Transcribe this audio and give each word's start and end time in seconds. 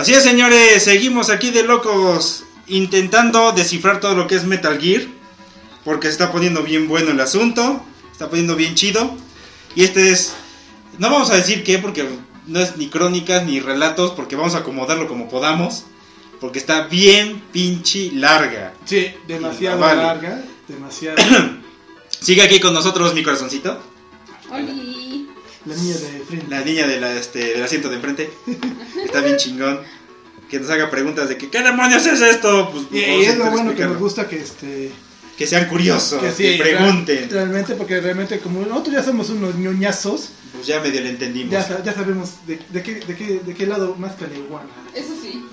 Así 0.00 0.14
es, 0.14 0.22
señores, 0.22 0.82
seguimos 0.82 1.28
aquí 1.28 1.50
de 1.50 1.62
locos 1.62 2.44
intentando 2.68 3.52
descifrar 3.52 4.00
todo 4.00 4.14
lo 4.14 4.26
que 4.26 4.34
es 4.34 4.44
Metal 4.44 4.80
Gear. 4.80 5.02
Porque 5.84 6.06
se 6.06 6.12
está 6.12 6.32
poniendo 6.32 6.62
bien 6.62 6.88
bueno 6.88 7.10
el 7.10 7.20
asunto, 7.20 7.84
está 8.10 8.30
poniendo 8.30 8.56
bien 8.56 8.74
chido. 8.74 9.14
Y 9.74 9.82
este 9.82 10.10
es, 10.10 10.32
no 10.96 11.10
vamos 11.10 11.30
a 11.30 11.36
decir 11.36 11.62
qué, 11.64 11.78
porque 11.78 12.08
no 12.46 12.60
es 12.60 12.78
ni 12.78 12.88
crónicas 12.88 13.44
ni 13.44 13.60
relatos, 13.60 14.12
porque 14.12 14.36
vamos 14.36 14.54
a 14.54 14.60
acomodarlo 14.60 15.06
como 15.06 15.28
podamos. 15.28 15.84
Porque 16.40 16.58
está 16.58 16.86
bien 16.86 17.42
pinche 17.52 18.10
larga. 18.14 18.72
Sí, 18.86 19.12
demasiado 19.28 19.80
Vale. 19.80 20.02
larga, 20.02 20.42
demasiado. 20.66 21.18
Sigue 22.08 22.40
aquí 22.40 22.58
con 22.58 22.72
nosotros 22.72 23.12
mi 23.12 23.22
corazoncito, 23.22 23.78
Oli. 24.50 24.89
La 25.66 25.74
niña 25.74 25.94
de 25.96 26.24
frente. 26.26 26.46
la 26.48 26.60
niña 26.62 26.86
de 26.86 27.00
la, 27.00 27.12
este, 27.12 27.38
del 27.54 27.62
asiento 27.62 27.88
de 27.88 27.96
enfrente. 27.96 28.30
Está 29.04 29.20
bien 29.20 29.36
chingón. 29.36 29.80
Que 30.48 30.58
nos 30.58 30.68
haga 30.70 30.90
preguntas 30.90 31.28
de 31.28 31.36
que, 31.36 31.48
¿qué 31.48 31.62
demonios 31.62 32.04
es 32.06 32.20
esto? 32.20 32.70
Pues, 32.72 32.84
Y, 32.90 33.06
vamos 33.08 33.24
y 33.24 33.26
es 33.26 33.26
lo 33.38 33.44
intentar 33.44 33.52
bueno 33.52 33.74
que 33.76 33.84
nos 33.84 33.98
gusta 33.98 34.26
que 34.26 34.40
este 34.40 34.90
Que 35.38 35.46
sean 35.46 35.66
curiosos, 35.68 36.20
que, 36.20 36.32
sí, 36.32 36.58
pregunten. 36.58 37.16
real- 37.18 37.30
realmente 37.30 37.74
porque 37.76 38.00
realmente 38.00 38.40
como 38.40 38.60
nosotros 38.66 38.94
ya 38.96 39.02
somos 39.04 39.30
unos 39.30 39.54
ñoñazos, 39.54 40.30
Pues 40.52 40.66
ya 40.66 40.80
medio 40.80 41.02
le 41.02 41.10
entendimos. 41.10 41.52
ya, 41.52 41.82
ya 41.84 41.94
sabemos 41.94 42.30
de, 42.48 42.58
de 42.70 42.82
qué, 42.82 42.94
de, 42.96 43.14
qué, 43.16 43.40
de 43.46 43.54
qué 43.54 43.66
lado 43.66 43.94
más 43.96 44.14
caleguana. 44.16 44.68
Eso 44.92 45.14
sí. 45.22 45.44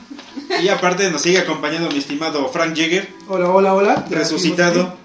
Y 0.64 0.68
aparte 0.70 1.12
nos 1.12 1.22
sigue 1.22 1.38
acompañando 1.40 1.92
mi 1.92 2.00
estimado 2.00 2.50
Frank 2.50 2.70
Jagger, 2.76 3.08
Hola, 3.28 3.50
hola, 3.50 3.74
hola. 3.76 4.06
Resucitado. 4.10 4.98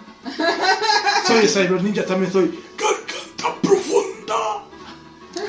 Soy 1.27 1.47
Cyber 1.48 1.83
Ninja, 1.83 2.05
también 2.06 2.33
soy. 2.33 2.58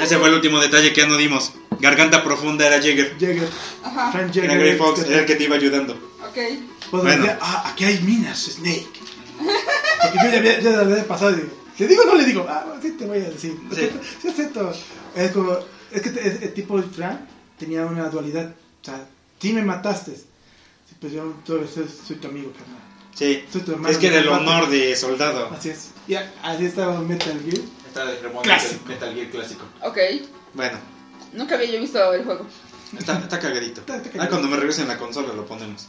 Ese 0.03 0.17
fue 0.17 0.27
el 0.29 0.35
último 0.35 0.59
detalle 0.59 0.91
que 0.93 1.01
ya 1.01 1.07
no 1.07 1.17
dimos. 1.17 1.53
Garganta 1.79 2.23
profunda 2.23 2.65
era 2.67 2.77
Jagger. 2.77 3.13
Jagger, 3.19 3.49
Ajá. 3.83 4.11
Frank 4.11 4.27
Jagger. 4.27 4.45
Era 4.45 4.55
Gray 4.55 4.77
Fox, 4.77 4.99
era 5.01 5.19
el 5.19 5.25
que 5.25 5.35
te 5.35 5.43
iba 5.45 5.55
ayudando. 5.55 5.93
Ok. 5.93 6.37
Pues 6.91 7.03
Bueno. 7.03 7.09
decía, 7.23 7.39
ah, 7.41 7.69
aquí 7.71 7.85
hay 7.85 7.99
minas, 8.01 8.39
Snake. 8.39 8.87
Porque 10.01 10.17
yo 10.23 10.31
ya 10.31 10.37
había, 10.39 10.59
ya 10.59 10.79
había 10.79 11.07
pasado 11.07 11.31
y 11.31 11.49
¿le 11.81 11.87
digo 11.87 12.03
o 12.03 12.05
no 12.05 12.15
le 12.15 12.25
digo? 12.25 12.45
Ah, 12.47 12.65
sí 12.81 12.91
te 12.91 13.05
voy 13.05 13.17
a 13.19 13.29
decir. 13.29 13.57
Sí. 13.73 13.89
Sí, 14.21 14.27
acepto. 14.29 14.73
Es 15.15 15.31
como, 15.31 15.57
es 15.91 16.01
que 16.01 16.09
es- 16.09 16.41
el 16.41 16.53
tipo 16.53 16.79
de 16.79 16.87
Frank 16.87 17.19
tenía 17.57 17.85
una 17.85 18.09
dualidad. 18.09 18.49
O 18.81 18.85
sea, 18.85 19.05
sí 19.41 19.53
me 19.53 19.61
mataste. 19.63 20.15
Sí, 20.15 20.95
pues 20.99 21.13
yo 21.13 21.33
todavía 21.45 21.69
soy, 21.73 21.85
soy 22.07 22.17
tu 22.17 22.27
amigo, 22.27 22.51
carnal. 22.51 22.79
Sí. 23.15 23.43
Soy 23.51 23.61
tu 23.61 23.71
hermano. 23.71 23.89
Es 23.89 23.97
que 23.97 24.07
era 24.07 24.19
el 24.19 24.27
honor 24.27 24.69
de 24.69 24.95
soldado. 24.95 25.49
Así 25.57 25.69
es. 25.69 25.89
Y 26.07 26.15
así 26.15 26.65
estaba 26.65 26.99
Metal 26.99 27.39
Gear. 27.43 27.61
Está 27.93 28.05
de 28.05 28.19
remoto 28.21 28.41
Clásico. 28.41 28.85
Metal 28.87 29.13
Gear 29.13 29.27
clásico. 29.29 29.65
Ok. 29.83 29.97
Bueno, 30.55 30.79
Nunca 31.33 31.55
había 31.55 31.71
yo 31.71 31.79
visto 31.79 32.13
el 32.13 32.23
juego. 32.23 32.45
está, 32.97 33.19
está 33.19 33.39
cagadito. 33.39 33.81
Está- 33.81 33.97
está 33.97 34.23
Ah, 34.23 34.27
cuando 34.29 34.47
me 34.47 34.55
regresen 34.57 34.87
la 34.87 34.97
consola 34.97 35.31
lo 35.33 35.45
ponemos. 35.45 35.87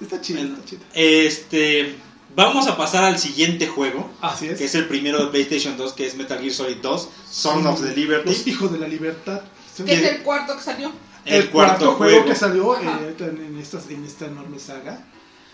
Está 0.00 0.20
chido, 0.20 0.40
está 0.42 0.64
chido. 0.64 0.82
Este. 0.92 1.96
Vamos 2.36 2.66
a 2.66 2.76
pasar 2.76 3.04
al 3.04 3.18
siguiente 3.18 3.68
juego. 3.68 4.10
Así 4.20 4.48
es. 4.48 4.58
Que 4.58 4.64
es 4.64 4.74
el 4.74 4.86
primero 4.88 5.24
de 5.24 5.30
PlayStation 5.30 5.76
2, 5.76 5.92
que 5.92 6.06
es 6.06 6.16
Metal 6.16 6.38
Gear 6.40 6.52
Solid 6.52 6.76
2, 6.82 7.08
Son 7.30 7.64
of 7.66 7.80
the 7.80 7.86
Los 7.88 7.96
Liberty. 7.96 8.42
hijos 8.50 8.72
de 8.72 8.78
la 8.78 8.88
libertad. 8.88 9.40
Que 9.84 9.94
es 9.94 10.02
el 10.02 10.22
cuarto 10.22 10.56
que 10.56 10.62
salió. 10.62 10.92
El, 11.24 11.48
cuarto, 11.50 11.92
juego. 11.94 12.24
que 12.26 12.34
salió 12.34 12.76
eh, 12.78 13.14
en, 13.18 13.44
en 13.46 13.58
esta, 13.58 13.78
en 13.88 14.04
esta 14.04 14.26
enorme 14.26 14.58
saga. 14.58 15.00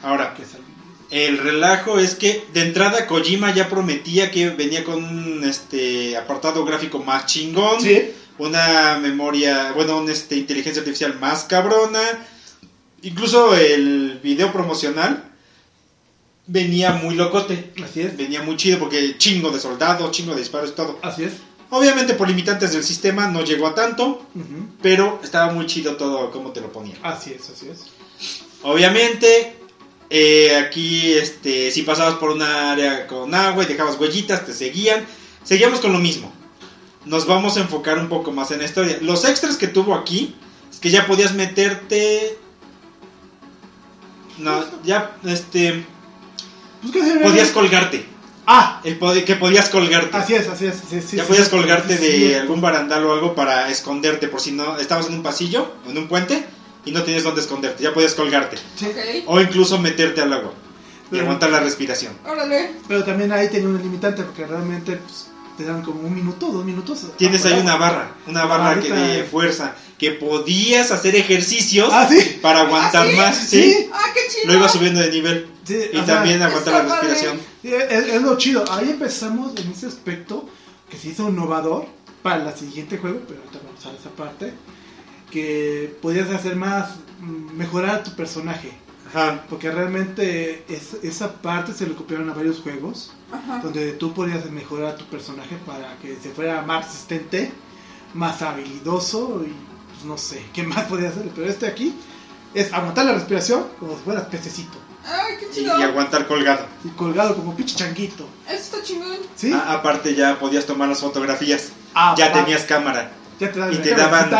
Ahora, 0.02 0.34
Que 0.34 0.44
salió. 0.44 0.66
El 1.10 1.38
relajo 1.38 1.98
es 1.98 2.14
que 2.14 2.44
de 2.52 2.62
entrada 2.62 3.06
Kojima 3.06 3.52
ya 3.52 3.68
prometía 3.68 4.30
que 4.30 4.50
venía 4.50 4.84
con 4.84 5.02
un 5.02 5.44
este, 5.44 6.16
apartado 6.16 6.64
gráfico 6.64 7.00
más 7.00 7.26
chingón. 7.26 7.80
Sí. 7.80 8.12
una 8.38 8.98
memoria, 8.98 9.72
bueno, 9.72 9.98
una 9.98 10.12
este, 10.12 10.36
inteligencia 10.36 10.80
artificial 10.80 11.18
más 11.18 11.44
cabrona. 11.44 12.00
Incluso 13.02 13.54
el 13.56 14.20
video 14.22 14.52
promocional 14.52 15.30
venía 16.46 16.92
muy 16.92 17.16
locote. 17.16 17.72
Así 17.82 18.02
es. 18.02 18.16
Venía 18.16 18.42
muy 18.42 18.56
chido 18.56 18.78
porque 18.78 19.18
chingo 19.18 19.50
de 19.50 19.60
soldados, 19.60 20.10
chingo 20.12 20.34
de 20.34 20.40
disparos 20.40 20.70
y 20.70 20.74
todo. 20.74 20.98
Así 21.02 21.24
es. 21.24 21.32
Obviamente 21.70 22.14
por 22.14 22.28
limitantes 22.28 22.72
del 22.72 22.82
sistema 22.82 23.28
no 23.28 23.44
llegó 23.44 23.68
a 23.68 23.74
tanto, 23.74 24.26
pero 24.82 25.20
estaba 25.22 25.52
muy 25.52 25.66
chido 25.66 25.96
todo 25.96 26.30
como 26.32 26.50
te 26.50 26.60
lo 26.60 26.72
ponía. 26.72 26.96
Así 27.02 27.32
es, 27.32 27.48
así 27.48 27.68
es. 27.68 27.86
Obviamente 28.62 29.59
eh, 30.10 30.56
aquí 30.56 31.12
este 31.12 31.70
si 31.70 31.82
pasabas 31.82 32.14
por 32.16 32.30
un 32.30 32.42
área 32.42 33.06
con 33.06 33.34
agua 33.34 33.62
y 33.64 33.66
dejabas 33.66 33.98
huellitas, 33.98 34.44
te 34.44 34.52
seguían. 34.52 35.06
Seguíamos 35.44 35.80
con 35.80 35.92
lo 35.92 35.98
mismo. 35.98 36.32
Nos 37.06 37.26
vamos 37.26 37.56
a 37.56 37.60
enfocar 37.60 37.98
un 37.98 38.08
poco 38.08 38.30
más 38.32 38.50
en 38.50 38.58
la 38.58 38.64
historia. 38.66 38.98
Los 39.00 39.24
extras 39.24 39.56
que 39.56 39.68
tuvo 39.68 39.94
aquí 39.94 40.34
es 40.70 40.78
que 40.78 40.90
ya 40.90 41.06
podías 41.06 41.32
meterte 41.34 42.36
no, 44.38 44.64
ya 44.84 45.16
este 45.24 45.84
Pues, 46.82 47.22
podías 47.22 47.50
colgarte. 47.50 48.06
Ah, 48.46 48.80
El 48.84 48.98
pod- 48.98 49.22
que 49.24 49.36
podías 49.36 49.68
colgarte. 49.68 50.16
así 50.16 50.34
es, 50.34 50.48
así 50.48 50.66
es. 50.66 50.74
sí, 50.88 51.00
sí, 51.00 51.16
ya 51.18 51.22
sí, 51.22 51.28
podías 51.28 51.44
sí, 51.46 51.50
colgarte 51.50 51.96
sí, 51.96 52.04
de 52.24 52.38
algún 52.40 52.60
barandal 52.60 53.04
o 53.04 53.12
algo 53.12 53.34
para 53.34 53.68
esconderte 53.70 54.28
por 54.28 54.40
si 54.40 54.52
no 54.52 54.76
estabas 54.78 55.06
en 55.08 55.14
un 55.14 55.22
pasillo, 55.22 55.72
en 55.88 55.96
un 55.98 56.08
puente 56.08 56.44
y 56.84 56.92
no 56.92 57.02
tenías 57.02 57.22
dónde 57.24 57.40
esconderte. 57.40 57.82
Ya 57.82 57.92
podías 57.94 58.14
colgarte. 58.14 58.56
Sí, 58.76 58.86
Ok. 58.86 58.96
O 59.26 59.40
incluso 59.40 59.78
meterte 59.78 60.20
al 60.20 60.32
agua 60.32 60.52
y 61.06 61.10
Pero- 61.10 61.22
aguantar 61.24 61.50
la 61.50 61.60
respiración. 61.60 62.12
Órale. 62.26 62.72
Pero 62.88 63.04
también 63.04 63.32
ahí 63.32 63.48
tenía 63.48 63.68
una 63.68 63.80
limitante 63.80 64.22
porque 64.22 64.46
realmente 64.46 64.96
pues, 64.96 65.26
te 65.58 65.64
dan 65.64 65.82
como 65.82 66.00
un 66.02 66.14
minuto, 66.14 66.46
dos 66.52 66.64
minutos. 66.64 67.06
Tienes 67.16 67.44
ahí 67.44 67.58
una 67.60 67.76
barra, 67.76 68.12
una 68.26 68.44
barra 68.46 68.80
que 68.80 68.90
de 68.92 69.24
fuerza, 69.24 69.74
que 69.98 70.12
podías 70.12 70.90
hacer 70.90 71.14
ejercicios 71.16 71.90
Ah, 71.92 72.08
sí. 72.10 72.38
para 72.40 72.60
aguantar 72.62 73.06
¿Ah, 73.06 73.10
sí? 73.10 73.16
más, 73.16 73.36
Sí. 73.36 73.62
¿sí? 73.74 73.88
Ah, 73.92 74.10
qué 74.14 74.20
chido. 74.32 74.46
Lo 74.52 74.58
iba 74.58 74.68
subiendo 74.68 75.00
de 75.00 75.10
nivel 75.10 75.46
Sí, 75.64 75.76
y 75.92 75.96
o 75.98 76.04
sea, 76.06 76.14
también 76.16 76.40
aguantar 76.42 76.84
la 76.86 77.00
respiración. 77.00 77.38
Es, 77.62 78.06
es 78.14 78.22
lo 78.22 78.38
chido. 78.38 78.64
Ahí 78.72 78.88
empezamos 78.90 79.52
en 79.60 79.70
ese 79.70 79.86
aspecto 79.86 80.48
que 80.88 80.96
se 80.96 81.08
hizo 81.08 81.28
innovador 81.28 81.84
para 82.22 82.48
el 82.50 82.56
siguiente 82.58 82.96
juego, 82.98 83.20
pero 83.28 83.40
ahorita 83.40 83.58
vamos 83.64 83.84
a 83.86 83.90
esa 84.00 84.10
parte. 84.16 84.54
Que 85.30 85.96
podías 86.02 86.28
hacer 86.30 86.56
más, 86.56 86.90
mm, 87.20 87.56
mejorar 87.56 88.02
tu 88.02 88.12
personaje. 88.16 88.72
Ajá. 89.08 89.42
Porque 89.48 89.70
realmente 89.70 90.64
es- 90.68 90.96
esa 91.02 91.32
parte 91.40 91.72
se 91.72 91.86
lo 91.86 91.96
copiaron 91.96 92.28
a 92.30 92.34
varios 92.34 92.60
juegos. 92.60 93.12
Ajá. 93.32 93.58
Donde 93.62 93.92
tú 93.92 94.12
podías 94.12 94.48
mejorar 94.50 94.94
a 94.94 94.96
tu 94.96 95.04
personaje 95.06 95.56
para 95.66 95.96
que 95.98 96.16
se 96.22 96.30
fuera 96.30 96.62
más 96.62 96.86
resistente, 96.86 97.52
más 98.14 98.42
habilidoso 98.42 99.42
y 99.46 99.52
pues 99.92 100.04
no 100.04 100.16
sé, 100.18 100.42
¿qué 100.52 100.62
más 100.64 100.84
podía 100.86 101.08
hacer? 101.10 101.28
Pero 101.34 101.48
este 101.48 101.66
aquí 101.66 101.94
es 102.54 102.72
aguantar 102.72 103.04
la 103.06 103.12
respiración 103.12 103.66
como 103.78 103.96
si 103.96 104.02
fueras 104.04 104.24
pececito. 104.26 104.78
Ay, 105.04 105.34
qué 105.38 105.46
Y, 105.46 105.54
chido. 105.64 105.78
y 105.78 105.82
aguantar 105.82 106.26
colgado. 106.26 106.66
Y 106.84 106.88
colgado 106.90 107.34
como 107.36 107.56
pinche 107.56 107.74
changuito. 107.76 108.26
Eso 108.48 108.56
está 108.56 108.82
chingón. 108.82 109.16
¿Sí? 109.36 109.52
A- 109.52 109.72
aparte 109.74 110.14
ya 110.14 110.38
podías 110.38 110.66
tomar 110.66 110.88
las 110.88 111.00
fotografías. 111.00 111.70
Ah, 111.94 112.14
ya 112.18 112.26
ah, 112.26 112.32
tenías 112.32 112.62
cámara. 112.64 113.12
Ya 113.40 113.50
te 113.50 113.58
daban 113.58 113.74
y 113.74 113.78
te 113.78 113.94
daban-. 113.94 114.30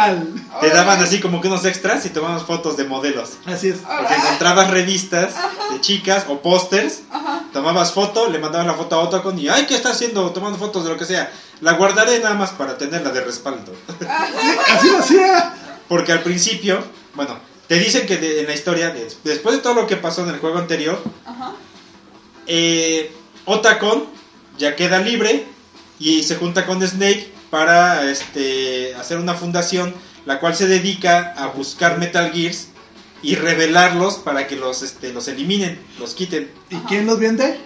Te 0.61 0.69
daban 0.71 1.03
así 1.03 1.21
como 1.21 1.41
que 1.41 1.49
unos 1.49 1.65
extras 1.65 2.05
y 2.07 2.11
tomabas 2.11 2.43
fotos 2.45 2.77
de 2.77 2.85
modelos. 2.85 3.31
Así 3.47 3.69
es. 3.71 3.79
Porque 3.79 4.15
encontrabas 4.15 4.71
revistas 4.71 5.35
de 5.73 5.81
chicas 5.81 6.27
o 6.29 6.41
pósters 6.43 7.01
Ajá. 7.11 7.45
tomabas 7.53 7.93
foto, 7.93 8.29
le 8.29 8.39
mandabas 8.39 8.67
la 8.67 8.75
foto 8.75 8.97
a 8.97 8.99
Otacon 9.01 9.39
y 9.39 9.49
ay, 9.49 9.65
¿qué 9.67 9.75
está 9.75 9.91
haciendo? 9.91 10.31
Tomando 10.33 10.59
fotos 10.59 10.85
de 10.85 10.91
lo 10.91 10.99
que 10.99 11.07
sea. 11.07 11.33
La 11.63 11.73
guardaré 11.73 12.19
nada 12.21 12.35
más 12.35 12.51
para 12.51 12.77
tenerla 12.79 13.11
de 13.11 13.23
respaldo. 13.23 13.73
Así 14.69 14.89
lo 14.91 14.99
hacía. 14.99 15.55
Porque 15.89 16.13
al 16.13 16.23
principio, 16.23 16.83
bueno, 17.15 17.39
te 17.69 17.77
dicen 17.79 18.07
que 18.07 18.17
de- 18.19 18.41
en 18.41 18.47
la 18.47 18.55
historia, 18.55 18.91
de- 18.91 19.11
después 19.25 19.57
de 19.57 19.63
todo 19.63 19.75
lo 19.75 19.87
que 19.87 19.97
pasó 19.97 20.23
en 20.25 20.31
el 20.35 20.39
juego 20.41 20.59
anterior, 20.59 21.03
Ajá. 21.27 21.53
eh, 22.47 23.13
Otacon 23.47 24.05
ya 24.59 24.77
queda 24.77 24.99
libre 24.99 25.47
y 25.99 26.23
se 26.23 26.37
junta 26.37 26.67
con 26.67 26.87
Snake 26.87 27.33
para 27.51 28.11
este, 28.11 28.95
hacer 28.95 29.19
una 29.19 29.35
fundación 29.35 29.95
la 30.27 30.39
cual 30.39 30.55
se 30.55 30.67
dedica 30.69 31.35
a 31.37 31.49
buscar 31.49 31.99
Metal 31.99 32.31
Gears 32.33 32.69
y 33.23 33.35
revelarlos 33.35 34.15
para 34.15 34.47
que 34.47 34.57
los, 34.57 34.83
este, 34.83 35.13
los 35.13 35.29
eliminen, 35.29 35.79
los 35.99 36.15
quiten. 36.15 36.51
¿Y 36.71 36.77
Ajá. 36.77 36.85
quién 36.89 37.07
los 37.07 37.19
vende? 37.19 37.59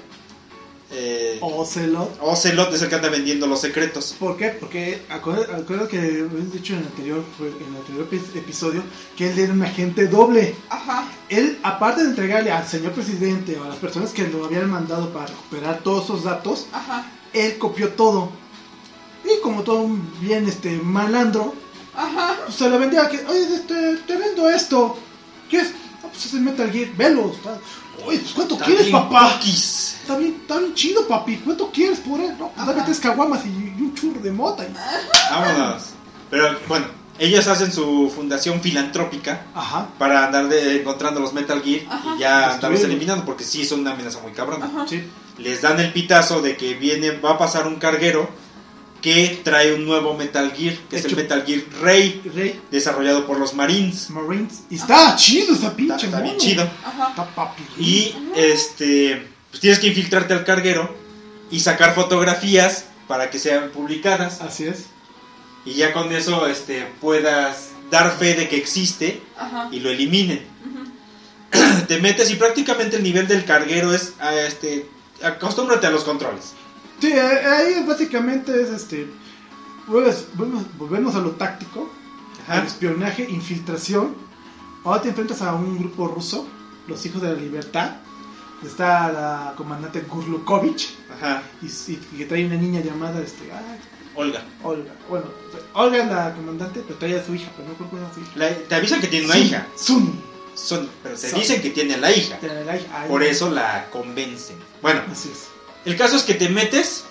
Eh, 0.96 1.38
Ocelot. 1.40 2.18
Ocelot 2.20 2.72
es 2.72 2.82
el 2.82 2.88
que 2.88 2.94
anda 2.94 3.08
vendiendo 3.08 3.46
los 3.48 3.60
secretos. 3.60 4.14
¿Por 4.18 4.36
qué? 4.36 4.48
Porque 4.50 5.02
acuerda 5.08 5.88
que 5.88 5.98
habías 5.98 6.52
dicho 6.52 6.74
en 6.74 6.80
el 6.80 6.86
anterior, 6.86 7.24
en 7.40 7.74
el 7.74 7.80
anterior 7.80 8.08
epi- 8.10 8.38
episodio 8.38 8.82
que 9.16 9.30
él 9.30 9.38
era 9.38 9.52
un 9.52 9.62
agente 9.62 10.06
doble. 10.06 10.54
Ajá. 10.70 11.08
Él, 11.28 11.58
aparte 11.64 12.02
de 12.04 12.10
entregarle 12.10 12.52
al 12.52 12.66
señor 12.68 12.92
presidente 12.92 13.58
o 13.58 13.64
a 13.64 13.68
las 13.68 13.76
personas 13.78 14.12
que 14.12 14.28
lo 14.28 14.44
habían 14.44 14.70
mandado 14.70 15.12
para 15.12 15.26
recuperar 15.26 15.80
todos 15.82 16.04
esos 16.04 16.22
datos, 16.24 16.66
Ajá. 16.72 17.06
él 17.32 17.58
copió 17.58 17.88
todo. 17.90 18.30
Y 19.24 19.40
como 19.42 19.62
todo 19.62 19.80
un 19.82 20.06
bien 20.20 20.46
este 20.48 20.76
malandro, 20.78 21.54
Ajá. 21.96 22.36
pues 22.44 22.56
se 22.56 22.68
lo 22.68 22.78
vendía 22.78 23.08
que, 23.08 23.24
oye, 23.26 23.54
este, 23.54 23.96
te 24.06 24.16
vendo 24.16 24.48
esto. 24.50 24.98
¿Qué 25.48 25.58
es? 25.60 25.72
Ah, 26.02 26.08
pues 26.10 26.26
es 26.26 26.34
el 26.34 26.40
Metal 26.40 26.70
Gear, 26.70 26.90
velo. 26.96 27.32
está- 27.34 27.58
Oye, 28.04 28.18
pues 28.18 28.32
¿cuánto 28.32 28.54
Está 28.54 28.66
quieres, 28.66 28.86
bien 28.86 28.98
papá? 28.98 29.32
cookies. 29.34 29.96
Está 30.02 30.18
bien, 30.18 30.36
está 30.40 30.58
bien 30.58 30.74
chido, 30.74 31.06
papi. 31.06 31.36
¿Cuánto 31.38 31.70
quieres 31.70 32.00
por 32.00 32.20
él? 32.20 32.34
No, 32.38 32.50
pues 32.50 32.66
dame 32.66 32.82
tres 32.82 32.98
caguamas 33.00 33.46
y, 33.46 33.48
y 33.48 33.80
un 33.82 33.94
churro 33.94 34.20
de 34.20 34.32
mota. 34.32 34.64
Y- 34.64 34.74
Vámonos. 35.30 35.82
Pero 36.28 36.58
bueno, 36.66 36.86
ellos 37.20 37.46
hacen 37.46 37.72
su 37.72 38.12
fundación 38.14 38.60
filantrópica 38.60 39.46
Ajá. 39.54 39.88
para 39.96 40.26
andar 40.26 40.48
de- 40.48 40.80
encontrando 40.80 41.20
los 41.20 41.32
Metal 41.32 41.62
Gear 41.62 41.82
Ajá. 41.88 42.14
y 42.16 42.18
ya 42.18 42.34
andarlos 42.34 42.52
Destruirlos. 42.60 42.84
eliminando 42.90 43.24
porque 43.24 43.44
sí 43.44 43.64
son 43.64 43.80
una 43.80 43.92
amenaza 43.92 44.18
muy 44.20 44.32
cabrona. 44.32 44.66
Ajá. 44.66 44.86
Sí. 44.88 45.02
Les 45.38 45.62
dan 45.62 45.78
el 45.78 45.92
pitazo 45.92 46.42
de 46.42 46.56
que 46.56 46.74
viene, 46.74 47.12
va 47.12 47.30
a 47.32 47.38
pasar 47.38 47.66
un 47.68 47.76
carguero 47.76 48.28
que 49.04 49.38
trae 49.44 49.74
un 49.74 49.84
nuevo 49.84 50.14
Metal 50.14 50.50
Gear, 50.56 50.74
que 50.88 50.96
es 50.96 51.04
el 51.04 51.14
Metal 51.14 51.44
Gear 51.46 51.60
Rey, 51.82 52.22
Rey, 52.34 52.58
desarrollado 52.70 53.26
por 53.26 53.38
los 53.38 53.52
Marines. 53.52 54.08
Marines. 54.08 54.62
Y 54.70 54.76
está 54.76 55.14
chido, 55.14 55.52
está 55.52 55.66
Está, 55.66 55.76
pinche 55.76 56.06
está 56.06 56.20
bien 56.22 56.36
mono. 56.36 56.38
chido. 56.42 56.70
Ajá. 56.82 57.08
Está 57.10 57.26
papi. 57.34 57.62
Y 57.78 58.16
este, 58.34 59.28
pues 59.50 59.60
tienes 59.60 59.78
que 59.78 59.88
infiltrarte 59.88 60.32
al 60.32 60.42
carguero 60.44 60.96
y 61.50 61.60
sacar 61.60 61.94
fotografías 61.94 62.86
para 63.06 63.28
que 63.28 63.38
sean 63.38 63.68
publicadas 63.72 64.40
Así 64.40 64.64
es. 64.64 64.86
y 65.66 65.74
ya 65.74 65.92
con 65.92 66.10
eso 66.10 66.46
este, 66.46 66.86
puedas 67.02 67.72
dar 67.90 68.10
fe 68.16 68.32
de 68.32 68.48
que 68.48 68.56
existe 68.56 69.20
Ajá. 69.36 69.68
y 69.70 69.80
lo 69.80 69.90
eliminen. 69.90 70.46
Te 71.88 71.98
metes 72.00 72.30
y 72.30 72.36
prácticamente 72.36 72.96
el 72.96 73.02
nivel 73.02 73.28
del 73.28 73.44
carguero 73.44 73.92
es, 73.92 74.14
ah, 74.18 74.34
este, 74.34 74.88
acostúmbrate 75.22 75.86
a 75.86 75.90
los 75.90 76.04
controles. 76.04 76.54
Sí, 77.04 77.12
ahí 77.12 77.84
básicamente 77.86 78.62
es 78.62 78.70
este. 78.70 79.06
Volvemos, 79.86 80.24
volvemos 80.78 81.14
a 81.14 81.18
lo 81.20 81.32
táctico, 81.32 81.90
al 82.48 82.66
espionaje, 82.66 83.26
infiltración. 83.28 84.14
Ahora 84.84 85.02
te 85.02 85.10
enfrentas 85.10 85.42
a 85.42 85.52
un 85.54 85.78
grupo 85.78 86.08
ruso, 86.08 86.48
los 86.86 87.04
hijos 87.04 87.20
de 87.20 87.28
la 87.28 87.34
libertad. 87.34 87.96
Está 88.64 89.12
la 89.12 89.52
comandante 89.54 90.00
Gurlukovich 90.00 90.94
Ajá. 91.14 91.42
y, 91.60 91.96
que 92.16 92.24
trae 92.24 92.46
una 92.46 92.54
niña 92.56 92.80
llamada 92.80 93.20
este, 93.20 93.52
ay, 93.52 93.78
Olga. 94.14 94.42
Olga. 94.62 94.92
Bueno, 95.10 95.26
Olga 95.74 95.98
es 96.04 96.10
la 96.10 96.34
comandante, 96.34 96.82
pero 96.86 96.98
trae 96.98 97.20
a 97.20 97.24
su 97.26 97.34
hija, 97.34 97.50
pero 97.54 97.68
no 97.68 97.74
creo 97.74 97.90
que 98.08 98.14
su 98.14 98.20
hija. 98.20 98.30
La- 98.36 98.54
te 98.66 98.74
avisan 98.76 99.02
que 99.02 99.08
tiene 99.08 99.26
una 99.26 99.34
Sun, 99.34 99.42
hija. 99.44 99.66
Sun. 99.76 100.20
Son, 100.54 100.88
pero 101.02 101.14
te 101.16 101.28
Sun. 101.28 101.40
dicen 101.40 101.60
que 101.60 101.68
tiene 101.70 101.98
la 101.98 102.10
hija. 102.10 102.38
Tiene 102.38 102.64
la 102.64 102.76
hija. 102.78 102.86
Ay, 103.02 103.08
Por 103.10 103.22
eso 103.22 103.50
la 103.50 103.90
convencen. 103.90 104.56
Bueno, 104.80 105.02
Así 105.12 105.28
es. 105.30 105.48
El 105.84 105.96
caso 105.96 106.16
es 106.16 106.22
que 106.22 106.34
te 106.34 106.48
metes, 106.48 107.04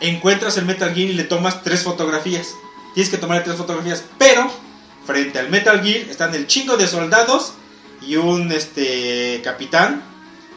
encuentras 0.00 0.56
el 0.56 0.64
Metal 0.66 0.94
Gear 0.94 1.10
y 1.10 1.14
le 1.14 1.24
tomas 1.24 1.62
tres 1.62 1.82
fotografías. 1.82 2.48
Tienes 2.94 3.10
que 3.10 3.18
tomarle 3.18 3.44
tres 3.44 3.56
fotografías, 3.56 4.02
pero 4.18 4.50
frente 5.06 5.38
al 5.38 5.50
Metal 5.50 5.82
Gear 5.82 6.08
están 6.08 6.34
el 6.34 6.46
chingo 6.46 6.76
de 6.76 6.86
soldados 6.86 7.52
y 8.02 8.16
un 8.16 8.50
este 8.52 9.40
capitán, 9.44 10.02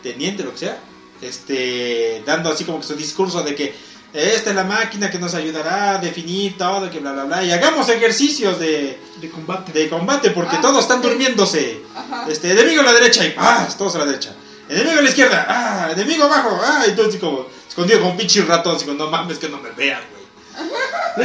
teniente, 0.03 0.43
lo 0.43 0.51
que 0.53 0.59
sea, 0.59 0.77
este 1.21 2.23
dando 2.25 2.49
así 2.51 2.63
como 2.63 2.79
que 2.79 2.87
su 2.87 2.95
discurso 2.95 3.43
de 3.43 3.55
que 3.55 3.75
esta 4.11 4.49
es 4.49 4.55
la 4.55 4.63
máquina 4.63 5.11
que 5.11 5.19
nos 5.19 5.35
ayudará 5.35 5.91
a 5.91 5.97
definir 5.99 6.57
todo, 6.57 6.89
que 6.89 6.99
bla 6.99 7.11
bla 7.11 7.25
bla, 7.25 7.43
y 7.43 7.51
hagamos 7.51 7.87
ejercicios 7.89 8.59
de, 8.59 8.99
De 9.21 9.29
combate. 9.29 9.71
de 9.71 9.87
combate 9.87 10.31
porque 10.31 10.55
Ah, 10.55 10.61
todos 10.61 10.79
están 10.81 11.01
durmiéndose. 11.01 11.81
Ajá. 11.95 12.25
Este, 12.27 12.51
enemigo 12.51 12.81
a 12.81 12.85
la 12.85 12.93
derecha 12.93 13.23
y 13.23 13.31
¡paz! 13.31 13.77
Todos 13.77 13.93
a 13.95 13.99
la 13.99 14.05
derecha. 14.05 14.33
Enemigo 14.69 14.99
a 14.99 15.01
la 15.01 15.09
izquierda, 15.09 15.45
¡ah! 15.49 15.89
Enemigo 15.91 16.23
abajo, 16.25 16.59
¡ah! 16.63 16.83
Y 16.87 16.91
todo 16.95 17.07
así 17.09 17.17
como 17.17 17.45
escondido 17.67 18.01
con 18.01 18.15
pinche 18.15 18.43
ratón, 18.43 18.75
así 18.75 18.85
como 18.85 18.97
no 18.97 19.09
mames 19.09 19.37
que 19.39 19.49
no 19.49 19.59
me 19.59 19.71
vean, 19.71 20.01
güey. 20.11 20.19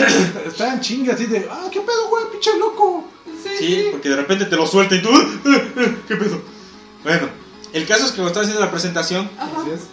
Estaban 0.47 0.81
chingas 0.81 1.17
así 1.17 1.27
de, 1.27 1.47
ah, 1.51 1.69
qué 1.71 1.81
pedo, 1.81 2.09
güey, 2.09 2.25
pinche 2.33 2.57
loco. 2.59 3.05
Sí, 3.27 3.51
Sí, 3.59 3.67
sí. 3.67 3.89
porque 3.93 4.09
de 4.09 4.17
repente 4.17 4.47
te 4.47 4.57
lo 4.57 4.67
suelta 4.67 4.95
y 4.95 5.03
tú, 5.03 5.11
"Ah, 5.13 5.29
ah, 5.47 5.51
ah, 5.77 5.83
¿qué 6.09 6.17
pedo? 6.17 6.41
Bueno, 7.03 7.29
el 7.75 7.87
caso 7.87 8.05
es 8.07 8.11
que 8.13 8.17
cuando 8.17 8.29
están 8.29 8.45
haciendo 8.45 8.65
la 8.65 8.71
presentación, 8.71 9.29
Ajá. 9.39 9.51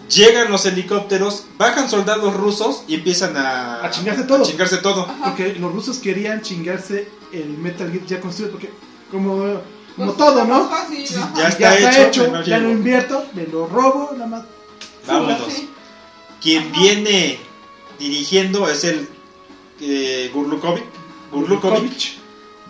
Llegan 0.09 0.50
los 0.51 0.65
helicópteros, 0.65 1.45
bajan 1.57 1.89
soldados 1.89 2.33
rusos 2.36 2.83
y 2.88 2.95
empiezan 2.95 3.36
a... 3.36 3.83
A 3.86 3.89
chingarse 3.89 4.24
todo. 4.24 4.44
a 4.44 4.47
chingarse 4.47 4.77
todo. 4.77 5.07
Porque 5.24 5.56
los 5.56 5.71
rusos 5.74 5.97
querían 5.97 6.42
chingarse 6.42 7.09
el 7.33 7.50
Metal 7.57 7.92
Gear 7.92 8.06
ya 8.06 8.19
construido, 8.21 8.51
porque 8.51 8.69
como, 9.12 9.62
como 9.95 10.13
Pues, 10.13 10.17
todo, 10.17 10.45
¿no? 10.45 10.69
fácil, 10.69 11.07
Sí, 11.07 11.15
ajá. 11.15 11.33
Ya 11.35 11.47
está 11.49 12.01
hecho, 12.07 12.43
ya 12.43 12.57
lo 12.59 12.71
invierto, 12.71 13.25
me 13.33 13.45
lo 13.47 13.67
robo, 13.67 14.11
nada 14.13 14.27
más. 14.27 14.43
Vámonos. 15.07 15.51
Sí. 15.53 15.69
Quien 16.41 16.71
Ajá. 16.71 16.79
viene 16.81 17.39
dirigiendo 17.99 18.67
es 18.69 18.83
el 18.83 19.07
eh, 19.79 20.29
Gurlukovic. 20.33 20.83
Gurlukovic. 21.31 22.17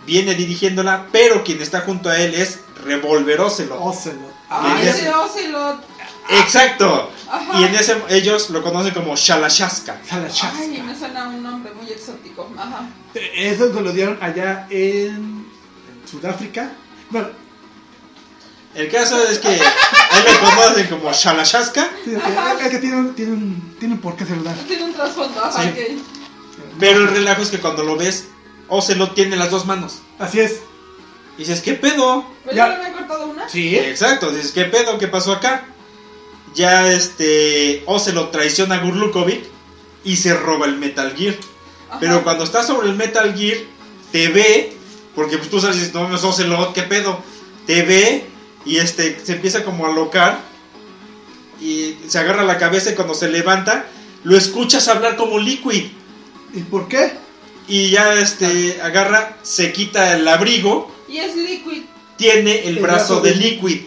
viene 0.06 0.34
dirigiéndola, 0.34 1.06
pero 1.12 1.42
quien 1.44 1.60
está 1.62 1.80
junto 1.82 2.08
a 2.10 2.18
él 2.18 2.34
es 2.34 2.60
Revolver 2.84 3.40
Ocelot. 3.40 3.78
Ocelot. 3.80 4.32
Ah, 4.50 4.76
Y 4.78 4.82
en 4.82 4.88
ese 4.88 5.10
Ocelot. 5.14 5.80
Exacto. 6.30 7.10
Ajá. 7.30 7.60
Y 7.60 7.64
en 7.64 7.74
ese 7.74 7.96
ellos 8.10 8.50
lo 8.50 8.62
conocen 8.62 8.92
como 8.94 9.16
Shalashaska. 9.16 10.00
Ay, 10.10 10.82
me 10.84 10.94
suena 10.96 11.28
un 11.28 11.42
nombre 11.42 11.72
muy 11.74 11.90
exótico. 11.90 12.50
Ajá. 12.58 12.88
Eh, 13.14 13.30
Eso 13.52 13.72
se 13.72 13.80
lo 13.80 13.92
dieron 13.92 14.18
allá 14.20 14.66
en 14.70 15.46
Sudáfrica. 16.10 16.72
Bueno, 17.12 17.28
El 18.74 18.90
caso 18.90 19.22
es 19.28 19.38
que 19.38 19.48
ahí 19.48 20.22
lo 20.26 20.40
conocen 20.50 20.86
como 20.86 21.12
Shalashaska, 21.12 21.90
sí, 22.04 22.14
es 22.14 22.70
que 22.70 22.78
tiene, 22.78 22.96
un- 22.96 23.14
tiene, 23.14 23.32
un, 23.32 23.76
tiene 23.78 23.94
un 23.94 24.00
por 24.00 24.16
qué 24.16 24.24
dan. 24.24 24.56
Tiene 24.66 24.84
un 24.84 24.94
trasfondo. 24.94 25.44
Ajá, 25.44 25.62
Sí. 25.62 25.68
ok. 25.68 25.78
pero 26.80 27.00
el 27.00 27.08
relajo 27.08 27.42
es 27.42 27.50
que 27.50 27.58
cuando 27.58 27.82
lo 27.84 27.96
ves, 27.96 28.28
Ocelot 28.68 29.14
tiene 29.14 29.36
las 29.36 29.50
dos 29.50 29.66
manos. 29.66 29.98
Así 30.18 30.40
es. 30.40 30.60
Y 31.36 31.40
dices, 31.40 31.60
¿qué 31.60 31.74
pedo? 31.74 32.24
¿Pero 32.44 32.56
Ya. 32.56 32.68
ya 32.68 32.68
le 32.78 32.84
había 32.86 32.92
cortado 32.98 33.26
una? 33.26 33.46
Sí. 33.48 33.76
Exacto, 33.76 34.30
dices, 34.30 34.52
¿qué 34.52 34.64
pedo? 34.64 34.96
¿Qué 34.98 35.06
pasó 35.08 35.32
acá? 35.32 35.64
Ya 36.54 36.90
este 36.90 37.82
Ocelot 37.86 38.30
traiciona 38.30 38.76
a 38.76 38.78
Gurlukovic 38.78 39.44
y 40.04 40.16
se 40.16 40.32
roba 40.34 40.64
el 40.66 40.76
Metal 40.78 41.14
Gear. 41.16 41.34
Ajá. 41.90 41.98
Pero 42.00 42.22
cuando 42.24 42.44
estás 42.44 42.66
sobre 42.66 42.88
el 42.88 42.96
Metal 42.96 43.34
Gear, 43.36 43.58
te 44.12 44.28
ve, 44.28 44.76
porque 45.14 45.38
pues 45.38 45.50
tú 45.50 45.60
sabes, 45.60 45.76
dices, 45.76 45.94
no, 45.94 46.08
no 46.08 46.16
es 46.16 46.24
Ocelot, 46.24 46.72
¿qué 46.74 46.82
pedo? 46.82 47.22
Te 47.66 47.82
ve 47.82 48.24
y 48.64 48.76
este 48.78 49.18
se 49.24 49.32
empieza 49.32 49.64
como 49.64 49.86
a 49.86 49.92
locar 49.92 50.40
y 51.60 51.96
se 52.08 52.18
agarra 52.18 52.42
la 52.44 52.58
cabeza 52.58 52.90
y 52.90 52.94
cuando 52.94 53.14
se 53.14 53.28
levanta, 53.28 53.86
lo 54.24 54.36
escuchas 54.36 54.88
hablar 54.88 55.16
como 55.16 55.38
Liquid. 55.38 55.84
¿Y 56.54 56.60
por 56.62 56.88
qué? 56.88 57.12
Y 57.68 57.90
ya 57.90 58.14
este 58.14 58.80
agarra, 58.82 59.38
se 59.42 59.72
quita 59.72 60.16
el 60.16 60.26
abrigo, 60.26 60.90
Y 61.08 61.18
es 61.18 61.36
Liquid. 61.36 61.82
tiene 62.16 62.62
el, 62.66 62.76
El 62.78 62.82
brazo, 62.82 63.20
brazo 63.20 63.20
de 63.20 63.30
de- 63.30 63.36
Liquid. 63.36 63.80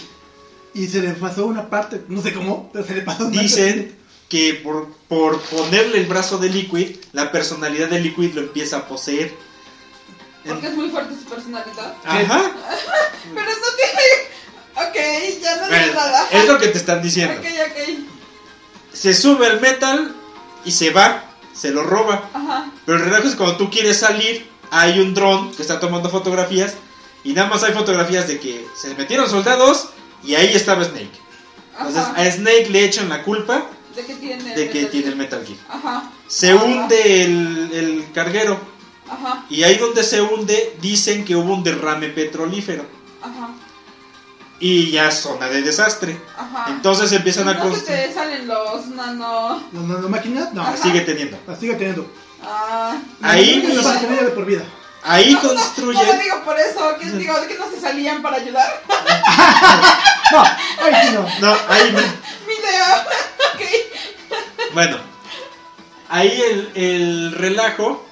Y 0.74 0.88
se 0.88 1.02
le 1.02 1.12
pasó 1.12 1.46
una 1.46 1.70
parte, 1.70 2.02
no 2.10 2.22
sé 2.22 2.34
cómo, 2.34 2.70
pero 2.74 2.86
se 2.86 2.96
le 2.96 3.02
pasó 3.02 3.28
una 3.28 3.42
Dicen 3.42 3.96
que 4.30 4.56
por, 4.56 4.90
por 5.08 5.40
ponerle 5.42 6.00
el 6.00 6.06
brazo 6.06 6.38
de 6.38 6.50
Liquid, 6.50 6.98
la 7.14 7.32
personalidad 7.32 7.90
de 7.90 8.02
Liquid 8.02 8.34
lo 8.34 8.42
empieza 8.42 8.78
a 8.78 8.88
poseer. 8.88 9.34
Porque 10.48 10.68
es 10.68 10.74
muy 10.76 10.90
fuerte 10.90 11.16
su 11.16 11.26
personalidad. 11.30 11.96
Ajá. 12.04 12.52
Pero 13.34 13.50
no 13.50 13.68
tiene. 13.78 14.26
Ok, 14.76 15.42
ya 15.42 15.56
no 15.58 15.68
Bueno, 15.68 15.84
digo 15.88 15.96
nada. 16.00 16.28
es 16.32 16.46
lo 16.48 16.58
que 16.60 16.68
te 16.68 16.78
están 16.78 17.02
diciendo. 17.02 17.40
Ok, 17.40 17.46
ok. 17.46 18.00
Se 18.94 19.14
sube 19.14 19.48
el 19.48 19.60
metal 19.62 20.14
y 20.64 20.72
se 20.72 20.92
va, 20.92 21.24
se 21.54 21.72
lo 21.72 21.84
roba. 21.84 22.30
Ajá. 22.34 22.72
Pero 22.86 22.98
el 22.98 23.06
relajo 23.06 23.24
es 23.26 23.32
que 23.32 23.38
cuando 23.38 23.58
tú 23.58 23.70
quieres 23.70 23.98
salir, 24.00 24.50
hay 24.72 25.00
un 25.00 25.14
dron 25.14 25.54
que 25.54 25.62
está 25.62 25.80
tomando 25.80 26.10
fotografías 26.10 26.74
y 27.24 27.34
nada 27.34 27.48
más 27.50 27.64
hay 27.64 27.74
fotografías 27.74 28.28
de 28.28 28.40
que 28.40 28.68
se 28.76 28.94
metieron 28.96 29.30
soldados 29.30 29.90
y 30.24 30.36
ahí 30.36 30.54
estaba 30.54 30.84
Snake. 30.84 31.12
Entonces 31.78 32.02
Ajá. 32.04 32.22
a 32.22 32.32
Snake 32.32 32.68
le 32.70 32.86
echan 32.86 33.10
la 33.10 33.24
culpa 33.24 33.66
De 33.96 34.06
que 34.06 34.16
tiene. 34.16 34.56
de 34.56 34.70
que 34.70 34.80
Metal 34.80 34.92
tiene 34.92 35.08
el. 35.10 35.16
Metal 35.16 35.46
Gear. 35.46 35.60
Ajá. 35.70 36.12
Se 36.28 36.52
Ajá. 36.52 36.64
hunde 36.64 37.24
el, 37.24 37.70
el 37.74 38.12
carguero 38.14 38.60
Ajá. 39.10 39.46
y 39.50 39.64
ahí 39.64 39.78
donde 39.78 40.04
se 40.04 40.22
hunde 40.22 40.76
dicen 40.82 41.24
que 41.26 41.36
hubo 41.36 41.54
un 41.54 41.64
derrame 41.64 42.10
petrolífero 42.10 42.86
Ajá. 43.22 43.50
y 44.60 44.90
ya 44.92 45.08
es 45.10 45.16
zona 45.20 45.48
de 45.48 45.62
desastre. 45.62 46.20
Ajá. 46.38 46.66
Entonces 46.70 47.12
empiezan 47.12 47.48
a 47.50 47.54
no 47.54 47.64
se 47.66 47.70
construir. 47.70 48.00
te 48.08 48.14
salen 48.14 48.48
los 48.48 48.88
nano. 48.88 49.64
¿Los 49.72 49.84
nanomáquinas? 49.84 50.54
No, 50.54 50.62
Ajá. 50.64 50.78
Sigue 50.78 51.02
teniendo. 51.02 51.38
la 51.46 51.56
sigue 51.56 51.76
teniendo. 51.76 52.10
Ah. 52.44 52.98
Ahí- 53.22 53.64
No, 53.68 53.76
vas 53.84 53.98
a 53.98 54.00
tener 54.00 54.24
de 54.26 54.32
por 54.32 54.46
vida. 54.46 54.64
Ahí 55.04 55.34
No, 55.34 55.42
no, 55.44 55.50
construyen. 55.50 56.02
No, 56.08 56.14
lo 56.14 56.20
digo 56.20 56.44
por 56.44 56.60
eso. 56.60 56.98
Que 57.00 57.12
digo, 57.12 57.40
de 57.40 57.48
que 57.48 57.58
no 57.60 57.70
se 57.70 57.80
salían 57.80 58.22
para 58.24 58.38
ayudar. 58.38 58.82
No, 60.32 60.42
ahí 60.42 60.94
sí 61.08 61.14
no. 61.14 61.22
No, 61.40 61.56
ahí 61.70 61.92
no. 61.92 62.00
Mi 62.48 62.54
idea. 62.56 63.06
ok. 63.54 64.74
Bueno, 64.74 64.98
ahí 66.10 66.42
el, 66.42 66.72
el 66.76 67.32
relajo 67.34 68.05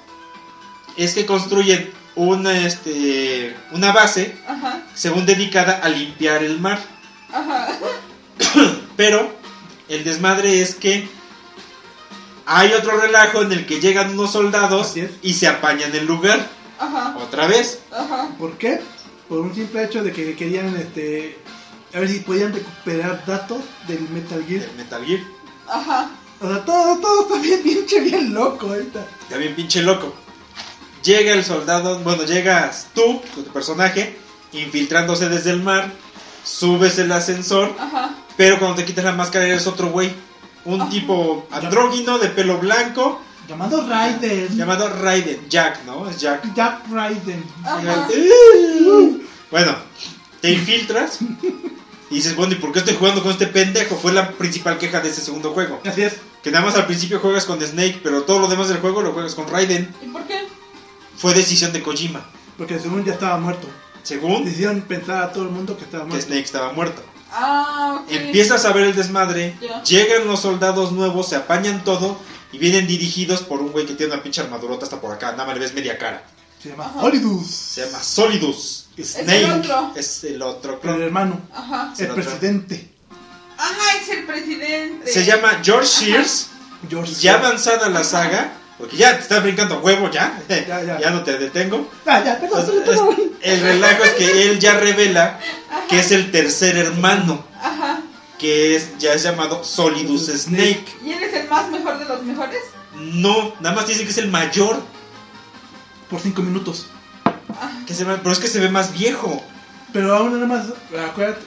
es 0.96 1.14
que 1.14 1.26
construyen 1.26 1.92
una, 2.14 2.66
este, 2.66 3.56
una 3.72 3.92
base, 3.92 4.36
Ajá. 4.46 4.82
según 4.94 5.26
dedicada 5.26 5.80
a 5.82 5.88
limpiar 5.88 6.42
el 6.42 6.60
mar. 6.60 6.78
Ajá. 7.32 7.68
Pero 8.96 9.32
el 9.88 10.04
desmadre 10.04 10.62
es 10.62 10.74
que 10.74 11.08
hay 12.46 12.72
otro 12.72 13.00
relajo 13.00 13.42
en 13.42 13.52
el 13.52 13.66
que 13.66 13.80
llegan 13.80 14.10
unos 14.10 14.32
soldados 14.32 14.94
y 15.22 15.34
se 15.34 15.48
apañan 15.48 15.94
el 15.94 16.06
lugar. 16.06 16.48
Ajá. 16.78 17.16
Otra 17.18 17.46
vez. 17.46 17.80
Ajá. 17.90 18.28
¿Por 18.38 18.56
qué? 18.58 18.80
Por 19.28 19.40
un 19.40 19.54
simple 19.54 19.84
hecho 19.84 20.02
de 20.02 20.12
que 20.12 20.36
querían 20.36 20.76
este 20.76 21.38
a 21.94 22.00
ver 22.00 22.08
si 22.08 22.20
podían 22.20 22.52
recuperar 22.52 23.24
datos 23.24 23.62
del 23.86 24.00
Metal 24.10 24.44
Gear. 24.46 24.64
El 24.64 24.76
Metal 24.76 25.04
Gear. 25.04 25.20
Ajá. 25.68 26.10
O 26.40 26.48
sea, 26.48 26.64
todo, 26.64 26.98
todo 26.98 27.22
está 27.22 27.40
bien 27.40 27.62
pinche 27.62 28.00
bien 28.00 28.34
loco 28.34 28.66
ahorita. 28.66 29.06
Está 29.22 29.36
bien 29.38 29.54
pinche 29.54 29.80
loco. 29.82 30.12
Llega 31.04 31.32
el 31.34 31.44
soldado, 31.44 31.98
bueno, 32.00 32.24
llegas 32.24 32.88
tú 32.94 33.20
con 33.34 33.44
tu 33.44 33.50
personaje, 33.52 34.16
infiltrándose 34.52 35.28
desde 35.28 35.50
el 35.50 35.62
mar, 35.62 35.92
subes 36.44 36.98
el 36.98 37.12
ascensor, 37.12 37.74
Ajá. 37.78 38.16
pero 38.36 38.58
cuando 38.58 38.76
te 38.76 38.84
quitas 38.84 39.04
la 39.04 39.12
máscara 39.12 39.46
eres 39.46 39.66
otro 39.66 39.90
güey. 39.90 40.12
Un 40.64 40.80
Ajá. 40.80 40.90
tipo 40.90 41.46
andrógino 41.50 42.18
de 42.18 42.28
pelo 42.30 42.58
blanco, 42.58 43.20
Llamado 43.46 43.86
Raiden. 43.86 44.56
llamado 44.56 44.88
Raiden, 44.88 45.46
Jack, 45.50 45.84
¿no? 45.84 46.08
Es 46.08 46.18
Jack. 46.18 46.54
Jack 46.54 46.90
Raiden. 46.90 47.44
Ajá. 47.62 48.08
Bueno, 49.50 49.76
te 50.40 50.50
infiltras 50.52 51.18
y 52.10 52.14
dices, 52.14 52.34
bueno, 52.34 52.54
¿y 52.54 52.56
por 52.56 52.72
qué 52.72 52.78
estoy 52.78 52.94
jugando 52.96 53.22
con 53.22 53.32
este 53.32 53.46
pendejo? 53.46 53.96
Fue 53.96 54.12
la 54.12 54.30
principal 54.30 54.78
queja 54.78 55.00
de 55.00 55.10
ese 55.10 55.20
segundo 55.20 55.52
juego. 55.52 55.80
Así 55.84 56.02
es. 56.02 56.14
Que 56.42 56.50
nada 56.50 56.64
más 56.64 56.74
al 56.76 56.86
principio 56.86 57.20
juegas 57.20 57.44
con 57.44 57.60
Snake, 57.60 58.00
pero 58.02 58.22
todo 58.22 58.38
lo 58.40 58.48
demás 58.48 58.68
del 58.68 58.78
juego 58.78 59.02
lo 59.02 59.12
juegas 59.12 59.34
con 59.34 59.46
Raiden. 59.48 59.94
¿Y 60.02 60.06
por 60.08 60.22
qué? 60.26 60.40
Fue 61.16 61.34
decisión 61.34 61.72
de 61.72 61.82
Kojima. 61.82 62.24
Porque 62.56 62.78
según 62.78 63.04
ya 63.04 63.12
estaba 63.14 63.38
muerto. 63.38 63.68
Según 64.02 64.44
Decidieron 64.44 64.82
pensar 64.82 65.22
a 65.22 65.32
todo 65.32 65.44
el 65.44 65.50
mundo 65.50 65.76
que 65.76 65.84
estaba 65.84 66.04
que 66.04 66.10
muerto. 66.10 66.26
Snake 66.26 66.44
estaba 66.44 66.72
muerto. 66.72 67.02
Ah, 67.32 68.00
ok. 68.02 68.10
Empiezas 68.12 68.64
a 68.64 68.72
ver 68.72 68.84
el 68.84 68.94
desmadre, 68.94 69.56
llegan 69.84 70.26
los 70.26 70.40
soldados 70.40 70.92
nuevos, 70.92 71.28
se 71.28 71.36
apañan 71.36 71.82
todo 71.82 72.16
y 72.52 72.58
vienen 72.58 72.86
dirigidos 72.86 73.42
por 73.42 73.60
un 73.60 73.72
güey 73.72 73.86
que 73.86 73.94
tiene 73.94 74.12
una 74.12 74.22
pinche 74.22 74.40
armadurota 74.40 74.84
hasta 74.84 75.00
por 75.00 75.12
acá, 75.12 75.32
nada 75.32 75.46
más 75.46 75.54
le 75.54 75.60
ves 75.60 75.74
media 75.74 75.98
cara. 75.98 76.24
Se 76.62 76.68
llama 76.68 76.84
Ajá. 76.86 77.00
Holidus. 77.02 77.46
Se 77.50 77.84
llama 77.84 78.00
Solidus. 78.02 78.86
el 78.96 79.04
Snake 79.04 79.52
otro. 79.52 79.92
es 79.96 80.24
el 80.24 80.40
otro. 80.42 80.80
El 80.82 81.02
hermano. 81.02 81.40
Ajá. 81.52 81.92
El 81.98 82.08
presidente. 82.08 82.88
Ajá, 83.58 83.98
es 84.00 84.08
el 84.10 84.24
presidente. 84.24 85.10
Se 85.12 85.24
llama 85.24 85.60
George 85.62 85.88
Shears. 85.88 86.48
George. 86.88 87.14
Ya 87.14 87.34
avanzada 87.34 87.88
la 87.88 88.04
saga, 88.04 88.52
porque 88.78 88.96
ya 88.96 89.14
te 89.16 89.22
estás 89.22 89.42
brincando 89.42 89.78
huevo, 89.80 90.10
ya. 90.10 90.40
Ya, 90.48 90.98
ya. 90.98 91.10
no 91.12 91.22
te 91.22 91.38
detengo. 91.38 91.90
Ah, 92.06 92.22
ya, 92.24 92.38
perdón, 92.40 92.60
Entonces, 92.60 92.82
perdón, 92.84 93.08
es- 93.12 93.16
perdón. 93.18 93.38
el 93.42 93.60
relajo 93.60 94.04
es 94.04 94.10
que 94.14 94.42
él 94.50 94.58
ya 94.58 94.74
revela 94.78 95.38
que 95.88 95.98
es 96.00 96.10
el 96.12 96.30
tercer 96.30 96.76
hermano, 96.76 97.44
Ajá. 97.60 98.00
que 98.38 98.76
es 98.76 98.98
ya 98.98 99.12
es 99.14 99.22
llamado 99.22 99.62
Solidus 99.64 100.26
Snake. 100.26 100.84
¿Y 101.04 101.12
él 101.12 101.22
es 101.22 101.34
el 101.34 101.48
más 101.48 101.70
mejor 101.70 101.98
de 101.98 102.04
los 102.06 102.22
mejores? 102.22 102.60
No, 102.96 103.54
nada 103.60 103.74
más 103.76 103.86
dice 103.86 104.04
que 104.04 104.10
es 104.10 104.18
el 104.18 104.28
mayor, 104.30 104.80
Por 106.10 106.20
cinco 106.20 106.42
minutos. 106.42 106.86
que 107.86 107.94
se 107.94 108.04
ve- 108.04 108.18
pero 108.18 108.32
es 108.32 108.38
que 108.38 108.48
se 108.48 108.60
ve 108.60 108.68
más 108.70 108.92
viejo. 108.92 109.42
Pero 109.92 110.14
aún 110.16 110.32
nada 110.32 110.46
más. 110.46 110.66
Acuérdate. 111.08 111.40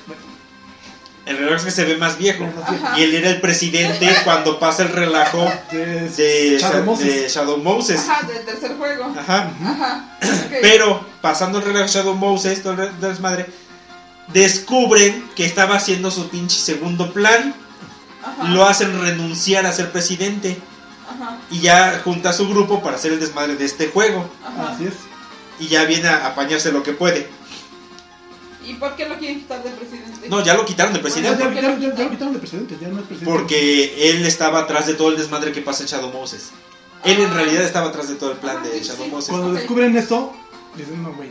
El 1.27 1.37
relajo 1.37 1.57
es 1.57 1.63
que 1.65 1.71
se 1.71 1.83
ve 1.85 1.97
más 1.97 2.17
viejo. 2.17 2.47
Ajá. 2.63 2.97
Y 2.97 3.03
él 3.03 3.15
era 3.15 3.29
el 3.29 3.41
presidente 3.41 4.09
cuando 4.23 4.59
pasa 4.59 4.83
el 4.83 4.89
relajo 4.89 5.45
De, 5.71 6.09
de 6.09 6.57
Shadow 6.59 6.79
Sha- 6.79 6.85
Moses. 6.85 7.05
de 7.21 7.27
Shadow 7.29 7.57
Moses. 7.57 7.99
Ajá, 8.09 8.25
del 8.27 8.45
tercer 8.45 8.77
juego. 8.77 9.13
Ajá. 9.17 9.51
Ajá. 9.63 10.05
Pero 10.61 11.05
pasando 11.21 11.59
el 11.59 11.65
relajo 11.65 11.85
de 11.85 11.91
Shadow 11.91 12.15
Moses, 12.15 12.63
todo 12.63 12.73
el 12.73 12.79
re- 12.79 12.91
desmadre, 13.01 13.45
descubren 14.33 15.29
que 15.35 15.45
estaba 15.45 15.75
haciendo 15.75 16.11
su 16.11 16.29
pinche 16.29 16.57
segundo 16.59 17.11
plan. 17.13 17.53
Ajá. 18.23 18.49
Lo 18.49 18.65
hacen 18.65 18.99
renunciar 19.01 19.65
a 19.65 19.71
ser 19.73 19.91
presidente. 19.91 20.57
Ajá. 21.09 21.37
Y 21.49 21.59
ya 21.61 22.01
junta 22.03 22.29
a 22.29 22.33
su 22.33 22.47
grupo 22.47 22.81
para 22.81 22.95
hacer 22.97 23.13
el 23.13 23.19
desmadre 23.19 23.55
de 23.55 23.65
este 23.65 23.87
juego. 23.87 24.29
Ajá. 24.45 24.73
Así 24.73 24.85
es. 24.85 24.93
Y 25.59 25.67
ya 25.67 25.85
viene 25.85 26.07
a 26.07 26.27
apañarse 26.27 26.71
lo 26.71 26.83
que 26.83 26.93
puede. 26.93 27.29
¿Y 28.67 28.73
por 28.75 28.95
qué 28.95 29.07
lo 29.07 29.17
quieren 29.17 29.39
quitar 29.39 29.63
de 29.63 29.69
presidente? 29.71 30.27
No, 30.29 30.43
ya 30.43 30.53
lo 30.53 30.65
quitaron 30.65 30.91
de 30.93 30.99
Ya, 30.99 31.03
presidente. 31.03 31.43
ya, 31.43 31.53
ya, 31.61 31.77
ya, 31.79 31.95
ya 31.95 32.03
lo 32.03 32.09
quitaron 32.11 32.33
de 32.33 32.39
presidente. 32.39 32.77
Ya 32.81 32.87
no 32.89 32.99
es 32.99 33.05
presidente. 33.05 33.25
Porque 33.37 34.09
él 34.11 34.25
estaba 34.25 34.59
atrás 34.59 34.87
de 34.87 34.93
todo 34.95 35.09
el 35.09 35.17
desmadre 35.17 35.51
que 35.51 35.61
pasa 35.61 35.83
en 35.83 35.89
Shadow 35.89 36.11
Moses. 36.11 36.51
Él 37.05 37.19
en 37.21 37.33
realidad 37.33 37.63
estaba 37.63 37.87
atrás 37.87 38.09
de 38.09 38.15
todo 38.15 38.31
el 38.31 38.37
plan 38.37 38.57
Ah, 38.59 38.67
de 38.67 38.81
Shadow 38.81 39.05
sí. 39.05 39.11
Moses. 39.11 39.29
Cuando 39.29 39.53
descubren 39.53 39.95
esto, 39.95 40.33
dicen, 40.75 41.01
no, 41.01 41.13
güey. 41.13 41.29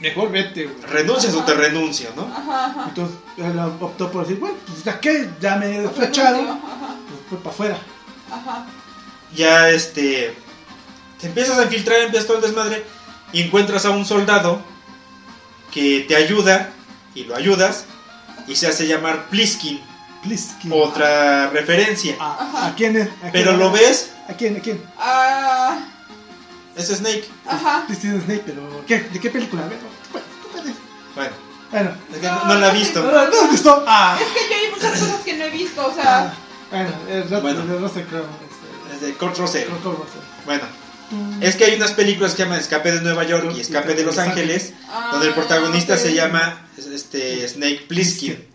Mejor 0.00 0.30
vete, 0.30 0.64
güey. 0.64 0.76
Renuncias 0.90 1.34
o 1.34 1.42
te 1.44 1.54
renuncio, 1.54 2.10
¿no? 2.16 2.22
Ajá, 2.22 2.66
ajá. 2.66 2.84
Entonces 2.88 3.16
él 3.38 3.58
optó 3.80 4.10
por 4.10 4.22
decir, 4.22 4.38
bueno, 4.40 4.56
pues 4.66 4.84
ya 4.84 4.98
que 5.00 5.28
ya 5.40 5.56
me 5.56 5.76
he 5.76 5.86
Ajá. 5.86 5.90
pues 5.90 7.20
fue 7.28 7.38
para 7.38 7.50
afuera. 7.50 7.78
Ajá. 8.30 8.66
Ya 9.34 9.70
este. 9.70 10.34
Te 11.20 11.26
empiezas 11.26 11.58
a 11.58 11.64
infiltrar, 11.64 12.00
empiezas 12.00 12.26
todo 12.26 12.38
el 12.38 12.42
desmadre. 12.42 12.84
Y 13.32 13.42
encuentras 13.42 13.84
a 13.84 13.90
un 13.90 14.04
soldado 14.04 14.60
que 15.72 16.04
te 16.08 16.16
ayuda. 16.16 16.70
Y 17.14 17.24
lo 17.24 17.34
ayudas. 17.36 17.84
Y 18.46 18.56
se 18.56 18.66
hace 18.68 18.86
llamar 18.86 19.26
Pliskin. 19.30 19.80
¿quién? 20.22 20.72
Otra 20.72 21.48
referencia. 21.50 22.16
¿A, 22.20 22.32
Ajá. 22.48 22.66
¿A 22.66 22.74
quién 22.74 22.96
es? 22.96 23.08
¿A 23.08 23.32
Pero 23.32 23.50
quién? 23.52 23.58
lo 23.58 23.72
ves, 23.72 24.10
¿A 24.28 24.34
quién? 24.34 24.56
¿A 24.56 24.60
quién? 24.60 24.82
Ah, 24.98 25.78
es 26.76 26.88
Snake. 26.88 27.24
ajá. 27.46 27.84
Christian 27.86 28.20
Snake, 28.22 28.42
pero 28.46 28.84
¿qué? 28.86 29.00
¿de 29.00 29.18
qué 29.18 29.30
película? 29.30 29.62
Bueno, 31.14 31.30
Bueno, 31.70 31.90
es 32.12 32.18
que 32.18 32.26
no, 32.26 32.44
no 32.46 32.54
la 32.56 32.68
he 32.68 32.72
¿no, 32.72 32.78
visto. 32.78 33.02
¿no 33.02 33.18
has 33.18 33.50
visto? 33.50 33.84
Ah, 33.86 34.18
Es 34.20 34.26
que 34.28 34.48
yo 34.50 34.56
hay 34.60 34.70
muchas 34.70 34.98
cosas 35.00 35.20
que 35.24 35.36
no 35.36 35.44
he 35.44 35.50
visto, 35.50 35.86
o 35.86 35.90
ah, 35.90 35.94
sea. 35.94 36.34
bueno, 36.70 36.90
el 37.08 37.22
rato 37.30 37.42
Bueno. 37.42 37.66
de 37.66 37.78
Russell 37.78 38.04
Crowe. 38.04 38.24
Este, 38.24 38.94
Es 38.94 39.00
de 39.00 39.14
Kurt 39.14 39.38
Russell. 39.38 39.64
Crowe 39.68 39.96
Russell. 39.96 40.20
Bueno, 40.44 40.64
es 41.40 41.56
que 41.56 41.64
hay 41.64 41.74
unas 41.74 41.92
películas 41.92 42.32
que 42.32 42.38
se 42.38 42.42
llaman 42.44 42.60
Escape 42.60 42.92
de 42.92 43.00
Nueva 43.00 43.24
York 43.24 43.52
y 43.56 43.60
Escape 43.60 43.94
de 43.94 44.04
Los 44.04 44.18
Ángeles. 44.18 44.72
ah, 44.88 45.10
Donde 45.12 45.28
el 45.28 45.34
protagonista 45.34 45.96
se 45.96 46.14
llama 46.14 46.66
este, 46.76 47.46
Snake 47.48 47.84
Plissken. 47.88 48.46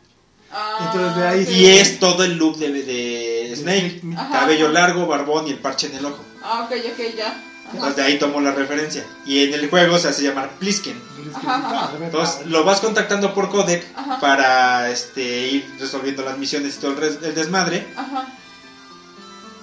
Ah, 0.51 0.89
Entonces, 0.93 1.15
de 1.17 1.27
ahí. 1.27 1.47
Y 1.61 1.65
es 1.79 1.99
todo 1.99 2.23
el 2.23 2.37
look 2.37 2.57
de, 2.57 2.71
de 2.71 3.53
Snake. 3.55 4.01
Ajá. 4.17 4.39
Cabello 4.41 4.69
largo, 4.69 5.05
barbón 5.07 5.47
y 5.47 5.51
el 5.51 5.59
parche 5.59 5.87
en 5.87 5.95
el 5.97 6.05
ojo. 6.05 6.23
Ah, 6.43 6.63
ok, 6.69 6.77
ok, 6.93 7.15
ya. 7.17 7.43
Entonces 7.73 7.95
de 7.95 8.03
ahí 8.03 8.19
tomó 8.19 8.39
la 8.39 8.51
referencia. 8.51 9.03
Y 9.25 9.43
en 9.43 9.53
el 9.55 9.69
juego 9.69 9.97
se 9.97 10.07
hace 10.09 10.21
llamar 10.23 10.51
Plisken. 10.59 10.95
Ajá, 11.33 11.55
ajá. 11.55 11.91
Entonces 11.99 12.45
lo 12.45 12.63
vas 12.63 12.79
contactando 12.79 13.33
por 13.33 13.49
codec 13.49 13.83
Ajá. 13.97 14.19
para 14.19 14.89
este, 14.91 15.47
ir 15.47 15.75
resolviendo 15.79 16.23
las 16.23 16.37
misiones 16.37 16.75
y 16.77 16.79
todo 16.79 16.91
el, 16.91 16.97
res- 16.97 17.19
el 17.23 17.33
desmadre. 17.35 17.87
Ajá. 17.97 18.27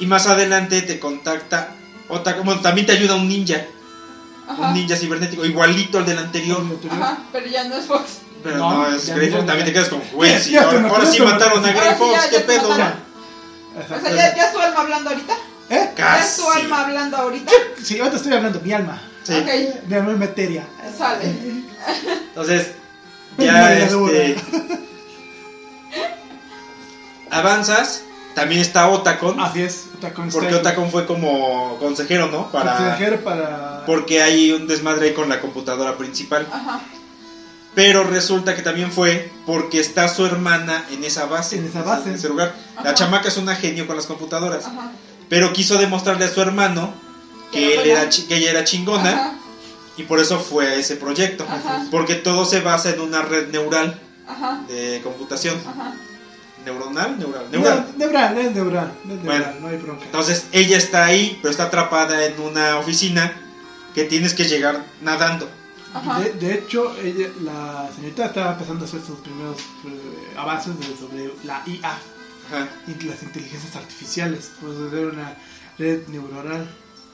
Y 0.01 0.07
más 0.07 0.27
adelante 0.27 0.83
te 0.83 0.99
contacta 0.99 1.75
otra, 2.13 2.35
bueno, 2.43 2.61
también 2.61 2.87
te 2.87 2.93
ayuda 2.93 3.15
un 3.15 3.29
ninja, 3.29 3.65
Ajá. 4.49 4.69
un 4.69 4.75
ninja 4.75 4.97
cibernético, 4.97 5.45
igualito 5.45 5.99
al 5.99 6.07
del 6.07 6.19
anterior. 6.19 6.63
Ajá, 6.91 7.19
pero 7.33 7.47
ya 7.47 7.65
no 7.65 7.77
es 7.77 7.87
Fox. 7.87 8.19
Pero 8.43 8.59
No, 8.59 8.73
no, 8.89 8.95
es 8.95 9.09
Grey 9.15 9.31
Fox, 9.31 9.47
también 9.47 9.67
te 9.67 9.73
quedas 9.73 9.89
como, 9.89 10.03
güey, 10.13 10.33
te 10.51 10.59
ahora, 10.59 11.07
sí 11.07 11.21
mataron 11.23 11.65
a. 11.65 11.73
Grey 11.73 11.89
sí, 11.91 11.95
Fox, 11.99 12.13
ya, 12.13 12.31
qué 12.31 12.41
pedo. 12.41 12.69
O 12.71 12.75
sea, 12.75 12.97
¿ya, 14.15 14.37
¿ya 14.37 14.47
es 14.47 14.53
tu 14.53 14.59
alma 14.59 14.81
hablando 14.81 15.11
ahorita? 15.11 15.33
¿Eh? 15.71 15.91
¿Ya 15.97 16.19
es 16.21 16.37
tu 16.37 16.43
Casi. 16.45 16.61
alma 16.61 16.81
hablando 16.85 17.17
ahorita? 17.17 17.53
Sí, 17.83 17.99
ahorita 17.99 18.17
estoy 18.17 18.33
hablando, 18.35 18.61
mi 18.61 18.73
alma. 18.73 19.01
Sí. 19.23 19.33
Ok, 19.35 19.87
Mi 19.89 19.95
alma 19.95 20.13
es 20.13 20.19
materia. 20.19 20.67
sale. 20.99 21.25
Entonces, 22.29 22.73
ya 23.39 23.73
este. 23.79 24.37
Avanzas. 27.31 28.03
También 28.35 28.61
está 28.61 28.89
Otacon. 28.89 29.39
Así 29.41 29.63
es, 29.63 29.87
Otacon 29.99 30.31
porque 30.31 30.49
Style. 30.49 30.61
Otacon 30.61 30.91
fue 30.91 31.07
como 31.07 31.77
consejero, 31.79 32.29
¿no? 32.29 32.51
Para. 32.51 32.77
Consejero 32.77 33.21
para... 33.23 33.85
Porque 33.87 34.23
hay 34.23 34.53
un 34.53 34.67
desmadre 34.67 35.09
ahí 35.09 35.15
con 35.15 35.29
la 35.29 35.41
computadora 35.41 35.97
principal. 35.99 36.47
Ajá. 36.51 36.81
Pero 37.75 38.05
resulta 38.05 38.55
que 38.55 38.63
también 38.63 38.93
fue 38.93 39.31
porque 39.47 39.81
está 39.81 40.09
su 40.09 40.27
hermana 40.27 40.85
en 40.91 41.05
esa 41.05 41.27
base. 41.27 41.57
En 41.59 41.67
esa 41.67 41.83
base. 41.83 42.09
En 42.11 42.15
ese 42.17 42.29
lugar. 42.29 42.55
La 42.77 42.83
Ajá. 42.83 42.95
chamaca 42.95 43.29
es 43.29 43.37
una 43.37 43.55
genio 43.57 43.87
con 43.87 43.97
las 43.97 44.07
computadoras. 44.07 44.67
Ajá. 44.67 44.93
Pero 45.29 45.53
quiso 45.53 45.79
demostrarle 45.79 46.27
a 46.27 46.29
su 46.29 46.41
hermano 46.43 46.93
que, 47.51 47.75
él 47.75 47.91
era 47.91 48.09
que 48.09 48.37
ella 48.37 48.51
era 48.51 48.65
chingona. 48.65 49.11
Ajá. 49.11 49.35
Y 49.97 50.05
por 50.05 50.21
eso 50.21 50.41
fue 50.41 50.69
a 50.69 50.75
ese 50.75 50.97
proyecto. 50.97 51.45
Ajá. 51.49 51.87
Porque 51.91 52.15
todo 52.15 52.45
se 52.45 52.61
basa 52.61 52.91
en 52.91 53.01
una 53.01 53.23
red 53.23 53.49
neural 53.49 53.99
Ajá. 54.27 54.63
de 54.69 55.01
computación. 55.03 55.59
¿Neuronal? 56.65 57.19
Neural. 57.19 57.45
No, 57.51 57.59
Neural. 57.59 57.87
Neural, 57.97 58.39
es 58.39 58.55
neural. 58.55 58.93
Es 59.03 59.07
neural, 59.09 59.25
Bueno. 59.25 59.47
no 59.61 59.69
hay 59.69 59.77
bronca. 59.77 60.05
Entonces 60.05 60.47
ella 60.53 60.77
está 60.77 61.05
ahí, 61.07 61.39
pero 61.43 61.51
está 61.51 61.65
atrapada 61.65 62.25
en 62.27 62.39
una 62.41 62.79
oficina 62.79 63.33
que 63.95 64.05
tienes 64.05 64.35
que 64.35 64.45
llegar 64.45 64.85
nadando. 65.01 65.49
De, 66.23 66.33
de 66.33 66.55
hecho, 66.55 66.97
ella, 67.03 67.29
la 67.43 67.91
señorita 67.95 68.27
estaba 68.27 68.53
empezando 68.53 68.85
a 68.85 68.89
hacer 68.89 69.01
sus 69.03 69.19
primeros 69.19 69.59
eh, 69.59 70.35
avances 70.39 70.73
de- 70.81 70.97
sobre 70.97 71.31
la 71.45 71.63
IA 71.67 71.91
Ajá. 72.49 72.69
y 72.89 73.05
las 73.05 73.23
inteligencias 73.23 73.77
artificiales. 73.77 74.53
Eso 74.63 74.97
era 74.97 75.09
una 75.13 75.37
red 75.79 76.07
neuronal. 76.09 76.67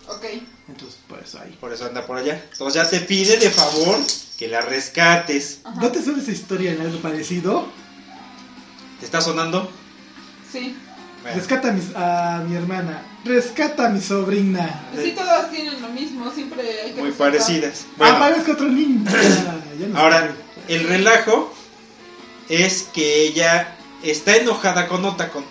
Ok. 0.06 0.24
Entonces, 0.68 0.98
por 1.08 1.18
eso 1.18 1.40
ahí. 1.40 1.56
Por 1.60 1.72
eso 1.72 1.86
anda 1.86 2.06
por 2.06 2.18
allá. 2.18 2.40
Entonces 2.52 2.74
ya 2.82 2.88
te 2.88 3.00
pide 3.00 3.36
de 3.38 3.50
favor 3.50 3.98
que 4.38 4.46
la 4.46 4.60
rescates. 4.60 5.58
Ajá. 5.64 5.80
¿No 5.80 5.88
te 5.90 6.00
suena 6.02 6.22
esa 6.22 6.30
historia 6.30 6.72
en 6.72 6.80
algo 6.80 6.98
parecido? 7.00 7.66
¿Te 9.00 9.04
está 9.06 9.20
sonando? 9.20 9.70
Sí. 10.50 10.76
Bueno. 11.22 11.36
Rescata 11.36 11.68
a 11.68 11.72
mi, 11.72 11.82
a 11.96 12.44
mi 12.48 12.56
hermana. 12.56 13.02
Rescata 13.24 13.86
a 13.86 13.88
mi 13.90 14.00
sobrina. 14.00 14.82
Pues 14.92 15.04
sí, 15.06 15.12
todas 15.12 15.50
tienen 15.50 15.80
lo 15.82 15.88
mismo, 15.88 16.30
siempre 16.30 16.62
hay 16.84 16.92
que 16.92 17.00
Muy 17.00 17.10
parecidas. 17.12 17.84
Ah, 17.86 17.94
Bueno, 17.98 18.18
parezco 18.18 18.52
otro 18.52 18.68
niño. 18.68 19.04
No 19.92 19.96
ahora, 19.98 20.32
sé. 20.66 20.74
el 20.74 20.88
relajo 20.88 21.54
es 22.48 22.82
que 22.92 23.22
ella 23.26 23.76
está 24.02 24.34
enojada 24.36 24.88
con 24.88 25.04
Otacon. 25.04 25.44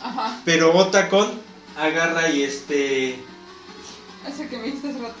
Ajá. 0.00 0.38
Pero 0.44 0.72
Otacon 0.76 1.40
agarra 1.76 2.28
y 2.30 2.42
este. 2.44 3.24
Ese 4.28 4.46
que 4.48 4.56
me 4.58 4.68
hace 4.68 4.92
rato. 4.92 5.14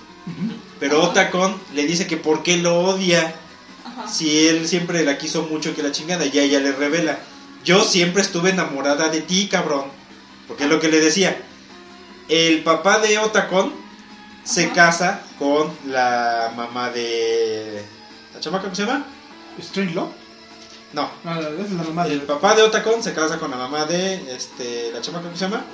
Pero 0.78 1.02
Otacon 1.02 1.60
le 1.74 1.86
dice 1.86 2.06
que 2.06 2.16
por 2.16 2.42
qué 2.44 2.56
lo 2.58 2.78
odia 2.78 3.34
Ajá. 3.84 4.08
si 4.08 4.46
él 4.46 4.68
siempre 4.68 5.04
la 5.04 5.18
quiso 5.18 5.42
mucho 5.42 5.74
que 5.74 5.82
la 5.82 5.90
chingada. 5.90 6.24
Y 6.26 6.38
ella 6.38 6.60
le 6.60 6.70
revela, 6.70 7.18
yo 7.66 7.82
siempre 7.82 8.22
estuve 8.22 8.50
enamorada 8.50 9.08
de 9.10 9.20
ti, 9.20 9.48
cabrón. 9.48 9.84
Porque 10.46 10.64
es 10.64 10.70
lo 10.70 10.80
que 10.80 10.88
le 10.88 11.00
decía. 11.00 11.36
El 12.28 12.62
papá 12.62 13.00
de 13.00 13.18
Otacon 13.18 13.74
se 14.44 14.66
Ajá. 14.66 14.74
casa 14.74 15.20
con 15.38 15.70
la 15.86 16.52
mamá 16.56 16.90
de... 16.90 17.84
¿La 18.32 18.40
chamaca 18.40 18.64
cómo 18.64 18.74
se 18.76 18.86
llama? 18.86 19.04
Strange 19.58 19.94
Love. 19.94 20.12
No. 20.92 21.10
No, 21.24 21.40
esa 21.40 21.50
es 21.62 21.72
la 21.72 21.82
mamá 21.82 22.06
de. 22.06 22.14
El 22.14 22.22
papá 22.22 22.54
de 22.54 22.62
Otacon 22.62 23.02
se 23.02 23.12
casa 23.12 23.38
con 23.38 23.50
la 23.50 23.56
mamá 23.56 23.84
de 23.86 24.34
este, 24.34 24.92
la 24.92 25.00
chamaca 25.00 25.24
cómo 25.24 25.36
se 25.36 25.44
llama? 25.44 25.64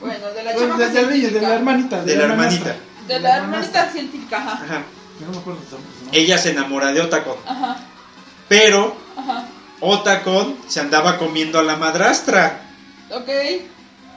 Bueno, 0.00 0.26
de 0.30 0.42
la 0.42 0.52
Bueno, 0.52 0.68
chamaca 0.68 0.88
de, 0.88 1.04
de, 1.06 1.30
de, 1.30 1.40
la 1.40 1.54
hermanita. 1.54 2.02
De 2.02 2.16
la 2.16 2.24
hermanita. 2.24 2.76
De 3.06 3.20
la 3.20 3.36
hermanita 3.36 3.90
científica, 3.90 4.38
ajá. 4.38 4.52
Ajá. 4.64 4.82
Yo 5.20 5.26
no 5.26 5.32
me 5.32 5.38
acuerdo 5.38 5.60
su 5.68 5.76
nombre, 5.76 5.92
¿no? 6.06 6.10
Ella 6.12 6.38
se 6.38 6.50
enamora 6.50 6.92
de 6.92 7.00
Otacon. 7.02 7.36
Ajá. 7.46 7.76
Pero 8.48 8.96
Ajá. 9.16 9.46
Otacon 9.80 10.56
se 10.68 10.80
andaba 10.80 11.18
comiendo 11.18 11.58
a 11.58 11.62
la 11.62 11.76
madrastra. 11.76 12.60
Ok. 13.10 13.28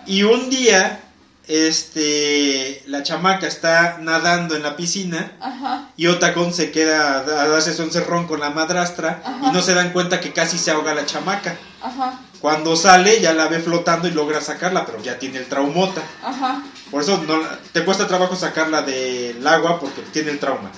Y 0.06 0.24
un 0.24 0.50
día, 0.50 1.00
este, 1.48 2.84
la 2.88 3.04
chamaca 3.04 3.48
está 3.48 3.98
nadando 4.00 4.56
en 4.56 4.64
la 4.64 4.76
piscina 4.76 5.32
Ajá. 5.40 5.90
y 5.96 6.08
Otacon 6.08 6.54
se 6.54 6.72
queda 6.72 7.20
a 7.20 7.48
darse 7.48 7.74
su 7.74 7.84
encerrón 7.84 8.28
con 8.28 8.40
la 8.40 8.50
madrastra 8.50 9.22
Ajá. 9.24 9.48
y 9.48 9.52
no 9.52 9.62
se 9.62 9.74
dan 9.74 9.92
cuenta 9.94 10.20
que 10.20 10.34
casi 10.34 10.58
se 10.58 10.72
ahoga 10.72 10.94
la 10.94 11.06
chamaca. 11.06 11.56
Ajá. 11.82 12.20
Cuando 12.42 12.76
sale 12.76 13.22
ya 13.22 13.34
la 13.34 13.48
ve 13.48 13.60
flotando 13.60 14.08
y 14.10 14.12
logra 14.12 14.42
sacarla, 14.42 14.86
pero 14.86 15.02
ya 15.02 15.18
tiene 15.18 15.38
el 15.38 15.46
traumota. 15.46 16.02
Ajá. 16.24 16.62
Por 16.92 17.02
eso 17.02 17.24
no, 17.26 17.40
te 17.72 17.86
cuesta 17.86 18.08
trabajo 18.08 18.36
sacarla 18.36 18.82
del 18.82 19.46
agua 19.48 19.80
porque 19.80 20.02
tiene 20.12 20.32
el 20.32 20.40
trauma. 20.40 20.70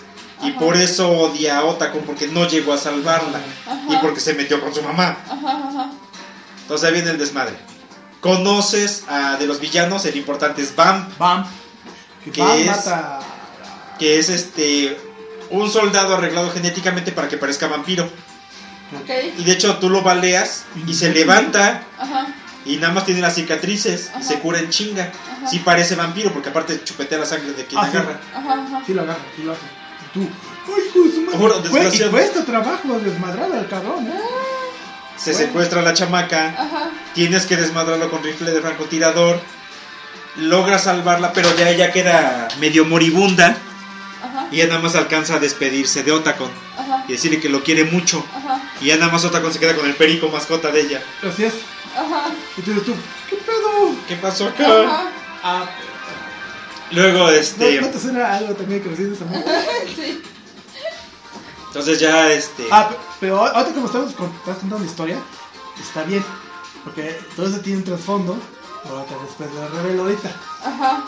Y 0.43 0.49
Ajá. 0.51 0.59
por 0.59 0.75
eso 0.75 1.09
odia 1.11 1.59
a 1.59 1.63
Otacon 1.65 2.01
porque 2.05 2.27
no 2.27 2.47
llegó 2.47 2.73
a 2.73 2.77
salvarla 2.77 3.39
Ajá. 3.65 3.79
y 3.89 3.95
porque 3.97 4.19
se 4.19 4.33
metió 4.33 4.59
con 4.61 4.73
su 4.73 4.81
mamá. 4.81 5.17
Ajá. 5.29 5.67
Ajá. 5.69 5.91
Entonces 6.61 6.87
ahí 6.87 6.93
viene 6.93 7.11
el 7.11 7.17
desmadre. 7.17 7.55
Conoces 8.21 9.03
a 9.07 9.37
de 9.37 9.45
los 9.47 9.59
villanos, 9.59 10.05
el 10.05 10.15
importante 10.17 10.61
es 10.61 10.75
Bam, 10.75 11.07
Bam. 11.17 11.45
Que 12.23 12.31
¿Qué 12.31 12.41
Bam 12.41 12.57
es? 12.57 12.65
mata. 12.67 13.19
que 13.99 14.17
es 14.19 14.29
este 14.29 14.97
un 15.51 15.69
soldado 15.69 16.15
arreglado 16.15 16.49
genéticamente 16.51 17.11
para 17.11 17.27
que 17.29 17.37
parezca 17.37 17.67
vampiro. 17.67 18.09
Y 19.37 19.43
de 19.43 19.51
hecho 19.51 19.77
tú 19.77 19.89
lo 19.89 20.01
baleas 20.01 20.65
y 20.87 20.93
se 20.93 21.13
levanta 21.13 21.83
Ajá. 21.99 22.27
y 22.65 22.77
nada 22.77 22.93
más 22.93 23.05
tiene 23.05 23.21
las 23.21 23.35
cicatrices 23.35 24.11
y 24.19 24.23
se 24.23 24.39
cura 24.39 24.59
en 24.59 24.69
chinga. 24.69 25.11
Ajá. 25.37 25.47
Sí 25.47 25.59
parece 25.59 25.95
vampiro 25.95 26.31
porque 26.33 26.49
aparte 26.49 26.83
chupetea 26.83 27.19
la 27.19 27.25
sangre 27.25 27.53
de 27.53 27.65
quien 27.65 27.79
Ah, 27.79 27.89
sí. 27.91 27.97
agarra. 27.97 28.19
Ajá. 28.33 28.53
Ajá. 28.53 28.81
Sí 28.85 28.93
lo 28.93 29.01
agarra, 29.03 29.19
sí 29.35 29.43
lo 29.43 29.51
hace. 29.53 29.61
Tú. 30.15 30.21
¡Ay, 30.67 30.81
Fue- 31.37 31.51
y 31.59 31.61
desgraciado. 31.61 32.11
cuesta 32.11 32.43
trabajo 32.45 32.99
desmadrar 32.99 33.51
al 33.51 33.67
cabrón, 33.67 34.07
¿eh? 34.07 34.11
Se 35.17 35.31
Bueno. 35.31 35.45
secuestra 35.47 35.79
a 35.81 35.83
la 35.83 35.93
chamaca, 35.93 36.47
Ajá. 36.57 36.89
tienes 37.13 37.45
que 37.45 37.55
desmadrarlo 37.57 38.09
con 38.09 38.23
rifle 38.23 38.49
de 38.51 38.61
francotirador. 38.61 39.39
Logra 40.37 40.79
salvarla, 40.79 41.31
pero 41.33 41.55
ya 41.55 41.69
ella 41.69 41.91
queda 41.93 42.47
medio 42.59 42.83
moribunda 42.85 43.55
Ajá. 44.23 44.47
y 44.51 44.57
ya 44.57 44.67
nada 44.67 44.79
más 44.81 44.95
alcanza 44.95 45.35
a 45.35 45.39
despedirse 45.39 46.03
de 46.03 46.11
Otacon 46.11 46.51
Ajá. 46.77 47.05
y 47.07 47.13
decirle 47.13 47.39
que 47.39 47.47
lo 47.49 47.63
quiere 47.63 47.85
mucho. 47.85 48.25
Ajá. 48.35 48.61
Y 48.81 48.87
ya 48.87 48.97
nada 48.97 49.11
más 49.11 49.23
Otacon 49.23 49.53
se 49.53 49.59
queda 49.59 49.75
con 49.75 49.85
el 49.85 49.95
perico 49.95 50.27
mascota 50.29 50.71
de 50.71 50.81
ella. 50.81 51.01
Así 51.29 51.45
es. 51.45 51.53
Ajá. 51.95 52.25
Y 52.57 52.61
tú 52.61 52.71
dices 52.71 52.85
tú, 52.85 52.95
¿qué 53.29 53.35
pedo? 53.37 53.95
¿Qué 54.07 54.15
pasó 54.17 54.47
acá? 54.47 54.65
Ajá. 54.65 55.03
Ah, 55.43 55.65
Luego, 56.91 57.19
¿no, 57.19 57.29
este. 57.29 57.81
¿no 57.81 57.87
te 57.89 57.99
suena 57.99 58.33
algo 58.35 58.53
también 58.53 58.81
que 58.83 58.89
recién 58.89 59.13
esa? 59.13 59.25
Sí. 59.95 60.21
Entonces 61.67 61.99
ya, 61.99 62.31
este. 62.31 62.67
Ah, 62.71 62.89
pe- 62.89 62.95
pero 63.19 63.39
ahorita 63.45 63.73
como 63.73 63.87
estamos 63.87 64.13
contando 64.13 64.79
la 64.79 64.85
historia, 64.85 65.17
está 65.81 66.03
bien. 66.03 66.23
Porque 66.83 67.19
todo 67.35 67.47
eso 67.47 67.59
tiene 67.59 67.79
un 67.79 67.83
trasfondo. 67.85 68.37
Ahorita 68.89 69.15
después 69.25 69.51
lo 69.53 69.67
revelo 69.69 70.03
ahorita. 70.03 70.29
Ajá. 70.63 71.03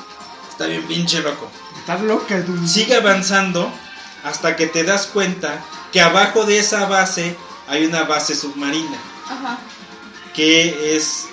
Está 0.49 0.65
bien 0.65 0.81
pinche 0.87 1.21
loco. 1.21 1.49
Estás 1.79 2.01
loca, 2.01 2.43
tú. 2.43 2.67
Sigue 2.67 2.95
avanzando 2.95 3.71
hasta 4.23 4.55
que 4.55 4.67
te 4.67 4.83
das 4.83 5.05
cuenta 5.05 5.61
que 5.91 6.01
abajo 6.01 6.43
de 6.45 6.57
esa 6.59 6.85
base 6.87 7.35
hay 7.67 7.85
una 7.85 8.03
base 8.03 8.35
submarina. 8.35 8.97
Ajá. 9.25 9.59
Que 10.33 10.95
es 10.95 11.25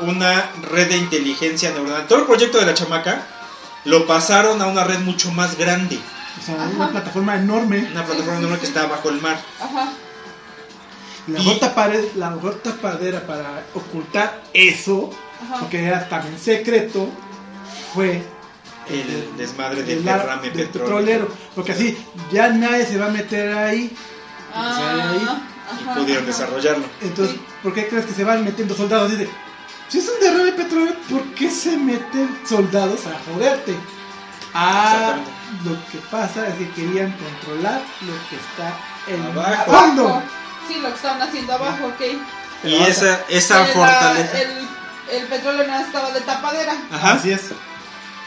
una 0.00 0.50
red 0.70 0.90
de 0.90 0.98
inteligencia 0.98 1.70
neuronal. 1.70 2.06
Todo 2.06 2.20
el 2.20 2.26
proyecto 2.26 2.58
de 2.58 2.66
la 2.66 2.74
chamaca 2.74 3.26
lo 3.86 4.06
pasaron 4.06 4.60
a 4.60 4.66
una 4.66 4.84
red 4.84 4.98
mucho 5.00 5.30
más 5.32 5.56
grande. 5.56 5.98
O 6.38 6.44
sea, 6.44 6.54
Ajá. 6.56 6.70
una 6.76 6.90
plataforma 6.90 7.36
enorme. 7.36 7.78
Una 7.90 8.04
plataforma 8.04 8.32
sí, 8.34 8.38
enorme 8.38 8.58
que 8.58 8.66
sí. 8.66 8.72
está 8.72 8.86
bajo 8.86 9.08
el 9.08 9.20
mar. 9.22 9.40
Ajá. 9.60 9.92
La 11.28 11.38
Y- 11.40 11.42
mejor, 11.44 11.58
tapadera, 11.58 12.02
la 12.16 12.30
mejor 12.30 12.54
tapadera 12.56 13.26
para 13.26 13.64
ocultar 13.74 14.42
eso, 14.52 15.10
Ajá. 15.44 15.60
porque 15.60 15.84
era 15.84 16.08
también 16.08 16.38
secreto, 16.38 17.08
fue 17.94 18.22
El 18.88 19.36
desmadre 19.36 19.82
del 19.82 20.04
derrame 20.04 20.50
del 20.50 20.68
petrolero. 20.68 21.28
Porque 21.56 21.72
así 21.72 21.96
ya 22.30 22.48
nadie 22.50 22.86
se 22.86 22.98
va 22.98 23.06
a 23.06 23.10
meter 23.10 23.52
ahí. 23.56 23.96
Ah, 24.54 25.12
Y 25.18 25.24
ajá, 25.24 25.94
pudieron 25.94 26.22
ajá. 26.22 26.32
desarrollarlo. 26.32 26.84
Entonces. 27.02 27.36
¿por 27.62 27.74
qué 27.74 27.88
crees 27.88 28.06
que 28.06 28.12
se 28.14 28.22
van 28.22 28.44
metiendo 28.44 28.76
soldados? 28.76 29.10
Dice, 29.10 29.28
si 29.88 29.98
es 29.98 30.08
un 30.08 30.20
derrame 30.20 30.52
petrolero, 30.52 30.96
¿por 31.10 31.22
qué 31.34 31.50
se 31.50 31.76
meten 31.76 32.38
soldados 32.48 33.00
a 33.06 33.18
joderte? 33.32 33.74
Ah, 34.54 35.16
Exactamente. 35.16 35.30
lo 35.64 35.90
que 35.92 35.98
pasa 36.10 36.48
es 36.48 36.54
que 36.54 36.70
querían 36.70 37.12
controlar 37.12 37.80
lo 38.02 38.12
que 38.28 38.36
está 38.36 38.76
en 39.06 39.22
Abajo. 39.38 39.50
el 39.72 39.76
fondo. 39.76 40.08
Abajo. 40.08 40.22
Sí, 40.68 40.74
lo 40.80 40.88
que 40.88 40.94
estaban 40.94 41.22
haciendo 41.22 41.52
abajo, 41.52 41.86
ok. 41.86 42.00
Y 42.00 42.18
Pero 42.62 42.86
esa, 42.86 43.20
esa 43.28 43.60
la- 43.60 43.66
fortaleza. 43.66 44.40
el, 44.40 44.68
el 45.12 45.26
petróleo 45.28 45.66
no 45.66 45.78
estaba 45.78 46.10
de 46.10 46.20
tapadera. 46.22 46.74
Ajá. 46.90 47.12
Así 47.12 47.30
es, 47.32 47.42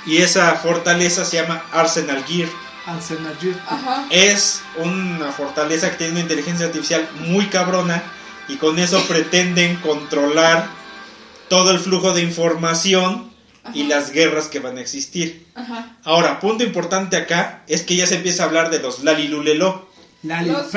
Y 0.05 0.17
esa 0.21 0.55
fortaleza 0.55 1.25
se 1.25 1.37
llama 1.41 1.61
Arsenal 1.73 2.23
Gear. 2.25 2.47
Arsenal 2.85 3.35
Ajá. 3.67 4.05
Es 4.09 4.61
una 4.77 5.31
fortaleza 5.31 5.91
que 5.91 5.97
tiene 5.97 6.11
una 6.13 6.21
inteligencia 6.21 6.67
artificial 6.67 7.07
muy 7.19 7.47
cabrona 7.47 8.01
y 8.47 8.55
con 8.57 8.79
eso 8.79 9.03
pretenden 9.07 9.75
controlar 9.77 10.67
todo 11.49 11.71
el 11.71 11.79
flujo 11.79 12.13
de 12.13 12.21
información 12.21 13.29
y 13.73 13.83
las 13.83 14.11
guerras 14.11 14.47
que 14.47 14.59
van 14.59 14.77
a 14.77 14.81
existir. 14.81 15.45
Ajá. 15.55 15.97
Ahora, 16.03 16.39
punto 16.39 16.63
importante 16.63 17.17
acá 17.17 17.63
es 17.67 17.83
que 17.83 17.95
ya 17.95 18.07
se 18.07 18.15
empieza 18.15 18.43
a 18.43 18.45
hablar 18.47 18.69
de 18.69 18.79
los 18.79 19.03
Lalilulelo. 19.03 19.87
Lali, 20.23 20.49
¿Los 20.49 20.67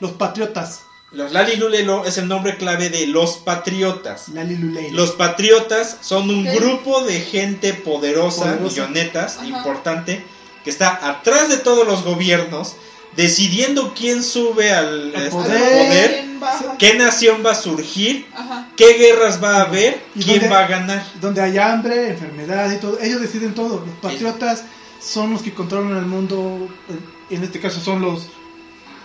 los 0.00 0.12
patriotas. 0.12 0.80
Los 1.10 1.32
Lalilulelo 1.32 2.04
es 2.04 2.18
el 2.18 2.28
nombre 2.28 2.56
clave 2.56 2.90
de 2.90 3.06
los 3.06 3.38
patriotas. 3.38 4.26
Los 4.92 5.12
patriotas 5.12 5.96
son 6.02 6.28
un 6.28 6.44
grupo 6.44 7.00
de 7.02 7.20
gente 7.20 7.72
poderosa, 7.72 8.44
Poderosa. 8.56 8.62
millonetas, 8.62 9.36
Ajá. 9.38 9.46
importante, 9.46 10.24
que 10.64 10.70
está 10.70 11.08
atrás 11.08 11.48
de 11.48 11.56
todos 11.58 11.86
los 11.86 12.04
gobiernos, 12.04 12.76
decidiendo 13.18 13.92
quién 13.94 14.22
sube 14.22 14.72
al, 14.72 15.12
Al 15.14 15.22
este, 15.24 15.30
poder. 15.30 16.24
poder, 16.38 16.76
qué 16.78 16.94
nación 16.94 17.42
va 17.44 17.50
a 17.50 17.54
surgir, 17.56 18.26
Ajá. 18.34 18.68
qué 18.76 18.92
guerras 18.94 19.42
va 19.42 19.56
a 19.56 19.62
haber, 19.62 20.00
¿Y 20.14 20.22
quién 20.22 20.50
va 20.50 20.60
a 20.64 20.68
ganar. 20.68 21.04
Donde 21.20 21.42
hay 21.42 21.58
hambre, 21.58 22.10
enfermedad 22.10 22.70
y 22.72 22.78
todo. 22.78 22.98
Ellos 23.00 23.20
deciden 23.20 23.54
todo. 23.54 23.84
Los 23.84 23.94
patriotas 23.96 24.64
son 25.00 25.32
los 25.32 25.42
que 25.42 25.52
controlan 25.52 25.96
el 25.98 26.06
mundo. 26.06 26.68
En- 26.88 27.18
En 27.36 27.44
este 27.44 27.60
caso 27.60 27.78
son 27.80 28.00
los. 28.00 28.26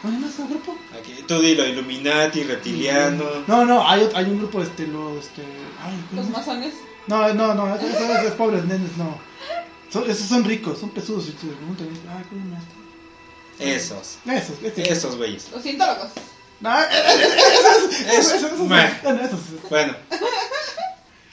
¿Cómo 0.01 0.13
se 0.13 0.19
llama 0.19 0.27
ese 0.31 0.43
grupo? 0.47 0.77
Aquí, 0.97 1.13
tú 1.27 1.39
dilo, 1.41 1.65
Illuminati, 1.67 2.43
reptiliano. 2.43 3.23
No, 3.47 3.65
no, 3.65 3.85
hay, 3.89 4.07
hay 4.15 4.25
un 4.25 4.37
grupo, 4.37 4.61
este, 4.61 4.87
los. 4.87 5.25
Este, 5.25 5.41
ay, 5.83 5.93
¿cómo 6.09 6.21
Los 6.21 6.29
masones. 6.31 6.73
No, 7.07 7.33
no, 7.33 7.53
no, 7.53 7.75
esos, 7.75 7.89
esos- 7.89 8.17
esos 8.19 8.33
pobres 8.35 8.63
nenes, 8.63 8.95
no. 8.97 9.17
Son- 9.91 10.09
esos 10.09 10.27
son 10.27 10.43
ricos, 10.45 10.77
son 10.79 10.91
pesudos. 10.91 11.27
Y 11.27 11.31
te 11.31 11.47
preguntan, 11.47 11.87
ay, 12.15 12.23
¿cómo 12.29 12.41
se 12.41 12.47
llama 12.47 12.59
esto? 12.61 12.75
Esos, 13.63 14.17
Esos, 14.25 14.55
este. 14.63 14.91
esos 14.91 15.15
güeyes. 15.17 15.47
Los 15.51 15.61
cientólogos. 15.63 16.09
No, 16.59 16.73
esos, 16.79 17.93
Es- 17.99 18.13
esos, 18.13 18.43
esos, 18.43 18.57
bueno, 18.67 18.89
esos. 19.21 19.39
Bueno. 19.69 19.95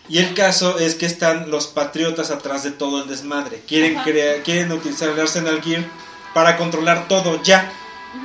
Y 0.08 0.18
el 0.18 0.34
caso 0.34 0.78
es 0.78 0.96
que 0.96 1.06
están 1.06 1.50
los 1.50 1.68
patriotas 1.68 2.30
atrás 2.32 2.64
de 2.64 2.72
todo 2.72 3.02
el 3.02 3.08
desmadre. 3.08 3.62
Quieren 3.68 3.94
crear, 4.02 4.42
quieren 4.42 4.72
utilizar 4.72 5.08
el 5.10 5.20
Arsenal 5.20 5.62
Gear 5.62 5.84
para 6.34 6.56
controlar 6.56 7.06
todo 7.06 7.40
ya. 7.44 7.70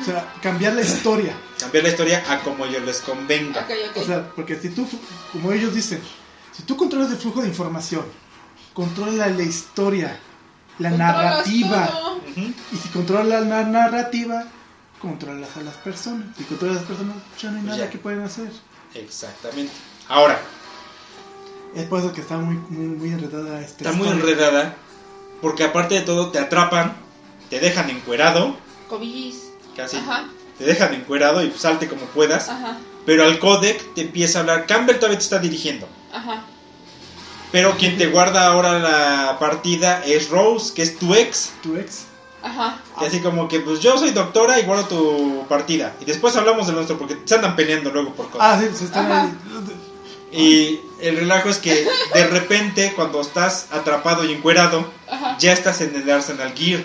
O 0.02 0.04
sea, 0.04 0.34
cambiar 0.42 0.74
la 0.74 0.82
historia. 0.82 1.36
Cambiar 1.60 1.84
la 1.84 1.90
historia 1.92 2.24
a 2.28 2.40
como 2.40 2.66
ellos 2.66 2.82
les 2.84 3.02
convenga. 3.02 3.68
O 3.96 4.04
sea, 4.04 4.28
porque 4.36 4.60
si 4.60 4.70
tú, 4.70 4.88
como 5.32 5.52
ellos 5.52 5.76
dicen, 5.76 6.02
si 6.52 6.64
tú 6.64 6.76
controlas 6.76 7.12
el 7.12 7.18
flujo 7.18 7.42
de 7.44 7.50
información, 7.50 8.04
controla 8.74 9.28
la 9.28 9.44
historia, 9.44 10.20
la 10.80 10.90
narrativa, 10.92 11.88
todo. 11.88 12.22
Y 12.72 12.78
si 12.78 12.90
controlas 12.90 13.46
la 13.46 13.64
narrativa, 13.64 14.46
controlas 15.02 15.56
a 15.58 15.62
las 15.62 15.76
personas. 15.76 16.28
Si 16.38 16.44
controlas 16.44 16.78
a 16.78 16.80
las 16.82 16.88
personas, 16.90 17.16
ya 17.42 17.52
no 17.52 17.58
hay 17.58 17.64
nada 17.64 17.78
Ya. 17.78 17.90
que 17.90 17.98
pueden 17.98 18.22
hacer. 18.22 18.52
Exactamente. 18.94 19.74
Ahora, 20.08 20.40
Es 21.76 21.84
por 21.88 22.00
eso 22.00 22.14
que 22.14 22.22
está 22.22 22.38
muy, 22.38 22.56
muy, 22.70 22.86
muy 22.96 23.10
enredada 23.10 23.60
esta 23.60 23.84
está 23.84 23.92
muy 23.92 24.08
enredada 24.08 24.76
porque 25.42 25.66
aparte 25.66 25.96
de 25.96 26.02
todo 26.02 26.32
te 26.32 26.40
atrapan, 26.40 26.94
te 27.50 27.60
dejan 27.60 27.90
encuerado, 27.90 28.56
Cobijis. 28.90 29.42
casi, 29.76 29.98
Ajá, 29.98 30.24
te 30.58 30.64
dejan 30.64 30.94
encuerado 30.94 31.44
y 31.44 31.52
salte 31.52 31.90
como 31.90 32.06
puedas, 32.06 32.48
ajá, 32.48 32.78
pero 33.06 33.26
al 33.26 33.40
codec 33.40 33.94
te 33.94 34.04
empieza 34.04 34.38
a 34.40 34.42
hablar, 34.44 34.66
Campbell 34.68 34.96
todavía 34.96 35.18
te 35.18 35.24
está 35.26 35.40
dirigiendo, 35.40 35.86
ajá. 36.14 36.46
Pero 37.56 37.78
quien 37.78 37.98
te 37.98 38.08
guarda 38.08 38.48
ahora 38.48 38.80
la 38.80 39.38
partida 39.40 40.04
es 40.06 40.28
Rose, 40.30 40.74
que 40.74 40.82
es 40.82 41.00
tu 41.00 41.16
ex, 41.16 41.52
Tu 41.64 41.78
ex. 41.78 42.02
Ajá. 42.44 42.80
y 43.00 43.06
así 43.06 43.22
como 43.22 43.48
que 43.48 43.62
pues 43.62 43.80
yo 43.80 43.98
soy 43.98 44.10
doctora 44.12 44.60
y 44.60 44.64
guardo 44.64 44.84
tu 44.88 45.46
partida, 45.48 45.94
y 46.02 46.04
después 46.04 46.36
hablamos 46.36 46.68
de 46.68 46.74
nuestro 46.74 46.98
porque 46.98 47.18
se 47.24 47.34
andan 47.36 47.56
peleando 47.56 47.92
luego 47.92 48.14
por 48.14 48.26
codec. 48.30 48.42
Ah, 48.46 48.60
sí, 48.60 48.68
se 48.78 48.84
están 48.84 49.10
Ajá. 49.10 49.22
ahí. 49.22 49.32
Y 50.38 50.82
el 51.00 51.16
relajo 51.16 51.48
es 51.48 51.60
que 51.60 51.88
de 52.14 52.28
repente 52.28 52.92
cuando 52.94 53.22
estás 53.22 53.68
atrapado 53.72 54.26
y 54.26 54.34
encuerado, 54.34 54.86
Ajá. 55.10 55.38
ya 55.40 55.54
estás 55.54 55.80
en 55.80 55.96
el 55.96 56.12
Arsenal 56.12 56.52
Gear. 56.58 56.84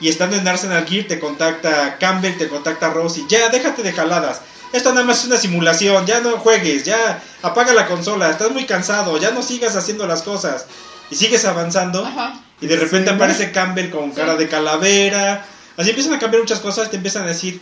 Y 0.00 0.08
estando 0.08 0.34
en 0.34 0.48
Arsenal 0.48 0.84
Gear 0.84 1.06
te 1.06 1.20
contacta 1.20 1.96
Campbell, 1.98 2.36
te 2.36 2.48
contacta 2.48 2.90
Rose 2.90 3.20
y 3.20 3.26
ya 3.28 3.50
déjate 3.50 3.84
de 3.84 3.92
jaladas. 3.92 4.40
Esto 4.76 4.92
nada 4.92 5.06
más 5.06 5.20
es 5.20 5.24
una 5.26 5.36
simulación, 5.38 6.04
ya 6.06 6.20
no 6.20 6.32
juegues, 6.38 6.84
ya 6.84 7.22
apaga 7.42 7.72
la 7.72 7.86
consola, 7.86 8.30
estás 8.30 8.50
muy 8.50 8.64
cansado, 8.66 9.16
ya 9.18 9.30
no 9.30 9.42
sigas 9.42 9.74
haciendo 9.76 10.06
las 10.06 10.22
cosas. 10.22 10.66
Y 11.10 11.14
sigues 11.16 11.44
avanzando 11.44 12.04
Ajá. 12.04 12.40
y 12.60 12.66
de 12.66 12.76
repente 12.76 13.10
Sí, 13.10 13.14
aparece 13.16 13.52
Campbell 13.52 13.90
con 13.90 14.10
cara 14.10 14.34
de 14.36 14.48
calavera. 14.48 15.46
Así 15.76 15.90
empiezan 15.90 16.14
a 16.14 16.18
cambiar 16.18 16.42
muchas 16.42 16.58
cosas, 16.60 16.90
te 16.90 16.96
empiezan 16.96 17.22
a 17.24 17.26
decir 17.28 17.60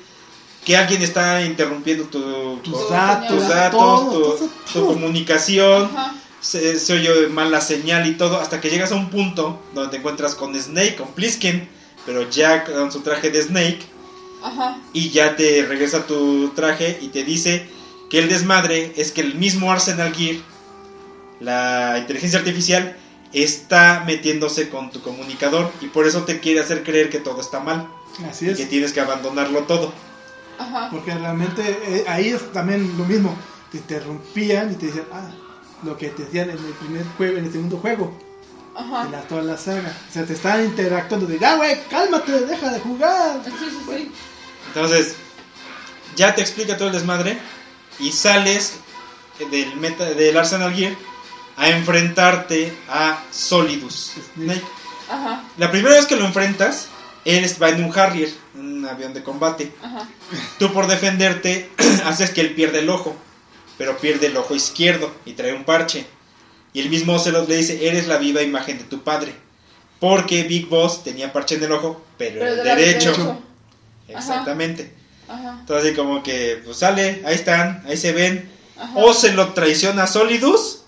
que 0.65 0.77
alguien 0.77 1.03
está 1.03 1.43
interrumpiendo 1.43 2.05
tu, 2.05 2.59
Tus 2.65 2.87
tu- 2.87 2.93
datos, 2.93 3.29
tus 3.29 3.49
datos, 3.49 3.79
todo, 3.81 4.05
tu, 4.11 4.21
todo, 4.23 4.37
tu 4.39 4.49
todo. 4.73 4.87
comunicación 4.89 5.91
Ajá. 5.95 6.15
se, 6.41 6.79
se 6.81 6.93
oye 6.95 7.29
mal 7.29 7.51
la 7.53 7.61
señal 7.61 8.07
y 8.07 8.15
todo, 8.15 8.41
hasta 8.41 8.61
que 8.61 8.71
llegas 8.71 8.91
a 8.93 8.95
un 8.95 9.11
punto 9.11 9.63
donde 9.75 9.91
te 9.91 9.97
encuentras 9.99 10.35
con 10.35 10.55
Snake, 10.59 10.97
con 10.97 11.09
Plisken, 11.13 11.69
pero 12.07 12.29
ya 12.31 12.65
con 12.65 12.91
su 12.91 13.01
traje 13.03 13.31
de 13.31 13.43
Snake, 13.43 13.81
Ajá. 14.45 14.79
y 14.93 15.09
ya 15.11 15.37
te 15.37 15.65
regresa 15.67 16.07
tu 16.07 16.51
traje 16.51 16.99
y 17.01 17.09
te 17.09 17.25
dice 17.25 17.67
que 18.11 18.19
el 18.19 18.29
desmadre 18.29 18.93
es 18.97 19.11
que 19.11 19.23
el 19.23 19.35
mismo 19.37 19.73
Arsenal 19.73 20.15
Gear, 20.15 20.37
la 21.41 21.97
inteligencia 21.99 22.39
artificial, 22.39 22.97
está 23.33 24.05
metiéndose 24.07 24.69
con 24.69 24.91
tu 24.91 25.01
comunicador 25.01 25.71
y 25.81 25.87
por 25.87 26.07
eso 26.07 26.23
te 26.25 26.39
quiere 26.41 26.61
hacer 26.61 26.85
creer 26.85 27.11
que 27.11 27.19
todo 27.19 27.41
está 27.41 27.59
mal 27.61 27.89
Así 28.31 28.47
y 28.47 28.51
es. 28.51 28.57
que 28.59 28.67
tienes 28.67 28.93
que 28.93 29.01
abandonarlo 29.01 29.61
todo. 29.65 29.93
Ajá. 30.59 30.89
Porque 30.91 31.13
realmente 31.15 31.63
eh, 31.89 32.05
ahí 32.07 32.29
es 32.29 32.53
también 32.53 32.97
lo 32.97 33.05
mismo. 33.07 33.35
Te 33.73 33.79
interrumpían 33.79 34.71
y 34.73 34.75
te 34.77 34.87
decían, 34.87 35.07
ah, 35.13 35.29
lo 35.83 35.97
que 35.97 36.09
te 36.11 36.23
decían 36.25 36.51
en 36.51 36.59
el 36.59 36.73
primer 36.75 37.05
juego, 37.17 37.39
en 37.39 37.47
el 37.47 37.51
segundo 37.53 37.79
juego, 37.79 38.17
Ajá. 38.77 39.07
en 39.07 39.13
la, 39.13 39.23
toda 39.23 39.43
la 39.43 39.57
saga. 39.57 39.93
O 40.09 40.13
sea, 40.13 40.25
te 40.25 40.35
estaban 40.35 40.65
interactuando 40.65 41.27
de, 41.27 41.39
ya, 41.41 41.57
güey, 41.57 41.77
cálmate, 41.91 42.47
deja 42.47 42.73
de 42.73 42.79
jugar. 42.79 43.41
Sí, 43.45 43.51
sí, 43.59 43.67
sí. 43.97 44.13
Entonces, 44.75 45.15
ya 46.17 46.35
te 46.35 46.41
explica 46.41 46.77
todo 46.77 46.89
el 46.89 46.95
desmadre 46.95 47.39
y 48.01 48.11
sales 48.11 48.75
del, 49.51 49.77
meta, 49.77 50.05
del 50.05 50.37
Arsenal 50.37 50.75
Gear 50.75 50.95
a 51.57 51.71
enfrentarte 51.71 52.77
a 52.89 53.23
Solidus. 53.31 54.15
Snake. 54.35 54.65
Ajá. 55.09 55.45
La 55.59 55.71
primera 55.71 55.95
vez 55.95 56.07
que 56.07 56.17
lo 56.17 56.25
enfrentas, 56.25 56.89
él 57.25 57.49
va 57.63 57.69
en 57.69 57.85
un 57.85 57.97
Harrier, 57.97 58.31
un 58.55 58.85
avión 58.85 59.15
de 59.15 59.23
combate. 59.23 59.73
Ajá. 59.81 60.09
Tú 60.59 60.73
por 60.73 60.89
defenderte 60.89 61.71
haces 62.05 62.31
que 62.31 62.41
él 62.41 62.55
pierda 62.55 62.81
el 62.81 62.91
ojo, 62.91 63.15
pero 63.79 63.97
pierde 63.99 64.27
el 64.27 64.37
ojo 64.37 64.57
izquierdo 64.57 65.15
y 65.25 65.35
trae 65.35 65.53
un 65.53 65.63
parche. 65.63 66.05
Y 66.73 66.81
el 66.81 66.91
mismo 66.91 67.15
Ocelot 67.15 67.49
le 67.49 67.59
dice, 67.59 67.87
eres 67.87 68.09
la 68.09 68.17
viva 68.17 68.43
imagen 68.43 68.79
de 68.79 68.85
tu 68.85 69.05
padre. 69.05 69.37
Porque 70.01 70.43
Big 70.43 70.67
Boss 70.67 71.05
tenía 71.05 71.33
parche 71.33 71.55
en 71.55 71.63
el 71.63 71.71
ojo, 71.71 72.05
pero, 72.19 72.41
Pero 72.41 72.55
el 72.55 72.65
derecho. 72.65 73.41
Exactamente. 74.09 74.95
Ajá. 75.29 75.57
Entonces 75.61 75.97
como 75.97 76.23
que 76.23 76.61
pues 76.65 76.79
sale, 76.79 77.23
ahí 77.25 77.35
están, 77.35 77.83
ahí 77.87 77.97
se 77.97 78.13
ven. 78.13 78.51
Ajá. 78.79 78.93
Ocelot 78.99 79.55
traiciona 79.55 80.03
a 80.05 80.07
Solidus, 80.07 80.83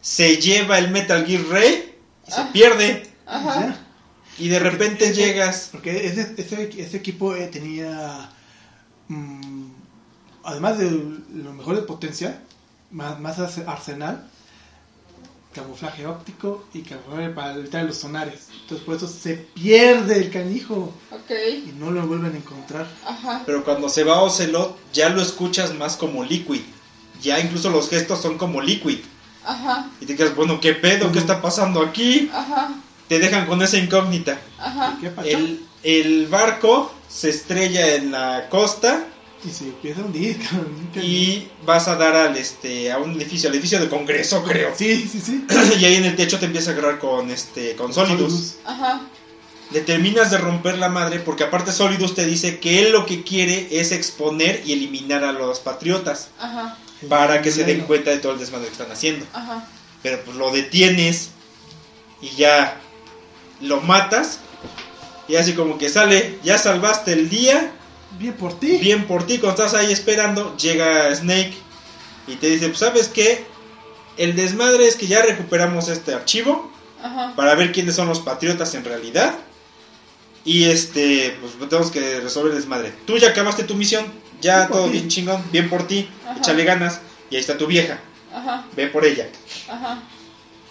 se 0.00 0.36
lleva 0.38 0.78
el 0.78 0.90
Metal 0.90 1.24
Gear 1.26 1.42
Ray 1.50 1.94
y 2.26 2.30
se 2.30 2.40
Ah. 2.40 2.50
pierde. 2.52 3.10
Ajá. 3.26 3.76
Y 4.38 4.48
de 4.48 4.58
repente 4.58 5.06
Ese- 5.06 5.14
llegas. 5.14 5.68
Porque 5.72 6.06
ese, 6.06 6.34
ese, 6.36 6.70
ese 6.80 6.96
equipo 6.96 7.34
eh, 7.36 7.46
tenía, 7.48 8.30
mm, 9.08 9.66
además 10.44 10.78
de 10.78 10.90
lo 10.90 11.52
mejor 11.52 11.76
de 11.76 11.82
potencia, 11.82 12.40
más, 12.90 13.18
más 13.20 13.38
arse- 13.38 13.66
arsenal, 13.66 14.28
camuflaje 15.54 16.06
óptico 16.06 16.64
y 16.74 16.82
camuflaje 16.82 17.30
para 17.30 17.54
evitar 17.54 17.84
los 17.84 17.96
sonares. 17.96 18.48
Entonces 18.62 18.84
por 18.84 18.96
eso 18.96 19.08
se 19.08 19.34
pierde 19.54 20.16
el 20.18 20.30
canijo 20.30 20.92
Ok. 21.10 21.30
y 21.66 21.72
no 21.78 21.90
lo 21.90 22.06
vuelven 22.06 22.34
a 22.34 22.36
encontrar. 22.36 22.86
Ajá. 23.06 23.42
Pero 23.46 23.64
cuando 23.64 23.88
se 23.88 24.04
va 24.04 24.20
Ocelot, 24.22 24.76
ya 24.92 25.08
lo 25.08 25.22
escuchas 25.22 25.72
más 25.74 25.96
como 25.96 26.24
Liquid. 26.24 26.60
Ya 27.22 27.40
incluso 27.40 27.70
los 27.70 27.88
gestos 27.88 28.20
son 28.20 28.36
como 28.36 28.60
Liquid. 28.60 28.98
Ajá. 29.46 29.90
Y 30.00 30.06
te 30.06 30.16
quedas, 30.16 30.34
bueno, 30.36 30.60
¿qué 30.60 30.74
pedo? 30.74 31.12
¿Qué 31.12 31.18
está 31.18 31.40
pasando 31.40 31.80
aquí? 31.82 32.30
Ajá. 32.34 32.74
Te 33.08 33.18
dejan 33.18 33.46
con 33.46 33.62
esa 33.62 33.78
incógnita. 33.78 34.38
Ajá. 34.58 34.96
¿Qué 35.00 35.10
pasó? 35.10 35.28
El, 35.28 35.64
el 35.82 36.26
barco 36.26 36.92
se 37.08 37.30
estrella 37.30 37.94
en 37.94 38.10
la 38.10 38.48
costa 38.48 39.06
Y 39.46 39.50
se 39.50 39.64
empieza 39.64 40.00
a 40.00 40.04
hundir. 40.04 40.38
cabrón. 40.50 40.88
y 40.96 41.48
vas 41.66 41.88
a 41.88 41.96
dar 41.96 42.14
al 42.14 42.36
este 42.36 42.90
a 42.90 42.98
un 42.98 43.12
edificio, 43.12 43.48
al 43.48 43.54
edificio 43.54 43.80
de 43.80 43.88
Congreso, 43.88 44.42
creo. 44.48 44.72
Sí, 44.76 45.08
sí, 45.10 45.20
sí. 45.20 45.46
y 45.80 45.84
ahí 45.84 45.96
en 45.96 46.04
el 46.04 46.16
techo 46.16 46.38
te 46.38 46.46
empieza 46.46 46.70
a 46.70 46.72
agarrar 46.74 46.98
con 46.98 47.30
este 47.30 47.76
con 47.76 47.92
Solidus. 47.92 48.56
Ajá. 48.64 49.02
Le 49.70 49.80
terminas 49.80 50.30
de 50.30 50.38
romper 50.38 50.78
la 50.78 50.88
madre 50.88 51.20
porque 51.20 51.44
aparte 51.44 51.72
Solidus 51.72 52.14
te 52.14 52.26
dice 52.26 52.58
que 52.58 52.80
él 52.80 52.92
lo 52.92 53.06
que 53.06 53.22
quiere 53.22 53.68
es 53.70 53.92
exponer 53.92 54.62
y 54.64 54.72
eliminar 54.72 55.24
a 55.24 55.32
los 55.32 55.58
patriotas 55.60 56.28
Ajá. 56.38 56.76
para 57.08 57.42
que 57.42 57.50
se 57.50 57.64
den 57.64 57.80
cuenta 57.80 58.10
de 58.10 58.18
todo 58.18 58.32
el 58.32 58.38
desmadre 58.38 58.66
que 58.66 58.72
están 58.72 58.92
haciendo. 58.92 59.26
Ajá. 59.32 59.66
Pero 60.02 60.20
pues 60.24 60.36
lo 60.36 60.52
detienes 60.52 61.30
y 62.20 62.28
ya 62.36 62.80
lo 63.60 63.80
matas 63.80 64.40
y 65.28 65.36
así 65.36 65.54
como 65.54 65.78
que 65.78 65.88
sale, 65.88 66.38
ya 66.42 66.58
salvaste 66.58 67.12
el 67.12 67.28
día, 67.28 67.72
Bien 68.18 68.34
por 68.34 68.58
ti. 68.58 68.78
bien 68.78 69.06
por 69.06 69.26
ti, 69.26 69.38
cuando 69.38 69.62
estás 69.64 69.78
ahí 69.78 69.92
esperando, 69.92 70.56
llega 70.56 71.14
Snake 71.14 71.54
y 72.26 72.36
te 72.36 72.48
dice, 72.48 72.68
pues 72.68 72.78
sabes 72.78 73.08
qué, 73.08 73.44
el 74.16 74.36
desmadre 74.36 74.86
es 74.86 74.96
que 74.96 75.06
ya 75.06 75.22
recuperamos 75.22 75.88
este 75.88 76.14
archivo 76.14 76.70
Ajá. 77.02 77.32
para 77.36 77.54
ver 77.54 77.72
quiénes 77.72 77.96
son 77.96 78.08
los 78.08 78.20
patriotas 78.20 78.74
en 78.74 78.84
realidad. 78.84 79.34
Y 80.46 80.64
este, 80.64 81.36
pues 81.40 81.54
tenemos 81.70 81.90
que 81.90 82.20
resolver 82.20 82.52
el 82.52 82.58
desmadre. 82.58 82.92
Tú 83.06 83.16
ya 83.16 83.30
acabaste 83.30 83.64
tu 83.64 83.74
misión, 83.74 84.04
ya 84.40 84.68
todo 84.68 84.84
ti. 84.86 84.90
bien 84.92 85.08
chingón, 85.08 85.42
bien 85.50 85.68
por 85.70 85.86
ti, 85.86 86.08
Ajá. 86.28 86.38
échale 86.38 86.64
ganas. 86.64 87.00
Y 87.30 87.36
ahí 87.36 87.40
está 87.40 87.56
tu 87.58 87.66
vieja, 87.66 87.98
Ajá. 88.32 88.64
ve 88.76 88.86
por 88.88 89.04
ella. 89.06 89.26
Ajá. 89.68 90.00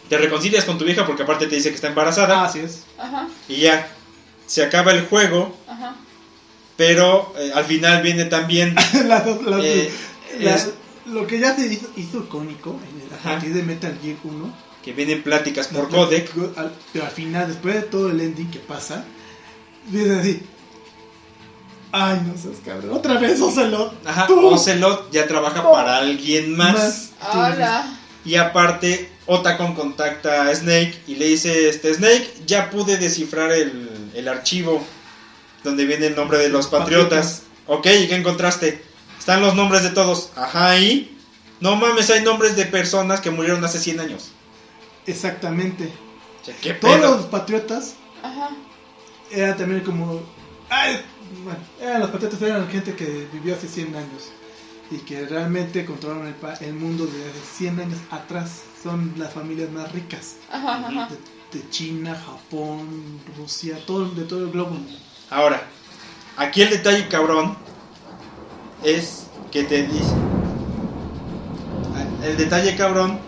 Te 0.09 0.17
reconcilias 0.17 0.63
con 0.65 0.77
tu 0.77 0.85
vieja 0.85 1.05
porque 1.07 1.23
aparte 1.23 1.47
te 1.47 1.55
dice 1.55 1.69
que 1.69 1.75
está 1.75 1.87
embarazada. 1.87 2.45
Así 2.45 2.59
es. 2.59 2.83
Ajá. 2.99 3.27
Y 3.49 3.57
ya, 3.57 3.87
se 4.45 4.63
acaba 4.63 4.91
el 4.91 5.07
juego, 5.07 5.55
Ajá. 5.67 5.95
Pero 6.77 7.33
eh, 7.37 7.51
al 7.53 7.65
final 7.65 8.01
viene 8.01 8.25
también... 8.25 8.75
Dos- 9.25 9.43
las- 9.45 9.63
eh, 9.63 9.91
las- 10.39 10.63
es- 10.65 10.73
lo 11.05 11.27
que 11.27 11.39
ya 11.39 11.55
se 11.55 11.67
hizo, 11.67 11.87
hizo 11.97 12.19
icónico 12.19 12.79
en 12.89 13.01
el- 13.07 13.13
a 13.13 13.17
partir 13.21 13.53
de 13.53 13.63
Metal 13.63 13.97
Gear 14.01 14.17
1. 14.23 14.53
que 14.83 14.93
vienen 14.93 15.21
pláticas 15.23 15.67
por 15.67 15.89
codec. 15.89 16.29
al- 16.57 16.73
Pero 16.91 17.05
al 17.05 17.11
final, 17.11 17.47
después 17.47 17.75
de 17.75 17.81
todo 17.83 18.09
el 18.09 18.19
ending 18.21 18.49
que 18.51 18.59
pasa, 18.59 19.05
dices 19.89 20.19
así. 20.19 20.41
Ay, 21.91 22.21
no 22.25 22.35
seas 22.41 22.57
cabrón. 22.65 22.91
Otra 22.97 23.19
vez 23.19 23.39
Ocelot. 23.39 23.93
Ajá, 24.07 24.25
Tú. 24.27 24.47
Ocelot 24.47 25.11
ya 25.11 25.27
trabaja 25.27 25.61
para 25.71 25.97
alguien 25.97 26.55
más. 26.57 27.11
Hola. 27.31 27.97
Y 28.25 28.35
aparte, 28.35 29.09
Otacon 29.27 29.75
contacta 29.75 30.47
a 30.47 30.55
Snake 30.55 30.95
y 31.07 31.15
le 31.15 31.27
dice, 31.27 31.69
este 31.69 31.93
Snake, 31.93 32.27
ya 32.47 32.69
pude 32.71 32.97
descifrar 32.97 33.51
el, 33.51 34.09
el 34.15 34.27
archivo 34.27 34.83
donde 35.63 35.85
viene 35.85 36.07
el 36.07 36.15
nombre 36.15 36.37
de 36.37 36.49
los 36.49 36.67
patriotas. 36.67 37.43
Ok, 37.67 37.85
¿y 37.87 38.07
qué 38.07 38.15
encontraste? 38.15 38.83
Están 39.17 39.41
los 39.41 39.55
nombres 39.55 39.83
de 39.83 39.89
todos. 39.91 40.31
Ajá, 40.35 40.77
y... 40.77 41.09
No 41.61 41.77
mames, 41.77 42.09
hay 42.09 42.21
nombres 42.23 42.57
de 42.57 42.65
personas 42.65 43.21
que 43.21 43.31
murieron 43.31 43.63
hace 43.63 43.79
100 43.79 43.99
años. 44.01 44.31
Exactamente. 45.05 45.89
O 46.41 46.45
sea, 46.45 46.55
¿Qué 46.61 46.73
Todos 46.73 46.95
pedo? 46.97 47.15
los 47.17 47.25
patriotas 47.27 47.93
Ajá. 48.21 48.49
eran 49.31 49.57
también 49.57 49.81
como. 49.81 50.21
Ay, 50.69 50.99
bueno, 51.43 51.59
eran 51.81 52.01
los 52.01 52.09
patriotas 52.09 52.41
eran 52.41 52.67
gente 52.69 52.95
que 52.95 53.27
vivió 53.31 53.55
hace 53.55 53.67
100 53.67 53.95
años. 53.95 54.29
Y 54.91 54.97
que 54.97 55.25
realmente 55.25 55.85
controlaron 55.85 56.27
el, 56.27 56.35
pa- 56.35 56.55
el 56.55 56.73
mundo 56.73 57.05
de 57.05 57.21
hace 57.29 57.57
100 57.59 57.79
años 57.79 57.99
atrás. 58.11 58.61
Son 58.83 59.13
las 59.17 59.33
familias 59.33 59.69
más 59.71 59.89
ricas. 59.93 60.35
Ajá. 60.51 60.85
Ajá. 60.85 61.09
De, 61.51 61.59
de 61.59 61.69
China, 61.69 62.13
Japón, 62.25 63.21
Rusia, 63.37 63.77
todo, 63.85 64.09
de 64.09 64.23
todo 64.25 64.43
el 64.43 64.51
globo. 64.51 64.75
Ahora, 65.33 65.63
aquí 66.37 66.61
el 66.61 66.69
detalle 66.69 67.07
cabrón 67.07 67.57
es 68.83 69.23
que 69.51 69.63
te 69.63 69.81
dice. 69.87 70.13
El 72.23 72.37
detalle 72.37 72.75
cabrón 72.75 73.19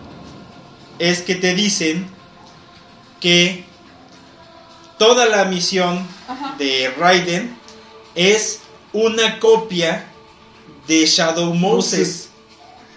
es 1.00 1.22
que 1.22 1.34
te 1.34 1.54
dicen 1.54 2.08
que 3.18 3.64
toda 4.98 5.26
la 5.26 5.46
misión 5.46 6.06
Ajá. 6.28 6.54
de 6.58 6.94
Raiden 6.96 7.58
es 8.14 8.60
una 8.92 9.40
copia 9.40 10.06
de 10.86 11.04
Shadow 11.06 11.52
Moses. 11.54 12.28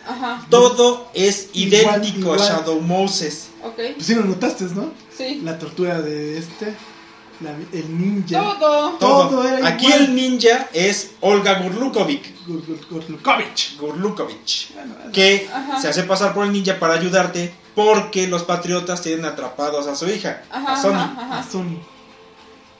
Ajá. 0.07 0.45
Todo 0.51 1.09
es 1.15 1.49
idéntico 1.53 2.19
igual. 2.19 2.41
a 2.41 2.45
Shadow 2.45 2.79
Moses. 2.79 3.49
Ok. 3.63 3.75
Pues 3.95 4.05
sí 4.05 4.13
lo 4.13 4.23
notaste, 4.23 4.65
¿no? 4.65 4.91
Sí. 5.15 5.41
La 5.43 5.57
tortura 5.57 5.99
de 5.99 6.37
este, 6.37 6.75
la- 7.41 7.51
el 7.51 7.99
ninja. 7.99 8.39
Todo. 8.41 8.91
Todo. 8.97 9.29
Todo 9.29 9.47
era 9.47 9.67
Aquí 9.67 9.85
igual. 9.87 10.01
el 10.05 10.15
ninja 10.15 10.67
es 10.73 11.11
Olga 11.21 11.59
Gurlukovic. 11.61 12.45
Gur- 12.47 12.65
Gur- 12.65 12.87
Gurlukovich. 12.89 13.77
Gurlukovich. 13.77 14.73
Bueno, 14.73 14.95
Que 15.13 15.49
Ajá. 15.53 15.79
se 15.81 15.87
hace 15.89 16.03
pasar 16.03 16.33
por 16.33 16.45
el 16.45 16.51
ninja 16.51 16.79
para 16.79 16.93
ayudarte 16.95 17.53
porque 17.75 18.27
los 18.27 18.43
patriotas 18.43 19.01
tienen 19.01 19.25
atrapados 19.25 19.87
a 19.87 19.95
su 19.95 20.09
hija, 20.09 20.43
Ajá. 20.51 20.73
a 20.73 20.81
Sony. 20.81 20.93
Ajá. 20.95 21.39
a. 21.39 21.43
Sony. 21.43 21.79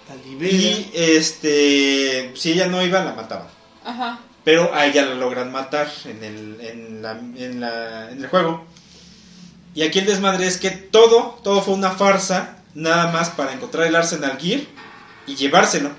La 0.09 0.15
libera. 0.25 0.51
Y 0.53 0.91
este, 0.93 2.31
si 2.35 2.51
ella 2.53 2.67
no 2.67 2.81
iba, 2.83 3.03
la 3.03 3.13
mataban. 3.13 3.47
Ajá. 3.85 4.19
Pero 4.43 4.73
a 4.73 4.85
ella 4.85 5.03
la 5.05 5.15
logran 5.15 5.51
matar 5.51 5.91
en 6.05 6.23
el, 6.23 6.57
en 6.61 7.01
la- 7.01 7.11
en 7.11 7.59
la- 7.59 8.11
en 8.11 8.23
el 8.23 8.27
juego. 8.29 8.65
Y 9.75 9.83
aquí 9.83 9.99
el 9.99 10.05
desmadre 10.07 10.47
es 10.47 10.57
que 10.57 10.71
todo, 10.71 11.39
todo 11.43 11.61
fue 11.61 11.75
una 11.75 11.91
farsa, 11.91 12.57
nada 12.73 13.11
más 13.11 13.29
para 13.29 13.53
encontrar 13.53 13.87
el 13.87 13.95
Arsenal 13.95 14.37
Gear 14.39 14.61
y 15.25 15.35
llevárselo. 15.35 15.91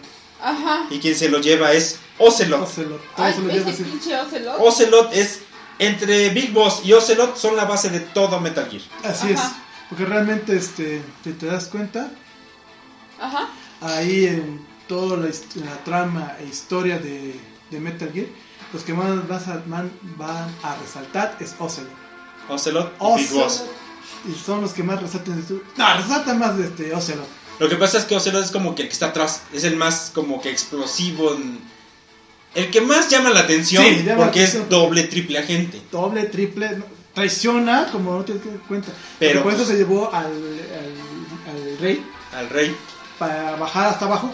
Ajá. 0.43 0.87
Y 0.91 0.99
quien 0.99 1.15
se 1.15 1.29
lo 1.29 1.41
lleva 1.41 1.73
es 1.73 1.99
Ocelot. 2.19 2.63
Ocelot. 2.63 3.01
Todo 3.15 3.27
Ay, 3.27 3.35
se 3.35 3.41
lo 3.43 3.49
lleva 3.49 3.71
ese 3.71 3.83
así. 3.83 3.91
pinche 3.91 4.17
Ocelot. 4.19 4.57
Ocelot 4.59 5.13
es, 5.13 5.41
entre 5.79 6.31
Big 6.31 6.53
Boss 6.53 6.83
y 6.85 6.93
Ocelot, 6.93 7.37
son 7.37 7.57
la 7.57 7.65
base 7.65 7.91
de 7.91 8.01
todo 8.01 8.41
Metal 8.41 8.69
Gear. 8.71 8.83
Así 9.05 9.31
es. 9.31 9.41
Porque 9.89 10.05
realmente, 10.05 10.57
este, 10.57 11.03
si 11.25 11.33
te 11.33 11.47
das 11.47 11.67
cuenta, 11.67 12.11
Ajá. 13.21 13.49
ahí 13.81 14.27
en 14.27 14.65
toda 14.87 15.17
la, 15.17 15.31
trama 15.85 16.37
e 16.41 16.47
historia 16.47 16.99
de, 16.99 17.39
de 17.71 17.81
Metal 17.81 18.11
Gear, 18.13 18.27
los 18.73 18.83
que 18.83 18.95
más 18.95 19.11
van 19.67 20.55
a 20.63 20.77
resaltar 20.77 21.37
es 21.41 21.55
Ocelot. 21.59 21.91
Ocelot 22.49 22.93
y 23.01 23.17
Big 23.17 23.27
Ocelot. 23.27 23.45
Boss. 23.45 23.65
Y 24.29 24.35
son 24.35 24.61
los 24.61 24.73
que 24.73 24.83
más 24.83 25.01
resaltan. 25.01 25.41
de 25.41 25.47
su- 25.47 25.63
No, 25.77 25.97
resaltan 25.97 26.39
más 26.39 26.57
de 26.59 26.65
este 26.65 26.95
Ocelot. 26.95 27.27
Lo 27.59 27.69
que 27.69 27.77
pasa 27.77 27.99
es 27.99 28.05
que 28.05 28.17
Ocelot 28.17 28.45
es 28.45 28.51
como 28.51 28.75
que 28.75 28.83
el 28.83 28.89
que 28.89 28.93
está 28.95 29.07
atrás, 29.07 29.43
es 29.53 29.65
el 29.65 29.77
más 29.77 30.11
como 30.15 30.41
que 30.41 30.51
explosivo, 30.51 31.35
en- 31.35 31.59
el 32.55 32.71
que 32.71 32.81
más 32.81 33.09
llama 33.09 33.31
la 33.31 33.41
atención 33.41 33.85
Sí, 33.85 33.97
llama 34.03 34.11
la 34.11 34.17
porque 34.25 34.41
atención. 34.41 34.63
es 34.65 34.69
doble, 34.69 35.03
triple 35.05 35.39
agente. 35.39 35.81
Doble, 35.93 36.25
triple, 36.25 36.77
no, 36.79 36.85
traiciona, 37.15 37.89
como 37.93 38.15
no 38.17 38.25
te 38.25 38.35
das 38.35 38.43
cuenta. 38.67 38.89
Pero- 39.19 39.33
Pero 39.33 39.43
por 39.45 39.53
eso 39.55 39.65
se 39.65 39.77
llevó 39.77 40.13
al, 40.13 40.27
al, 40.27 41.51
al 41.51 41.79
rey 41.79 42.05
Al 42.35 42.49
rey. 42.49 42.75
para 43.19 43.57
bajar 43.57 43.89
hasta 43.91 44.07
abajo. 44.07 44.33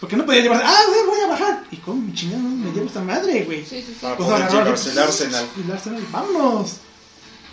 Porque 0.00 0.16
no 0.16 0.26
podía 0.26 0.40
llevarse. 0.42 0.64
Ah, 0.66 0.80
güey, 0.88 1.06
voy 1.06 1.20
a 1.20 1.26
bajar. 1.28 1.64
¿Y 1.70 1.76
cómo 1.76 2.00
mi 2.02 2.12
chingada 2.14 2.42
me 2.42 2.72
llevo 2.72 2.86
esta 2.86 3.00
madre, 3.02 3.44
güey? 3.44 3.60
Sí, 3.64 3.80
sí, 3.80 3.86
sí. 3.88 3.98
Para 4.00 4.16
Pues 4.16 4.28
poder 4.28 4.50
llevarse 4.50 4.90
el 4.90 4.98
Arsenal. 4.98 5.46
Y 5.56 5.60
el 5.62 5.70
Arsenal, 5.72 6.06
vámonos. 6.10 6.72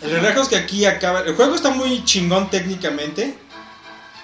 El 0.02 0.10
relajo 0.10 0.42
es 0.42 0.48
que 0.48 0.56
aquí 0.56 0.84
acaba. 0.84 1.20
El 1.20 1.34
juego 1.34 1.54
está 1.54 1.70
muy 1.70 2.04
chingón 2.04 2.50
técnicamente. 2.50 3.34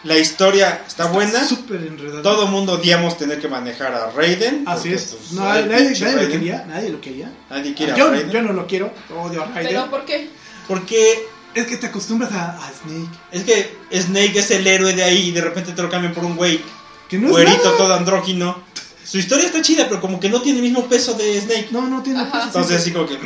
La 0.05 0.19
historia 0.19 0.83
está 0.87 1.07
buena. 1.07 1.47
Súper 1.49 1.83
enredado. 1.83 2.21
Todo 2.23 2.47
mundo 2.47 2.75
odiamos 2.75 3.17
tener 3.17 3.41
que 3.41 3.49
manejar 3.49 3.95
a 3.95 4.11
Raiden. 4.11 4.65
Así 4.67 4.91
porque, 4.91 4.95
es. 4.97 5.17
pues, 5.19 5.33
No, 5.33 5.43
nadie, 5.45 5.91
lo 5.99 6.29
quería. 6.29 6.65
Nadie 6.69 6.91
lo 6.91 7.01
quería. 7.01 7.33
Nadie 7.51 7.75
quiere 7.75 7.93
a 7.93 7.97
Yo, 7.97 8.11
Raiden. 8.11 8.31
yo 8.31 8.43
no 8.43 8.53
lo 8.53 8.67
quiero. 8.67 8.93
Odio 9.19 9.43
a 9.43 9.47
Raiden. 9.47 9.67
Pero 9.73 9.91
¿por 9.91 10.05
qué? 10.05 10.29
Porque 10.69 11.27
Es 11.55 11.67
que 11.67 11.77
te 11.79 11.87
acostumbras 11.87 12.33
a, 12.33 12.51
a 12.51 12.71
Snake. 12.73 13.09
es 13.33 13.45
que 13.45 13.77
Snake 13.99 14.39
es 14.39 14.51
el 14.51 14.67
héroe 14.67 14.93
de 14.93 15.05
ahí 15.05 15.29
y 15.29 15.33
de 15.33 15.41
repente 15.41 15.73
te 15.73 15.81
lo 15.83 15.89
cambian 15.89 16.13
por 16.13 16.25
un 16.25 16.37
güey 16.37 16.61
Que 17.09 17.17
no 17.17 17.27
es 17.29 17.33
güerito 17.33 17.65
nada. 17.65 17.77
todo 17.79 17.95
andrógino. 17.95 18.63
Su 19.05 19.19
historia 19.19 19.47
está 19.47 19.61
chida, 19.63 19.87
pero 19.89 20.01
como 20.01 20.19
que 20.19 20.29
no 20.29 20.41
tiene 20.41 20.59
el 20.59 20.65
mismo 20.65 20.87
peso 20.87 21.15
de 21.15 21.41
Snake. 21.41 21.69
No, 21.71 21.83
no 21.87 22.03
tiene 22.03 22.25
peso, 22.25 22.45
Entonces 22.45 22.77
sí. 22.77 22.83
así 22.83 22.93
como 22.93 23.07
que... 23.07 23.19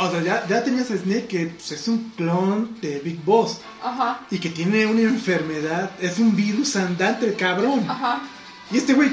O 0.00 0.10
sea, 0.10 0.22
ya, 0.22 0.46
ya 0.48 0.64
tenías 0.64 0.90
a 0.90 0.96
Snake 0.96 1.26
que 1.26 1.46
pues, 1.46 1.72
es 1.72 1.86
un 1.88 2.10
clon 2.16 2.76
de 2.80 2.98
Big 3.00 3.22
Boss. 3.24 3.58
Ajá. 3.82 4.20
Y 4.30 4.38
que 4.38 4.48
tiene 4.50 4.86
una 4.86 5.02
enfermedad. 5.02 5.90
Es 6.00 6.18
un 6.18 6.34
virus 6.34 6.74
andante, 6.76 7.26
el 7.26 7.36
cabrón. 7.36 7.84
Ajá. 7.88 8.20
Y 8.72 8.78
este 8.78 8.94
güey. 8.94 9.10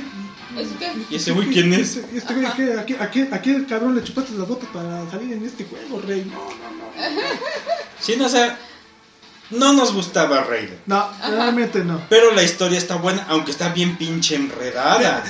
¿Y 1.11 1.15
ese 1.15 1.31
güey 1.33 1.49
quién 1.49 1.73
es? 1.73 1.97
Este, 1.97 2.17
este 2.17 2.33
güey, 2.33 2.45
Ajá. 2.45 2.55
¿qué- 2.55 2.73
a, 2.73 2.85
qué, 2.85 2.97
a, 2.99 3.11
qué, 3.11 3.27
a 3.31 3.41
qué 3.41 3.65
cabrón 3.67 3.95
le 3.95 4.03
chupaste 4.03 4.33
las 4.33 4.47
botas 4.47 4.69
para 4.73 5.07
salir 5.11 5.33
en 5.33 5.45
este 5.45 5.65
juego, 5.65 6.01
rey? 6.01 6.25
No, 6.31 6.37
no, 6.39 6.77
no. 6.77 6.87
Sí, 7.99 8.15
no, 8.17 8.25
o 8.25 8.29
sea, 8.29 8.57
no 9.51 9.73
nos 9.73 9.93
gustaba 9.93 10.41
Raiden. 10.43 10.79
No, 10.85 11.07
realmente 11.29 11.83
no. 11.83 12.01
Pero 12.09 12.31
la 12.33 12.43
historia 12.43 12.77
está 12.77 12.95
buena, 12.95 13.25
aunque 13.29 13.51
está 13.51 13.69
bien 13.69 13.97
pinche 13.97 14.35
enredada. 14.35 15.23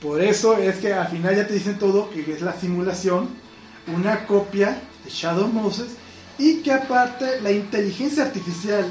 Por 0.00 0.20
eso 0.22 0.58
es 0.58 0.76
que 0.76 0.92
al 0.92 1.08
final 1.08 1.36
ya 1.36 1.46
te 1.46 1.54
dicen 1.54 1.78
todo, 1.78 2.10
que 2.10 2.20
es 2.30 2.42
la 2.42 2.58
simulación, 2.58 3.28
una 3.94 4.26
copia 4.26 4.80
de 5.04 5.10
Shadow 5.10 5.48
Moses, 5.48 5.92
y 6.38 6.56
que 6.56 6.72
aparte 6.72 7.40
la 7.40 7.50
inteligencia 7.50 8.24
artificial 8.24 8.84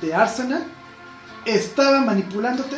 de 0.00 0.14
Arsenal 0.14 0.64
estaba 1.44 2.00
manipulándote 2.00 2.76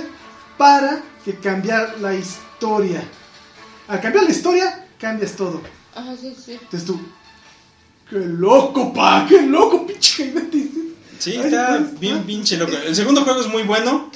para 0.57 1.03
que 1.25 1.35
cambiar 1.37 1.99
la 2.01 2.15
historia. 2.15 3.03
Al 3.89 4.01
cambiar 4.01 4.25
la 4.25 4.31
historia, 4.31 4.87
cambias 4.99 5.33
todo. 5.33 5.61
Ajá, 5.95 6.17
sí, 6.19 6.35
sí. 6.43 6.53
Entonces 6.53 6.85
tú, 6.85 6.99
qué 8.09 8.17
loco, 8.17 8.93
pa, 8.95 9.27
qué 9.29 9.43
loco, 9.43 9.87
pinche 9.87 10.25
Jaime", 10.25 10.49
dices. 10.51 10.85
Sí, 11.19 11.33
Ay, 11.33 11.47
está 11.47 11.79
pues, 11.79 12.01
bien 12.01 12.19
ah. 12.23 12.25
pinche 12.27 12.57
loco. 12.57 12.73
El 12.77 12.97
segundo 12.97 13.23
juego 13.23 13.41
es 13.41 13.49
muy 13.49 13.63
bueno, 13.63 14.11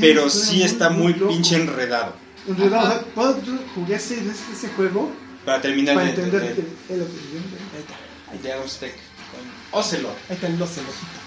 pero 0.00 0.30
sí 0.30 0.62
está 0.62 0.88
muy 0.88 1.12
pinche 1.12 1.56
enredado. 1.56 2.23
Enredado, 2.46 2.84
o 2.86 2.90
sea, 2.92 3.00
cuando 3.14 3.42
yo 3.42 3.52
jugué 3.74 3.94
ese, 3.96 4.14
ese, 4.20 4.52
ese 4.52 4.68
juego 4.76 5.10
Para 5.44 5.60
terminar 5.62 5.94
para 5.94 6.06
de 6.06 6.12
entender 6.14 6.42
entender. 6.42 6.66
el, 6.90 6.94
el- 6.96 7.02
ahí 7.02 7.80
está. 7.80 7.94
Ahí 8.32 8.38
te 8.38 8.52
hago 8.52 8.68
stick 8.68 8.92
con 8.92 9.78
Ocelot. 9.80 10.16
Ahí 10.28 10.34
está 10.36 10.46
el 10.48 10.60
ocelotito. 10.62 11.18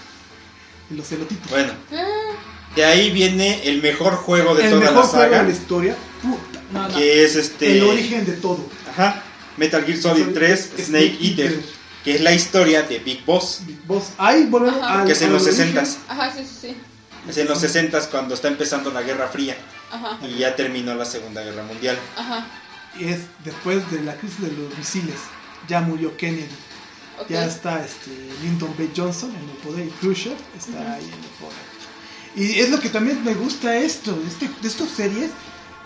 El 0.91 0.99
ocelotito. 0.99 1.49
Bueno, 1.49 1.73
Ah, 1.91 2.33
de 2.75 2.85
ahí 2.85 3.09
viene 3.11 3.61
el 3.67 3.81
mejor 3.81 4.13
juego 4.15 4.53
de 4.55 4.63
el 4.65 4.69
toda 4.69 4.81
mejor 4.81 4.95
la 4.95 5.01
juego 5.03 5.23
saga, 5.23 5.37
de 5.43 5.51
la 5.51 5.57
historia. 5.57 5.95
Puta, 6.21 6.61
no, 6.71 6.87
no. 6.87 6.95
que 6.95 7.23
es 7.25 7.35
este... 7.35 7.77
El 7.77 7.83
origen 7.85 8.25
de 8.25 8.33
todo. 8.33 8.59
Ajá, 8.89 9.23
Metal 9.57 9.83
Gear 9.83 9.97
Solid 9.97 10.27
3, 10.33 10.71
Snake 10.79 11.17
Eater, 11.21 11.59
que 12.03 12.15
es 12.15 12.21
la 12.21 12.33
historia 12.33 12.83
de 12.83 12.99
Big 12.99 13.25
Boss. 13.25 13.61
Big 13.65 13.81
Boss. 13.85 14.09
Ahí 14.17 14.45
volvemos 14.45 14.81
Ajá. 14.81 15.01
al. 15.01 15.07
Que 15.07 15.13
es 15.13 15.21
en 15.23 15.33
los 15.33 15.43
origen. 15.43 15.73
60s. 15.75 15.95
Ajá, 16.07 16.31
sí, 16.33 16.43
sí, 16.45 16.57
sí. 16.67 16.77
Es 17.27 17.37
en 17.37 17.47
los 17.47 17.61
60s 17.63 18.07
cuando 18.09 18.35
está 18.35 18.47
empezando 18.47 18.91
la 18.91 19.01
Guerra 19.01 19.27
Fría 19.27 19.57
Ajá. 19.91 20.17
y 20.27 20.37
ya 20.39 20.55
terminó 20.55 20.93
la 20.95 21.05
Segunda 21.05 21.41
Guerra 21.43 21.63
Mundial. 21.63 21.97
Ajá. 22.17 22.45
Y 22.99 23.05
es 23.05 23.21
después 23.45 23.89
de 23.91 24.01
la 24.01 24.15
crisis 24.15 24.41
de 24.41 24.51
los 24.51 24.77
misiles. 24.77 25.15
Ya 25.67 25.81
murió 25.81 26.15
Kennedy. 26.17 26.47
Ya 27.29 27.45
está 27.45 27.83
este, 27.83 28.11
Lyndon 28.43 28.73
B. 28.77 28.89
Johnson 28.95 29.31
en 29.31 29.49
el 29.49 29.55
poder 29.57 29.87
y 29.87 29.89
Khrushchev 29.89 30.35
está 30.55 30.93
ahí 30.93 31.03
en 31.03 31.13
el 31.13 31.29
poder. 31.39 31.67
Y 32.35 32.59
es 32.59 32.69
lo 32.69 32.79
que 32.79 32.89
también 32.89 33.23
me 33.23 33.33
gusta 33.33 33.75
esto, 33.75 34.13
de, 34.13 34.27
este, 34.27 34.47
de 34.61 34.67
estas 34.67 34.89
series 34.89 35.31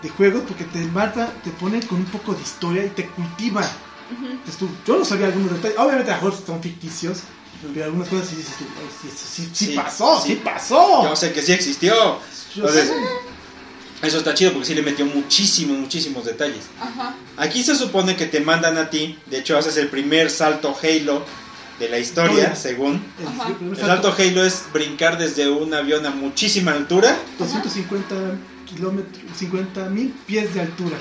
de 0.02 0.08
juegos, 0.10 0.42
porque 0.46 0.64
te 0.64 0.80
mata, 0.86 1.32
te 1.42 1.50
pone 1.52 1.80
con 1.86 1.98
un 1.98 2.04
poco 2.06 2.34
de 2.34 2.42
historia 2.42 2.84
y 2.84 2.90
te 2.90 3.06
cultiva. 3.06 3.66
Entonces 4.10 4.56
tú, 4.58 4.68
yo 4.86 4.98
no 4.98 5.04
sabía 5.06 5.28
algunos 5.28 5.52
detalles, 5.52 5.78
obviamente 5.78 6.10
a 6.12 6.16
mejor 6.16 6.34
son 6.44 6.62
ficticios, 6.62 7.20
pero 7.72 7.86
algunas 7.86 8.08
cosas 8.08 8.28
sí 8.28 8.36
dices 8.36 8.54
tú, 8.58 8.64
"Ay, 8.78 8.88
sí, 9.00 9.08
sí, 9.16 9.50
sí 9.54 9.66
Sí, 9.66 9.72
pasó, 9.74 10.20
sí, 10.20 10.28
sí. 10.34 10.40
pasó. 10.44 11.04
Yo 11.08 11.16
sé 11.16 11.32
que 11.32 11.40
sí 11.40 11.52
existió. 11.52 11.94
Yo 12.54 12.66
Entonces, 12.66 12.88
sé. 12.88 12.94
Eso 14.02 14.18
está 14.18 14.34
chido 14.34 14.52
porque 14.52 14.66
sí 14.66 14.74
le 14.74 14.82
metió 14.82 15.06
muchísimos, 15.06 15.78
muchísimos 15.78 16.24
detalles. 16.24 16.64
Ajá. 16.80 17.14
Aquí 17.36 17.62
se 17.62 17.74
supone 17.76 18.16
que 18.16 18.26
te 18.26 18.40
mandan 18.40 18.76
a 18.76 18.90
ti, 18.90 19.18
de 19.26 19.38
hecho 19.38 19.56
haces 19.56 19.76
el 19.76 19.88
primer 19.88 20.28
salto 20.30 20.76
Halo 20.82 21.24
de 21.78 21.88
la 21.88 21.98
historia, 21.98 22.54
según. 22.56 23.02
El 23.20 23.26
Ajá. 23.28 23.48
El 23.70 23.76
salto 23.76 24.14
Halo 24.16 24.44
es 24.44 24.64
brincar 24.72 25.18
desde 25.18 25.48
un 25.48 25.72
avión 25.72 26.04
a 26.06 26.10
muchísima 26.10 26.72
altura. 26.72 27.16
250 27.38 28.14
kilómetros, 28.66 29.22
50 29.36 29.88
mil 29.90 30.12
pies 30.26 30.52
de 30.52 30.60
altura. 30.60 30.96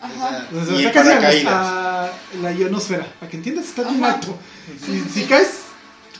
Ajá. 0.00 0.46
O 0.52 0.64
sea, 0.64 0.74
O 0.74 0.78
sea, 0.78 0.88
y 0.88 0.92
casi 0.92 1.08
a, 1.10 1.14
paracaídas. 1.16 1.52
a 1.52 2.10
la 2.42 2.52
ionosfera, 2.52 3.06
para 3.18 3.28
que 3.30 3.36
entiendas, 3.38 3.66
está 3.66 3.82
bien 3.82 4.04
alto. 4.04 4.38
Si, 4.86 5.00
si 5.00 5.22
caes, 5.26 5.48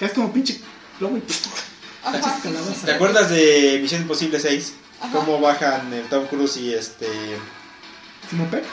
caes 0.01 0.13
como 0.13 0.33
pinche 0.33 0.61
plomo 0.99 1.19
y. 1.19 1.23
¿Te 2.85 2.93
acuerdas 2.93 3.31
de 3.31 3.79
Misión 3.83 4.03
Imposible 4.03 4.41
6? 4.41 4.73
Ajá. 5.01 5.13
Cómo 5.13 5.41
bajan 5.41 5.93
el 5.93 6.09
Tom 6.09 6.27
Cruise 6.27 6.57
y 6.57 6.75
este 6.75 7.07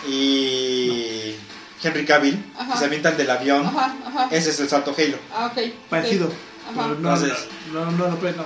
y 0.08 1.36
Henry 1.84 2.06
Cavill 2.06 2.44
Ajá. 2.58 2.74
y 2.76 2.78
se 2.80 2.86
avientan 2.86 3.18
del 3.18 3.30
avión. 3.30 3.66
Ajá, 3.66 3.96
ajá. 4.06 4.28
Ese 4.32 4.50
es 4.50 4.60
el 4.60 4.70
salto 4.70 4.94
Halo. 4.98 5.18
Ah, 5.34 5.52
ok. 5.52 5.62
Parecido. 5.90 6.32
Pero 6.74 6.88
no, 6.88 6.94
Entonces- 7.16 7.48
no, 7.72 7.86
no, 7.86 7.92
no, 7.92 8.08
no, 8.10 8.16
pues, 8.18 8.36
no. 8.36 8.44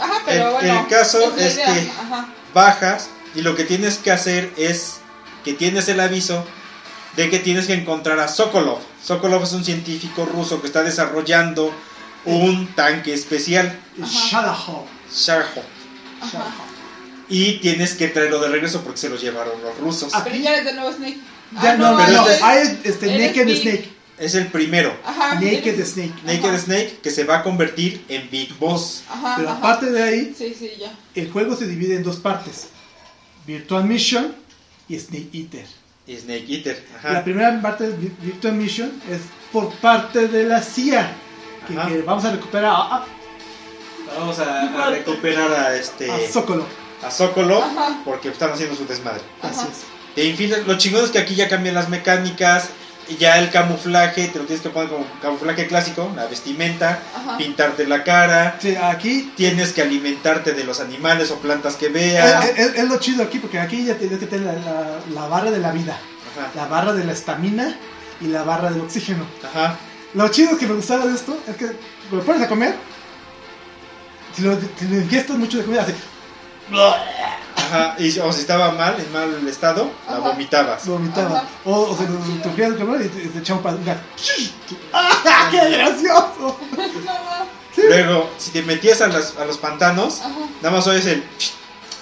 Ajá, 0.00 0.22
pero 0.24 0.46
El- 0.46 0.52
bueno. 0.54 0.80
el 0.80 0.86
caso 0.88 1.36
es 1.36 1.54
idea. 1.54 1.74
que- 1.74 1.90
Ajá. 1.90 2.28
Bajas 2.54 3.10
y 3.34 3.42
lo 3.42 3.54
que 3.54 3.64
tienes 3.64 3.98
que 3.98 4.10
hacer 4.10 4.50
es 4.56 4.96
que 5.44 5.52
tienes 5.52 5.88
el 5.88 6.00
aviso 6.00 6.44
de 7.16 7.28
que 7.28 7.38
tienes 7.38 7.66
que 7.66 7.74
encontrar 7.74 8.18
a 8.18 8.28
Sokolov. 8.28 8.78
Sokolov 9.04 9.42
es 9.44 9.52
un 9.52 9.64
científico 9.64 10.24
ruso 10.24 10.60
que 10.60 10.66
está 10.68 10.82
desarrollando 10.82 11.72
un 12.24 12.66
tanque 12.74 13.12
especial, 13.14 13.78
El 13.96 14.04
Ajá. 14.04 14.12
Y 17.30 17.58
tienes 17.60 17.94
que 17.94 18.08
traerlo 18.08 18.40
de 18.40 18.48
regreso 18.48 18.82
porque 18.82 18.98
se 18.98 19.08
lo 19.08 19.16
llevaron 19.16 19.62
los 19.62 19.78
rusos. 19.78 20.12
Ah, 20.14 20.22
Pero 20.24 20.36
ya 20.36 20.52
eres 20.54 20.64
de 20.66 20.72
nuevo 20.74 20.92
Snake. 20.92 21.18
Ya 21.62 21.72
Ah, 21.72 21.76
no, 21.76 21.96
pero 21.96 22.12
no, 22.22 22.28
este- 22.28 22.44
hay 22.44 22.80
este 22.84 23.14
eres 23.14 23.28
Naked 23.28 23.46
Big. 23.46 23.62
Snake. 23.62 23.88
Es 24.18 24.34
el 24.34 24.48
primero. 24.48 24.94
Ajá. 25.04 25.34
Naked 25.36 25.66
eres- 25.74 25.92
Snake. 25.92 26.12
Naked 26.24 26.44
Ajá. 26.44 26.58
Snake 26.58 26.98
que 27.02 27.10
se 27.10 27.24
va 27.24 27.38
a 27.38 27.42
convertir 27.42 28.04
en 28.08 28.28
Big 28.30 28.52
Boss. 28.58 29.04
Ajá. 29.08 29.34
Pero 29.36 29.48
ajá. 29.48 29.58
aparte 29.58 29.86
de 29.90 30.02
ahí, 30.02 30.34
Sí, 30.36 30.54
sí, 30.58 30.72
ya. 30.78 30.92
el 31.14 31.30
juego 31.30 31.56
se 31.56 31.66
divide 31.66 31.94
en 31.96 32.02
dos 32.02 32.16
partes. 32.16 32.68
Virtual 33.46 33.84
Mission 33.84 34.34
y 34.88 34.98
Snake 34.98 35.28
Eater. 35.32 35.66
Y 36.06 36.16
Snake 36.16 36.44
Eater. 36.48 36.84
La 37.02 37.10
Ajá. 37.10 37.24
primera 37.24 37.62
parte 37.62 37.84
de 37.88 37.96
Vi- 37.96 38.12
Virtual 38.22 38.54
Mission 38.54 38.90
es 39.10 39.20
por 39.52 39.72
parte 39.74 40.28
de 40.28 40.44
la 40.44 40.60
CIA. 40.62 41.12
Que, 41.68 42.02
vamos 42.02 42.24
a 42.24 42.32
recuperar 42.32 42.64
a, 42.66 42.96
a, 42.96 43.06
Vamos 44.18 44.38
a, 44.40 44.86
a 44.86 44.90
recuperar 44.90 45.52
a 45.52 45.76
este. 45.76 46.10
a 46.10 46.18
Sokolov. 46.32 46.66
A 47.02 47.06
Ajá. 47.08 48.00
porque 48.04 48.28
están 48.28 48.50
haciendo 48.52 48.76
su 48.76 48.86
desmadre. 48.86 49.22
Así 49.42 49.66
es. 49.70 49.84
Infiltran- 50.38 50.64
Lo 50.66 50.76
chingón 50.76 51.04
es 51.04 51.10
que 51.10 51.18
aquí 51.18 51.34
ya 51.34 51.48
cambian 51.48 51.74
las 51.74 51.88
mecánicas. 51.88 52.68
y 53.08 53.16
Ya 53.16 53.38
el 53.40 53.50
camuflaje, 53.50 54.28
te 54.28 54.38
lo 54.38 54.44
tienes 54.44 54.62
que 54.62 54.70
poner 54.70 54.88
como 54.88 55.04
camuflaje 55.20 55.66
clásico, 55.66 56.12
la 56.14 56.26
vestimenta, 56.26 57.02
Ajá. 57.16 57.36
pintarte 57.38 57.84
la 57.88 58.04
cara, 58.04 58.56
Sí, 58.60 58.76
aquí 58.76 59.32
tienes 59.36 59.72
que 59.72 59.82
alimentarte 59.82 60.52
de 60.52 60.62
los 60.62 60.78
animales 60.78 61.32
o 61.32 61.38
plantas 61.38 61.74
que 61.74 61.86
es, 61.86 61.92
veas. 61.92 62.44
es- 62.56 62.76
es 62.76 62.84
lo 62.88 62.98
chido 63.00 63.24
aquí 63.24 63.40
porque 63.40 63.58
aquí 63.58 63.84
ya 63.84 63.96
tienes 63.96 64.20
que 64.20 64.26
tener 64.26 64.46
la, 64.46 64.52
la- 64.52 64.98
la 65.12 65.26
barra 65.26 65.50
de 65.50 65.58
la 65.58 65.72
vida, 65.72 65.98
Ajá, 66.36 66.50
la 66.54 66.66
barra 66.66 66.92
de 66.92 67.02
la 67.04 67.10
estamina 67.12 67.74
y 68.20 68.26
la 68.28 68.44
barra 68.44 68.70
del 68.70 68.80
oxígeno. 68.82 69.24
ajá. 69.42 69.76
Lo 70.14 70.28
chido 70.28 70.56
que 70.56 70.68
me 70.68 70.74
gustaba 70.74 71.04
de 71.06 71.14
esto 71.16 71.36
es 71.48 71.56
que 71.56 71.66
lo 72.12 72.22
pones 72.22 72.42
a 72.42 72.48
comer, 72.48 72.76
si 74.36 74.42
lo, 74.42 74.56
si 74.78 74.86
lo 74.88 75.00
ingestas 75.00 75.36
mucho 75.36 75.58
de 75.58 75.64
comida, 75.64 75.82
hace 75.82 75.94
Ajá, 77.56 77.94
y, 77.98 78.18
o 78.18 78.32
si 78.32 78.40
estaba 78.40 78.72
mal, 78.72 78.96
en 78.98 79.12
mal 79.12 79.48
estado, 79.48 79.90
la 80.08 80.18
vomitabas. 80.18 80.86
vomitaba. 80.86 81.44
O, 81.64 81.72
o 81.82 81.96
se 81.96 82.04
lo 82.08 82.18
tocía 82.42 82.66
el 82.66 82.76
cabrón 82.78 83.04
y 83.04 83.08
te, 83.08 83.28
te 83.28 83.38
echaba 83.38 83.58
un 83.58 83.62
pan. 83.62 84.00
¡Ah, 84.92 85.48
¡Qué 85.50 85.70
gracioso! 85.70 86.58
Sí. 87.74 87.82
Luego, 87.86 88.30
si 88.38 88.50
te 88.50 88.62
metías 88.62 89.00
a, 89.00 89.06
las- 89.08 89.36
a 89.36 89.44
los 89.44 89.58
pantanos, 89.58 90.20
Ajá. 90.20 90.30
nada 90.62 90.76
más 90.76 90.86
oyes 90.86 91.06
el... 91.06 91.24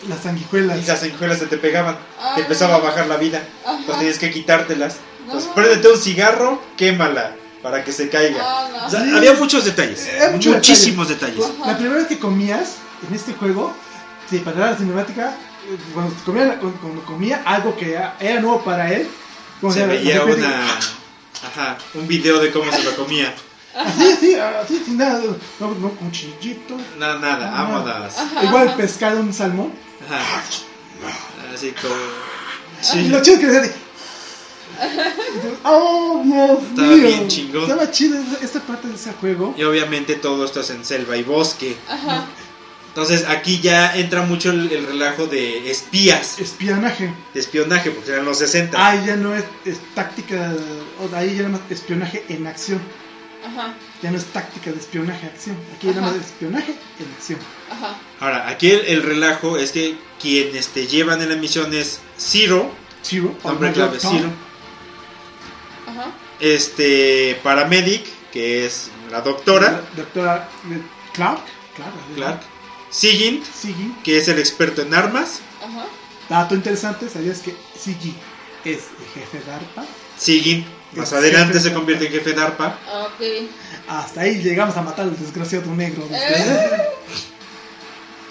Las 0.09 0.21
sanguijuelas. 0.21 0.79
y 0.79 0.83
las 0.87 1.01
sanguijuelas 1.01 1.39
se 1.39 1.47
te 1.47 1.57
pegaban. 1.59 1.99
Te 2.37 2.43
empezaba 2.43 2.77
a 2.77 2.79
bajar 2.79 3.07
la 3.09 3.17
vida. 3.17 3.43
Ajá. 3.65 3.73
Entonces 3.79 3.97
tenías 3.99 4.19
que 4.19 4.31
quitártelas. 4.31 4.95
No. 5.27 5.33
Entonces, 5.33 5.51
préndete 5.55 5.89
un 5.89 5.99
cigarro, 5.99 6.63
quémala 6.77 7.35
para 7.63 7.83
que 7.85 7.93
se 7.93 8.09
caiga. 8.09 8.39
Ah, 8.41 8.69
no. 8.73 8.87
O 8.87 8.91
sea, 8.91 9.03
Sí. 9.03 9.11
había 9.17 9.35
muchos 9.35 9.65
detalles. 9.65 10.09
Mucho 10.33 10.53
muchísimos 10.53 11.09
detalles. 11.09 11.45
La 11.67 11.77
primera 11.77 11.97
vez 11.99 12.07
que 12.07 12.19
comías 12.19 12.75
en 13.09 13.15
este 13.15 13.33
juego, 13.35 13.75
si 14.29 14.39
para 14.39 14.71
la 14.73 14.77
cinemática, 14.77 15.35
cuando 15.95 16.15
comía, 16.25 16.59
cuando 16.59 17.03
comía 17.05 17.43
algo 17.45 17.77
que 17.77 17.93
era 17.93 18.17
era 18.21 18.41
nuevo 18.41 18.63
para 18.63 18.93
él, 18.93 19.09
como 19.61 19.73
Se 19.73 19.87
veía 19.87 20.25
una... 20.25 20.65
Ajá, 21.47 21.79
un 21.95 22.07
video 22.09 22.39
de 22.41 22.51
cómo 22.51 22.71
se 22.73 22.83
lo 22.83 22.97
comía. 22.97 23.33
Así, 23.77 24.11
así, 24.13 24.35
así, 24.35 24.83
sin 24.85 24.97
nada, 24.99 25.21
no, 25.61 25.69
no, 25.75 25.91
con 25.91 26.11
chillito. 26.11 26.77
No, 26.99 27.19
nada, 27.21 27.51
vámonos. 27.51 28.15
Igual 28.43 28.75
pescado, 28.77 29.21
un 29.21 29.33
salmón. 29.33 29.73
Ajá. 30.09 30.43
Así 31.55 31.73
como... 31.81 31.95
Y 31.95 32.85
Sí. 32.85 33.09
lo 33.09 33.23
chido 33.23 33.39
que 33.41 33.47
decía 33.47 33.61
de- 33.63 33.75
¡Oh, 35.65 36.23
Dios 36.25 36.59
Estaba 36.71 36.89
mío! 36.89 37.07
bien 37.07 37.29
chingón. 37.29 37.63
Estaba 37.63 37.91
chido 37.91 38.19
esta- 38.21 38.45
esta 38.45 38.61
parte 38.61 38.89
de 38.89 38.95
ese 38.95 39.13
juego. 39.15 39.55
Y 39.57 39.63
obviamente 39.65 40.15
todo 40.17 40.45
esto 40.45 40.61
es 40.61 40.71
en 40.71 40.85
selva 40.85 41.17
y 41.17 41.23
bosque. 41.23 41.77
Ajá. 41.89 42.27
Entonces 42.99 43.29
aquí 43.29 43.61
ya 43.61 43.95
entra 43.95 44.23
mucho 44.23 44.51
el, 44.51 44.73
el 44.73 44.85
relajo 44.85 45.29
de 45.29 45.71
espías, 45.71 46.41
Espionaje. 46.41 47.15
espionaje, 47.33 47.93
porque 47.93 48.11
eran 48.11 48.25
los 48.25 48.39
60. 48.39 48.77
Ahí 48.89 49.07
ya 49.07 49.15
no 49.15 49.37
es, 49.37 49.45
es 49.65 49.79
táctica, 49.95 50.53
o 51.01 51.15
ahí 51.15 51.37
ya 51.37 51.49
no 51.49 51.59
es 51.59 51.63
espionaje 51.79 52.25
en 52.29 52.49
acción. 52.49 52.81
Ajá. 53.47 53.73
Ya 54.03 54.11
no 54.11 54.19
es 54.19 54.25
táctica 54.25 54.73
de 54.73 54.81
espionaje 54.81 55.27
acción. 55.29 55.57
Aquí 55.77 55.91
Ajá. 55.91 56.11
es 56.11 56.27
espionaje 56.27 56.73
en 56.99 57.07
acción. 57.17 57.39
Ajá. 57.71 57.97
Ahora, 58.19 58.49
aquí 58.49 58.69
el, 58.69 58.85
el 58.87 59.03
relajo 59.05 59.59
es 59.59 59.71
que 59.71 59.95
quien 60.21 60.57
este, 60.57 60.89
llevan 60.89 61.23
en 61.23 61.29
la 61.29 61.37
misión 61.37 61.73
es 61.73 62.01
Zero, 62.19 62.69
Zero. 63.05 63.33
nombre 63.45 63.71
o 63.71 63.73
clave. 63.75 63.99
Zero, 64.01 64.29
Ajá. 65.87 66.11
este 66.41 67.39
paramedic, 67.45 68.05
que 68.33 68.67
es 68.67 68.91
la 69.13 69.21
doctora, 69.21 69.71
La 69.71 70.03
Doctora 70.03 70.49
eh, 70.73 70.83
Clark. 71.13 71.43
Clark. 71.77 71.93
Clark, 72.17 72.41
Sigint, 72.91 73.45
Siggy. 73.45 73.95
que 74.05 74.19
es 74.19 74.29
el 74.29 74.39
experto 74.39 74.83
en 74.83 74.95
armas, 74.95 75.41
Ajá. 75.63 75.87
Dato 76.29 76.55
interesante, 76.55 77.09
¿sabías 77.09 77.39
que 77.41 77.55
Siggy 77.79 78.15
es 78.65 78.81
el 78.99 79.21
jefe 79.23 79.41
de 79.45 79.53
ARPA? 79.53 79.85
Sigint, 80.19 80.67
más 80.93 81.13
adelante 81.13 81.59
se 81.61 81.73
convierte 81.73 82.07
en 82.07 82.13
jefe 82.13 82.33
de 82.33 82.43
ARPA, 82.43 82.79
Ok. 83.07 83.49
Hasta 83.89 84.21
ahí 84.23 84.43
llegamos 84.43 84.77
a 84.77 84.83
matar 84.83 85.07
al 85.07 85.19
desgraciado 85.19 85.75
negro. 85.75 86.07
Eh. 86.11 86.89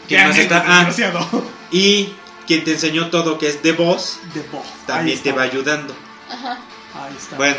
¿Quién 0.08 0.28
más 0.28 0.38
negro, 0.38 0.56
está? 0.56 0.64
Ah, 0.68 0.86
desgraciado. 0.86 1.44
y 1.72 2.14
quien 2.46 2.64
te 2.64 2.74
enseñó 2.74 3.10
todo, 3.10 3.38
que 3.38 3.50
es 3.50 3.62
The 3.62 3.74
Boss, 3.74 4.20
The 4.34 4.42
Boss. 4.52 4.66
también 4.86 5.20
te 5.22 5.32
va 5.32 5.44
ayudando. 5.44 5.96
Ajá. 6.30 6.60
Ahí 6.96 7.16
está. 7.18 7.36
Bueno, 7.36 7.58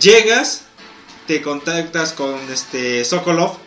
llegas, 0.00 0.62
te 1.26 1.42
contactas 1.42 2.12
con 2.12 2.38
este 2.52 3.04
Sokolov, 3.04 3.52
So- 3.52 3.60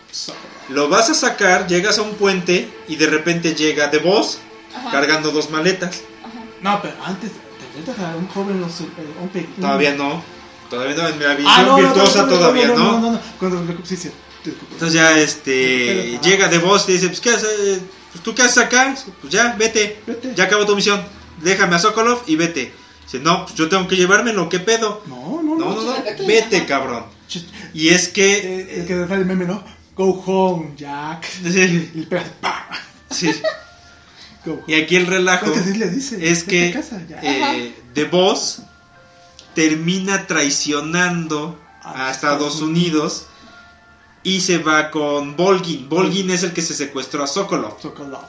lo 0.69 0.89
vas 0.89 1.09
a 1.09 1.13
sacar, 1.13 1.67
llegas 1.67 1.97
a 1.97 2.01
un 2.01 2.15
puente 2.15 2.69
y 2.87 2.95
de 2.95 3.07
repente 3.07 3.53
llega 3.55 3.89
The 3.91 3.99
Boss 3.99 4.39
Ajá. 4.75 4.91
cargando 4.91 5.31
dos 5.31 5.49
maletas. 5.49 6.01
Ajá. 6.23 6.43
No, 6.61 6.81
pero 6.81 6.95
antes 7.03 7.31
te 7.85 7.91
un 8.17 8.27
joven, 8.27 8.59
los, 8.59 8.81
eh, 8.81 8.85
un 9.21 9.29
pe- 9.29 9.47
Todavía 9.61 9.93
no, 9.93 10.23
todavía 10.69 10.95
no, 10.95 11.07
en 11.07 11.19
la 11.19 11.33
visión 11.35 11.47
Ah, 11.55 11.61
no, 11.63 11.75
virtuosa 11.77 12.23
no, 12.23 12.27
no, 12.31 12.33
todavía 12.37 12.67
no. 12.67 12.75
no. 12.75 12.91
No, 12.93 12.99
no, 12.99 13.11
no. 13.11 13.21
Cuando, 13.39 13.77
sí, 13.85 13.95
sí. 13.95 14.09
Entonces 14.45 14.93
ya 14.93 15.17
este 15.17 16.09
Pero- 16.13 16.21
llega 16.21 16.49
The 16.49 16.57
Boss 16.59 16.85
y 16.89 16.93
dice, 16.93 17.07
pues 17.07 17.19
¿qué 17.21 17.29
haces? 17.31 17.79
Pues, 18.11 18.23
¿tú 18.23 18.33
qué 18.33 18.41
haces 18.43 18.57
acá? 18.57 18.95
Pues 19.21 19.31
ya, 19.31 19.55
vete, 19.57 20.01
Vete. 20.07 20.33
ya 20.35 20.45
acabó 20.45 20.65
tu 20.65 20.75
misión, 20.75 21.03
déjame 21.41 21.75
a 21.75 21.79
Sokolov 21.79 22.23
y 22.27 22.35
vete. 22.35 22.73
Dice, 23.03 23.19
no, 23.19 23.45
pues 23.45 23.55
yo 23.55 23.69
tengo 23.69 23.87
que 23.87 23.95
llevármelo, 23.95 24.49
¿qué 24.49 24.59
pedo? 24.59 25.03
No, 25.07 25.41
no, 25.43 25.55
No, 25.55 25.81
no. 25.81 25.95
vete 26.25 26.65
cabrón. 26.65 27.05
Y 27.73 27.89
es 27.89 28.07
eh, 28.07 28.11
que... 28.13 28.79
El 28.81 28.87
que 28.87 29.05
sale 29.07 29.21
el 29.21 29.25
meme, 29.25 29.45
¿no? 29.45 29.63
Go 29.97 30.11
home, 30.25 30.73
Jack. 30.77 31.25
Sí, 31.25 31.91
Y 31.95 31.99
le 32.01 32.05
pega, 32.07 32.23
¡pah! 32.41 32.65
sí. 33.09 33.31
Go 34.45 34.53
home. 34.53 34.63
Y 34.67 34.75
aquí 34.75 34.95
el 34.95 35.07
relajo 35.07 35.47
Lo 35.47 35.53
que 35.53 35.61
sí 35.61 35.73
le 35.73 35.89
dice. 35.89 36.29
es 36.29 36.43
que 36.43 36.71
casa, 36.71 37.01
eh, 37.21 37.75
The 37.93 38.05
Boss 38.05 38.59
termina 39.55 40.27
traicionando 40.27 41.59
A 41.83 42.07
a 42.07 42.11
Estados 42.11 42.61
Unidos 42.61 43.25
y 44.23 44.41
se 44.41 44.57
va 44.57 44.91
con 44.91 45.35
Volgin. 45.37 45.87
Volgin 45.89 46.29
es 46.31 46.43
el 46.43 46.51
que 46.53 46.61
se 46.61 46.73
secuestró 46.73 47.23
a 47.23 47.27
Sokolov. 47.27 47.81
Sokolov. 47.81 48.25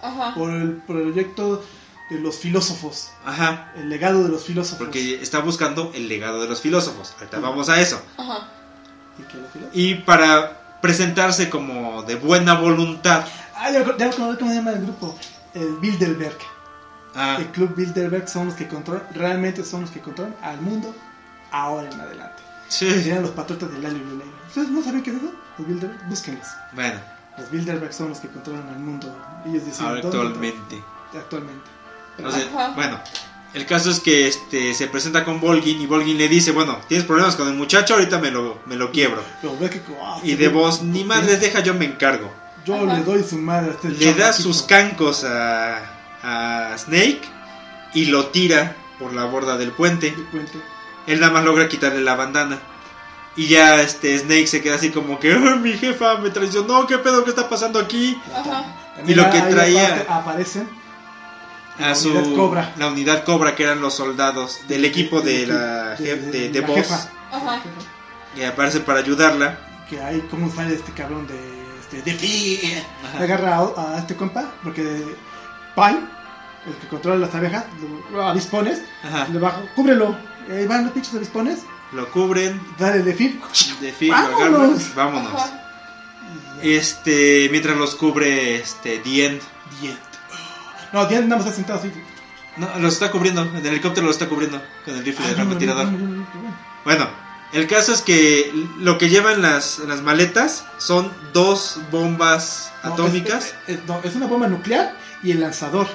Ajá. 0.00 0.34
Por 0.34 0.50
el 0.50 0.72
proyecto 0.78 1.62
de 2.10 2.18
los 2.18 2.36
filósofos. 2.36 3.10
Ajá, 3.24 3.72
El 3.76 3.88
legado 3.90 4.22
de 4.24 4.30
los 4.30 4.44
filósofos. 4.44 4.78
porque 4.78 5.20
está 5.22 5.40
buscando 5.40 5.92
el 5.94 6.08
legado 6.08 6.40
de 6.40 6.48
los 6.48 6.60
filósofos. 6.60 7.12
Ahorita 7.18 7.38
vamos 7.38 7.68
a 7.68 7.80
eso. 7.80 8.00
Ajá. 8.16 8.48
¿Y? 9.74 9.90
Y 9.90 9.94
para 9.96 10.61
presentarse 10.82 11.48
como 11.48 12.02
de 12.02 12.16
buena 12.16 12.54
voluntad. 12.54 13.24
Ah, 13.56 13.70
ya, 13.70 13.80
acordé 13.80 14.10
cómo 14.14 14.34
se 14.50 14.56
llama 14.56 14.72
el 14.72 14.82
grupo. 14.82 15.16
El 15.54 15.76
Bilderberg. 15.76 16.36
ah, 17.14 17.36
El 17.38 17.46
club 17.46 17.74
Bilderberg 17.74 18.28
son 18.28 18.46
los 18.48 18.54
que 18.54 18.68
controlan, 18.68 19.06
realmente 19.14 19.64
son 19.64 19.82
los 19.82 19.90
que 19.90 20.00
controlan 20.00 20.34
al 20.42 20.60
mundo 20.60 20.94
ahora 21.50 21.88
en 21.90 22.00
adelante. 22.00 22.42
sí. 22.68 22.88
Eran 23.08 23.22
los 23.22 23.30
patriotas 23.32 23.70
del 23.72 23.84
alio 23.86 23.98
y. 23.98 24.30
¿Ustedes 24.48 24.68
no 24.70 24.82
saben 24.82 25.02
qué 25.02 25.10
es 25.10 25.16
eso? 25.16 25.32
Los 25.58 25.66
Bilderberg, 25.68 26.08
búsquenlos. 26.08 26.46
Bueno, 26.72 27.00
Los 27.38 27.50
Bilderberg 27.50 27.92
son 27.94 28.08
los 28.10 28.18
que 28.18 28.28
controlan 28.28 28.68
al 28.68 28.78
mundo. 28.78 29.06
Ellos 29.46 29.64
dónde- 30.02 30.18
actualmente. 30.18 30.82
Actualmente. 31.14 31.70
Entonces, 32.18 32.46
Ajá. 32.54 32.72
bueno, 32.74 32.98
el 33.54 33.66
caso 33.66 33.90
es 33.90 34.00
que 34.00 34.26
este 34.28 34.72
se 34.74 34.86
presenta 34.86 35.24
con 35.24 35.40
Volgin 35.40 35.80
y 35.80 35.86
Volgin 35.86 36.16
le 36.18 36.28
dice, 36.28 36.52
bueno, 36.52 36.78
tienes 36.88 37.06
problemas 37.06 37.36
con 37.36 37.48
el 37.48 37.54
muchacho, 37.54 37.94
ahorita 37.94 38.18
me 38.18 38.30
lo, 38.30 38.58
me 38.66 38.76
lo 38.76 38.90
quiebro. 38.90 39.22
Pero 39.40 39.56
ve 39.58 39.68
que, 39.70 39.80
ah, 40.02 40.18
Y 40.22 40.34
de 40.34 40.48
vos, 40.48 40.82
ni 40.82 41.04
madres 41.04 41.40
deja, 41.40 41.60
yo 41.60 41.74
me 41.74 41.84
encargo. 41.84 42.32
Yo 42.64 42.76
Ajá. 42.76 42.94
le 42.98 43.02
doy 43.04 43.22
su 43.24 43.36
madre 43.38 43.70
a 43.70 43.74
este 43.74 43.88
Le 43.90 44.14
da 44.14 44.32
sus 44.32 44.62
cancos 44.62 45.24
a, 45.24 45.78
a 46.22 46.78
Snake 46.78 47.20
y 47.94 48.06
lo 48.06 48.26
tira 48.28 48.76
por 48.98 49.12
la 49.12 49.24
borda 49.24 49.56
del 49.58 49.72
puente. 49.72 50.10
Te 50.12 50.22
cuento. 50.30 50.58
Él 51.06 51.18
nada 51.20 51.32
más 51.32 51.44
logra 51.44 51.68
quitarle 51.68 52.00
la 52.00 52.14
bandana. 52.14 52.58
Y 53.34 53.46
ya 53.48 53.80
este 53.82 54.16
Snake 54.18 54.46
se 54.46 54.62
queda 54.62 54.76
así 54.76 54.90
como 54.90 55.18
que, 55.18 55.32
"Ay, 55.32 55.58
mi 55.58 55.72
jefa 55.72 56.18
me 56.18 56.30
traicionó, 56.30 56.86
¿qué 56.86 56.98
pedo 56.98 57.24
que 57.24 57.30
está 57.30 57.48
pasando 57.48 57.78
aquí? 57.80 58.16
Ajá. 58.32 58.64
Y 59.06 59.14
lo 59.14 59.28
que 59.30 59.40
traía- 59.40 59.86
aparte 59.86 60.06
aparecen 60.12 60.68
A 61.78 61.88
La 61.88 61.94
su 61.94 62.10
unidad 62.10 62.34
Cobra. 62.36 62.72
la 62.76 62.88
unidad 62.88 63.24
Cobra 63.24 63.54
que 63.56 63.62
eran 63.64 63.80
los 63.80 63.94
soldados 63.94 64.60
del 64.68 64.84
equipo 64.84 65.20
de 65.22 65.46
la 65.46 65.94
de- 65.96 66.16
de- 66.16 66.16
de, 66.16 66.30
de 66.30 66.48
de 66.50 66.60
la 66.60 66.66
Boss 66.66 66.76
jefa. 66.76 67.08
Que 68.34 68.46
aparece 68.46 68.80
para 68.80 69.00
ayudarla. 69.00 69.58
que 69.88 70.00
ahí 70.00 70.22
cómo 70.30 70.50
sale 70.54 70.74
este 70.74 70.92
cabrón 70.92 71.26
de 71.26 71.38
este 71.80 72.02
de 72.02 72.82
Ajá. 73.04 73.24
agarra 73.24 73.56
a, 73.58 73.94
a 73.94 73.98
este 73.98 74.16
compa 74.16 74.52
porque 74.62 74.82
Pine, 75.74 76.00
el 76.66 76.74
que 76.80 76.88
controla 76.88 77.26
las 77.26 77.34
abejas, 77.34 77.64
lo 78.12 78.22
avispones, 78.26 78.82
Ajá. 79.02 79.26
le 79.32 79.38
bajo, 79.38 79.62
cúbrelo. 79.74 80.16
Ahí 80.50 80.66
van 80.66 80.84
los 80.84 80.92
pinches 80.92 81.14
avispones, 81.14 81.60
Lo 81.92 82.10
cubren. 82.10 82.60
dale 82.78 83.02
de 83.02 83.14
fin. 83.14 83.40
De 83.80 83.92
fin, 83.92 84.08
lo 84.10 84.14
Vámonos. 84.16 84.40
agarran, 84.60 84.94
Vámonos. 84.94 85.32
Ajá. 85.34 85.58
Este, 86.62 87.48
mientras 87.50 87.76
los 87.76 87.94
cubre 87.94 88.56
este 88.56 88.98
Dien. 89.00 89.40
Diez. 89.80 89.96
No, 90.92 91.06
Diane 91.06 91.26
nada 91.26 91.36
más 91.38 91.46
está 91.46 91.56
sentado 91.56 91.78
así. 91.80 91.90
No, 92.56 92.68
los 92.80 92.94
está 92.94 93.10
cubriendo. 93.10 93.42
El 93.42 93.64
helicóptero 93.66 94.06
los 94.06 94.16
está 94.16 94.28
cubriendo 94.28 94.60
con 94.84 94.94
el 94.96 95.04
rifle 95.04 95.24
de 95.26 95.32
Ah, 95.32 95.36
francotirador. 95.36 95.86
no. 95.86 96.26
Bueno, 96.84 97.08
el 97.52 97.66
caso 97.66 97.92
es 97.92 98.02
que 98.02 98.52
lo 98.78 98.98
que 98.98 99.08
llevan 99.08 99.40
las, 99.42 99.78
las 99.80 100.02
maletas 100.02 100.64
son 100.78 101.10
dos 101.32 101.78
bombas 101.90 102.70
No, 102.84 102.92
atómicas. 102.92 103.54
Es, 103.66 103.78
es- 103.78 103.86
no, 103.86 104.00
es 104.02 104.14
una 104.14 104.26
bomba 104.26 104.48
nuclear 104.48 104.94
y 105.22 105.30
el 105.30 105.40
lanzador. 105.40 105.86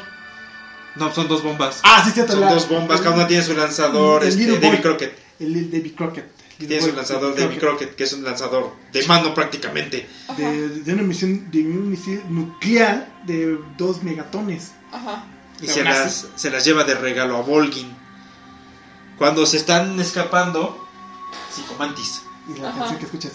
No, 0.95 1.13
son 1.13 1.27
dos 1.27 1.43
bombas. 1.43 1.81
Ah, 1.83 2.01
sí, 2.03 2.11
cierto. 2.11 2.31
son 2.33 2.41
la- 2.41 2.53
dos 2.53 2.67
bombas, 2.67 3.01
cada 3.01 3.15
una 3.15 3.27
tiene 3.27 3.43
su 3.43 3.53
lanzador, 3.53 4.23
el 4.23 4.29
este, 4.29 4.57
Boy. 4.67 4.81
Crockett. 4.81 5.15
El 5.39 5.69
Davy 5.69 5.91
Crockett. 5.91 6.25
Tiene 6.57 6.81
su 6.81 6.91
lanzador 6.95 7.35
Davy 7.35 7.57
Crockett, 7.57 7.93
que 7.95 8.05
es 8.05 8.13
un 8.13 8.23
lanzador 8.23 8.73
de 8.91 9.05
mano 9.05 9.31
prácticamente. 9.35 10.09
De, 10.37 10.69
de 10.69 10.93
una 10.93 11.03
misión 11.03 11.51
de 11.51 11.59
un 11.61 11.91
misil 11.91 12.19
nuclear 12.29 13.07
de 13.27 13.59
dos 13.77 14.01
megatones. 14.01 14.71
Ajá. 14.91 15.25
Y 15.61 15.67
se 15.67 15.83
las, 15.83 16.27
se 16.35 16.51
las 16.51 16.63
lleva 16.65 16.83
de 16.83 16.95
regalo 16.95 17.37
a 17.37 17.41
Volgin. 17.41 17.95
Cuando 19.17 19.45
se 19.45 19.57
están 19.57 19.99
escapando, 19.99 20.87
psicomantis. 21.51 22.21
Y 22.55 22.59
la 22.59 22.69
Ajá. 22.69 22.79
canción 22.79 22.99
que 22.99 23.05
escuchas. 23.05 23.31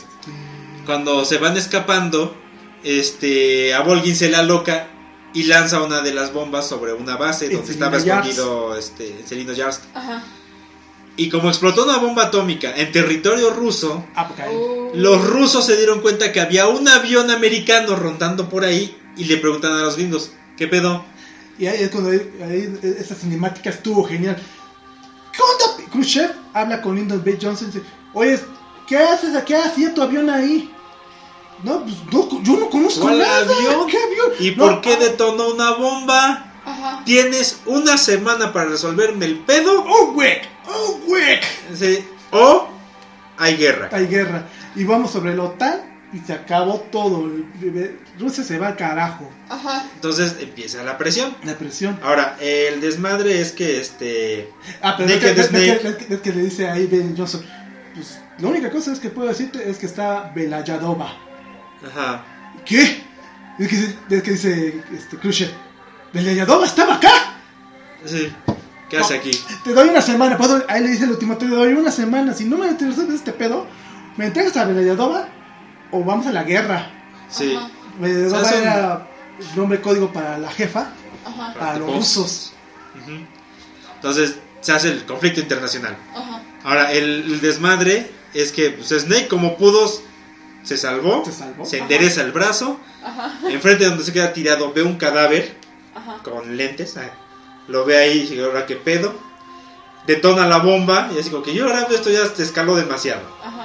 Cuando 0.86 1.24
se 1.24 1.38
van 1.38 1.57
escapando, 1.57 2.36
este, 2.84 3.74
a 3.74 3.80
Volgin 3.80 4.14
se 4.16 4.30
la 4.30 4.42
loca 4.42 4.88
y 5.34 5.44
lanza 5.44 5.82
una 5.82 6.00
de 6.03 6.12
las 6.14 6.32
bombas 6.32 6.68
sobre 6.68 6.92
una 6.92 7.16
base 7.16 7.46
En 7.46 7.55
donde 7.57 7.72
estaba 7.72 7.96
escondido 7.96 8.76
este, 8.76 9.24
Celino 9.26 9.53
Yarsk. 9.53 9.82
Ajá. 9.94 10.22
Y 11.16 11.28
como 11.28 11.48
explotó 11.48 11.84
una 11.84 11.98
bomba 11.98 12.24
atómica 12.24 12.74
en 12.74 12.90
territorio 12.90 13.50
ruso, 13.50 14.05
Ah, 14.14 14.28
Uh, 14.50 14.90
los 14.94 15.22
rusos 15.26 15.66
se 15.66 15.76
dieron 15.76 16.00
cuenta 16.00 16.32
que 16.32 16.40
había 16.40 16.68
un 16.68 16.88
avión 16.88 17.30
americano 17.30 17.96
rondando 17.96 18.48
por 18.48 18.64
ahí 18.64 18.96
y 19.16 19.24
le 19.24 19.36
preguntan 19.36 19.72
a 19.72 19.82
los 19.82 19.96
gringos, 19.96 20.32
¿qué 20.57 20.68
pedo? 20.68 21.05
Y 21.62 21.68
ahí 21.68 21.84
es 21.84 21.90
cuando 21.90 22.10
ahí, 22.10 22.28
ahí 22.42 22.80
esa 22.98 23.14
cinemática 23.14 23.70
estuvo 23.70 24.02
genial. 24.02 24.36
¿Qué 25.32 25.38
onda? 25.40 25.92
Khrushchev 25.92 26.32
habla 26.52 26.82
con 26.82 26.96
Lyndon 26.96 27.22
B. 27.22 27.38
Johnson 27.40 27.68
y 27.68 27.70
dice, 27.70 27.86
oye, 28.14 28.40
¿qué 28.88 28.96
haces? 28.98 29.40
¿Qué 29.44 29.54
hacía 29.54 29.94
tu 29.94 30.02
avión 30.02 30.28
ahí? 30.28 30.74
No, 31.62 31.84
pues 31.84 31.94
no, 32.10 32.42
yo 32.42 32.58
no 32.58 32.68
conozco 32.68 33.02
¿Cuál 33.02 33.20
nada. 33.20 33.42
avión? 33.42 33.86
¿Qué 33.86 33.96
avión? 33.96 34.32
¿Y 34.40 34.50
No, 34.56 34.64
por 34.64 34.80
qué 34.80 34.94
ah, 34.94 35.04
detonó 35.04 35.54
una 35.54 35.74
bomba? 35.74 36.52
Ajá. 36.64 37.04
Tienes 37.04 37.60
una 37.64 37.96
semana 37.96 38.52
para 38.52 38.70
resolverme 38.70 39.26
el 39.26 39.38
pedo 39.38 39.84
¡Oh, 39.86 40.14
wick! 40.16 40.48
¡Oh! 40.66 40.98
Sí, 41.76 42.04
o 42.32 42.66
hay 43.38 43.56
guerra. 43.56 43.88
Hay 43.92 44.08
guerra. 44.08 44.48
Y 44.74 44.82
vamos 44.82 45.12
sobre 45.12 45.36
la 45.36 45.44
OTAN 45.44 45.91
y 46.12 46.18
se 46.18 46.32
acabó 46.32 46.80
todo. 46.92 47.30
Rusia 48.18 48.44
se 48.44 48.58
va 48.58 48.68
al 48.68 48.76
carajo. 48.76 49.30
Ajá. 49.48 49.84
Entonces 49.94 50.36
empieza 50.40 50.82
la 50.82 50.98
presión. 50.98 51.34
La 51.44 51.54
presión. 51.54 51.98
Ahora, 52.02 52.36
el 52.40 52.80
desmadre 52.80 53.40
es 53.40 53.52
que 53.52 53.80
este... 53.80 54.50
Ah, 54.82 54.94
pero 54.96 55.08
es 55.08 55.16
Naked 55.22 55.34
que, 55.34 55.40
es, 55.40 55.48
que, 55.48 55.88
es 55.88 55.96
que- 55.96 56.14
es 56.14 56.20
que 56.20 56.32
le 56.32 56.42
dice 56.42 56.68
ahí 56.68 56.86
Ben 56.86 57.16
Johnson. 57.16 57.42
Pues 57.94 58.20
la 58.38 58.48
única 58.48 58.70
cosa 58.70 58.92
es 58.92 58.98
que 58.98 59.10
puedo 59.10 59.28
decirte 59.28 59.68
es 59.70 59.78
que 59.78 59.86
está 59.86 60.30
Belayadova. 60.34 61.16
Ajá. 61.86 62.24
¿Qué? 62.64 63.02
Es 63.58 63.68
que, 63.68 64.16
es 64.16 64.22
que 64.22 64.30
dice 64.30 64.82
este, 64.94 65.16
Khrushchev. 65.16 65.50
Belayadova 66.12 66.66
estaba 66.66 66.94
acá. 66.96 67.10
Sí. 68.04 68.32
¿Qué 68.90 68.98
hace 68.98 69.14
aquí? 69.16 69.30
Te 69.64 69.72
doy 69.72 69.88
una 69.88 70.02
semana. 70.02 70.36
puedo- 70.36 70.62
ahí 70.68 70.82
le 70.82 70.90
dice 70.90 71.04
el 71.04 71.10
último, 71.12 71.36
te 71.38 71.46
doy 71.46 71.72
una 71.72 71.90
semana. 71.90 72.34
Si 72.34 72.44
no 72.44 72.58
me 72.58 72.66
resuelves 72.70 73.14
este 73.14 73.32
pedo, 73.32 73.66
me 74.18 74.26
entregas 74.26 74.56
a 74.58 74.64
Belayadova 74.66 75.28
o 75.93 76.03
vamos 76.03 76.26
a 76.26 76.32
la 76.32 76.43
guerra. 76.45 76.90
Sí. 77.30 77.57
Belayadova 78.01 78.40
O 78.40 78.45
sea, 78.45 78.53
son- 78.53 78.62
era 78.62 79.09
el 79.38 79.57
nombre 79.57 79.80
código 79.80 80.12
para 80.12 80.38
la 80.38 80.51
jefa, 80.51 80.90
Ajá. 81.24 81.55
para 81.59 81.78
los 81.78 81.93
rusos. 81.95 82.53
Entonces 83.97 84.36
se 84.61 84.72
hace 84.72 84.88
el 84.90 85.05
conflicto 85.05 85.40
internacional. 85.40 85.97
Ajá. 86.14 86.43
Ahora, 86.64 86.93
el, 86.93 87.32
el 87.32 87.40
desmadre 87.40 88.11
es 88.34 88.53
que 88.53 88.70
pues, 88.70 88.88
Snake, 88.90 89.28
como 89.28 89.57
pudo, 89.57 89.90
se 90.62 90.76
salvó. 90.76 91.24
Se 91.24 91.32
salvó. 91.32 91.64
Se 91.64 91.78
endereza 91.78 92.22
el 92.22 92.32
brazo. 92.32 92.78
Ajá. 93.05 93.32
Enfrente 93.49 93.84
de 93.84 93.90
donde 93.90 94.05
se 94.05 94.12
queda 94.12 94.32
tirado, 94.32 94.72
ve 94.72 94.82
un 94.82 94.97
cadáver 94.97 95.57
Ajá. 95.95 96.18
con 96.22 96.57
lentes. 96.57 96.97
ah, 96.97 97.11
Lo 97.68 97.84
ve 97.84 97.99
ahí 97.99 98.18
y 98.18 98.20
dice, 98.22 98.43
ahora 98.45 98.66
qué 98.66 98.76
pedo. 98.76 99.14
Detona 100.07 100.47
la 100.47 100.59
bomba 100.59 101.11
y 101.14 101.18
así 101.20 101.30
como 101.30 101.43
que 101.45 101.55
yo 101.55 101.66
ahora 101.66 101.86
esto 101.90 102.11
ya 102.11 102.28
te 102.32 102.43
escaló 102.43 102.74
demasiado. 102.76 103.22
Ajá. 103.45 103.61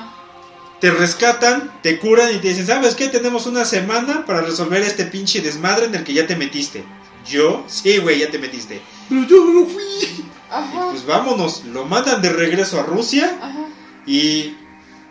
Te 0.80 0.92
rescatan, 0.92 1.72
te 1.82 1.98
curan 1.98 2.34
y 2.36 2.38
te 2.38 2.50
dicen, 2.50 2.68
¿sabes 2.68 2.94
qué? 2.94 3.08
Tenemos 3.08 3.48
una 3.48 3.66
semana 3.66 4.26
para 4.26 4.42
resolver 4.42 4.82
este 4.84 5.06
pinche 5.06 5.42
desmadre 5.42 5.86
en 5.86 5.96
el 5.96 6.04
que 6.04 6.14
ya 6.14 6.28
te 6.28 6.36
metiste. 6.36 6.84
¿Yo? 7.28 7.66
Sí, 7.68 7.98
güey, 7.98 8.20
ya 8.20 8.30
te 8.30 8.38
metiste. 8.38 8.80
Pero 9.10 9.24
yo 9.28 9.44
no 9.46 9.66
fui. 9.66 10.26
Ajá. 10.50 10.90
Pues 10.92 11.06
vámonos, 11.06 11.66
lo 11.66 11.86
mandan 11.86 12.22
de 12.22 12.30
regreso 12.30 12.80
a 12.80 12.84
Rusia 12.84 13.38
Ajá. 13.42 13.66
y 14.06 14.56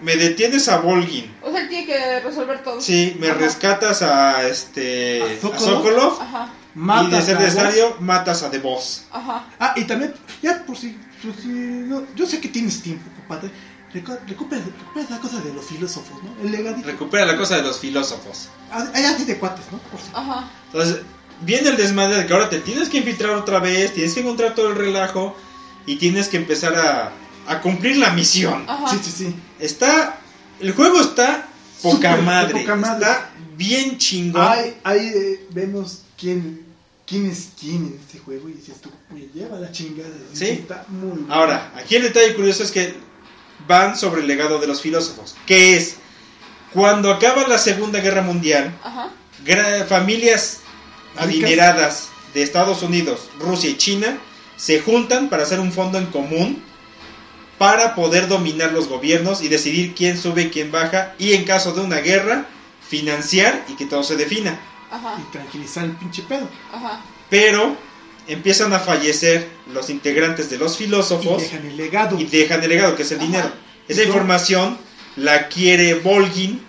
me 0.01 0.17
detienes 0.17 0.69
a 0.69 0.79
Volgin. 0.79 1.35
O 1.43 1.51
sea, 1.51 1.63
él 1.63 1.69
tiene 1.69 1.87
que 1.87 2.21
resolver 2.21 2.63
todo. 2.63 2.81
Sí, 2.81 3.17
me 3.19 3.29
Ajá. 3.31 3.39
rescatas 3.39 4.03
a 4.03 4.47
este 4.47 5.21
¿A 5.23 5.27
a 5.27 5.59
Sokolov? 5.59 5.61
Sokolov 5.61 6.21
Ajá. 6.23 6.53
y 7.03 7.11
de 7.11 7.23
ser 7.23 7.41
necesario 7.41 7.97
matas 8.01 8.43
a 8.45 8.51
The 8.51 8.59
Boss. 8.61 9.07
Ajá. 9.11 9.47
Ah, 9.59 9.75
y 9.77 9.85
también, 9.85 10.15
ya 10.43 10.65
por 10.65 10.77
si, 10.77 10.97
por 11.23 11.35
si 11.35 11.49
no, 11.49 12.05
yo 12.15 12.25
sé 12.25 12.41
que 12.41 12.49
tienes 12.49 12.81
tiempo, 12.83 13.11
compadre. 13.19 13.51
Recu- 14.03 14.19
Recupera, 14.27 14.63
recupera 14.63 15.07
la 15.11 15.19
cosa 15.21 15.41
de 15.41 15.53
los 15.55 15.65
filósofos, 15.65 16.23
¿no? 16.23 16.31
El 16.45 16.53
legadito. 16.53 16.87
Recupera 16.87 17.25
la 17.25 17.37
cosa 17.37 17.57
de 17.57 17.63
los 17.63 17.79
filósofos. 17.79 18.49
Ah, 18.71 18.87
Hay 18.95 19.05
así 19.05 19.25
de 19.25 19.39
cuates, 19.39 19.65
¿no? 19.73 19.79
Por. 19.79 20.01
Ajá. 20.13 20.51
Entonces, 20.73 21.03
viene 21.43 21.69
el 21.71 21.77
desmadre 21.77 22.17
de 22.19 22.27
que 22.27 22.33
ahora 22.33 22.49
te 22.51 22.61
tienes 22.61 22.89
que 22.89 22.99
infiltrar 22.99 23.33
otra 23.35 23.59
vez, 23.59 23.93
tienes 23.95 24.13
que 24.15 24.21
encontrar 24.21 24.55
todo 24.55 24.69
el 24.69 24.77
relajo 24.77 25.37
y 25.87 25.97
tienes 25.97 26.29
que 26.29 26.37
empezar 26.37 26.75
a, 26.77 27.13
a 27.47 27.61
cumplir 27.61 27.97
la 27.97 28.11
misión. 28.11 28.65
Ajá. 28.69 28.89
Sí, 28.91 28.99
sí, 29.03 29.11
sí. 29.11 29.35
Está. 29.59 30.19
El 30.61 30.73
juego 30.73 31.01
está 31.01 31.47
poca 31.83 32.11
Súper, 32.13 32.23
madre. 32.23 32.61
poca 32.61 32.77
madre. 32.77 33.07
Está 33.07 33.31
bien 33.57 33.99
chingón. 33.99 34.43
Ahí, 34.47 34.77
ahí 34.85 35.07
eh, 35.15 35.47
vemos 35.51 36.01
quién, 36.19 36.65
quién 37.07 37.27
es 37.31 37.51
quién 37.61 37.77
en 37.87 38.01
este 38.03 38.19
juego 38.19 38.49
y 38.49 38.53
dices 38.55 38.81
tú, 38.81 38.91
me 39.11 39.21
lleva 39.35 39.59
la 39.61 39.71
chingada. 39.71 40.11
Sí. 40.33 40.47
Está 40.47 40.85
muy. 40.89 41.27
Ahora, 41.31 41.73
aquí 41.77 41.97
el 41.97 42.03
detalle 42.05 42.35
curioso 42.35 42.63
es 42.63 42.71
que 42.71 42.95
van 43.67 43.97
sobre 43.97 44.23
el 44.23 44.27
legado 44.27 44.59
de 44.59 44.67
los 44.67 44.81
filósofos. 44.81 45.37
Que 45.47 45.77
es. 45.77 45.97
Cuando 46.73 47.11
acaba 47.11 47.47
la 47.49 47.59
Segunda 47.59 48.01
Guerra 48.01 48.23
Mundial, 48.23 48.75
Ajá. 48.83 49.11
familias 49.89 50.61
adineradas 51.17 52.09
de 52.35 52.43
Estados 52.43 52.83
Unidos, 52.83 53.29
Rusia 53.39 53.71
y 53.71 53.77
China 53.77 54.19
se 54.57 54.81
juntan 54.81 55.29
para 55.29 55.45
hacer 55.45 55.61
un 55.61 55.73
fondo 55.73 55.99
en 55.99 56.07
común 56.07 56.63
para 57.59 57.95
poder 57.95 58.29
dominar 58.29 58.73
los 58.73 58.89
gobiernos 58.89 59.43
y 59.43 59.49
decidir 59.49 59.95
quién 59.95 60.19
sube 60.19 60.43
y 60.43 60.51
quién 60.51 60.71
baja 60.71 61.15
y 61.19 61.33
en 61.33 61.45
caso 61.45 61.73
de 61.73 61.81
una 61.81 61.99
guerra 61.99 62.47
financiar 62.87 63.65
y 63.69 63.75
que 63.77 63.87
todo 63.87 64.03
se 64.03 64.17
defina. 64.17 64.59
Ajá. 64.91 65.17
Y 65.19 65.33
tranquilizar 65.33 65.85
el 65.85 65.93
pinche 65.93 66.23
pedo. 66.23 66.49
Ajá. 66.73 67.01
Pero 67.31 67.77
empiezan 68.29 68.73
a 68.73 68.79
fallecer 68.79 69.49
los 69.73 69.91
integrantes 69.91 70.51
de 70.51 70.59
los 70.59 70.75
Y 70.81 70.85
filósofos 70.85 71.43
dejan 71.43 71.67
el 71.67 71.77
legado. 71.77 72.19
y 72.21 72.25
dejan 72.25 72.63
el 72.63 72.69
legado 72.71 72.97
que 72.97 73.03
es 73.03 73.13
el 73.13 73.19
Ajá. 73.19 73.27
dinero. 73.27 73.53
Esa 73.89 74.03
información 74.03 74.79
la 75.17 75.49
quiere 75.49 75.95
Volgin 75.95 76.61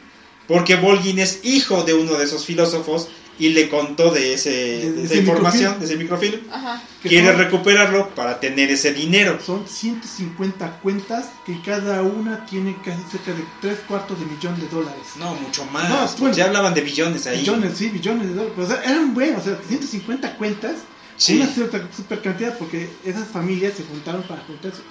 porque 0.47 0.75
Volgin 0.75 1.19
es 1.19 1.39
hijo 1.43 1.83
de 1.83 1.93
uno 1.93 2.13
de 2.13 2.25
esos 2.25 2.45
filósofos 2.45 3.07
y 3.39 3.49
le 3.49 3.69
contó 3.69 4.09
de, 4.11 4.33
ese, 4.33 4.49
De- 4.49 5.03
esa 5.03 5.13
ese 5.13 5.17
información, 5.17 5.73
microfilm. 5.73 5.79
de 5.79 5.85
ese 5.85 5.95
microfilm. 5.97 6.39
Ajá. 6.51 6.81
Quiere 7.03 7.27
son- 7.27 7.37
recuperarlo 7.37 8.09
para 8.15 8.39
tener 8.39 8.71
ese 8.71 8.93
dinero. 8.93 9.37
Son 9.45 9.67
150 9.67 10.79
cuentas 10.81 11.27
que 11.45 11.61
cada 11.61 12.01
una 12.01 12.45
tiene 12.47 12.75
casi 12.83 13.01
cerca 13.11 13.33
de 13.33 13.43
3 13.61 13.77
cuartos 13.87 14.19
de 14.19 14.25
millón 14.25 14.59
de 14.59 14.67
dólares. 14.69 15.03
No, 15.19 15.35
mucho 15.35 15.65
más. 15.65 15.87
No, 15.89 16.07
bueno. 16.19 16.35
ya 16.35 16.45
hablaban 16.45 16.73
de 16.73 16.81
billones 16.81 17.27
ahí. 17.27 17.39
Billones, 17.41 17.77
sí, 17.77 17.89
billones 17.89 18.27
de 18.29 18.33
dólares. 18.33 18.53
Pero, 18.55 18.67
o 18.67 18.71
sea, 18.71 18.81
eran 18.83 19.13
buenos, 19.13 19.41
o 19.41 19.43
sea, 19.45 19.59
150 19.67 20.35
cuentas, 20.37 20.75
Sí. 21.17 21.37
una 21.37 21.47
cierta 21.47 21.81
super 21.95 22.21
cantidad, 22.21 22.57
porque 22.57 22.89
esas 23.03 23.27
familias 23.27 23.73
se 23.75 23.83
juntaron 23.83 24.23
para 24.23 24.41
juntarse. 24.41 24.81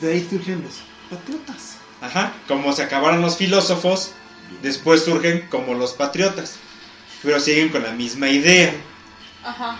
De 0.00 0.12
ahí 0.12 0.26
surgen 0.28 0.62
los 0.62 0.74
patriotas. 1.10 1.76
Ajá. 2.00 2.32
Como 2.46 2.72
se 2.72 2.82
acabaron 2.84 3.20
los 3.20 3.36
filósofos, 3.36 4.12
después 4.62 5.02
surgen 5.04 5.48
como 5.50 5.74
los 5.74 5.92
patriotas. 5.92 6.54
Pero 7.22 7.40
siguen 7.40 7.70
con 7.70 7.82
la 7.82 7.90
misma 7.90 8.28
idea. 8.28 8.72
Ajá. 9.44 9.76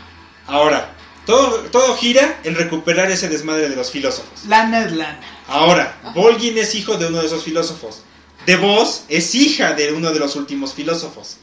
Ahora, 0.48 0.92
todo, 1.24 1.60
todo 1.70 1.96
gira 1.96 2.40
en 2.42 2.56
recuperar 2.56 3.10
ese 3.12 3.28
desmadre 3.28 3.68
de 3.68 3.76
los 3.76 3.92
filósofos. 3.92 4.44
Lana 4.46 4.80
es 4.84 4.92
lana. 4.92 5.20
Ahora, 5.46 5.96
Ajá. 6.02 6.10
Volgin 6.12 6.58
es 6.58 6.74
hijo 6.74 6.96
de 6.96 7.06
uno 7.06 7.18
de 7.20 7.26
esos 7.26 7.44
filósofos. 7.44 8.02
De 8.46 8.56
Vos 8.56 9.04
es 9.08 9.34
hija 9.36 9.74
de 9.74 9.92
uno 9.92 10.10
de 10.10 10.18
los 10.18 10.34
últimos 10.34 10.72
filósofos. 10.74 11.36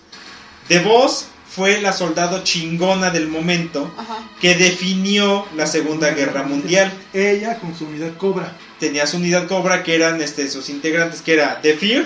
De 0.68 0.80
Vos 0.80 1.28
fue 1.56 1.80
la 1.82 1.94
soldado 1.94 2.44
chingona 2.44 3.10
del 3.12 3.28
momento 3.28 3.94
Ajá. 3.98 4.18
que 4.42 4.56
definió 4.56 5.46
la 5.56 5.66
Segunda 5.68 6.12
Guerra 6.12 6.44
Mundial. 6.44 6.92
Ella 7.14 7.58
con 7.60 7.74
su 7.76 7.86
unidad 7.86 8.18
Cobra. 8.18 8.58
Tenía 8.80 9.08
su 9.08 9.18
unidad 9.18 9.48
Cobra 9.48 9.82
que 9.84 9.96
eran 9.96 10.22
este, 10.22 10.50
sus 10.50 10.70
integrantes, 10.70 11.22
que 11.22 11.34
era 11.34 11.62
The 11.62 11.76
Fear, 11.76 12.06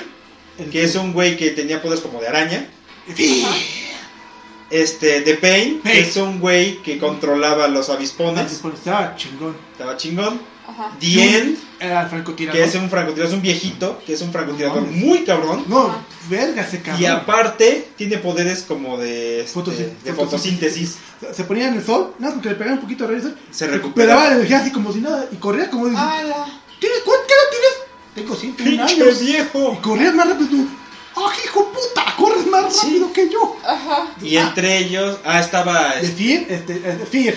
El 0.60 0.70
que 0.70 0.84
es 0.84 0.96
un 0.96 1.14
güey 1.14 1.36
que 1.36 1.50
tenía 1.52 1.82
poderes 1.82 2.02
como 2.04 2.22
de 2.22 2.28
araña. 2.28 2.68
Sí. 3.16 3.44
Este, 4.70 5.22
The 5.22 5.36
Pain, 5.38 5.82
que 5.82 6.00
es 6.02 6.16
un 6.18 6.40
güey 6.40 6.78
que 6.84 7.00
controlaba 7.00 7.68
los 7.68 7.90
avispones. 7.90 8.52
Estaba 8.64 9.16
chingón. 9.16 9.58
Estaba 9.72 9.98
chingón. 9.98 10.40
Ajá. 10.68 10.92
The 11.00 11.38
End, 11.38 11.58
Era 11.80 12.04
el 12.04 12.10
francotirador. 12.10 12.62
que 12.62 12.68
es 12.68 12.76
un 12.76 12.88
francotirador, 12.88 13.30
es 13.30 13.34
un 13.36 13.42
viejito, 13.42 14.00
que 14.06 14.14
es 14.14 14.22
un 14.22 14.32
francotirador 14.32 14.84
No. 14.84 14.92
muy 14.92 15.24
cabrón. 15.24 15.64
No, 15.68 15.96
verga 16.30 16.62
ese 16.62 16.82
cabrón. 16.82 17.02
Y 17.02 17.06
aparte 17.06 17.90
tiene 17.98 18.18
poderes 18.18 18.64
como 18.64 18.98
de, 18.98 19.42
este, 19.42 19.60
Fotosin- 19.60 20.02
de 20.04 20.14
fotosíntesis. 20.14 20.98
Se 21.34 21.44
ponía 21.44 21.68
en 21.68 21.76
el 21.76 21.86
sol, 21.86 22.14
nada, 22.20 22.34
porque 22.36 22.50
le 22.50 22.56
pegaba 22.56 22.76
un 22.76 22.82
poquito 22.82 23.08
de 23.08 23.16
rayos. 23.16 23.32
Se 23.52 23.68
Recuperaba 23.68 24.14
recupera. 24.22 24.30
la 24.30 24.36
energía 24.36 24.58
así 24.60 24.72
como 24.72 24.92
si 24.94 25.00
nada. 25.02 25.28
Y 25.32 25.36
corría 25.38 25.70
como. 25.70 25.86
¡Hala! 25.88 26.46
¿Tienes, 26.80 27.00
¿Cuánto 27.04 27.24
qué 27.28 27.34
edad 27.34 27.50
tienes? 27.52 27.80
Tengo 28.16 28.36
101 28.36 28.78
¡Pinche 28.88 29.04
años. 29.04 29.22
Y 29.22 29.26
viejo! 29.26 29.80
corrías 29.82 30.14
más 30.14 30.30
rápido 30.30 30.50
tú. 30.50 30.68
¡Ah, 31.16 31.32
hijo 31.44 31.72
puta! 31.74 32.16
¡Corres 32.18 32.46
más 32.48 32.74
Sí. 32.74 32.88
rápido 32.88 33.14
que 33.14 33.30
yo! 33.30 33.58
Ajá. 33.66 34.14
Y 34.22 34.38
entre 34.38 34.78
ellos, 34.78 35.18
ah, 35.26 35.40
estaba 35.40 35.94
The 36.00 36.06
este, 36.06 36.16
Fear, 36.16 36.46
este, 36.52 36.74
eh, 36.76 37.06
Fear, 37.12 37.36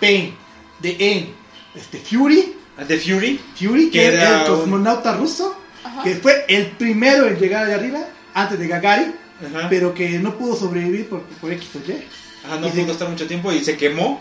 Pain, 0.00 0.36
The 0.80 0.96
End, 0.98 1.28
este, 1.74 1.98
Fury, 1.98 2.54
The 2.86 2.98
Fury. 2.98 3.40
Fury, 3.58 3.86
que 3.86 3.98
Que 3.98 4.06
era 4.06 4.44
el 4.44 4.50
un- 4.50 4.56
cosmonauta 4.58 5.14
ruso, 5.16 5.56
Ajá. 5.82 6.02
que 6.04 6.14
fue 6.16 6.44
el 6.48 6.66
primero 6.72 7.26
en 7.26 7.38
llegar 7.38 7.64
allá 7.66 7.74
arriba, 7.76 8.00
antes 8.34 8.58
de 8.58 8.68
Gagarin, 8.68 9.14
Ajá. 9.40 9.68
pero 9.70 9.94
que 9.94 10.18
no 10.18 10.36
pudo 10.36 10.56
sobrevivir 10.56 11.08
por, 11.08 11.22
por 11.22 11.52
X 11.52 11.68
o 11.76 11.78
Y. 11.90 12.04
Ajá, 12.44 12.56
no 12.60 12.68
y 12.68 12.70
de- 12.72 12.82
pudo 12.82 12.92
estar 12.92 13.08
mucho 13.08 13.26
tiempo 13.26 13.50
y 13.52 13.64
se 13.64 13.76
quemó. 13.76 14.20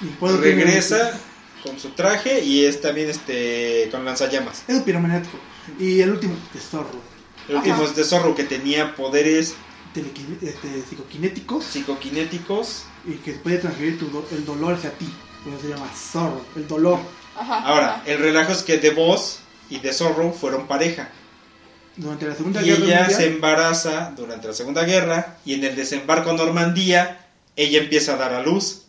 Y 0.00 0.26
regresa 0.36 1.18
con 1.62 1.80
su 1.80 1.88
traje 1.90 2.44
y 2.44 2.64
es 2.64 2.80
también 2.80 3.08
este 3.10 3.88
con 3.90 4.04
lanzallamas. 4.04 4.62
Es 4.68 4.76
un 4.76 4.82
piromanético. 4.84 5.38
Y 5.80 6.00
el 6.00 6.10
último, 6.10 6.34
de 6.54 6.60
Zorro. 6.60 7.00
El 7.48 7.56
último 7.56 7.82
es 7.84 7.96
de 7.96 8.04
Zorro 8.04 8.34
que 8.34 8.44
tenía 8.44 8.94
poderes 8.94 9.54
este, 10.42 10.82
psicoquinéticos 10.88 11.64
psicoquinéticos. 11.64 12.84
y 13.06 13.12
que 13.14 13.32
puede 13.32 13.58
transferir 13.58 13.98
tu 13.98 14.06
do- 14.08 14.26
el 14.32 14.44
dolor 14.44 14.74
hacia 14.74 14.90
ti. 14.90 15.08
Por 15.44 15.52
eso 15.54 15.62
se 15.62 15.68
llama 15.68 15.88
Zorro, 15.94 16.44
el 16.56 16.66
dolor. 16.68 16.98
Ajá. 17.38 17.60
Ahora, 17.62 17.94
ajá. 17.96 18.02
el 18.06 18.18
relajo 18.18 18.52
es 18.52 18.62
que 18.62 18.78
The 18.78 18.90
Boss 18.90 19.38
y 19.70 19.78
The 19.78 19.92
Zorro 19.92 20.32
fueron 20.32 20.66
pareja. 20.66 21.08
Durante 21.96 22.26
la 22.26 22.34
Segunda 22.34 22.62
Y 22.62 22.66
Guerra 22.66 22.76
ella 22.84 23.00
Mundial, 23.00 23.14
se 23.14 23.26
embaraza 23.26 24.12
durante 24.16 24.48
la 24.48 24.54
Segunda 24.54 24.84
Guerra 24.84 25.38
y 25.44 25.54
en 25.54 25.64
el 25.64 25.76
desembarco 25.76 26.30
a 26.30 26.34
Normandía 26.34 27.26
ella 27.56 27.78
empieza 27.78 28.14
a 28.14 28.16
dar 28.16 28.34
a 28.34 28.42
luz. 28.42 28.82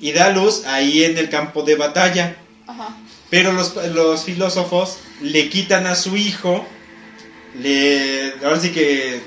Y 0.00 0.12
da 0.12 0.26
a 0.26 0.30
luz 0.30 0.64
ahí 0.66 1.04
en 1.04 1.18
el 1.18 1.28
campo 1.28 1.62
de 1.62 1.76
batalla. 1.76 2.36
Ajá. 2.66 2.96
Pero 3.30 3.52
los, 3.52 3.74
los 3.94 4.24
filósofos 4.24 4.98
le 5.22 5.48
quitan 5.48 5.86
a 5.86 5.94
su 5.94 6.16
hijo. 6.16 6.66
Le, 7.60 8.34
ahora 8.44 8.60
sí 8.60 8.70
que 8.70 9.20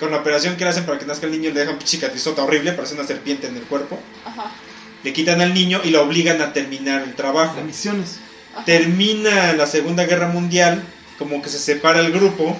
con 0.00 0.10
la 0.10 0.18
operación 0.18 0.56
que 0.56 0.64
le 0.64 0.70
hacen 0.70 0.84
para 0.84 0.98
que 0.98 1.06
nazca 1.06 1.26
el 1.26 1.32
niño 1.32 1.50
le 1.50 1.60
dejan 1.60 1.76
un 1.76 1.86
cicatrizota 1.86 2.42
horrible, 2.42 2.72
parece 2.72 2.94
una 2.94 3.04
serpiente 3.04 3.46
en 3.46 3.56
el 3.56 3.62
cuerpo. 3.62 3.98
Ajá. 4.24 4.50
Le 5.02 5.12
quitan 5.12 5.40
al 5.40 5.54
niño 5.54 5.80
y 5.84 5.90
lo 5.90 6.02
obligan 6.02 6.40
a 6.40 6.52
terminar 6.52 7.02
el 7.02 7.14
trabajo. 7.14 7.56
las 7.56 7.64
misiones. 7.64 8.18
Ajá. 8.54 8.64
Termina 8.64 9.52
la 9.52 9.66
Segunda 9.66 10.04
Guerra 10.04 10.28
Mundial, 10.28 10.82
como 11.18 11.40
que 11.42 11.48
se 11.48 11.58
separa 11.58 12.00
el 12.00 12.12
grupo. 12.12 12.58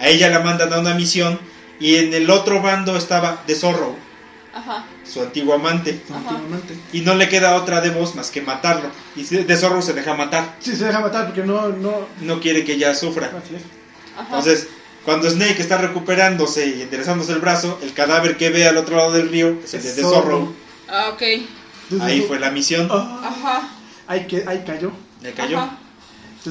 A 0.00 0.08
ella 0.08 0.28
la 0.28 0.40
mandan 0.40 0.72
a 0.72 0.78
una 0.80 0.94
misión. 0.94 1.38
Y 1.80 1.96
en 1.96 2.14
el 2.14 2.30
otro 2.30 2.62
bando 2.62 2.96
estaba 2.96 3.42
The 3.46 3.54
Zorro, 3.54 3.94
Ajá. 4.54 4.84
su 5.04 5.20
antiguo 5.20 5.54
amante. 5.54 6.00
Ajá. 6.10 6.38
Y 6.92 7.00
no 7.02 7.14
le 7.14 7.28
queda 7.28 7.54
otra 7.56 7.80
de 7.82 7.90
voz 7.90 8.14
más 8.14 8.30
que 8.30 8.40
matarlo. 8.40 8.88
Y 9.14 9.24
The 9.24 9.56
Zorro 9.56 9.82
se 9.82 9.92
deja 9.92 10.14
matar. 10.14 10.56
Sí, 10.60 10.74
se 10.74 10.86
deja 10.86 11.00
matar 11.00 11.26
porque 11.26 11.42
no. 11.42 11.68
no 11.68 12.06
No 12.20 12.40
quiere 12.40 12.64
que 12.64 12.72
ella 12.74 12.94
sufra. 12.94 13.26
así 13.26 13.56
es. 13.56 13.62
Ajá. 14.14 14.38
Entonces, 14.38 14.68
cuando 15.04 15.28
Snake 15.28 15.60
está 15.60 15.76
recuperándose 15.78 16.66
y 16.66 16.82
enderezándose 16.82 17.32
el 17.32 17.40
brazo, 17.40 17.78
el 17.82 17.92
cadáver 17.92 18.36
que 18.38 18.48
ve 18.50 18.66
al 18.66 18.78
otro 18.78 18.96
lado 18.96 19.12
del 19.12 19.28
río 19.28 19.58
es 19.62 19.74
el 19.74 19.82
de 19.82 19.92
The 19.92 20.02
Zorro. 20.02 20.52
Ah, 20.88 21.10
ok. 21.12 21.22
Ahí 22.00 22.22
fue 22.22 22.40
la 22.40 22.50
misión. 22.50 22.88
Ah, 22.90 23.20
Ajá. 23.22 23.68
ahí, 24.06 24.26
que, 24.26 24.44
ahí 24.46 24.64
cayó. 24.66 24.90
Le 25.22 25.32
cayó. 25.32 25.58
Ajá. 25.58 25.78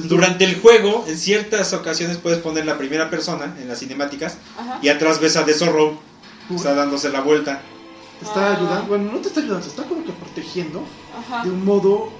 Durante 0.04 0.44
el 0.44 0.60
juego, 0.60 1.04
en 1.08 1.16
ciertas 1.18 1.72
ocasiones 1.72 2.18
puedes 2.18 2.38
poner 2.40 2.66
la 2.66 2.76
primera 2.78 3.08
persona 3.10 3.54
en 3.60 3.68
las 3.68 3.78
cinemáticas 3.80 4.36
Ajá. 4.58 4.78
y 4.82 4.88
atrás 4.88 5.20
ves 5.20 5.36
a 5.36 5.44
The 5.44 5.54
Zorro. 5.54 5.98
Está 6.54 6.74
dándose 6.74 7.08
la 7.10 7.20
vuelta. 7.22 7.60
te 8.20 8.24
está 8.24 8.52
Ah. 8.52 8.56
ayudando. 8.56 8.82
Bueno, 8.86 9.12
no 9.12 9.18
te 9.18 9.28
está 9.28 9.40
ayudando, 9.40 9.62
te 9.64 9.68
está 9.70 9.82
como 9.84 10.02
que 10.04 10.12
protegiendo 10.12 10.82
Ajá. 11.28 11.42
de 11.44 11.50
un 11.50 11.64
modo 11.64 12.10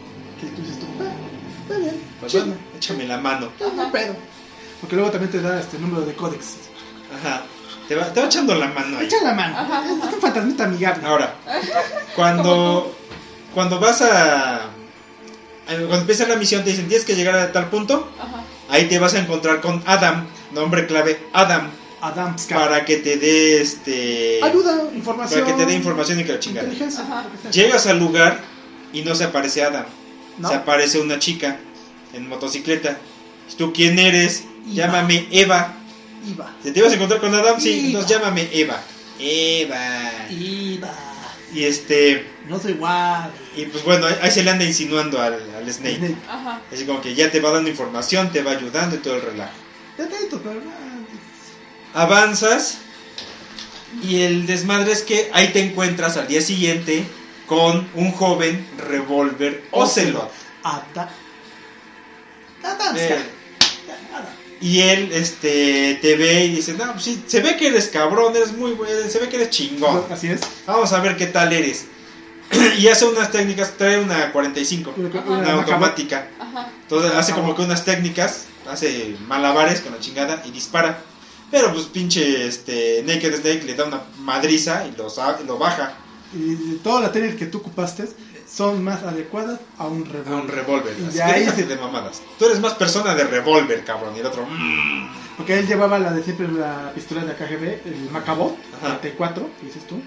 que 0.41 0.47
tú 0.49 0.61
dices 0.63 0.79
tú, 0.81 0.87
"Ah, 1.01 1.13
está 1.63 1.79
bien, 1.79 2.01
Pues 2.21 2.33
bueno, 2.35 2.55
échame 2.77 3.05
la 3.07 3.17
mano. 3.19 3.49
no, 3.75 3.93
pedo. 3.93 4.15
Porque 4.81 4.95
luego 4.97 5.11
también 5.11 5.31
te 5.33 5.41
da 5.41 5.59
este 5.59 5.79
número 5.79 6.05
de 6.05 6.13
códex. 6.15 6.57
Ajá. 7.19 7.43
Te 7.89 7.95
va, 7.95 8.13
te 8.13 8.21
va 8.21 8.27
echando 8.27 8.55
la 8.57 8.67
mano 8.69 8.99
ahí. 8.99 9.07
Echa 9.07 9.23
la 9.23 9.33
mano. 9.33 9.57
Ajá, 9.57 9.85
Es- 9.87 9.93
ajá. 9.99 10.09
Es 10.09 10.15
un 10.15 10.21
fantasmita 10.21 10.65
amigable. 10.65 11.07
Ahora, 11.07 11.35
cuando, 12.17 12.95
cuando 13.55 13.79
vas 13.81 14.03
a... 14.03 14.67
Cuando 15.67 15.97
empieza 15.97 16.27
la 16.27 16.37
misión 16.37 16.63
te 16.65 16.71
dicen 16.71 16.87
tienes 16.89 17.05
que 17.05 17.15
llegar 17.17 17.37
a 17.39 17.53
tal 17.53 17.69
punto. 17.69 18.11
Ajá. 18.19 18.45
Ahí 18.69 18.89
te 18.89 18.99
vas 18.99 19.15
a 19.15 19.19
encontrar 19.19 19.61
con 19.61 19.83
Adam, 19.87 20.27
nombre 20.53 20.87
clave 20.87 21.21
Adam, 21.33 21.71
Adamska. 22.01 22.55
para 22.57 22.85
que 22.85 22.97
te 22.97 23.17
dé 23.17 23.61
este... 23.61 24.41
Ayuda, 24.43 24.89
información. 24.95 25.41
Para 25.41 25.53
que 25.53 25.65
te 25.65 25.71
dé 25.71 25.77
información 25.77 26.21
y 26.21 26.25
que 26.25 26.33
la 26.33 26.41
chingada. 26.41 26.69
Llegas 27.53 27.87
al 27.87 27.99
lugar 27.99 28.41
y 28.93 29.03
no 29.03 29.15
se 29.15 29.25
aparece 29.25 29.63
Adam. 29.65 29.85
¿No? 30.39 30.49
Se 30.49 30.55
aparece 30.55 31.01
una 31.01 31.19
chica 31.19 31.59
en 32.13 32.29
motocicleta. 32.29 32.99
¿Tú 33.57 33.73
quién 33.73 33.99
eres? 33.99 34.45
Iba. 34.67 34.75
Llámame 34.75 35.29
Eva. 35.31 35.75
Iba. 36.29 36.53
Si 36.63 36.73
te 36.73 36.81
ibas 36.81 36.93
a 36.93 36.97
encontrar 36.97 37.21
con 37.21 37.35
Adam, 37.35 37.61
sí, 37.61 37.71
Iba. 37.71 37.87
entonces 37.87 38.11
llámame 38.11 38.49
Eva. 38.53 38.83
Eva. 39.19 40.29
Iba. 40.31 41.16
Y 41.53 41.65
este... 41.65 42.27
No 42.49 42.59
soy 42.59 42.73
igual. 42.73 43.31
Y 43.57 43.67
pues 43.67 43.85
bueno, 43.85 44.07
ahí, 44.21 44.31
se 44.31 44.43
le 44.43 44.51
anda 44.51 44.65
insinuando 44.65 45.21
al, 45.21 45.35
al 45.57 45.73
Snake. 45.73 45.97
Snake. 45.97 46.17
Ajá. 46.29 46.61
Así 46.73 46.85
como 46.85 47.01
que 47.01 47.15
ya 47.15 47.31
te 47.31 47.41
va 47.41 47.51
dando 47.51 47.71
información, 47.71 48.31
te 48.33 48.43
va 48.43 48.53
ayudando 48.53 48.97
y 48.97 48.99
todo 48.99 49.17
el 49.17 49.23
relajo. 49.23 49.55
Detento, 49.97 50.41
pero. 50.43 50.61
Avanzas 51.95 52.79
y 54.03 54.23
el 54.23 54.47
desmadre 54.47 54.93
es 54.93 55.03
que 55.03 55.31
ahí 55.33 55.49
te 55.53 55.61
encuentras 55.61 56.17
al 56.17 56.29
día 56.29 56.43
siguiente 56.43 57.05
con 57.47 57.89
un 57.95 58.13
joven 58.13 58.67
revólver 58.77 59.65
Ocelot. 59.71 60.31
Ada. 60.63 61.11
Adamska. 62.63 63.17
Eh, 63.17 63.36
y 64.61 64.81
él 64.81 65.11
este 65.13 65.99
te 66.01 66.17
ve 66.17 66.47
y 66.47 66.57
dice, 66.57 66.73
no, 66.75 66.93
pues 66.93 67.05
sí, 67.05 67.23
se 67.27 67.41
ve 67.41 67.57
que 67.57 67.69
eres 67.69 67.89
cabrón, 67.89 68.35
eres 68.37 68.53
muy 68.53 68.73
bueno, 68.73 68.95
se 69.09 69.19
ve 69.19 69.29
que 69.29 69.37
eres 69.37 69.51
chingón. 69.51 70.05
Así 70.11 70.29
es. 70.29 70.41
Vamos 70.67 70.93
a 70.93 71.01
ver 71.01 71.17
qué 71.17 71.27
tal 71.27 71.53
eres. 71.53 71.87
y 72.79 72.87
hace 72.89 73.05
unas 73.07 73.31
técnicas, 73.33 73.73
trae 73.77 73.99
una 74.01 74.33
45, 74.33 74.95
Una- 74.97 75.09
Ajá. 75.09 75.23
una 75.27 75.39
una 75.39 75.53
automática. 75.55 76.29
Ajá. 76.39 76.71
Entonces 76.83 77.13
hace 77.13 77.33
como 77.33 77.55
que 77.55 77.63
unas 77.63 77.85
técnicas, 77.85 78.47
hace 78.71 79.17
malabares 79.27 79.81
con 79.81 79.93
la 79.93 80.01
chingada 80.01 80.43
y 80.47 80.51
dispara. 80.51 80.99
Pero 81.51 81.73
pues 81.73 81.87
pinche 81.87 82.47
este 82.49 83.05
Naked 83.07 83.37
Snake 83.41 83.63
le 83.65 83.75
da 83.75 83.85
una 83.85 84.03
madriza 84.19 84.85
y 84.87 84.97
lo, 84.97 85.07
lo 85.47 85.59
baja 85.59 85.95
Y 86.35 86.55
de 86.73 86.79
todas 86.83 87.03
las 87.03 87.13
técnicas 87.13 87.39
que 87.39 87.47
tú 87.47 87.59
ocupaste 87.59 88.05
son 88.57 88.83
más 88.83 89.03
adecuadas 89.03 89.61
a 89.79 89.87
un 89.87 89.99
a 89.99 90.05
un 90.05 90.05
revólver. 90.49 90.55
revólver. 90.55 90.95
Y 90.99 91.05
Así 91.09 91.19
de 91.19 91.25
que 91.25 91.31
ahí 91.31 91.49
se- 91.55 91.67
de 91.67 91.77
mamadas. 91.77 92.23
Tú 92.39 92.47
eres 92.47 92.59
más 92.61 92.73
persona 92.75 93.15
de 93.15 93.25
revólver, 93.25 93.85
cabrón. 93.85 94.17
Y 94.17 94.21
el 94.21 94.27
otro, 94.27 94.47
mmm. 94.47 95.09
Porque 95.37 95.59
él 95.59 95.67
llevaba 95.67 95.99
la 95.99 96.13
de 96.13 96.23
siempre 96.23 96.49
la 96.49 96.91
pistola 96.95 97.21
de 97.23 97.27
la 97.29 97.35
KGB, 97.37 97.81
el 97.85 98.09
Macabot. 98.11 98.57
34, 98.81 99.51
que 99.61 99.67
dices 99.67 99.87
tú. 99.87 100.01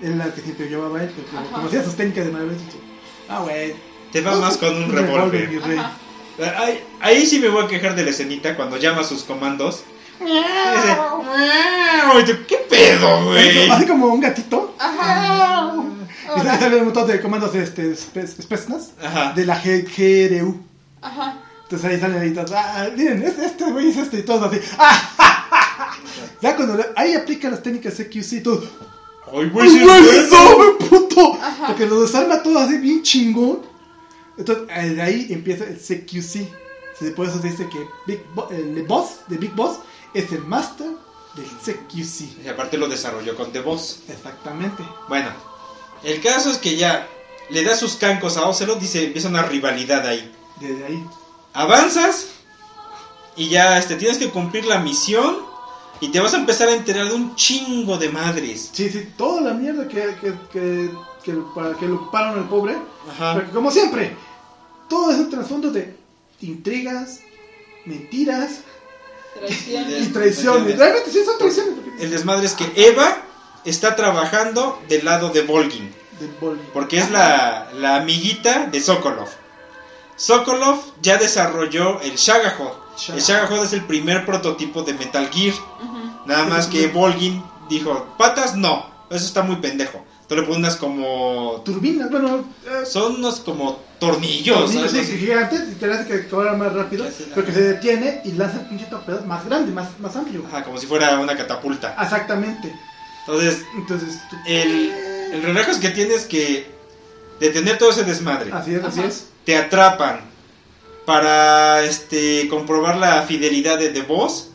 Es 0.00 0.14
la 0.14 0.32
que 0.32 0.40
siempre 0.42 0.68
llevaba 0.68 1.02
él, 1.02 1.10
pero 1.16 1.26
como 1.28 1.40
Ajá. 1.40 1.56
conocía 1.56 1.82
sus 1.82 1.96
técnicas 1.96 2.26
de 2.26 2.30
maravilla, 2.30 2.54
dices 2.56 2.70
tú, 2.70 2.78
ah, 3.28 3.40
güey. 3.40 3.74
te 4.12 4.20
va 4.20 4.36
más 4.36 4.56
con 4.56 4.74
un 4.80 4.92
revólver. 4.92 5.50
Ahí, 6.56 6.80
ahí 7.00 7.26
sí 7.26 7.38
me 7.40 7.48
voy 7.48 7.64
a 7.64 7.68
quejar 7.68 7.94
de 7.96 8.04
la 8.04 8.10
escenita 8.10 8.56
cuando 8.56 8.76
llama 8.76 9.00
a 9.00 9.04
sus 9.04 9.22
comandos. 9.22 9.82
Y 10.20 10.24
dice, 10.24 10.96
¿Qué 12.48 12.56
pedo, 12.68 13.24
güey? 13.24 13.70
Así 13.70 13.86
como 13.86 14.06
un 14.06 14.20
gatito. 14.20 14.74
Ajá. 14.78 15.74
Y 16.36 16.40
sale 16.40 16.58
sale 16.58 16.76
un 16.78 16.84
montón 16.86 17.06
de 17.06 17.20
comandos 17.20 17.54
este, 17.54 17.92
espe- 17.92 18.24
espesnas 18.38 18.90
Ajá. 19.02 19.32
de 19.34 19.46
la 19.46 19.62
G- 19.62 19.86
GRU. 19.96 20.60
Ajá. 21.00 21.38
Entonces 21.62 21.90
ahí 21.90 22.00
salen 22.00 22.20
ahí 22.20 22.34
todos, 22.34 22.52
ah, 22.52 22.88
miren, 22.96 23.22
este, 23.22 23.44
este 23.46 23.64
güey 23.70 23.90
es 23.90 23.96
este 23.96 24.18
y 24.18 24.22
todos 24.22 24.50
así, 24.50 24.60
ah, 24.78 25.10
ja, 25.16 25.46
ja, 25.50 25.62
ja". 25.76 25.98
Ya 26.40 26.56
cuando 26.56 26.76
le- 26.76 26.86
ahí 26.96 27.14
aplica 27.14 27.48
las 27.50 27.62
técnicas 27.62 27.94
CQC 27.94 28.32
y 28.36 28.40
todo, 28.42 28.62
Ay, 29.26 29.38
¡Ay, 29.40 29.48
güey, 29.50 29.68
sí 29.70 29.80
güey, 29.80 30.78
puto! 30.88 31.34
Ajá. 31.42 31.66
Porque 31.68 31.86
lo 31.86 32.00
desarma 32.02 32.42
todo 32.42 32.58
así 32.58 32.78
bien 32.78 33.02
chingón. 33.02 33.60
Entonces 34.38 34.64
eh, 34.70 34.90
de 34.90 35.02
ahí 35.02 35.26
empieza 35.30 35.64
el 35.64 35.76
CQC. 35.76 37.14
Por 37.14 37.26
eso 37.28 37.40
se 37.40 37.48
dice 37.50 37.68
que 37.68 37.86
Big 38.06 38.24
Bo- 38.34 38.48
el 38.50 38.82
boss 38.84 39.20
de 39.28 39.36
Big 39.36 39.52
Boss 39.54 39.78
es 40.14 40.32
el 40.32 40.42
master 40.44 40.88
del 41.34 41.46
CQC. 41.46 42.44
Y 42.44 42.48
aparte 42.48 42.76
lo 42.78 42.88
desarrolló 42.88 43.36
con 43.36 43.52
The 43.52 43.60
Boss. 43.60 44.00
Exactamente. 44.08 44.82
Bueno, 45.08 45.28
el 46.02 46.20
caso 46.20 46.50
es 46.50 46.58
que 46.58 46.76
ya 46.76 47.06
le 47.50 47.62
da 47.64 47.76
sus 47.76 47.94
cancos 47.96 48.36
a 48.36 48.46
Ocelot, 48.46 48.80
dice, 48.80 49.06
empieza 49.06 49.28
una 49.28 49.42
rivalidad 49.42 50.06
ahí. 50.06 50.32
Desde 50.60 50.84
ahí. 50.86 51.04
Avanzas 51.54 52.26
y 53.36 53.48
ya 53.48 53.78
este, 53.78 53.96
tienes 53.96 54.18
que 54.18 54.30
cumplir 54.30 54.64
la 54.66 54.78
misión 54.80 55.38
y 56.00 56.08
te 56.08 56.20
vas 56.20 56.34
a 56.34 56.38
empezar 56.38 56.68
a 56.68 56.74
enterar 56.74 57.08
de 57.08 57.14
un 57.14 57.34
chingo 57.36 57.96
de 57.96 58.08
madres. 58.10 58.70
Sí, 58.72 58.88
sí, 58.90 59.08
toda 59.16 59.40
la 59.40 59.54
mierda 59.54 59.86
que, 59.88 60.14
que, 60.20 60.34
que, 60.52 60.90
que, 61.22 61.32
para 61.54 61.74
que 61.74 61.86
lo 61.86 61.96
ocuparon 61.96 62.38
al 62.40 62.48
pobre. 62.48 62.76
Ajá. 63.10 63.34
Porque 63.34 63.50
como 63.50 63.70
siempre, 63.70 64.16
todo 64.88 65.10
es 65.10 65.18
un 65.18 65.30
trasfondo 65.30 65.70
de 65.70 65.94
intrigas, 66.40 67.20
mentiras 67.84 68.60
y 69.48 70.06
Traiciones. 70.06 70.76
Realmente 70.78 71.10
sí 71.10 71.24
son 71.24 71.38
traiciones. 71.38 71.74
porque- 71.74 72.04
El 72.04 72.10
desmadre 72.10 72.46
es 72.46 72.54
que 72.54 72.70
Eva 72.74 73.22
está 73.64 73.94
trabajando 73.96 74.80
del 74.88 75.04
lado 75.04 75.30
de 75.30 75.42
Volgin. 75.42 75.92
de 76.18 76.26
Porque 76.72 76.98
es 76.98 77.10
la, 77.10 77.68
la 77.74 77.96
amiguita 77.96 78.66
de 78.66 78.80
Sokolov. 78.80 79.28
Sokolov 80.16 80.80
ya 81.00 81.16
desarrolló 81.16 82.00
el 82.00 82.16
Shagahod. 82.16 82.72
El 83.14 83.20
Shagahod 83.20 83.64
es 83.64 83.72
el 83.72 83.84
primer 83.84 84.26
prototipo 84.26 84.82
de 84.82 84.94
Metal 84.94 85.28
Gear. 85.32 85.54
Nada 86.26 86.44
más 86.46 86.66
que 86.66 86.88
Volgin 86.88 87.42
dijo, 87.68 88.06
patas 88.18 88.56
no, 88.56 88.90
eso 89.10 89.24
está 89.24 89.42
muy 89.42 89.56
pendejo. 89.56 90.04
Tú 90.28 90.36
le 90.36 90.42
pones 90.42 90.76
como... 90.76 91.62
Turbinas, 91.64 92.10
bueno, 92.10 92.44
eh, 92.66 92.84
Son 92.84 93.14
unos 93.16 93.40
como 93.40 93.80
tornillos. 93.98 94.70
tornillos, 94.72 94.92
sí, 94.92 95.16
gigantes 95.18 95.62
y 95.72 95.74
te 95.76 95.90
hace 95.90 96.06
que 96.06 96.28
corra 96.28 96.54
más 96.54 96.72
rápido, 96.74 97.06
Sí, 97.06 97.12
sí, 97.18 97.24
pero 97.34 97.46
que 97.46 97.52
se 97.52 97.62
detiene 97.62 98.20
y 98.24 98.32
lanza 98.32 98.60
el 98.60 98.66
pinche 98.66 98.84
torpedo 98.86 99.22
más 99.24 99.46
grande, 99.46 99.72
más, 99.72 99.98
más 100.00 100.14
amplio. 100.16 100.44
Ajá, 100.46 100.64
como 100.64 100.76
si 100.76 100.86
fuera 100.86 101.18
una 101.18 101.34
catapulta. 101.34 101.96
Exactamente. 102.00 102.74
Entonces, 103.20 103.62
Entonces, 103.74 104.18
tú- 104.28 104.36
el, 104.44 104.92
el 105.32 105.42
relajo 105.42 105.70
es 105.70 105.78
que 105.78 105.88
tienes 105.90 106.26
que 106.26 106.70
detener 107.40 107.78
todo 107.78 107.88
ese 107.90 108.04
desmadre. 108.04 108.52
así 108.52 108.74
es, 108.74 108.84
así 108.84 109.00
es. 109.00 109.28
te 109.46 109.56
atrapan 109.56 110.20
para 111.06 111.84
este 111.84 112.48
comprobar 112.48 112.98
la 112.98 113.22
fidelidad 113.22 113.78
de 113.78 113.88
The 113.88 114.02
Boss. 114.02 114.50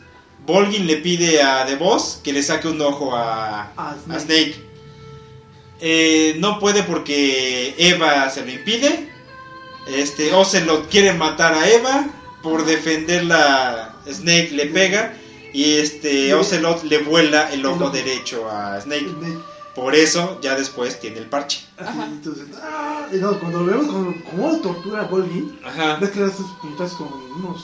Volgin 0.46 0.86
le 0.86 0.98
pide 0.98 1.42
a 1.42 1.66
The 1.66 1.74
Boss 1.76 2.20
que 2.22 2.32
le 2.32 2.42
saque 2.44 2.68
un 2.68 2.80
ojo 2.80 3.14
a, 3.16 3.72
A 3.76 3.96
a 4.10 4.18
Snake. 4.20 4.62
Eh, 5.86 6.36
no 6.38 6.58
puede 6.60 6.82
porque 6.82 7.74
Eva 7.76 8.30
se 8.30 8.42
lo 8.42 8.50
impide. 8.50 9.10
Este 9.86 10.32
Ocelot 10.32 10.88
quiere 10.88 11.12
matar 11.12 11.52
a 11.52 11.68
Eva 11.68 12.06
por 12.42 12.64
defenderla. 12.64 13.94
Snake 14.10 14.48
le 14.52 14.66
pega 14.66 15.14
y 15.52 15.74
este. 15.74 16.32
Ocelot 16.32 16.84
le 16.84 16.98
vuela 16.98 17.52
el 17.52 17.66
ojo 17.66 17.90
derecho 17.90 18.48
a 18.50 18.80
Snake. 18.80 19.06
Por 19.74 19.94
eso 19.94 20.38
ya 20.40 20.54
después 20.54 20.98
tiene 21.00 21.18
el 21.18 21.26
parche. 21.26 21.60
Ajá. 21.76 22.04
entonces, 22.06 22.46
ah, 22.62 23.06
y 23.12 23.16
no, 23.16 23.38
cuando 23.40 23.58
lo 23.60 23.66
vemos 23.66 23.86
como, 23.88 24.14
como 24.30 24.48
lo 24.52 24.56
tortura 24.60 25.00
a 25.02 25.04
Volgin, 25.06 25.58
Ajá. 25.64 25.96
ves 26.00 26.10
que 26.10 26.20
le 26.20 26.26
da 26.28 26.32
sus 26.32 26.46
puñetazos 26.62 26.96
con 26.96 27.08
unos 27.12 27.62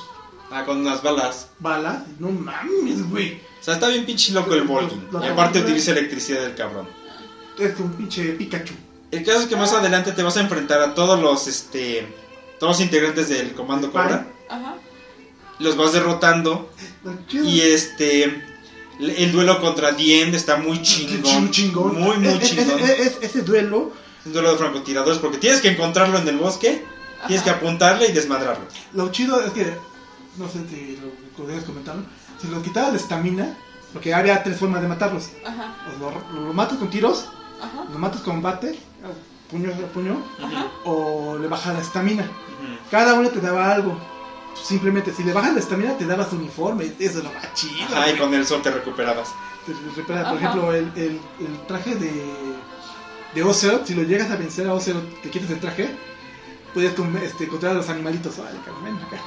Ah, 0.50 0.64
con 0.66 0.78
unas 0.80 1.00
balas. 1.02 1.48
balas, 1.60 2.02
no 2.18 2.30
mames, 2.32 3.08
güey. 3.08 3.40
O 3.60 3.64
sea, 3.64 3.74
está 3.74 3.88
bien 3.88 4.04
pinche 4.04 4.32
loco 4.32 4.52
el 4.54 4.64
Volgin. 4.64 5.06
La- 5.12 5.24
Y 5.24 5.28
aparte 5.30 5.60
la- 5.60 5.64
utiliza 5.64 5.92
electricidad 5.92 6.40
del 6.42 6.56
cabrón. 6.56 6.88
Es 7.60 7.78
un 7.78 7.92
pinche 7.92 8.32
Pikachu. 8.32 8.74
El 9.10 9.24
caso 9.24 9.40
es 9.42 9.46
que 9.46 9.56
más 9.56 9.72
adelante 9.72 10.12
te 10.12 10.22
vas 10.22 10.36
a 10.36 10.40
enfrentar 10.40 10.80
a 10.80 10.94
todos 10.94 11.20
los 11.20 11.46
este 11.46 12.06
todos 12.58 12.72
los 12.76 12.80
integrantes 12.80 13.28
del 13.28 13.52
comando 13.54 13.90
Cobra. 13.90 14.26
Ajá. 14.48 14.74
Los 15.58 15.76
vas 15.76 15.92
derrotando. 15.92 16.70
Y 17.32 17.60
este 17.60 18.24
el 18.24 19.10
el 19.10 19.32
duelo 19.32 19.60
contra 19.60 19.92
Dien 19.92 20.34
está 20.34 20.56
muy 20.56 20.80
chingón. 20.82 21.22
Chingón, 21.22 21.50
chingón. 21.50 22.00
Muy, 22.00 22.16
muy 22.18 22.28
Es- 22.34 22.42
es- 22.42 22.50
chingón. 22.50 22.80
es- 22.80 23.00
es- 23.00 23.18
ese 23.22 23.42
duelo, 23.42 23.92
Es 24.20 24.26
un 24.26 24.32
duelo 24.34 24.52
de 24.52 24.58
francotiradores 24.58 25.18
porque 25.18 25.38
tienes 25.38 25.60
que 25.60 25.68
encontrarlo 25.68 26.18
en 26.18 26.28
el 26.28 26.36
bosque. 26.36 26.84
Tienes 27.26 27.42
que 27.44 27.50
apuntarle 27.50 28.06
y 28.08 28.12
desmadrarlo. 28.12 28.64
lo 28.94 29.10
chido 29.12 29.40
es 29.44 29.52
que, 29.52 29.74
no 30.38 30.48
sé 30.48 30.60
si 30.70 30.98
lo 31.02 31.10
podrías 31.36 31.64
comentarlo, 31.64 32.02
si 32.40 32.48
lo 32.48 32.62
quitabas 32.62 32.92
la 32.92 32.98
estamina, 32.98 33.56
porque 33.92 34.14
había 34.14 34.42
tres 34.42 34.58
formas 34.58 34.80
de 34.80 34.88
matarlos. 34.88 35.28
Ajá. 35.44 35.76
O 35.96 35.98
lo, 35.98 36.46
lo 36.46 36.52
matas 36.54 36.78
con 36.78 36.88
tiros, 36.88 37.26
Ajá. 37.60 37.84
lo 37.92 37.98
matas 37.98 38.22
con 38.22 38.42
bate, 38.42 38.78
puño 39.50 39.70
a 39.70 39.92
puño, 39.92 40.22
Ajá. 40.42 40.66
o 40.84 41.38
le 41.38 41.48
bajas 41.48 41.74
la 41.74 41.80
estamina. 41.80 42.24
Cada 42.90 43.14
uno 43.14 43.28
te 43.28 43.40
daba 43.40 43.72
algo. 43.72 43.98
Simplemente, 44.62 45.12
si 45.12 45.22
le 45.24 45.32
bajas 45.32 45.54
la 45.54 45.60
estamina, 45.60 45.96
te 45.96 46.06
dabas 46.06 46.32
uniforme. 46.32 46.84
Eso 46.98 47.18
es 47.18 47.24
lo 47.24 47.32
más 47.32 47.54
chido. 47.54 47.86
Ajá, 47.96 48.10
y 48.10 48.16
con 48.18 48.34
el 48.34 48.46
sol 48.46 48.62
te 48.62 48.70
recuperabas. 48.70 49.28
Te 49.66 49.72
Por 50.02 50.36
ejemplo, 50.36 50.72
el, 50.74 50.90
el, 50.96 51.20
el 51.40 51.66
traje 51.66 51.94
de, 51.94 52.10
de 53.34 53.42
Ocelot, 53.42 53.86
si 53.86 53.94
lo 53.94 54.02
llegas 54.02 54.30
a 54.30 54.36
vencer 54.36 54.66
a 54.66 54.74
Ocelot, 54.74 55.22
te 55.22 55.30
quitas 55.30 55.50
el 55.50 55.60
traje, 55.60 55.90
puedes 56.74 56.94
este, 57.22 57.44
encontrar 57.44 57.72
a 57.72 57.74
los 57.76 57.88
animalitos. 57.88 58.36
Vale, 58.38 58.58
cabrón, 58.64 58.84
ven 58.84 58.96
acá. 58.96 59.18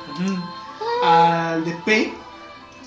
Al 1.03 1.65
de 1.65 1.71
Pain, 1.85 2.13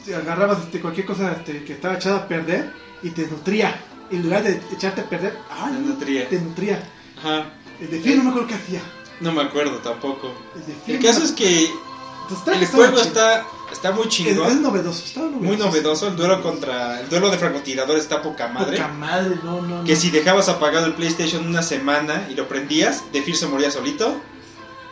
te 0.05 0.14
agarrabas 0.14 0.61
este, 0.61 0.80
cualquier 0.80 1.07
cosa 1.07 1.32
este, 1.32 1.64
que 1.64 1.72
estaba 1.74 1.94
echada 1.94 2.18
a 2.18 2.28
perder 2.28 2.72
y 3.03 3.11
te 3.11 3.26
nutría. 3.26 3.74
En 4.11 4.22
lugar 4.22 4.42
de 4.44 4.61
echarte 4.72 5.00
a 5.00 5.04
perder, 5.09 5.38
ay, 5.50 5.72
Te 5.72 5.78
nutría. 5.80 6.28
te 6.28 6.38
nutría. 6.40 6.82
Ajá. 7.18 7.44
El 7.80 7.90
de 7.90 8.00
Fear 8.00 8.16
no 8.18 8.24
me 8.24 8.30
acuerdo 8.30 8.48
qué 8.48 8.54
hacía. 8.54 8.80
No 9.20 9.32
me 9.32 9.42
acuerdo 9.42 9.78
tampoco. 9.78 10.32
El, 10.54 10.66
de 10.66 10.72
Fear 10.74 10.96
El 10.98 11.04
caso 11.04 11.24
es 11.24 11.32
que 11.32 11.64
el 11.66 12.66
juego 12.66 12.98
está 12.98 13.44
está 13.72 13.90
muy 13.92 14.04
Es, 14.04 14.09
chingón. 14.11 14.46
es 14.48 14.57
novedoso, 14.61 15.04
está 15.04 15.20
novedoso. 15.20 15.42
Muy 15.44 15.57
novedoso, 15.57 16.09
el 16.09 16.16
duelo 16.16 16.42
contra 16.42 17.00
el 17.00 17.09
duelo 17.09 17.30
de 17.30 17.38
francotiradores 17.38 18.02
está 18.04 18.22
poca 18.22 18.48
madre. 18.48 18.76
Poca 18.78 18.88
madre, 18.88 19.36
no, 19.42 19.61
no, 19.62 19.78
no. 19.78 19.84
Que 19.84 19.96
si 19.96 20.11
dejabas 20.11 20.48
apagado 20.48 20.86
el 20.86 20.94
PlayStation 20.94 21.46
una 21.46 21.62
semana 21.62 22.26
y 22.30 22.34
lo 22.34 22.46
prendías, 22.48 23.02
Defir 23.12 23.36
se 23.36 23.46
moría 23.46 23.70
solito. 23.70 24.20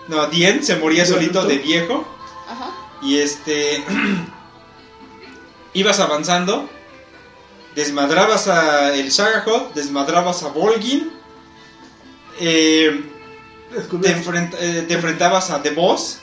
No, 0.09 0.27
Dien 0.27 0.63
se 0.65 0.77
moría 0.77 1.03
¿De 1.05 1.09
solito 1.09 1.39
adulto? 1.41 1.57
de 1.57 1.63
viejo. 1.63 2.07
Ajá. 2.49 2.71
Y 3.03 3.19
este. 3.19 3.83
ibas 5.75 6.01
avanzando. 6.01 6.69
Desmadrabas 7.75 8.47
a 8.49 8.95
el 8.95 9.11
Shagahod, 9.11 9.73
desmadrabas 9.75 10.43
a 10.43 10.49
Volgin. 10.49 11.11
eh, 12.41 13.01
te, 13.71 13.79
Descubrí- 13.81 14.07
enfrent- 14.09 14.55
eh, 14.61 14.85
te 14.87 14.95
enfrentabas 14.95 15.51
a 15.51 15.61
The 15.63 15.71
Boss. 15.71 16.19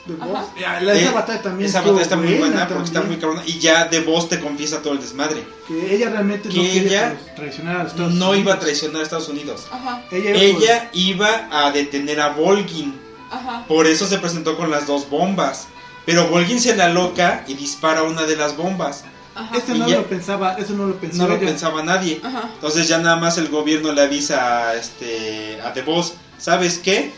la- 0.82 0.94
esa 0.94 1.10
Eh, 1.10 1.14
batalla 1.14 1.42
también 1.42 1.70
Esa 1.70 1.80
estuvo 1.80 1.96
batalla 1.96 2.04
está 2.04 2.16
muy 2.18 2.34
buena 2.38 2.68
porque 2.68 2.84
está 2.86 3.02
muy 3.02 3.16
cabrona. 3.18 3.44
Y 3.46 3.60
ya 3.60 3.90
The 3.90 4.00
Boss 4.02 4.30
te 4.30 4.40
confiesa 4.40 4.82
todo 4.82 4.94
el 4.94 5.00
desmadre. 5.02 5.44
Que 5.68 5.96
ella 5.96 6.10
realmente 6.10 6.48
no 6.50 6.56
Que 6.56 6.62
quería 6.62 6.82
ella 7.12 7.14
tra- 7.14 7.36
traicionar 7.36 7.76
a 7.78 7.84
Estados 7.88 8.14
No 8.14 8.30
Unidos. 8.30 8.38
iba 8.40 8.54
a 8.54 8.60
traicionar 8.60 9.02
a 9.02 9.04
Estados 9.04 9.28
Unidos. 9.30 9.68
Ajá. 9.72 10.04
Ella, 10.12 10.30
iba 10.32 10.40
Ella 10.60 10.90
iba 10.94 11.48
a 11.52 11.72
detener 11.72 12.20
a 12.22 12.30
Volgin. 12.30 13.00
Ajá. 13.30 13.66
Por 13.68 13.88
eso 13.88 14.06
se 14.08 14.18
presentó 14.18 14.56
con 14.58 14.70
las 14.72 14.88
dos 14.88 15.10
bombas. 15.10 15.68
Pero 16.06 16.28
Volgin 16.30 16.60
se 16.60 16.76
la 16.76 16.88
loca 16.90 17.44
y 17.48 17.54
dispara 17.54 18.04
una 18.04 18.24
de 18.24 18.36
las 18.38 18.56
bombas. 18.58 19.04
Ajá. 19.34 19.58
Eso 19.58 19.74
no 19.76 19.88
ya- 19.88 19.98
lo 19.98 20.08
pensaba, 20.08 20.54
eso 20.56 20.74
no 20.74 20.88
lo 20.88 20.96
No 21.14 21.40
pensaba 21.40 21.84
nadie. 21.84 22.20
Ajá. 22.24 22.50
Entonces 22.54 22.88
ya 22.88 22.98
nada 22.98 23.16
más 23.16 23.38
el 23.38 23.48
gobierno 23.50 23.92
le 23.94 24.02
avisa 24.02 24.70
a, 24.70 24.76
este, 24.76 25.60
a 25.62 25.72
The 25.74 25.82
Boss, 25.84 26.14
¿sabes 26.38 26.80
qué? 26.80 27.12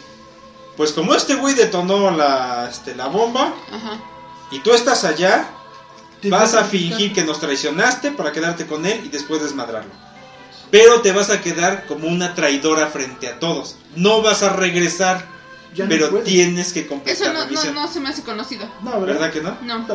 Pues 0.77 0.91
como 0.91 1.13
este 1.15 1.35
güey 1.35 1.55
detonó 1.55 2.11
la, 2.11 2.67
este, 2.69 2.95
la 2.95 3.07
bomba 3.07 3.53
Ajá. 3.71 3.99
y 4.51 4.59
tú 4.59 4.71
estás 4.73 5.03
allá, 5.03 5.47
Te 6.21 6.29
vas 6.29 6.53
a 6.55 6.63
fingir 6.63 7.13
que 7.13 7.23
nos 7.23 7.39
traicionaste 7.39 8.11
para 8.11 8.31
quedarte 8.31 8.65
con 8.65 8.85
él 8.85 9.01
y 9.05 9.09
después 9.09 9.41
desmadrarlo. 9.41 9.91
Pero 10.71 11.01
te 11.01 11.11
vas 11.11 11.29
a 11.29 11.41
quedar 11.41 11.85
como 11.85 12.07
una 12.07 12.33
traidora 12.33 12.87
frente 12.87 13.27
a 13.27 13.39
todos. 13.39 13.75
No 13.95 14.21
vas 14.23 14.41
a 14.41 14.49
regresar, 14.53 15.27
Ya 15.75 15.85
pero 15.87 16.09
tienes 16.23 16.73
que 16.73 16.79
Eso 16.81 16.89
completar 16.89 17.27
no, 17.33 17.39
la 17.39 17.45
no, 17.45 17.51
misión. 17.51 17.75
no 17.75 17.87
se 17.87 17.99
me 17.99 18.09
hace 18.09 18.23
conocido. 18.23 18.67
No, 18.81 18.99
¿Verdad 19.01 19.31
que 19.31 19.41
no? 19.41 19.55
No. 19.63 19.85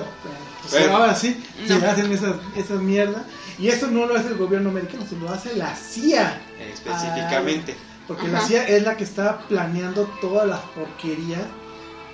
Bueno. 0.71 0.97
ahora 0.97 1.15
sí, 1.15 1.43
No. 1.69 1.79
se 1.81 1.87
hacen 1.87 2.13
esas, 2.13 2.37
esas 2.57 2.81
mierdas. 2.81 3.23
Y 3.59 3.69
eso 3.69 3.89
no 3.89 4.07
lo 4.07 4.17
hace 4.17 4.29
el 4.29 4.37
gobierno 4.37 4.71
americano, 4.71 5.05
se 5.09 5.17
lo 5.17 5.31
hace 5.31 5.55
la 5.57 5.75
CIA. 5.75 6.41
Específicamente. 6.73 7.77
Porque 8.07 8.25
Ajá. 8.27 8.33
la 8.33 8.41
CIA 8.41 8.69
es 8.69 8.83
la 8.85 8.97
que 8.97 9.05
está 9.05 9.39
planeando 9.49 10.05
toda 10.21 10.47
la 10.47 10.61
porquería 10.75 11.39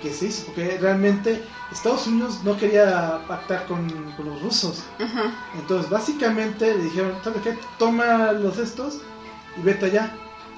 que 0.01 0.11
se 0.13 0.25
hizo. 0.27 0.45
Porque 0.47 0.77
realmente 0.79 1.41
Estados 1.71 2.07
Unidos 2.07 2.39
no 2.43 2.57
quería 2.57 3.21
pactar 3.27 3.65
con, 3.67 3.87
con 4.17 4.25
los 4.27 4.41
rusos. 4.41 4.83
Ajá. 4.99 5.33
Entonces, 5.59 5.89
básicamente 5.89 6.75
le 6.75 6.83
dijeron: 6.83 7.13
¿Sabes 7.23 7.41
qué? 7.43 7.57
Toma 7.79 8.31
los 8.33 8.57
estos 8.57 8.99
y 9.57 9.61
vete 9.61 9.85
allá. 9.87 10.11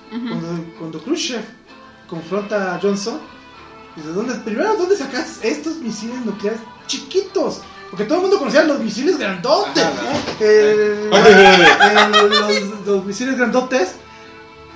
Cuando, 0.09 0.47
cuando 0.79 1.01
Khrushchev 1.03 1.43
confronta 2.09 2.75
a 2.75 2.79
Johnson, 2.79 3.19
dice: 3.95 4.09
¿dónde, 4.09 4.35
primero, 4.35 4.75
¿dónde 4.77 4.95
sacas 4.95 5.39
estos 5.43 5.77
misiles 5.77 6.25
nucleares 6.25 6.61
chiquitos? 6.87 7.61
Porque 7.89 8.05
todo 8.05 8.15
el 8.17 8.21
mundo 8.23 8.37
conocía 8.39 8.63
los 8.63 8.79
misiles 8.79 9.17
grandotes. 9.17 9.83
Ay. 9.83 10.45
el- 10.47 11.09
los, 11.09 12.85
los 12.85 13.05
misiles 13.05 13.37
grandotes 13.37 13.89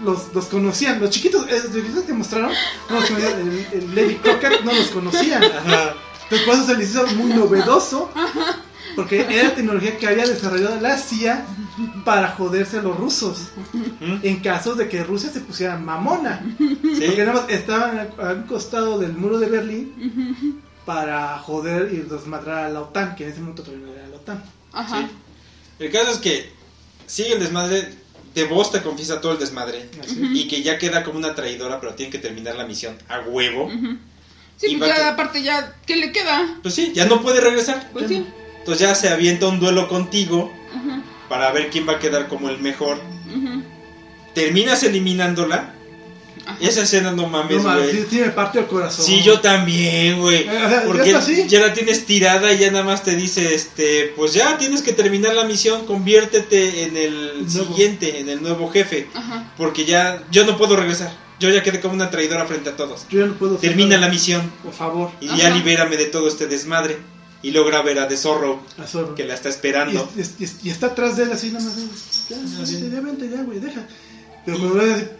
los, 0.03 0.34
los 0.34 0.45
conocían. 0.45 0.99
Los 0.99 1.09
chiquitos, 1.09 1.45
eh, 1.49 1.62
los 1.64 1.74
chiquitos 1.74 2.03
que 2.05 2.14
mostraron, 2.14 2.51
no 2.89 2.99
los 2.99 3.09
conocían. 3.09 3.39
El, 3.41 3.68
el 3.80 3.95
Lady 3.95 4.16
Crockett 4.16 4.62
no 4.64 4.74
los 4.74 4.88
conocían. 4.88 5.43
Ajá. 5.43 5.93
Entonces, 6.24 6.45
por 6.47 6.55
eso 6.55 6.66
se 6.66 6.78
les 6.78 6.89
hizo 6.91 7.05
muy 7.07 7.34
novedoso 7.34 8.09
Porque 8.95 9.26
era 9.30 9.53
tecnología 9.53 9.97
que 9.97 10.07
había 10.07 10.26
desarrollado 10.26 10.80
la 10.82 10.97
CIA 10.97 11.45
para 12.05 12.30
joderse 12.30 12.80
a 12.80 12.82
los 12.82 12.97
rusos. 12.97 13.49
¿Mm? 13.74 14.16
En 14.24 14.39
caso 14.39 14.76
de 14.76 14.88
que 14.89 15.03
Rusia 15.03 15.30
se 15.30 15.41
pusiera 15.41 15.78
mamona. 15.78 16.41
Sí. 16.57 17.03
Porque 17.05 17.26
nada 17.26 17.41
más 17.41 17.49
estaban 17.49 18.09
a 18.18 18.32
un 18.34 18.43
costado 18.43 18.97
del 18.99 19.14
muro 19.14 19.39
de 19.39 19.47
Berlín 19.47 20.62
para 20.93 21.37
joder 21.39 21.89
y 21.93 21.97
desmadrar 21.97 22.65
a 22.65 22.69
la 22.69 22.81
OTAN, 22.81 23.15
que 23.15 23.23
en 23.23 23.29
ese 23.31 23.39
momento 23.39 23.63
todavía 23.63 23.87
no 23.87 23.93
era 23.93 24.07
la 24.09 24.15
OTAN. 24.17 24.43
Ajá. 24.73 24.97
Sí. 24.99 25.07
El 25.79 25.91
caso 25.91 26.11
es 26.11 26.17
que 26.17 26.51
sigue 27.07 27.33
el 27.33 27.39
desmadre. 27.39 28.01
De 28.35 28.45
vos 28.45 28.71
te 28.71 28.81
confiesa 28.81 29.19
todo 29.19 29.33
el 29.33 29.39
desmadre. 29.39 29.89
Y 30.33 30.47
que 30.47 30.61
ya 30.63 30.77
queda 30.77 31.03
como 31.03 31.17
una 31.17 31.33
traidora, 31.35 31.79
pero 31.81 31.95
tiene 31.95 32.11
que 32.11 32.17
terminar 32.17 32.55
la 32.55 32.65
misión 32.65 32.97
a 33.09 33.19
huevo. 33.21 33.69
Sí, 34.57 34.67
Y 34.73 34.75
pues 34.77 34.89
va 34.91 34.95
ya 34.95 35.01
que- 35.01 35.09
aparte 35.09 35.41
ya, 35.43 35.75
¿qué 35.85 35.95
le 35.97 36.11
queda? 36.13 36.59
Pues 36.61 36.73
sí, 36.75 36.91
ya 36.93 37.05
no 37.05 37.21
puede 37.21 37.41
regresar. 37.41 37.89
Pues 37.93 38.07
sí. 38.07 38.25
Entonces 38.59 38.87
ya 38.87 38.95
se 38.95 39.09
avienta 39.09 39.47
un 39.47 39.59
duelo 39.59 39.87
contigo 39.89 40.51
para 41.29 41.51
ver 41.51 41.69
quién 41.69 41.87
va 41.87 41.93
a 41.93 41.99
quedar 41.99 42.27
como 42.29 42.49
el 42.49 42.59
mejor. 42.59 42.99
Terminas 44.33 44.83
eliminándola. 44.83 45.73
Ajá. 46.52 46.58
Esa 46.62 46.84
escena 46.84 47.12
no 47.12 47.28
mames, 47.28 47.58
No 47.58 47.64
mames, 47.64 47.91
güey. 47.91 47.97
sí, 48.04 48.08
sí 48.10 48.16
me 48.22 48.30
partió 48.30 48.62
el 48.62 48.68
corazón. 48.68 49.06
Sí, 49.06 49.22
yo 49.24 49.39
también, 49.39 50.20
güey. 50.20 50.47
Eh, 50.47 50.49
o 50.66 50.70
sea, 50.70 50.84
Porque 50.86 51.12
¿ya 51.12 51.20
está 51.20 51.32
así? 51.32 51.47
ya 51.47 51.60
la 51.60 51.74
tienes 51.74 52.06
tirada 52.06 52.52
y 52.54 52.58
ya 52.60 52.72
nada 52.72 52.84
más 52.84 53.04
te 53.04 53.16
dice, 53.16 53.54
este, 53.56 54.14
pues 54.16 54.34
ya 54.34 54.58
tienes 54.58 54.82
que 54.82 54.93
terminar 54.93 55.34
la 55.36 55.43
misión, 55.45 55.86
conviértete 55.86 56.84
en 56.84 56.97
el 56.97 57.45
Nuevo. 57.47 57.68
siguiente, 57.68 58.20
en 58.20 58.30
el 58.30 58.41
nuevo 58.41 58.70
jefe. 58.70 59.08
Ajá. 59.14 59.54
Porque 59.58 59.86
ya, 59.86 60.24
yo 60.32 60.45
no 60.45 60.58
puedo 60.58 60.76
regresar. 60.76 61.12
Yo 61.39 61.49
ya 61.49 61.64
quedé 61.64 61.80
como 61.82 61.95
una 61.95 62.12
traidora 62.12 62.45
frente 62.45 62.70
a 62.70 62.76
todos. 62.76 63.08
Yo 63.10 63.22
ya 63.22 63.26
no 63.26 63.34
puedo 63.34 63.56
Termina 63.58 63.97
la 63.97 64.10
misión 64.10 64.52
Por 64.64 64.74
favor, 64.74 65.10
y 65.20 65.36
ya 65.36 65.49
libérame 65.49 65.97
de 65.97 66.06
todo 66.06 66.28
este 66.28 66.45
desmadre. 66.47 66.97
Y 67.43 67.49
logra 67.49 67.82
ver 67.82 67.97
a 67.97 68.08
The 68.08 68.16
Zorro, 68.18 68.62
a 68.78 68.86
Zorro. 68.86 69.16
que 69.16 69.24
la 69.26 69.34
está 69.34 69.49
Y, 69.49 69.52
esperando. 69.54 70.08
es- 70.16 70.36
y 70.38 70.43
es- 70.43 70.58
y 70.64 70.70
está 70.70 70.86
atrás 70.88 71.18
de 71.18 71.24
él 71.24 71.32
así 71.32 71.49
nada 71.49 71.66
más. 71.66 71.76
Ya, 72.30 72.38
ya, 72.38 72.88
ya, 72.89 73.02
vente, 73.02 73.28
ya, 73.28 73.41
güey, 73.41 73.60
deja. 73.60 73.82
Pero 74.45 74.60
me 74.60 74.68
voy 74.68 74.80
a 74.82 74.84
decir, 74.84 75.12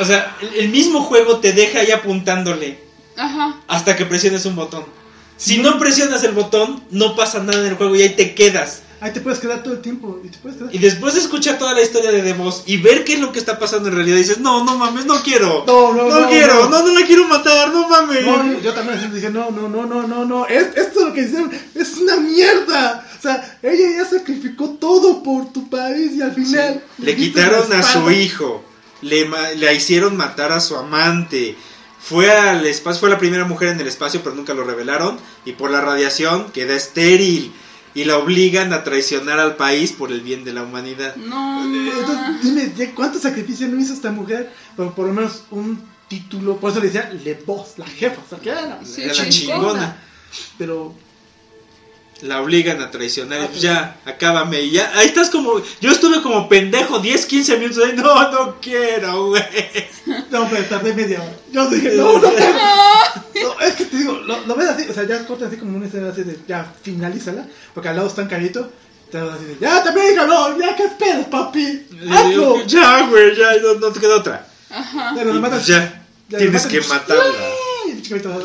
O 0.00 0.04
sea, 0.04 0.36
el, 0.40 0.54
el 0.54 0.68
mismo 0.68 1.02
juego 1.02 1.38
te 1.38 1.52
deja 1.52 1.80
ahí 1.80 1.90
apuntándole 1.90 2.78
Ajá. 3.16 3.56
hasta 3.68 3.96
que 3.96 4.06
presiones 4.06 4.44
un 4.46 4.56
botón. 4.56 4.84
Si 5.36 5.58
no 5.58 5.78
presionas 5.78 6.22
el 6.24 6.32
botón, 6.32 6.82
no 6.90 7.16
pasa 7.16 7.42
nada 7.42 7.60
en 7.60 7.66
el 7.66 7.74
juego 7.76 7.96
y 7.96 8.02
ahí 8.02 8.10
te 8.10 8.34
quedas. 8.34 8.82
ahí 9.00 9.10
te 9.12 9.20
puedes 9.22 9.38
quedar 9.38 9.62
todo 9.62 9.72
el 9.72 9.80
tiempo. 9.80 10.20
Y 10.22 10.28
te 10.28 10.36
puedes 10.36 10.58
quedar. 10.58 10.74
Y 10.74 10.78
después 10.78 11.14
de 11.14 11.20
escuchar 11.20 11.56
toda 11.58 11.72
la 11.72 11.80
historia 11.80 12.12
de 12.12 12.20
The 12.20 12.34
Boss 12.34 12.64
y 12.66 12.76
ver 12.76 13.04
qué 13.04 13.14
es 13.14 13.20
lo 13.20 13.32
que 13.32 13.38
está 13.38 13.58
pasando 13.58 13.88
en 13.88 13.94
realidad, 13.94 14.18
dices, 14.18 14.38
no, 14.38 14.64
no 14.64 14.76
mames, 14.76 15.06
no 15.06 15.22
quiero. 15.22 15.64
No, 15.66 15.94
no, 15.94 16.08
No, 16.10 16.20
no, 16.20 16.28
quiero, 16.28 16.68
no. 16.68 16.68
no. 16.68 16.86
no, 16.86 17.00
la 17.00 17.06
quiero 17.06 17.26
matar, 17.26 17.72
no 17.72 17.88
mames. 17.88 18.26
No, 18.26 18.60
yo- 18.60 18.74
también 18.74 19.14
dije, 19.14 19.30
no, 19.30 19.50
no, 19.50 19.66
no, 19.68 19.86
no, 19.86 20.06
no, 20.06 20.24
no, 20.26 20.46
es, 20.46 20.76
esto 20.76 21.00
es 21.00 21.06
lo 21.06 21.12
que 21.14 21.22
hicieron, 21.22 21.50
es 21.74 21.96
una 21.96 22.16
mierda. 22.16 23.06
O 23.18 23.22
sea, 23.22 23.58
ella 23.62 23.96
ya 23.96 24.04
sacrificó 24.18 24.70
todo 24.78 25.22
por 25.22 25.50
tu 25.54 25.70
país 25.70 26.12
y 26.12 26.20
al 26.22 26.34
final... 26.34 26.82
Le 26.98 27.14
diste 27.14 27.40
quitaron 27.40 27.72
a 27.72 27.82
su 27.82 28.10
hijo, 28.10 28.62
le, 29.02 29.24
ma- 29.26 29.50
le 29.50 29.74
hicieron 29.74 30.16
matar 30.16 30.52
a 30.52 30.60
su 30.60 30.76
amante. 30.76 31.56
Fue 32.00 32.30
al 32.30 32.66
espacio, 32.66 33.00
fue 33.00 33.10
la 33.10 33.18
primera 33.18 33.44
mujer 33.44 33.68
en 33.68 33.80
el 33.80 33.86
espacio, 33.86 34.20
pero 34.22 34.34
nunca 34.34 34.54
lo 34.54 34.64
revelaron. 34.64 35.18
Y 35.44 35.52
por 35.52 35.70
la 35.70 35.80
radiación 35.80 36.50
queda 36.52 36.74
estéril. 36.74 37.52
Y 37.92 38.04
la 38.04 38.18
obligan 38.18 38.72
a 38.72 38.84
traicionar 38.84 39.40
al 39.40 39.56
país 39.56 39.90
por 39.92 40.12
el 40.12 40.20
bien 40.20 40.44
de 40.44 40.52
la 40.52 40.62
humanidad. 40.62 41.16
No. 41.16 41.64
Eh, 41.74 41.90
Entonces, 41.98 42.42
dime, 42.42 42.72
¿ya 42.76 42.94
¿cuánto 42.94 43.18
sacrificio 43.18 43.66
no 43.68 43.80
hizo 43.80 43.92
esta 43.92 44.12
mujer? 44.12 44.52
Por, 44.76 44.94
por 44.94 45.06
lo 45.08 45.12
menos 45.12 45.42
un 45.50 45.82
título, 46.08 46.56
por 46.58 46.70
eso 46.70 46.78
le 46.80 46.86
decía 46.86 47.10
Le 47.24 47.34
Boss, 47.44 47.78
la 47.78 47.86
jefa, 47.86 48.20
o 48.24 48.28
sea, 48.28 48.38
que 48.38 48.48
era 48.50 48.62
la- 48.62 48.84
Sí, 48.84 49.02
Era 49.02 49.14
la 49.14 49.28
chingona. 49.28 49.58
chingona. 49.58 50.02
Pero, 50.56 50.94
La 52.22 52.40
obligan 52.42 52.80
a 52.82 52.90
traicionar. 52.90 53.38
Ah, 53.38 53.42
pues 53.42 53.50
pues 53.52 53.62
ya, 53.62 53.96
acábame. 54.04 54.60
Y 54.60 54.72
ya, 54.72 54.92
ahí 54.94 55.06
estás 55.06 55.30
como. 55.30 55.60
Yo 55.80 55.90
estuve 55.90 56.20
como 56.22 56.48
pendejo 56.48 56.98
10, 56.98 57.26
15 57.26 57.56
minutos 57.56 57.84
ahí. 57.84 57.94
No, 57.96 58.30
no 58.30 58.60
quiero, 58.60 59.28
güey. 59.28 59.42
no, 60.30 60.48
pero 60.48 60.64
tardé 60.64 60.94
media 60.94 61.20
hora. 61.22 61.32
Yo 61.50 61.68
dije, 61.70 61.92
no, 61.96 62.18
no, 62.18 62.20
no, 62.20 62.30
no, 63.42 63.60
es 63.60 63.74
que 63.74 63.84
te 63.86 63.96
digo, 63.96 64.12
lo, 64.12 64.46
lo 64.46 64.54
ves 64.54 64.68
así, 64.68 64.86
o 64.88 64.92
sea, 64.94 65.04
ya 65.06 65.26
corta 65.26 65.46
así 65.46 65.56
como 65.56 65.76
una 65.76 65.86
escena 65.86 66.10
así 66.10 66.22
de, 66.22 66.38
ya, 66.46 66.72
finalízala, 66.82 67.46
porque 67.74 67.88
al 67.88 67.96
lado 67.96 68.08
está 68.08 68.22
un 68.22 68.28
carrito, 68.28 68.70
te 69.10 69.20
vas 69.20 69.36
así 69.36 69.44
de, 69.44 69.56
ya, 69.60 69.82
también, 69.82 70.14
cabrón, 70.14 70.58
ya, 70.60 70.76
¿qué 70.76 70.84
esperas, 70.84 71.26
papi? 71.26 71.86
¡Hazlo! 72.10 72.64
Ya, 72.66 73.06
güey, 73.08 73.36
ya, 73.36 73.56
no, 73.62 73.74
no 73.74 73.92
te 73.92 74.00
queda 74.00 74.16
otra. 74.16 74.46
Ajá. 74.70 75.12
Lo 75.12 75.22
pues 75.30 75.40
matas- 75.40 75.66
ya, 75.66 76.04
ya, 76.28 76.38
tienes 76.38 76.64
lo 76.64 76.70
que 76.70 76.80
matarla. 76.82 77.24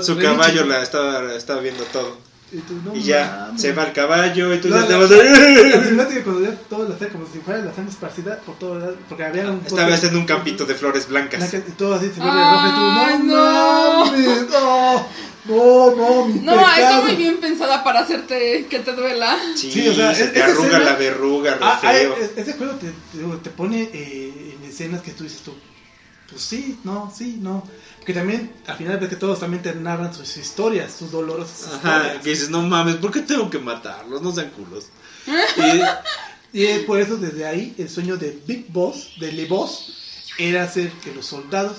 Su 0.01 0.17
caballo 0.17 0.65
la 0.65 0.81
estaba, 0.81 1.33
estaba 1.35 1.61
viendo 1.61 1.83
todo. 1.85 2.24
Y, 2.51 2.57
tú, 2.59 2.75
no 2.85 2.95
Y 2.95 3.01
ya, 3.01 3.51
se 3.57 3.73
va 3.73 3.85
el 3.85 3.93
caballo 3.93 4.53
y 4.53 4.61
tú 4.61 4.69
No, 4.69 4.79
ya 4.79 4.87
te 4.87 4.93
vas 4.93 5.11
a... 5.11 6.23
cuando 6.23 6.41
ya 6.43 6.55
todo 6.69 6.87
la 6.87 7.07
como 7.09 7.25
si 7.31 7.39
fuera 7.39 7.65
la 7.65 7.73
sangre 7.73 7.91
esparcida 7.91 8.39
por 8.41 8.57
todo 8.59 8.79
lado, 8.79 8.95
porque 9.09 9.23
había 9.25 9.49
un 9.51 9.61
Esta 9.65 9.85
vez 9.85 10.03
en 10.03 10.15
un 10.15 10.25
campito 10.25 10.65
de 10.65 10.75
flores 10.75 11.07
blancas. 11.07 11.39
blanca 11.51 11.67
y 11.67 11.71
todo 11.71 11.95
así 11.95 12.11
se 12.13 12.21
vuelve 12.21 12.39
Ay, 12.39 12.51
rojo 12.51 12.67
y 12.67 12.71
tú, 12.71 13.25
no, 13.25 13.35
no. 13.35 14.05
no, 14.45 15.07
no, 15.47 15.95
no, 15.95 16.25
mi 16.25 16.39
No, 16.41 16.59
está 16.69 17.01
muy 17.01 17.15
bien 17.15 17.37
pensada 17.37 17.83
para 17.83 18.01
hacerte 18.01 18.65
que 18.69 18.79
te 18.79 18.93
duela. 18.93 19.37
Sí, 19.55 19.71
Sí, 19.71 19.87
o 19.87 19.93
sea, 19.93 20.13
se 20.13 20.27
te 20.27 20.41
arruga 20.41 20.67
escena- 20.69 20.79
la 20.85 20.95
verruga, 20.95 21.51
re 21.53 21.59
Ah, 21.61 21.79
ah, 21.83 21.91
feo. 21.91 22.15
es- 22.17 22.31
ese 22.37 22.53
juego 22.53 22.73
te, 22.75 23.49
pone 23.51 23.89
eh, 23.93 24.55
en 24.59 24.69
escenas 24.69 25.01
que 25.01 25.11
tú 25.11 25.23
dices 25.23 25.41
tú, 25.41 25.53
pues 26.29 26.41
sí, 26.41 26.79
no, 26.83 27.11
sí, 27.15 27.37
no. 27.41 27.63
Porque 28.05 28.13
también, 28.19 28.51
al 28.67 28.77
final 28.77 28.99
ves 28.99 29.09
que 29.09 29.15
todos 29.15 29.39
también 29.39 29.63
te 29.63 29.73
narran 29.73 30.13
sus 30.13 30.37
historias, 30.37 30.93
sus 30.93 31.09
dolorosas 31.09 31.65
Ajá, 31.73 31.97
historias. 31.97 32.23
que 32.23 32.29
dices, 32.29 32.49
no 32.51 32.61
mames, 32.61 32.97
¿por 32.97 33.11
qué 33.11 33.21
tengo 33.21 33.49
que 33.49 33.57
matarlos? 33.57 34.21
No 34.21 34.31
sean 34.31 34.51
culos. 34.51 34.87
Y, 36.53 36.63
y 36.63 36.79
por 36.85 36.99
eso 37.01 37.17
desde 37.17 37.45
ahí 37.47 37.73
el 37.79 37.89
sueño 37.89 38.15
de 38.15 38.39
Big 38.45 38.67
Boss, 38.71 39.13
de 39.19 39.31
Le 39.31 39.45
Boss, 39.45 40.23
era 40.37 40.63
hacer 40.63 40.91
que 41.03 41.13
los 41.15 41.25
soldados 41.25 41.77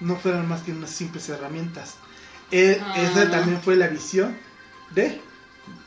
no 0.00 0.16
fueran 0.16 0.48
más 0.48 0.62
que 0.62 0.70
unas 0.70 0.90
simples 0.90 1.28
herramientas. 1.28 1.94
Eh, 2.52 2.80
Ah. 2.80 2.94
Esa 3.02 3.30
también 3.30 3.60
fue 3.60 3.74
la 3.74 3.88
visión 3.88 4.36
de, 4.94 5.02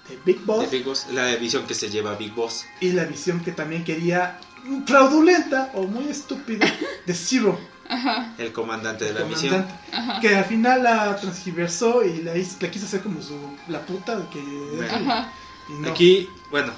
de 0.09 0.19
Big 0.25 0.39
Boss 0.41 0.69
De 0.69 0.77
Big 0.77 0.85
Boss, 0.85 1.07
la 1.13 1.33
visión 1.37 1.65
que 1.65 1.73
se 1.73 1.89
lleva 1.89 2.15
Big 2.15 2.33
Boss. 2.35 2.65
y 2.81 2.91
la 2.91 3.05
visión 3.05 3.39
que 3.39 3.53
también 3.53 3.83
quería 3.85 4.37
fraudulenta 4.85 5.71
o 5.75 5.83
muy 5.83 6.09
estúpida 6.09 6.67
de 7.05 7.13
Zero, 7.13 7.57
Ajá. 7.89 8.33
El 8.37 8.51
comandante 8.51 9.05
de 9.05 9.11
el 9.11 9.19
la 9.19 9.25
misión. 9.25 9.65
Ajá. 9.93 10.19
que 10.19 10.35
al 10.35 10.45
final 10.45 10.83
la 10.83 11.15
transgiversó 11.15 12.03
y 12.03 12.21
la, 12.23 12.35
hizo- 12.35 12.57
la 12.59 12.69
quiso 12.71 12.85
hacer 12.85 13.01
como 13.01 13.21
su, 13.21 13.37
la 13.67 13.79
puta 13.81 14.17
que... 14.31 14.41
Ajá. 14.85 15.31
y 15.69 15.73
no. 15.73 15.89
Aquí, 15.89 16.29
bueno, 16.51 16.73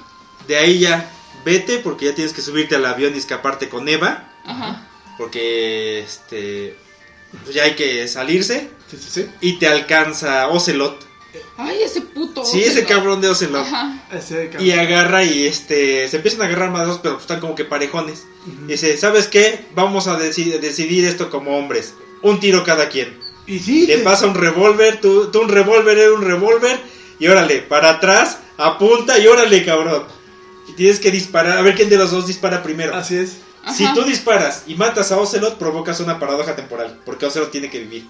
de 0.46 0.56
ahí 0.56 0.78
ya 0.80 1.08
vete 1.44 1.78
porque 1.78 2.06
ya 2.06 2.14
tienes 2.14 2.32
que 2.32 2.42
subirte 2.42 2.76
al 2.76 2.84
avión 2.86 3.14
y 3.14 3.18
escaparte 3.18 3.68
con 3.68 3.88
Eva. 3.88 4.28
Ajá. 4.44 4.86
Porque 5.18 6.00
este 6.00 6.76
pues 7.42 7.54
ya 7.54 7.64
hay 7.64 7.74
que 7.76 8.08
salirse. 8.08 8.70
Sí, 8.90 8.96
sí, 8.96 9.08
sí. 9.10 9.26
Y 9.40 9.58
te 9.58 9.68
alcanza 9.68 10.48
Ocelot. 10.48 11.06
Ay, 11.56 11.82
ese 11.82 12.00
puto. 12.00 12.44
Sí, 12.44 12.60
ese 12.62 12.84
cabrón 12.84 13.20
de 13.20 13.28
Ocelot. 13.28 13.64
Ajá. 13.66 14.02
Ese 14.12 14.46
cabrón. 14.48 14.66
Y 14.66 14.72
agarra 14.72 15.22
y 15.22 15.46
este 15.46 16.08
se 16.08 16.16
empiezan 16.16 16.42
a 16.42 16.44
agarrar 16.46 16.70
madrazos, 16.70 17.00
pero 17.02 17.14
pues 17.14 17.24
están 17.24 17.38
como 17.40 17.54
que 17.54 17.64
parejones. 17.64 18.24
Dice, 18.66 18.96
¿sabes 18.96 19.28
qué? 19.28 19.66
Vamos 19.74 20.06
a 20.06 20.18
deci- 20.18 20.58
decidir 20.60 21.04
esto 21.04 21.28
como 21.30 21.56
hombres. 21.58 21.94
Un 22.22 22.40
tiro 22.40 22.64
cada 22.64 22.88
quien. 22.88 23.18
Y 23.46 23.58
sí, 23.58 23.86
Te 23.86 23.98
sí. 23.98 24.02
pasa 24.02 24.26
un 24.26 24.34
revólver, 24.34 25.00
tú, 25.00 25.30
tú 25.30 25.40
un 25.42 25.48
revólver, 25.48 25.98
él 25.98 26.10
un 26.12 26.22
revólver. 26.22 26.78
Y 27.18 27.26
órale, 27.28 27.58
para 27.58 27.90
atrás, 27.90 28.38
apunta 28.56 29.18
y 29.18 29.26
órale, 29.26 29.64
cabrón. 29.64 30.04
Y 30.68 30.72
tienes 30.72 31.00
que 31.00 31.10
disparar, 31.10 31.58
a 31.58 31.62
ver 31.62 31.74
quién 31.74 31.90
de 31.90 31.96
los 31.96 32.10
dos 32.12 32.26
dispara 32.26 32.62
primero. 32.62 32.94
Así 32.94 33.16
es. 33.16 33.38
Ajá. 33.62 33.74
Si 33.74 33.92
tú 33.92 34.04
disparas 34.04 34.64
y 34.66 34.74
matas 34.74 35.12
a 35.12 35.18
Ocelot, 35.18 35.58
provocas 35.58 36.00
una 36.00 36.18
paradoja 36.18 36.56
temporal, 36.56 36.98
porque 37.04 37.26
Ocelot 37.26 37.50
tiene 37.50 37.68
que 37.70 37.80
vivir. 37.80 38.06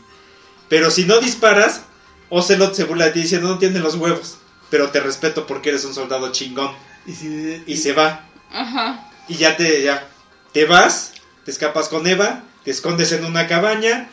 Pero 0.69 0.91
si 0.93 1.05
no 1.07 1.19
disparas, 1.19 1.83
Ocelot 2.29 2.75
se 2.75 2.85
burla 2.85 3.07
de 3.07 3.11
ti 3.13 3.23
diciendo 3.23 3.49
no 3.49 3.59
tiene 3.59 3.81
los 3.81 3.97
huevos. 3.97 4.37
Pero 4.71 4.91
te 4.91 5.01
respeto 5.01 5.47
porque 5.49 5.71
eres 5.71 5.85
un 5.85 5.95
soldado 5.95 6.31
chingón. 6.31 6.71
Y 7.05 7.15
si... 7.15 7.63
Y 7.67 7.77
se 7.77 7.93
va. 7.93 8.29
Ajá. 8.53 9.11
Y 9.27 9.35
ya 9.35 9.57
te, 9.57 9.83
ya, 9.83 10.09
te 10.53 10.65
vas, 10.65 11.13
te 11.45 11.51
escapas 11.51 11.89
con 11.89 12.07
Eva, 12.07 12.43
te 12.65 12.71
escondes 12.71 13.13
en 13.13 13.25
una 13.25 13.47
cabaña, 13.47 14.09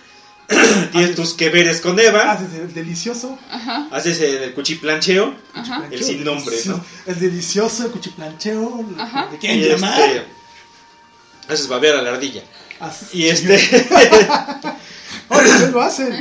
tienes 0.91 1.15
tus 1.15 1.33
que 1.33 1.49
veres 1.49 1.81
con 1.81 1.99
Eva, 1.99 2.31
Haces 2.31 2.53
el 2.53 2.73
delicioso. 2.73 3.37
Ajá. 3.51 3.87
haces 3.91 4.21
el 4.21 4.53
cuchiplancheo 4.53 5.35
Ajá. 5.53 5.87
El 5.91 6.03
sin 6.03 6.23
nombre, 6.23 6.51
delicioso, 6.51 6.85
El 7.05 7.19
delicioso, 7.19 7.85
el 7.85 7.91
cuchiplancheo. 7.91 8.85
Ajá. 8.97 9.27
¿De 9.31 9.37
quién 9.37 9.61
llamar? 9.61 9.99
este, 9.99 10.23
haces 11.49 11.67
babear 11.67 11.97
a 11.97 12.01
la 12.01 12.11
ardilla. 12.11 12.43
Y 13.11 13.25
este, 13.25 13.55
Oye, 15.29 15.51
¿qué 15.59 15.67
lo 15.71 15.81
hacen? 15.81 16.13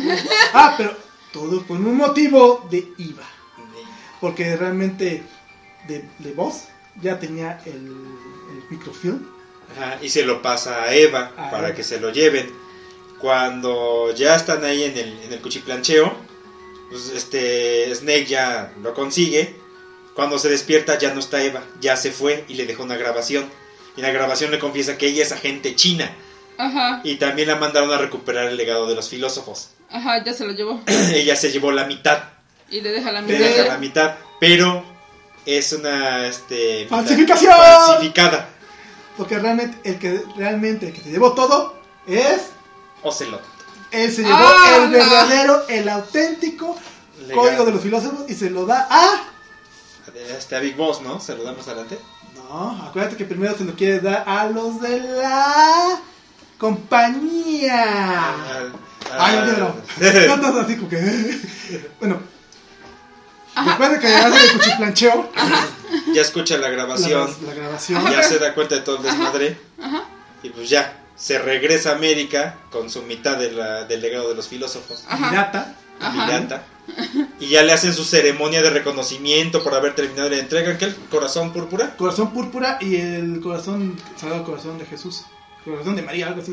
Ah, 0.53 0.75
pero 0.77 0.97
todo 1.33 1.63
por 1.63 1.77
un 1.77 1.97
motivo 1.97 2.67
de 2.71 2.89
IVA. 2.99 3.23
Porque 4.21 4.57
realmente 4.57 5.23
de, 5.87 6.09
de 6.19 6.33
voz 6.33 6.65
ya 7.01 7.19
tenía 7.19 7.61
el, 7.67 7.75
el 7.75 8.65
microfilm. 8.71 9.36
Ajá, 9.77 9.99
y 10.03 10.09
se 10.09 10.25
lo 10.25 10.41
pasa 10.43 10.83
a 10.85 10.95
Eva 10.95 11.33
A 11.37 11.51
para 11.51 11.69
Eva. 11.69 11.77
que 11.77 11.85
se 11.85 12.01
lo 12.01 12.11
lleven. 12.11 12.51
Cuando 13.21 14.13
ya 14.15 14.35
están 14.37 14.65
ahí 14.65 14.85
en 14.85 14.97
el, 14.97 15.19
en 15.25 15.33
el 15.33 15.41
cuchiplancheo, 15.41 16.15
pues 16.91 17.09
este 17.11 17.93
Snake 17.95 18.27
ya 18.27 18.73
lo 18.83 18.95
consigue 18.95 19.57
Cuando 20.15 20.39
se 20.39 20.49
despierta 20.49 20.99
ya 20.99 21.13
no 21.15 21.21
está 21.21 21.43
Eva, 21.43 21.63
ya 21.81 21.97
se 21.97 22.11
fue 22.13 22.45
y 22.49 22.55
le 22.55 22.67
dejó 22.67 22.83
una 22.85 22.97
grabación. 22.97 23.51
Y 23.97 24.03
la 24.03 24.11
grabación 24.11 24.51
le 24.51 24.59
confiesa 24.59 24.99
que 24.99 25.07
ella 25.09 25.23
es 25.23 25.33
agente 25.33 25.75
china. 25.75 26.11
Ajá, 26.59 27.01
Y 27.05 27.17
también 27.17 27.49
la 27.49 27.57
mandaron 27.57 27.91
a 27.93 27.99
recuperar 27.99 28.49
el 28.49 28.57
legado 28.57 28.87
de 28.87 28.95
los 28.95 29.09
filósofos. 29.11 29.71
ajá, 29.91 30.23
ya 30.25 30.33
se 30.33 30.45
lo 30.47 30.53
llevó. 30.53 30.81
ella 31.15 31.37
se 31.37 31.51
llevó 31.53 31.71
la 31.73 31.85
mitad, 31.85 32.23
Y 32.71 32.81
le 32.81 32.93
deja 32.93 33.13
la 33.13 33.21
le 33.23 33.39
deja 33.39 33.65
la 33.69 33.79
mitad. 33.79 34.11
mitad, 34.13 34.15
pero 34.41 34.83
es 35.45 35.73
una 35.73 36.27
este, 36.27 36.85
mitad 36.85 36.97
¡Falsificación! 36.97 37.53
falsificada. 37.53 38.49
Porque 39.17 39.39
realmente 39.39 39.79
el 39.89 39.99
que 39.99 40.23
realmente 40.37 40.89
el 40.89 40.93
que 40.93 41.01
se 41.01 41.11
llevó 41.11 41.33
todo 41.33 41.79
es 42.07 42.43
Ocelot. 43.03 43.43
él 43.91 44.13
se 44.13 44.23
llevó 44.23 44.35
Ah, 44.39 44.75
el 44.77 44.83
no. 44.85 44.91
verdadero, 44.91 45.69
el 45.69 45.89
auténtico 45.89 46.77
código 47.35 47.65
de 47.65 47.73
los 47.73 47.81
filósofos 47.83 48.29
y 48.29 48.35
se 48.35 48.51
lo 48.51 48.67
da 48.67 48.87
a 48.91 49.23
Este, 50.37 50.55
a 50.57 50.61
Big 50.61 50.77
Boss, 50.77 51.01
¿no? 51.03 51.19
Se 51.21 51.35
lo 51.35 51.43
damos 51.45 51.67
adelante. 51.67 51.99
no, 52.37 52.85
acuérdate 52.87 53.17
que 53.17 53.25
primero 53.25 53.57
se 53.57 53.65
lo 53.65 53.75
quiere 53.75 54.01
dar 54.01 54.25
a 54.27 54.47
los 54.47 54.81
de 54.81 55.01
la 55.01 55.99
compañía. 56.59 58.35
Al- 58.57 58.73
Ay, 59.19 59.37
al- 59.37 59.43
olvídalo. 59.49 59.75
No, 60.29 60.37
no, 60.37 60.53
no, 60.53 60.61
así 60.61 60.77
como 60.77 60.89
que. 60.89 60.97
Bueno, 62.01 62.21
después 63.65 63.91
de 63.93 63.99
que 64.01 64.07
hace 64.15 64.47
el 64.47 64.53
cuchiplancheo, 64.59 65.31
ya 66.15 66.21
escucha 66.23 66.59
la 66.59 66.69
grabación, 66.69 67.31
la 67.47 67.55
grabación. 67.55 68.05
ya 68.11 68.23
se 68.23 68.39
da 68.39 68.55
cuenta 68.55 68.75
de 68.77 68.81
todo 68.83 68.97
el 68.99 69.03
desmadre. 69.05 69.59
Ajá. 69.83 70.05
Y 70.43 70.51
pues 70.51 70.69
ya, 70.69 71.03
se 71.17 71.39
regresa 71.39 71.91
a 71.91 71.95
América 71.95 72.57
con 72.71 72.91
su 72.91 73.03
mitad 73.03 73.37
de 73.39 73.53
la- 73.53 73.85
del 73.85 74.01
legado 74.03 74.29
de 74.29 74.35
los 74.35 74.49
filósofos. 74.49 75.05
Pirata. 75.11 75.75
Pirata. 75.99 76.63
Y 77.41 77.49
ya 77.49 77.63
le 77.63 77.73
hacen 77.73 77.93
su 77.95 78.05
ceremonia 78.05 78.63
de 78.63 78.71
reconocimiento 78.71 79.65
por 79.65 79.75
haber 79.75 79.95
terminado 79.95 80.29
la 80.29 80.37
entrega. 80.37 80.77
¿Qué? 80.79 80.85
¿El 80.85 80.95
corazón 81.11 81.53
púrpura? 81.53 81.97
corazón 81.97 82.33
púrpura 82.33 82.79
y 82.81 82.97
el 82.97 83.41
corazón, 83.41 83.99
sagrado 84.17 84.45
corazón 84.45 84.79
de 84.79 84.85
Jesús. 84.87 85.23
Corazón 85.65 85.97
de 85.97 86.03
María, 86.03 86.29
algo 86.29 86.43
así. 86.43 86.53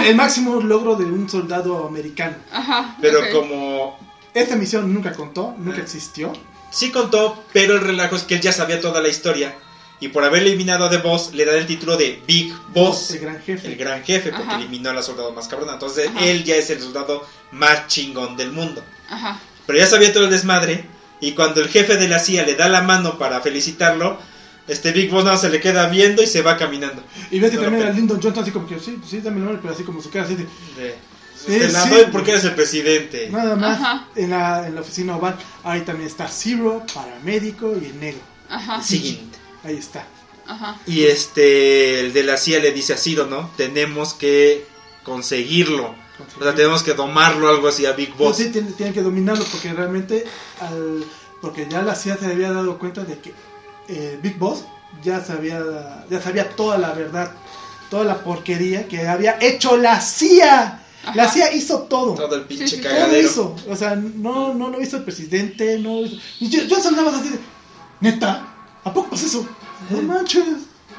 El, 0.00 0.06
el 0.06 0.16
máximo 0.16 0.60
logro 0.60 0.96
de 0.96 1.04
un 1.04 1.28
soldado 1.28 1.86
americano. 1.86 2.34
Ajá. 2.50 2.96
Pero 3.00 3.20
como 3.30 3.96
Esta 4.34 4.56
misión 4.56 4.92
nunca 4.92 5.12
contó, 5.12 5.54
nunca 5.58 5.80
existió. 5.80 6.32
sí 6.70 6.90
contó, 6.90 7.44
pero 7.52 7.74
el 7.74 7.80
relajo 7.82 8.16
es 8.16 8.22
que 8.22 8.36
él 8.36 8.40
ya 8.40 8.52
sabía 8.52 8.80
toda 8.80 9.00
la 9.02 9.08
historia. 9.08 9.54
Y 10.00 10.08
por 10.08 10.24
haber 10.24 10.42
eliminado 10.42 10.84
a 10.86 10.90
The 10.90 10.96
Boss, 10.98 11.32
le 11.32 11.44
dan 11.44 11.54
el 11.56 11.66
título 11.66 11.96
de 11.96 12.20
Big 12.26 12.52
Boss. 12.74 13.12
El 13.12 13.20
gran 13.20 13.40
jefe. 13.40 13.68
El 13.68 13.76
gran 13.76 14.02
jefe, 14.02 14.30
porque 14.30 14.48
Ajá. 14.48 14.56
eliminó 14.58 14.90
a 14.90 14.94
la 14.94 15.02
soldado 15.02 15.32
más 15.32 15.46
cabrona. 15.46 15.74
Entonces 15.74 16.08
Ajá. 16.08 16.24
él 16.26 16.42
ya 16.42 16.56
es 16.56 16.70
el 16.70 16.80
soldado 16.80 17.24
más 17.52 17.86
chingón 17.86 18.36
del 18.36 18.50
mundo. 18.50 18.82
Ajá. 19.08 19.38
Pero 19.66 19.78
ya 19.78 19.86
sabía 19.86 20.12
todo 20.12 20.24
el 20.24 20.30
desmadre. 20.30 20.86
Y 21.20 21.32
cuando 21.34 21.60
el 21.60 21.68
jefe 21.68 21.96
de 21.98 22.08
la 22.08 22.18
CIA 22.18 22.44
le 22.44 22.56
da 22.56 22.68
la 22.68 22.82
mano 22.82 23.16
para 23.16 23.40
felicitarlo, 23.42 24.18
este 24.66 24.90
Big 24.90 25.08
Boss 25.08 25.22
nada 25.22 25.34
más 25.34 25.40
se 25.42 25.50
le 25.50 25.60
queda 25.60 25.86
viendo 25.88 26.20
y 26.20 26.26
se 26.26 26.42
va 26.42 26.56
caminando. 26.56 27.04
Y 27.30 27.38
ves 27.38 27.52
que 27.52 27.58
No, 27.58 27.62
también 27.64 27.86
a 27.86 27.90
Lyndon 27.90 28.20
Johnson 28.20 28.42
así 28.42 28.50
como 28.50 28.66
que, 28.66 28.80
sí, 28.80 28.98
sí, 29.08 29.20
dame 29.20 29.36
el 29.36 29.44
nombre, 29.44 29.60
pero 29.62 29.72
así 29.74 29.84
como 29.84 30.02
su 30.02 30.10
cara 30.10 30.24
así 30.24 30.34
de... 30.34 30.44
De- 30.82 31.11
Sí, 31.46 31.58
te 31.58 31.68
la 31.70 31.82
sí. 31.84 31.90
doy 31.90 32.04
porque 32.12 32.30
eres 32.32 32.44
el 32.44 32.54
presidente. 32.54 33.28
Nada 33.30 33.56
más 33.56 33.80
Ajá. 33.80 34.08
en 34.14 34.30
la, 34.30 34.66
en 34.66 34.74
la 34.74 34.80
oficina 34.80 35.16
oval. 35.16 35.36
Ahí 35.64 35.80
también 35.82 36.08
está 36.08 36.28
Zero, 36.28 36.84
paramédico 36.94 37.72
y 37.80 37.86
el 37.86 38.00
negro. 38.00 38.20
Ajá. 38.48 38.82
Siguiente. 38.82 39.38
Ahí 39.64 39.76
está. 39.76 40.04
Ajá. 40.46 40.76
Y 40.86 41.04
este, 41.04 42.00
el 42.00 42.12
de 42.12 42.22
la 42.24 42.36
CIA 42.36 42.60
le 42.60 42.72
dice 42.72 42.92
a 42.94 42.96
Ciro, 42.96 43.26
¿no? 43.26 43.50
Tenemos 43.56 44.14
que 44.14 44.66
conseguirlo. 45.02 45.94
O 46.38 46.42
sea, 46.42 46.54
tenemos 46.54 46.82
que 46.82 46.94
domarlo, 46.94 47.48
algo 47.48 47.68
así 47.68 47.86
a 47.86 47.92
Big 47.92 48.10
Pues 48.14 48.18
Boss. 48.18 48.36
sí, 48.36 48.50
tienen, 48.50 48.72
tienen 48.74 48.94
que 48.94 49.02
dominarlo 49.02 49.44
porque 49.50 49.72
realmente, 49.72 50.24
al, 50.60 51.04
porque 51.40 51.66
ya 51.68 51.82
la 51.82 51.94
CIA 51.96 52.16
se 52.18 52.26
había 52.26 52.52
dado 52.52 52.78
cuenta 52.78 53.02
de 53.04 53.18
que 53.18 53.32
eh, 53.88 54.18
Big 54.22 54.38
Boss 54.38 54.64
ya 55.02 55.24
sabía, 55.24 55.60
ya 56.08 56.20
sabía 56.20 56.48
toda 56.50 56.78
la 56.78 56.92
verdad, 56.92 57.32
toda 57.90 58.04
la 58.04 58.18
porquería 58.22 58.86
que 58.86 59.08
había 59.08 59.38
hecho 59.40 59.76
la 59.76 60.00
CIA. 60.00 60.81
La 61.14 61.24
Ajá. 61.24 61.32
CIA 61.32 61.52
hizo 61.54 61.80
todo. 61.82 62.14
Todo 62.14 62.36
el 62.36 62.42
pinche 62.42 62.66
Sí, 62.68 62.76
sí, 62.76 62.76
sí. 62.76 62.82
Todo 62.82 62.92
cagadero. 62.94 63.26
hizo. 63.28 63.56
O 63.68 63.76
sea, 63.76 63.96
no, 63.96 64.54
no 64.54 64.70
lo 64.70 64.80
hizo 64.80 64.96
el 64.98 65.04
presidente, 65.04 65.78
no 65.78 66.00
lo 66.00 66.06
hizo. 66.06 66.16
Y 66.40 66.48
yo, 66.48 66.62
yo 66.64 66.76
así 66.76 66.88
de, 66.94 67.38
neta, 68.00 68.46
¿a 68.84 68.92
poco 68.94 69.10
pasa 69.10 69.26
eso? 69.26 69.46
No 69.90 70.02
manches. 70.02 70.44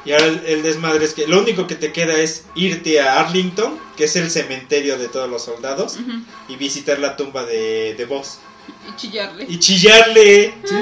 Y 0.06 0.12
ahora 0.12 0.26
el, 0.26 0.42
el 0.46 0.64
desmadre 0.64 1.06
es 1.06 1.14
que 1.14 1.26
lo 1.28 1.42
único 1.42 1.66
que 1.66 1.76
te 1.76 1.94
queda 1.94 2.14
es 2.18 2.44
irte 2.56 3.00
a 3.00 3.22
Arlington, 3.22 3.80
que 3.96 4.04
es 4.04 4.16
el 4.18 4.30
cementerio 4.30 4.98
de 4.98 5.08
todos 5.08 5.30
los 5.30 5.44
soldados, 5.44 5.96
Ujú. 5.96 6.12
y 6.50 6.58
visitar 6.58 7.00
la 7.00 7.16
tumba 7.16 7.46
de, 7.46 7.96
de 7.98 8.06
Boss. 8.06 8.40
Y 8.90 8.96
chillarle. 8.98 9.46
Y 9.48 9.60
chillarle. 9.60 10.54
Sí. 10.66 10.76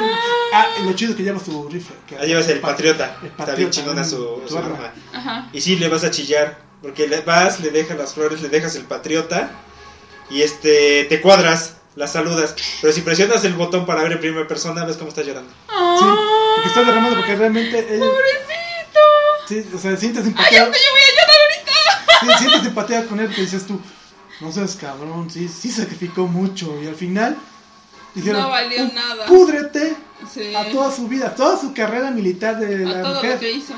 Ah, 0.53 0.65
lo 0.83 0.93
chido 0.93 1.11
es 1.11 1.17
que 1.17 1.23
lleva 1.23 1.39
su 1.39 1.69
rifle. 1.69 1.95
que- 2.07 2.15
Ahí 2.17 2.27
llevas 2.29 2.47
el 2.47 2.59
patriota. 2.59 3.17
El 3.21 3.27
Está 3.27 3.37
patriota, 3.37 3.57
bien 3.59 3.69
chingona 3.69 4.03
su, 4.03 4.17
tu 4.17 4.47
su 4.49 4.57
arma. 4.57 4.75
arma. 4.75 4.93
Ajá. 5.13 5.49
Y 5.53 5.61
sí, 5.61 5.75
le 5.75 5.87
vas 5.87 6.03
a 6.03 6.09
chillar. 6.09 6.70
Porque 6.81 7.07
le 7.07 7.21
vas, 7.21 7.59
le 7.59 7.69
dejas 7.69 7.97
las 7.97 8.13
flores, 8.13 8.41
le 8.41 8.49
dejas 8.49 8.75
el 8.75 8.85
patriota. 8.85 9.51
Y 10.29 10.41
este, 10.41 11.05
te 11.05 11.21
cuadras, 11.21 11.75
la 11.95 12.07
saludas. 12.07 12.55
Pero 12.81 12.93
si 12.93 13.01
presionas 13.01 13.43
el 13.43 13.53
botón 13.53 13.85
para 13.85 14.01
ver 14.03 14.13
en 14.13 14.19
primera 14.19 14.47
persona, 14.47 14.85
ves 14.85 14.97
cómo 14.97 15.09
está 15.09 15.21
llorando. 15.21 15.51
Sí, 15.69 16.05
porque 16.55 16.67
está 16.69 16.83
derramando 16.83 17.17
porque 17.17 17.35
realmente 17.35 17.79
él, 17.79 17.99
¡Pobrecito! 17.99 18.99
sí, 19.47 19.65
o 19.75 19.79
sea, 19.79 19.97
sientes 19.97 20.23
¡Ay, 20.23 20.29
empatía, 20.31 20.63
hasta 20.63 20.77
yo 20.77 20.91
voy 20.91 21.01
a 21.01 21.11
llorar 21.11 21.37
ahorita! 21.41 22.37
sí, 22.37 22.43
sientes 22.47 22.67
empatía 22.67 23.05
con 23.07 23.19
él 23.19 23.33
que 23.35 23.41
dices 23.41 23.67
tú, 23.67 23.79
no 24.39 24.51
seas 24.51 24.75
cabrón, 24.77 25.29
sí, 25.29 25.47
sí 25.49 25.69
sacrificó 25.71 26.27
mucho 26.27 26.81
y 26.81 26.87
al 26.87 26.95
final 26.95 27.37
dijeron, 28.15 28.41
No 28.41 28.49
valió 28.49 28.79
"Pu- 28.85 28.93
nada. 28.93 29.25
púdrete 29.25 29.95
Sí. 30.33 30.55
a 30.55 30.69
toda 30.71 30.91
su 30.95 31.07
vida, 31.07 31.35
toda 31.35 31.59
su 31.59 31.73
carrera 31.73 32.09
militar 32.11 32.57
de 32.59 32.85
A 32.85 32.87
la 32.87 33.01
todo 33.01 33.15
mujer, 33.15 33.33
lo 33.33 33.39
que 33.39 33.51
hizo. 33.51 33.73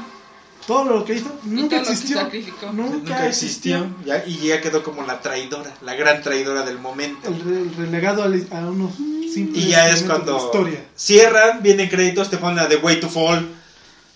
Todo 0.68 0.86
lo 0.86 1.05
que 1.05 1.16
hizo, 1.16 1.32
nunca 1.43 1.82
que 1.82 1.91
existió, 1.91 2.22
nunca, 2.24 2.72
Nunca 2.72 3.28
existió. 3.28 3.78
existió. 3.78 3.95
Ya- 4.05 4.24
y 4.26 4.47
ya 4.47 4.61
quedó 4.61 4.82
como 4.84 5.03
la 5.03 5.20
traidora, 5.22 5.74
la 5.82 5.93
gran 5.95 6.22
traidora 6.22 6.64
del 6.64 6.80
momento. 6.80 7.28
El, 7.30 7.41
re- 7.43 7.61
el 7.61 7.76
relegado 7.76 8.24
a 8.24 8.28
unos 8.28 8.95
simples 8.95 9.64
Y 9.64 9.68
ya 9.70 9.89
es 9.89 10.03
cuando 10.03 10.38
historia. 10.38 10.86
cierran, 10.95 11.61
vienen 11.61 11.89
créditos, 11.89 12.30
te 12.30 12.38
ponen 12.38 12.57
la 12.57 12.68
de 12.68 12.78
Way 12.78 12.99
to 12.99 13.09
Fall. 13.09 13.47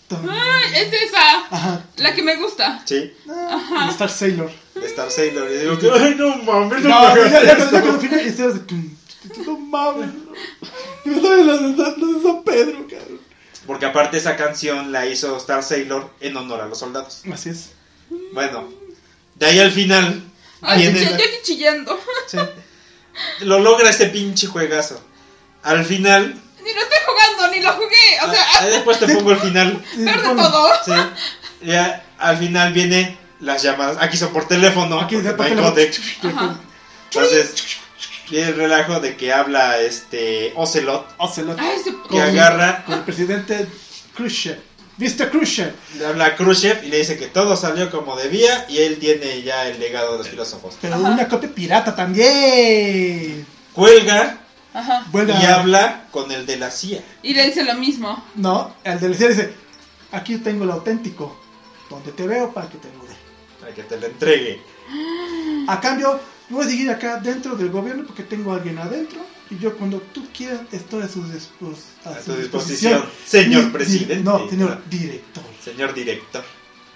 ¡Ay, 0.10 0.72
es 0.74 0.93
esa! 1.10 1.48
Ajá. 1.52 1.84
La 1.98 2.16
que 2.16 2.24
me 2.24 2.38
gusta. 2.38 2.82
Sí, 2.86 3.12
Ah, 3.30 3.82
el 3.84 3.89
Star 3.89 4.10
Sailor. 4.10 4.50
de 4.76 4.86
Star 4.86 5.12
Sailor. 5.12 5.52
Y 5.52 5.58
digo, 5.58 5.78
ay, 5.95 6.16
no 6.18 6.38
mames, 6.43 6.82
no, 6.82 6.89
No, 6.89 7.16
ya, 7.16 7.30
ya, 7.30 7.38
hagas 7.39 7.43
ya, 7.43 7.52
esto". 7.52 7.64
ya 7.72 7.82
cuando 7.82 7.91
al 7.91 8.00
final 8.00 8.26
y 8.26 8.30
ustedes 8.30 8.68
de 8.68 9.43
no 9.45 9.58
mames. 9.60 10.10
Cabrón. 12.89 13.20
Porque 13.68 13.86
aparte 13.86 14.18
esa 14.18 14.36
canción 14.38 14.91
la 14.91 15.05
hizo 15.05 15.36
Star 15.38 15.61
Sailor 15.61 16.09
en 16.22 16.36
honor 16.38 16.61
a 16.61 16.65
los 16.68 16.80
soldados. 16.80 17.22
Así 17.32 17.49
es. 17.49 17.72
Bueno, 18.34 18.70
de 19.36 19.45
ahí 19.45 19.59
al 19.59 19.72
final 19.72 20.24
Ay, 20.61 20.84
viene 20.84 21.01
la- 21.01 21.09
estoy 21.18 21.28
chillando. 21.43 21.99
Sí. 22.28 22.38
lo 23.41 23.59
logra 23.59 23.89
este 23.89 24.07
pinche 24.07 24.47
juegazo. 24.47 25.01
Al 25.63 25.84
final, 25.86 26.34
Ni 26.63 26.74
lo 26.74 26.82
estoy 26.82 26.97
jugando, 27.05 27.55
ni 27.55 27.61
lo 27.61 27.74
jugué. 27.74 28.20
O 28.26 28.32
sea, 28.32 28.45
ahí 28.61 28.70
después 28.72 28.99
te 28.99 29.07
pongo 29.13 29.32
el 29.32 29.39
final. 29.39 29.84
Sí, 29.95 30.03
peor 30.05 30.22
de 30.22 30.28
bueno, 30.34 30.51
todo. 30.51 30.70
Sí. 30.86 30.91
Ya 31.63 32.05
al 32.18 32.38
final 32.38 32.72
viene 32.74 33.18
las 33.41 33.61
llamadas. 33.63 33.97
Aquí 33.99 34.15
son 34.18 34.32
por 34.32 34.47
teléfono, 34.47 34.99
Aquí 35.01 35.15
ya 35.22 35.34
no 35.34 35.43
hay 35.43 35.53
por 35.53 35.61
codec. 35.63 35.99
Entonces, 37.11 37.53
el 38.32 38.55
relajo 38.55 38.99
de 38.99 39.15
que 39.15 39.32
habla 39.32 39.80
este 39.80 40.51
Ocelot, 40.55 41.05
Ocelot. 41.17 41.57
Se... 41.84 41.93
que 42.09 42.21
agarra, 42.21 42.84
Con 42.86 42.95
el 42.95 43.01
presidente 43.01 43.67
Khrushchev. 44.15 44.59
Mr. 44.97 45.30
Khrushchev. 45.30 45.73
le 45.99 46.05
habla 46.07 46.25
a 46.25 46.36
Khrushchev 46.36 46.84
y 46.84 46.88
le 46.89 46.97
dice 46.97 47.17
que 47.17 47.28
todo 47.28 47.55
salió 47.55 47.91
como 47.91 48.15
debía 48.15 48.65
y 48.67 48.80
él 48.80 48.97
tiene 48.97 49.43
ya 49.43 49.67
el 49.67 49.80
legado 49.80 50.13
de 50.13 50.17
los 50.19 50.28
filósofos. 50.28 50.75
Pero 50.82 50.95
Ajá. 50.95 51.09
una 51.09 51.28
copia 51.28 51.49
pirata 51.53 51.95
también. 51.95 53.45
Cuelga 53.73 54.39
Ajá. 54.73 55.05
Y 55.13 55.45
habla 55.45 56.05
con 56.11 56.32
el 56.32 56.45
de 56.45 56.57
la 56.57 56.69
CIA. 56.69 57.01
Y 57.23 57.34
le 57.34 57.45
dice 57.45 57.63
lo 57.63 57.75
mismo. 57.75 58.23
No, 58.36 58.75
el 58.84 58.99
del 58.99 59.15
cielo 59.15 59.34
dice: 59.34 59.53
Aquí 60.11 60.38
tengo 60.38 60.65
el 60.65 60.71
auténtico. 60.71 61.36
Donde 61.89 62.11
te 62.11 62.28
veo 62.28 62.53
para 62.53 62.69
que 62.69 62.78
te 62.78 62.89
lo 62.89 63.05
dé. 63.05 63.15
Para 63.59 63.73
que 63.73 63.84
te 63.84 63.97
lo 63.99 64.07
entregue. 64.07 64.61
A 65.67 65.80
cambio, 65.80 66.19
voy 66.50 66.66
a 66.66 66.70
seguir 66.70 66.89
acá 66.89 67.18
dentro 67.18 67.56
del 67.56 67.70
gobierno 67.70 68.06
porque 68.06 68.24
tengo 68.24 68.52
a 68.54 68.56
alguien 68.58 68.78
adentro. 68.78 69.20
Y 69.50 69.58
yo, 69.60 69.78
cuando 69.78 70.00
tú 70.14 70.28
quieras, 70.36 70.60
estoy 70.74 71.04
a, 71.04 71.08
sus 71.08 71.26
dispos- 71.32 71.86
A 72.06 72.22
su 72.22 72.36
disposición, 72.36 73.06
señor 73.26 73.72
presidente. 73.72 74.18
No, 74.24 74.50
señor 74.50 74.82
director. 74.89 75.43
Señor 75.64 75.93
director. 75.93 76.43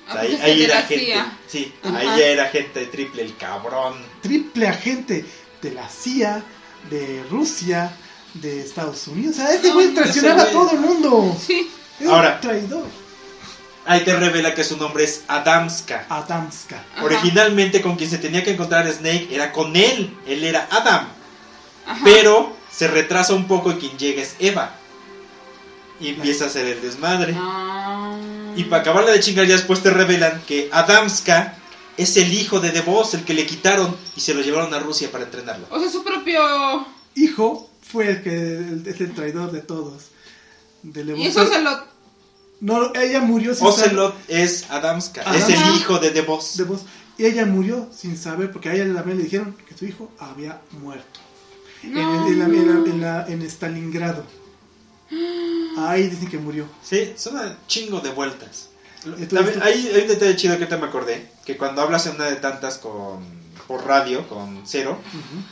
Ah, 0.07 0.19
ahí, 0.19 0.29
pues 0.31 0.41
ahí 0.41 0.63
era 0.63 0.81
gente. 0.81 1.15
Sí, 1.47 1.73
Ajá. 1.83 1.97
ahí 1.97 2.07
ya 2.19 2.25
era 2.27 2.45
gente 2.49 2.85
triple 2.87 3.21
el 3.23 3.37
cabrón. 3.37 3.93
Triple 4.21 4.67
agente 4.67 5.23
de 5.61 5.71
la 5.71 5.87
CIA, 5.87 6.43
de 6.89 7.23
Rusia, 7.29 7.93
de 8.33 8.61
Estados 8.61 9.07
Unidos. 9.07 9.35
O 9.35 9.41
sea, 9.41 9.53
este 9.53 9.69
No, 9.69 9.75
güey 9.75 9.85
ese 9.87 9.95
traicionaba 9.95 10.43
a 10.43 10.51
todo 10.51 10.71
el 10.71 10.79
mundo. 10.79 11.37
Sí. 11.39 11.69
Era 12.01 12.09
Ahora. 12.11 12.35
un 12.35 12.41
traidor. 12.41 12.87
Ahí 13.85 14.03
te 14.03 14.15
revela 14.15 14.53
que 14.53 14.63
su 14.63 14.77
nombre 14.77 15.03
es 15.03 15.23
Adamska. 15.27 16.05
Adamska. 16.09 16.83
Ajá. 16.95 17.03
Originalmente 17.03 17.81
con 17.81 17.95
quien 17.95 18.09
se 18.09 18.19
tenía 18.19 18.43
que 18.43 18.51
encontrar 18.51 18.87
Snake 18.91 19.27
era 19.31 19.51
con 19.51 19.75
él. 19.75 20.15
Él 20.27 20.43
era 20.43 20.67
Adam. 20.71 21.07
Ajá. 21.87 22.01
Pero 22.03 22.55
se 22.71 22.87
retrasa 22.87 23.33
un 23.33 23.47
poco 23.47 23.71
y 23.71 23.75
quien 23.75 23.97
llega 23.97 24.21
es 24.21 24.35
Eva. 24.39 24.75
Y 25.99 26.09
empieza 26.09 26.45
a 26.45 26.47
hacer 26.47 26.65
el 26.67 26.81
desmadre. 26.81 27.33
Ah. 27.37 28.17
Y 28.55 28.65
para 28.65 28.81
acabarla 28.81 29.11
de 29.11 29.19
chingar, 29.19 29.45
ya 29.47 29.55
después 29.55 29.81
te 29.81 29.89
revelan 29.91 30.41
que 30.47 30.69
Adamska 30.71 31.55
es 31.97 32.17
el 32.17 32.33
hijo 32.33 32.59
de 32.59 32.69
The 32.71 32.81
Boss, 32.81 33.13
el 33.15 33.23
que 33.25 33.33
le 33.33 33.45
quitaron 33.45 33.95
y 34.15 34.21
se 34.21 34.33
lo 34.33 34.41
llevaron 34.41 34.73
a 34.73 34.79
Rusia 34.79 35.11
para 35.11 35.25
entrenarlo. 35.25 35.67
O 35.69 35.79
sea, 35.79 35.89
su 35.89 36.03
propio. 36.03 36.85
Hijo 37.15 37.69
fue 37.91 38.09
el 38.09 38.23
que 38.23 38.29
el- 38.29 38.83
es 38.87 39.01
el 39.01 39.13
traidor 39.13 39.51
de 39.51 39.61
todos. 39.61 40.03
De 40.83 41.03
Y 41.17 41.27
eso 41.27 41.45
se 41.47 41.61
lo. 41.61 41.91
No, 42.61 42.93
ella 42.95 43.19
murió 43.21 43.53
sin 43.55 43.67
Ocelot 43.67 44.15
es 44.29 44.69
Adamska, 44.69 45.21
es 45.35 45.43
Ajá. 45.43 45.69
el 45.69 45.75
hijo 45.75 45.97
de 45.99 46.11
The 46.11 46.21
Boss. 46.21 46.45
saber. 46.51 46.67
de 46.67 46.73
voz. 46.75 46.85
Y 47.17 47.25
ella 47.25 47.45
murió 47.45 47.89
sin 47.95 48.17
saber, 48.17 48.51
porque 48.51 48.69
a 48.69 48.73
ella 48.75 48.93
también 48.93 49.17
le 49.17 49.23
dijeron 49.25 49.55
que 49.67 49.75
su 49.75 49.85
hijo 49.85 50.09
había 50.19 50.61
muerto. 50.79 51.19
En, 51.83 51.93
No. 51.93 52.27
en 52.27 52.39
la- 52.39 52.45
en 52.45 52.67
la- 52.67 52.89
en 52.91 53.01
la- 53.01 53.25
en 53.27 53.41
Stalingrado. 53.41 54.23
Ahí 55.77 56.07
dicen 56.07 56.29
que 56.29 56.37
murió. 56.37 56.65
Sí, 56.83 57.13
son 57.17 57.35
un 57.37 57.55
chingo 57.67 57.99
de 57.99 58.11
vueltas. 58.11 58.69
También 59.03 59.61
hay, 59.63 59.87
hay 59.93 60.01
un 60.03 60.07
detalle 60.07 60.35
chido 60.35 60.57
que 60.59 60.67
te 60.67 60.77
me 60.77 60.85
acordé, 60.85 61.27
que 61.43 61.57
cuando 61.57 61.81
hablas 61.81 62.05
en 62.05 62.15
una 62.15 62.25
de 62.25 62.35
tantas 62.35 62.77
con 62.77 63.41
por 63.67 63.85
radio, 63.85 64.27
con 64.27 64.61
Cero, 64.65 64.99
Ujú. 65.07 65.43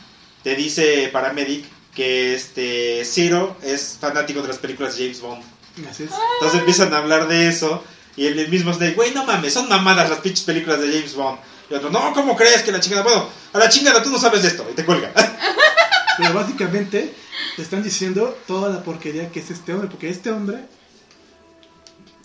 te 0.44 0.54
dice 0.54 1.08
Paramedic 1.12 1.64
que 1.94 2.34
este 2.34 3.04
Zero 3.04 3.56
es 3.62 3.96
fanático 4.00 4.42
de 4.42 4.48
las 4.48 4.58
películas 4.58 4.96
de 4.96 5.02
James 5.04 5.20
Bond. 5.20 5.42
Entonces 5.76 6.58
empiezan 6.58 6.92
a 6.94 6.98
hablar 6.98 7.28
de 7.28 7.48
eso 7.48 7.82
y 8.16 8.26
el 8.26 8.48
mismo 8.48 8.72
Snake, 8.72 8.94
güey, 8.94 9.12
no 9.14 9.24
mames, 9.24 9.52
son 9.54 9.68
mamadas 9.68 10.10
las 10.10 10.18
pinches 10.18 10.44
películas 10.44 10.80
de 10.80 10.88
James 10.92 11.14
Bond. 11.14 11.38
Y 11.70 11.74
otro, 11.74 11.90
no, 11.90 12.12
¿cómo 12.12 12.36
crees 12.36 12.62
que 12.62 12.72
la 12.72 12.80
chingada? 12.80 13.02
Bueno, 13.02 13.28
a 13.52 13.58
la 13.58 13.68
chingada 13.68 14.02
tú 14.02 14.10
no 14.10 14.18
sabes 14.18 14.42
de 14.42 14.48
esto 14.48 14.66
y 14.70 14.74
te 14.74 14.84
cuelga. 14.84 15.12
Pero 16.18 16.34
básicamente 16.34 17.14
te 17.56 17.62
están 17.62 17.82
diciendo 17.82 18.36
toda 18.46 18.68
la 18.68 18.82
porquería 18.82 19.30
que 19.30 19.40
es 19.40 19.50
este 19.50 19.72
hombre, 19.72 19.88
porque 19.88 20.10
este 20.10 20.30
hombre, 20.30 20.58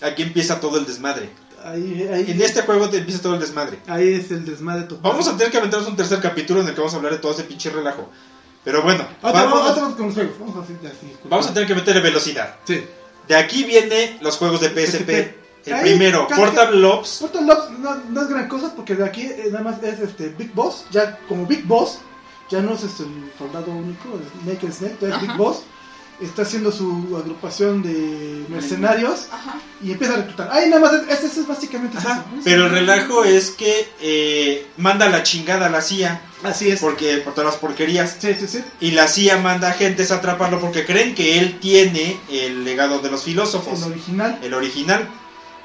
Aquí 0.02 0.24
empieza 0.24 0.60
todo 0.60 0.78
el 0.78 0.86
desmadre. 0.86 1.30
ahí, 1.64 2.08
ahí, 2.12 2.26
En 2.30 2.41
este 2.41 2.64
juego 2.64 2.89
te 2.89 2.98
empieza 2.98 3.22
todo 3.22 3.36
el 3.36 3.39
desmadre. 3.39 3.80
ahí 3.88 4.14
es 4.14 4.30
el 4.32 4.43
desmadre 4.46 4.84
total. 4.84 5.00
Vamos 5.12 5.28
a 5.28 5.38
tener 5.38 5.52
que 5.52 5.58
aventarnos 5.58 5.88
un 5.88 5.96
tercer 5.96 6.20
capítulo 6.20 6.62
en 6.62 6.68
el 6.68 6.74
que 6.74 6.82
vamos 6.82 6.93
a 6.93 6.98
hablar 6.98 7.14
de 7.14 7.20
todo 7.20 7.32
ese 7.32 7.43
pinche 7.43 7.70
relajo. 7.70 8.10
Pero 8.64 8.82
bueno, 8.82 9.08
Otra, 9.22 9.43
vamos, 9.43 9.62
otra. 9.70 9.84
Vamos 9.84 10.18
a 10.18 10.24
vamos 11.30 11.48
a 11.48 11.54
tener 11.54 11.68
que 11.68 11.76
meterle 11.76 12.02
velocidad. 12.02 12.56
Sí. 12.66 12.84
De 13.28 13.36
aquí 13.36 13.64
viene 13.64 14.18
los 14.22 14.38
juegos 14.38 14.62
de 14.62 14.70
PSP. 14.70 15.10
El 15.66 15.74
Ahí, 15.74 15.82
primero, 15.82 16.28
Portable 16.28 16.86
Ops. 16.86 17.18
Portal 17.22 17.50
Ops 17.50 17.72
no, 17.80 17.96
no 17.96 18.22
es 18.22 18.30
gran 18.30 18.48
cosa 18.48 18.74
porque 18.76 18.94
de 18.96 19.04
aquí 19.04 19.24
eh, 19.24 19.48
nada 19.52 19.64
más 19.64 19.82
es 19.82 20.00
este 20.00 20.30
Big 20.30 20.54
Boss, 20.54 20.86
ya 20.92 21.18
como 21.28 21.48
Big 21.48 21.66
Boss, 21.66 22.00
ya 22.52 22.62
no 22.62 22.76
es 22.76 22.84
este, 22.84 23.02
el 23.04 23.32
soldado 23.36 23.72
único, 23.72 24.10
el 24.14 24.54
Naked 24.54 24.72
Snake, 24.72 24.98
es 25.02 25.22
Big. 25.22 25.36
Boss, 25.38 25.64
está 26.22 26.43
haciendo 26.43 26.72
su 26.72 27.16
agrupación 27.18 27.82
de 27.84 28.45
mercenarios 28.49 29.28
Ajá. 29.32 29.59
y 29.82 29.91
empieza 29.91 30.13
a 30.13 30.18
reclutar. 30.18 30.49
Ahí 30.51 30.70
nada 30.70 30.82
más, 30.82 30.93
es, 31.09 31.24
es, 31.24 31.38
es 31.38 31.47
básicamente 31.47 31.97
Ajá, 31.97 32.26
eso. 32.34 32.41
Pero 32.43 32.66
el 32.66 32.72
relajo 32.72 33.24
es 33.24 33.51
que 33.51 33.89
eh, 34.01 34.68
manda 34.78 35.09
la 35.09 35.24
chingada 35.24 35.68
a 35.68 35.70
la 35.70 35.82
CIA. 35.82 36.22
Así 36.43 36.70
es. 36.70 36.80
Porque, 36.80 37.18
por 37.18 37.34
todas 37.34 37.51
las 37.51 37.59
porquerías. 37.59 38.18
Sí, 38.20 38.34
sí, 38.39 38.47
sí. 38.47 38.63
Y 38.80 38.91
la 38.91 39.07
CIA 39.07 39.38
manda 39.38 39.70
agentes 39.70 40.11
a 40.11 40.16
atraparlo 40.16 40.59
porque 40.59 40.86
creen 40.86 41.16
que 41.16 41.39
él 41.39 41.59
tiene 41.59 42.20
el 42.30 42.63
legado 42.63 42.99
de 42.99 43.11
los 43.11 43.24
filósofos. 43.24 43.82
El 43.84 43.91
original. 43.91 44.39
el 44.41 44.53
original. 44.53 45.09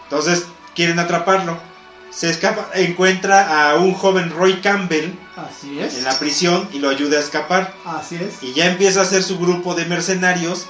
Entonces 0.05 0.46
quieren 0.74 0.98
atraparlo. 0.98 1.70
Se 2.11 2.29
escapa, 2.29 2.69
encuentra 2.75 3.71
a 3.71 3.77
un 3.77 3.95
joven 3.95 4.31
Roy 4.31 4.61
Campbell 4.61 5.13
Así 5.37 5.79
es. 5.79 5.97
en 5.99 6.05
la 6.05 6.19
prisión 6.19 6.69
y 6.73 6.79
lo 6.81 6.89
ayuda 6.89 7.19
a 7.19 7.21
escapar. 7.21 7.73
Así 7.85 8.17
es. 8.17 8.43
Y 8.43 8.53
ya 8.53 8.67
empieza 8.67 9.01
a 9.01 9.03
hacer 9.05 9.23
su 9.23 9.39
grupo 9.39 9.75
de 9.75 9.85
mercenarios 9.87 10.67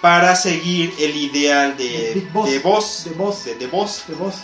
para 0.00 0.34
seguir 0.36 0.94
el 0.98 1.14
ideal 1.16 1.76
de, 1.76 2.28
Boss. 2.32 2.50
de 2.50 2.58
Boss. 2.60 3.04
De 3.04 3.10
Boss. 3.10 3.44
De, 3.44 3.54
de 3.56 3.66
Boss. 3.66 4.04
De 4.08 4.14
Boss. 4.14 4.36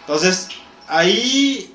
Entonces, 0.00 0.48
ahí 0.86 1.74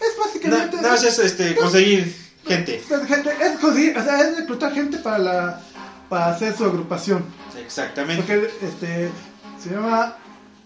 Es 0.00 0.18
básicamente. 0.18 0.76
nada 0.76 0.90
más 0.90 1.04
es 1.04 1.18
este, 1.18 1.54
conseguir 1.54 2.14
gente. 2.46 2.76
es, 2.76 3.06
gente, 3.08 3.30
es 3.40 3.58
conseguir, 3.58 3.96
o 3.96 4.04
sea, 4.04 4.20
es 4.20 4.36
reclutar 4.36 4.72
gente 4.74 4.98
para 4.98 5.18
la 5.18 5.60
para 6.08 6.28
hacer 6.34 6.56
su 6.56 6.64
agrupación. 6.64 7.24
Exactamente. 7.58 8.22
Porque 8.22 8.50
este 8.66 9.10
se 9.62 9.70
llama 9.70 10.16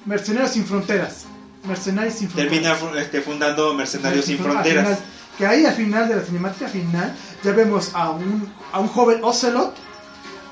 Mercenarios 0.05 0.53
sin 0.53 0.65
Fronteras. 0.65 1.25
Mercenarios 1.65 2.15
sin 2.15 2.29
Termina 2.29 2.75
Fronteras. 2.75 2.79
fu- 2.79 2.99
este, 2.99 3.21
fundando 3.23 3.75
Mercenarios 3.75 4.25
sin 4.25 4.39
Fronteras. 4.39 4.85
final, 4.87 4.99
que 5.39 5.47
ahí 5.47 5.65
al 5.67 5.75
final 5.75 6.09
de 6.09 6.17
la 6.17 6.23
cinemática 6.23 6.69
final 6.69 7.15
ya 7.43 7.53
vemos 7.53 7.91
a 7.95 8.11
un, 8.11 8.53
a 8.73 8.81
un 8.81 8.89
joven 8.89 9.21
Ocelot, 9.23 9.75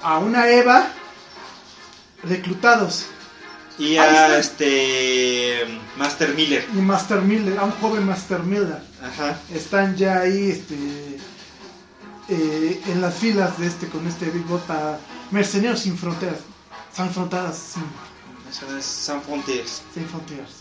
a 0.02 0.18
una 0.18 0.48
Eva 0.48 0.86
reclutados 2.22 3.06
Y 3.78 3.96
a 3.96 4.38
este 4.38 5.64
Master 5.96 6.34
Miller. 6.34 6.66
y 6.74 6.78
Master 6.78 7.20
Miller, 7.22 7.58
a 7.58 7.64
un 7.64 7.72
joven 7.72 8.06
Master 8.06 8.40
Miller. 8.40 8.78
Ajá. 9.02 9.38
Están 9.54 9.96
ya 9.96 10.20
ahí 10.20 10.50
este, 10.50 11.18
eh, 12.28 12.80
en 12.86 13.00
las 13.00 13.14
filas 13.14 13.58
de 13.58 13.66
este 13.66 13.88
con 13.88 14.06
este 14.06 14.26
Big 14.26 14.44
Bot 14.44 14.62
para 14.66 14.98
Mercenarios 15.30 15.80
sin 15.80 15.96
Fronteras. 15.96 16.40
Sin 16.94 17.08
Fronteras, 17.10 17.56
sin, 17.56 17.84
San 18.82 19.22
Frontiers. 19.22 19.82
sin 19.94 20.06
Fronteras. 20.06 20.59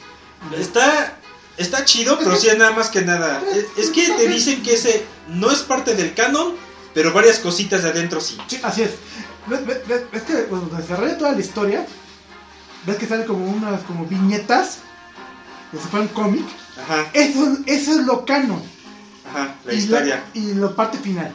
Está, 0.58 1.18
está 1.58 1.86
chido, 1.86 2.18
pero 2.20 2.36
sí 2.36 2.48
nada 2.58 2.72
más 2.72 2.90
que 2.90 3.02
nada. 3.02 3.42
Es, 3.54 3.66
es 3.86 3.90
que 3.92 4.08
te 4.12 4.28
dicen 4.28 4.62
que 4.64 4.74
ese 4.74 5.06
no 5.28 5.52
es 5.52 5.60
parte 5.60 5.96
del 5.96 6.14
canon, 6.14 6.54
pero 6.94 7.14
varias 7.14 7.40
cositas 7.40 7.84
de 7.84 7.90
adentro 7.90 8.20
sí. 8.22 8.38
Sí, 8.48 8.60
así 8.64 8.84
es. 8.84 8.92
¿Ves, 9.48 9.66
ves- 9.66 10.10
ves- 10.12 10.22
que 10.24 10.44
cuando 10.46 10.76
desarrolla 10.76 11.18
toda 11.18 11.32
la 11.34 11.40
historia, 11.40 11.86
ves 12.86 12.98
que 12.98 13.08
salen 13.08 13.26
como 13.28 13.46
unas 13.46 13.82
como 13.84 14.06
viñetas, 14.06 14.78
como 15.72 15.82
si 15.84 15.90
fuera 15.90 16.06
un 16.06 16.12
cómic. 16.14 16.46
Ajá, 16.82 17.10
Eso, 17.14 17.58
eso 17.66 17.92
es 18.00 18.06
lo 18.06 18.26
canon. 18.26 18.62
ajá, 19.30 19.56
la 19.66 19.74
y 19.74 19.78
historia. 19.78 20.24
y 20.34 20.54
la 20.54 20.70
parte 20.76 20.98
final. 20.98 21.32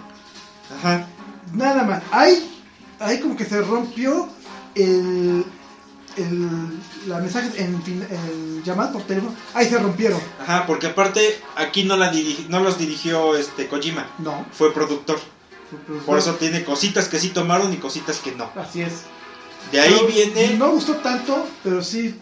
Ajá, 0.79 1.07
Nada 1.53 1.83
más. 1.85 2.03
Ahí, 2.11 2.63
ahí 2.99 3.21
como 3.21 3.37
que 3.37 3.45
se 3.45 3.61
rompió 3.61 4.29
el, 4.75 5.45
el 6.17 6.49
la 7.09 7.19
mensaje 7.19 7.51
en, 7.62 7.75
en 8.11 8.62
llamadas 8.65 8.93
por 8.93 9.03
teléfono. 9.03 9.35
Ahí 9.55 9.69
se 9.69 9.79
rompieron. 9.79 10.21
ajá, 10.41 10.67
porque 10.67 10.87
aparte 10.89 11.41
aquí 11.57 11.85
no, 11.85 11.97
la 11.97 12.12
dirigi- 12.12 12.47
no 12.49 12.61
los 12.61 12.79
dirigió 12.79 13.37
este 13.37 13.67
Kojima, 13.69 14.07
No. 14.19 14.47
fue 14.53 14.73
productor. 14.73 15.19
Por 16.07 16.19
eso 16.19 16.35
tiene 16.35 16.62
cositas 16.65 17.09
que 17.09 17.19
sí 17.19 17.31
tomaron 17.31 17.73
y 17.73 17.77
cositas 17.79 18.19
que 18.19 18.33
no. 18.33 18.51
Así 18.57 18.83
es. 18.83 18.93
De 19.73 19.81
ahí 19.81 19.93
Pero 19.93 20.07
viene 20.07 20.57
No 20.57 20.71
gustó 20.71 20.95
tanto, 20.97 21.49
pero 21.65 21.83
sí 21.83 22.15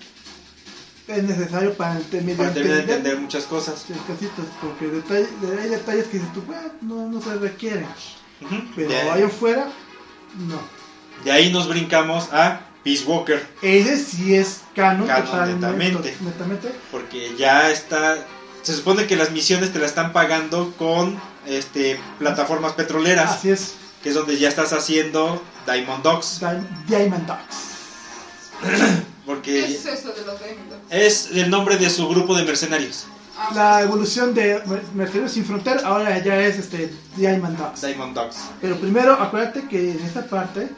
es 1.08 1.22
necesario 1.24 1.74
para 1.74 1.96
ente- 2.00 2.20
para 2.36 2.52
terminar 2.54 2.54
de 2.54 2.60
entender 2.60 2.80
entender 2.80 3.20
muchas 3.20 3.44
cosas. 3.44 3.84
Sí, 3.86 3.92
cositas, 4.06 4.46
porque 4.60 4.86
detalle- 4.86 5.28
hay 5.60 5.68
detalles 5.68 6.06
que 6.06 6.18
dices 6.18 6.32
tú, 6.32 6.42
"Bueno, 6.46 6.62
no, 6.80 7.08
no 7.10 7.20
se 7.20 7.34
requieren. 7.34 7.86
Pero 8.74 9.12
allá 9.12 9.26
afuera, 9.26 9.68
no. 10.48 10.58
de 11.24 11.30
ahí 11.32 11.52
nos 11.52 11.68
brincamos 11.68 12.32
a 12.32 12.60
Peace 12.84 13.04
Walker. 13.04 13.46
Ese 13.62 13.96
sí 13.96 14.34
es 14.34 14.60
canon, 14.74 15.06
Canon, 15.06 15.24
totalmente, 15.26 15.66
netamente. 15.66 16.16
netamente. 16.20 16.72
Porque 16.90 17.34
ya 17.38 17.70
está. 17.70 18.16
Se 18.62 18.74
supone 18.74 19.06
que 19.06 19.16
las 19.16 19.30
misiones 19.32 19.72
te 19.72 19.78
las 19.78 19.88
están 19.90 20.12
pagando 20.12 20.72
con 20.78 21.20
este 21.46 21.98
plataformas 22.18 22.72
petroleras. 22.74 23.30
Así 23.32 23.50
es, 23.50 23.74
Que 24.02 24.08
es 24.10 24.14
donde 24.14 24.36
ya 24.38 24.48
estás 24.48 24.72
haciendo 24.72 25.42
Diamond 25.66 26.02
Dogs. 26.02 26.40
Di- 26.40 26.96
Diamond 26.96 27.26
Dogs. 27.26 27.56
¿Qué 28.62 29.02
Porque 29.26 29.64
es 29.64 29.86
eso 29.86 30.12
de 30.12 30.24
los 30.24 30.38
Diamond 30.40 30.70
Dogs? 30.70 30.82
es 30.90 31.28
el 31.32 31.50
nombre 31.50 31.76
de 31.76 31.88
su 31.90 32.08
grupo 32.08 32.34
de 32.36 32.44
mercenarios. 32.44 33.06
Ah, 33.38 33.50
La 33.54 33.82
evolución 33.82 34.34
de 34.34 34.60
Mer- 34.66 34.82
Mercenarios 34.94 35.32
sin 35.32 35.44
Frontera 35.44 35.80
ahora 35.84 36.18
ya 36.22 36.38
es 36.40 36.58
este 36.58 36.92
Diamond 37.16 37.56
Dogs. 37.58 37.80
Diamond 37.80 38.14
Dogs. 38.14 38.36
Pero 38.60 38.76
primero, 38.76 39.14
acuérdate 39.14 39.66
que 39.68 39.92
en 39.92 40.00
esta 40.00 40.24
parte 40.26 40.68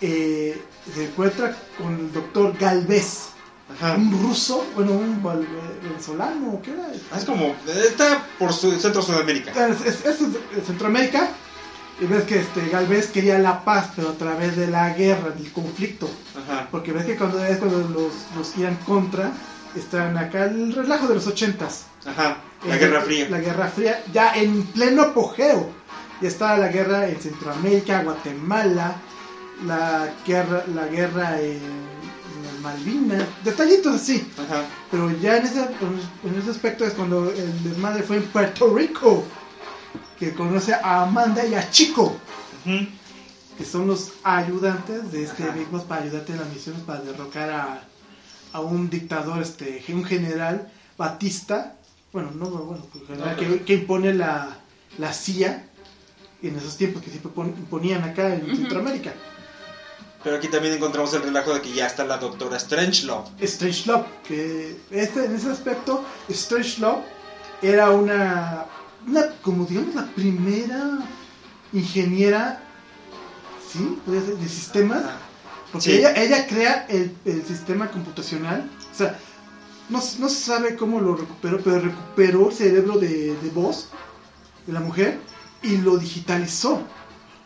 eh, 0.00 0.60
se 0.94 1.04
encuentra 1.06 1.54
con 1.76 1.94
el 1.94 2.12
doctor 2.12 2.56
Galvez, 2.58 3.28
Ajá. 3.74 3.94
un 3.96 4.10
ruso, 4.22 4.64
bueno, 4.74 4.92
un 4.92 5.22
venezolano, 5.82 6.60
¿qué 6.62 6.70
era? 6.72 6.88
Es 7.16 7.24
como. 7.24 7.54
Está 7.66 8.24
por 8.38 8.52
su, 8.52 8.72
Centro 8.80 9.02
Sudamérica. 9.02 9.68
Es, 9.68 9.80
es- 9.84 10.04
es 10.06 10.18
de 10.32 10.60
Centroamérica. 10.66 11.28
Y 12.00 12.06
ves 12.06 12.22
que 12.24 12.38
este 12.38 12.68
Galvez 12.68 13.08
quería 13.08 13.40
la 13.40 13.64
paz, 13.64 13.90
pero 13.96 14.10
a 14.10 14.12
través 14.12 14.56
de 14.56 14.68
la 14.68 14.90
guerra, 14.94 15.30
del 15.30 15.50
conflicto. 15.50 16.08
Ajá. 16.40 16.68
Porque 16.70 16.92
ves 16.92 17.04
que 17.04 17.16
cuando 17.16 17.44
es 17.44 17.58
cuando 17.58 17.78
los, 17.80 18.12
los 18.36 18.56
iban 18.56 18.76
contra, 18.86 19.32
están 19.74 20.16
acá 20.16 20.44
el 20.44 20.72
relajo 20.72 21.08
de 21.08 21.16
los 21.16 21.26
ochentas. 21.26 21.86
Ajá. 22.06 22.36
La 22.68 22.76
Eh, 22.76 22.78
Guerra 22.78 23.00
Fría. 23.02 23.28
La 23.28 23.40
Guerra 23.40 23.66
Fría, 23.66 24.02
ya 24.12 24.32
en 24.36 24.62
pleno 24.66 25.02
apogeo. 25.02 25.70
Ya 26.20 26.28
estaba 26.28 26.56
la 26.56 26.68
guerra 26.68 27.08
en 27.08 27.20
Centroamérica, 27.20 28.02
Guatemala, 28.04 28.94
la 29.66 30.08
guerra, 30.26 30.64
la 30.74 30.86
guerra 30.86 31.40
en, 31.40 31.56
en 31.56 32.42
las 32.44 32.60
Malvinas, 32.62 33.24
detallitos 33.44 33.94
así. 33.96 34.26
Ajá. 34.38 34.64
Pero 34.90 35.10
ya 35.20 35.36
en 35.38 35.46
ese, 35.46 35.60
en 36.24 36.38
ese 36.38 36.50
aspecto 36.50 36.84
es 36.84 36.92
cuando 36.94 37.30
el 37.30 37.62
desmadre 37.64 38.02
fue 38.02 38.16
en 38.16 38.24
Puerto 38.24 38.74
Rico, 38.74 39.24
que 40.18 40.32
conoce 40.34 40.74
a 40.74 41.02
Amanda 41.02 41.44
y 41.46 41.54
a 41.54 41.70
Chico. 41.70 42.16
Que 43.56 43.64
son 43.64 43.86
los 43.88 44.12
ayudantes 44.22 45.10
de 45.10 45.24
este 45.24 45.42
Ajá. 45.44 45.54
Boss 45.72 45.82
para 45.82 46.02
ayudarte 46.02 46.32
en 46.32 46.38
las 46.40 46.48
misiones 46.48 46.82
para 46.82 47.00
derrocar 47.00 47.50
a, 47.50 47.82
a 48.52 48.60
un 48.60 48.88
dictador, 48.90 49.42
este, 49.42 49.82
un 49.88 50.04
general 50.04 50.70
Batista, 50.96 51.74
bueno, 52.12 52.30
no, 52.34 52.46
bueno, 52.50 52.84
un 52.94 53.06
general 53.06 53.36
No, 53.40 53.64
que, 53.64 53.74
impone 53.74 54.14
la, 54.14 54.56
la 54.98 55.12
CIA 55.12 55.64
en 56.42 56.56
esos 56.56 56.76
tiempos 56.76 57.02
que 57.02 57.10
siempre 57.10 57.32
pon- 57.32 57.54
imponían 57.56 58.02
acá 58.04 58.34
en. 58.34 58.46
Centroamérica. 58.46 59.12
Pero 60.22 60.36
aquí 60.36 60.48
también 60.48 60.74
encontramos 60.74 61.12
el 61.14 61.22
relajo 61.22 61.54
de 61.54 61.60
que 61.62 61.72
ya 61.72 61.86
está 61.86 62.04
la 62.04 62.18
doctora 62.18 62.58
Strangelove. 62.58 63.28
Strangelove, 63.46 64.04
que 64.26 64.76
este, 64.90 65.24
en 65.26 65.36
ese 65.36 65.50
aspecto, 65.50 66.04
Strangelove 66.30 67.02
era 67.62 67.90
una, 67.90 68.66
una, 69.06 69.28
como 69.42 69.64
digamos, 69.64 69.94
la 69.94 70.06
primera 70.06 70.98
ingeniera, 71.72 72.60
¿sí? 73.72 73.98
Podría 74.04 74.24
ser, 74.24 74.36
de 74.36 74.48
sistemas, 74.48 75.02
porque 75.70 75.90
Sí. 75.90 75.96
ella, 75.98 76.12
ella 76.14 76.46
crea 76.46 76.86
el, 76.88 77.16
el 77.24 77.44
sistema 77.44 77.88
computacional, 77.90 78.68
o 78.92 78.94
sea, 78.96 79.18
no, 79.88 79.98
no 80.18 80.28
se 80.28 80.40
sabe 80.40 80.76
cómo 80.76 81.00
lo 81.00 81.14
recuperó, 81.16 81.60
pero 81.62 81.78
recuperó 81.80 82.48
el 82.48 82.54
cerebro 82.54 82.98
de, 82.98 83.34
de 83.36 83.50
voz 83.50 83.88
de 84.66 84.72
la 84.72 84.80
mujer 84.80 85.18
y 85.62 85.76
lo 85.78 85.96
digitalizó, 85.96 86.82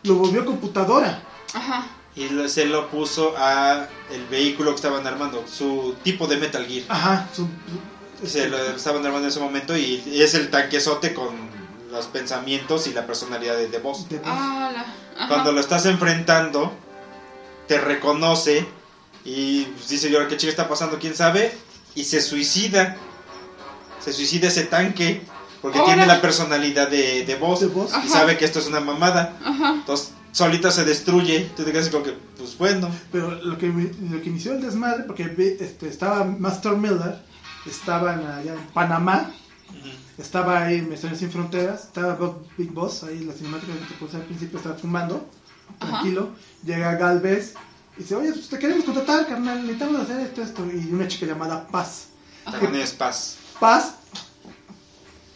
lo 0.03 0.15
volvió 0.15 0.43
computadora. 0.45 1.21
Ajá. 1.53 1.87
Y 2.15 2.29
lo- 2.29 2.47
se 2.47 2.65
lo 2.65 2.89
puso 2.89 3.33
a 3.37 3.87
el 4.11 4.25
vehículo 4.27 4.69
que 4.71 4.75
estaban 4.75 5.05
armando, 5.07 5.43
su 5.51 5.95
tipo 6.03 6.27
de 6.27 6.37
Metal 6.37 6.65
Gear. 6.65 6.85
Ajá, 6.89 7.27
su- 7.35 7.47
Se 8.27 8.47
lo 8.47 8.57
estaban 8.57 9.03
armando 9.05 9.25
en 9.27 9.31
ese 9.31 9.39
momento 9.39 9.75
y 9.75 10.01
es 10.21 10.33
el 10.35 10.49
tanquesote 10.49 11.13
con 11.13 11.35
los 11.91 12.05
pensamientos 12.07 12.87
y 12.87 12.93
la 12.93 13.05
personalidad 13.05 13.55
de, 13.57 13.67
de 13.67 13.77
voz. 13.79 14.07
de 14.09 14.17
voz. 14.19 14.27
Ah, 14.31 14.71
la. 15.17 15.27
Cuando 15.27 15.51
lo 15.51 15.59
estás 15.59 15.85
enfrentando, 15.85 16.71
te 17.67 17.79
reconoce 17.79 18.65
y 19.25 19.63
pues, 19.63 19.89
dice, 19.89 20.09
yo 20.09 20.25
qué 20.27 20.37
chica 20.37 20.49
está 20.51 20.67
pasando? 20.69 20.99
¿Quién 20.99 21.15
sabe? 21.15 21.55
Y 21.95 22.03
se 22.05 22.21
suicida. 22.21 22.95
Se 23.99 24.11
suicida 24.13 24.47
ese 24.47 24.63
tanque 24.65 25.21
porque 25.61 25.79
Órale. 25.79 25.93
tiene 25.95 26.07
la 26.07 26.19
personalidad 26.21 26.89
de, 26.89 27.25
de 27.25 27.35
voz 27.35 27.59
De 27.61 27.67
voz. 27.67 27.91
y 27.91 27.95
Ajá. 27.95 28.07
sabe 28.07 28.37
que 28.37 28.45
esto 28.45 28.59
es 28.59 28.67
una 28.67 28.79
mamada. 28.79 29.37
Ajá. 29.43 29.69
Entonces, 29.75 30.11
solita 30.33 30.71
se 30.71 30.83
destruye. 30.83 31.51
Tú 31.55 31.63
te 31.63 31.71
quedas 31.71 31.87
como 31.87 32.03
que, 32.03 32.17
pues 32.37 32.57
bueno. 32.57 32.89
Pero 33.11 33.31
lo 33.31 33.57
que, 33.57 33.67
lo 33.67 34.21
que 34.21 34.29
inició 34.29 34.53
el 34.53 34.61
desmadre, 34.61 35.03
porque 35.03 35.33
este, 35.61 35.87
estaba 35.87 36.25
Master 36.25 36.73
Miller, 36.73 37.21
estaban 37.65 38.25
allá 38.25 38.53
en 38.53 38.67
Panamá, 38.73 39.31
estaba 40.17 40.63
ahí 40.63 40.79
en 40.79 40.89
Misiones 40.89 41.19
Sin 41.19 41.31
Fronteras, 41.31 41.85
estaba 41.85 42.17
Big 42.57 42.71
Boss, 42.71 43.03
ahí 43.03 43.23
la 43.23 43.33
cinemática 43.33 43.71
que 43.73 43.85
te 43.85 43.93
puse 43.93 44.17
al 44.17 44.23
principio 44.23 44.57
estaba 44.57 44.75
fumando, 44.75 45.25
tranquilo, 45.79 46.31
llega 46.65 46.95
Galvez 46.95 47.53
y 47.97 48.01
dice, 48.01 48.15
oye, 48.15 48.31
pues 48.31 48.49
te 48.49 48.59
queremos 48.59 48.83
contratar, 48.83 49.27
carnal, 49.27 49.61
necesitamos 49.61 50.01
hacer 50.01 50.19
esto, 50.19 50.41
esto, 50.41 50.65
y 50.65 50.91
una 50.91 51.07
chica 51.07 51.25
llamada 51.27 51.67
Paz. 51.67 52.07
También 52.43 52.75
es 52.75 52.91
Paz. 52.91 53.37
Paz, 53.59 53.95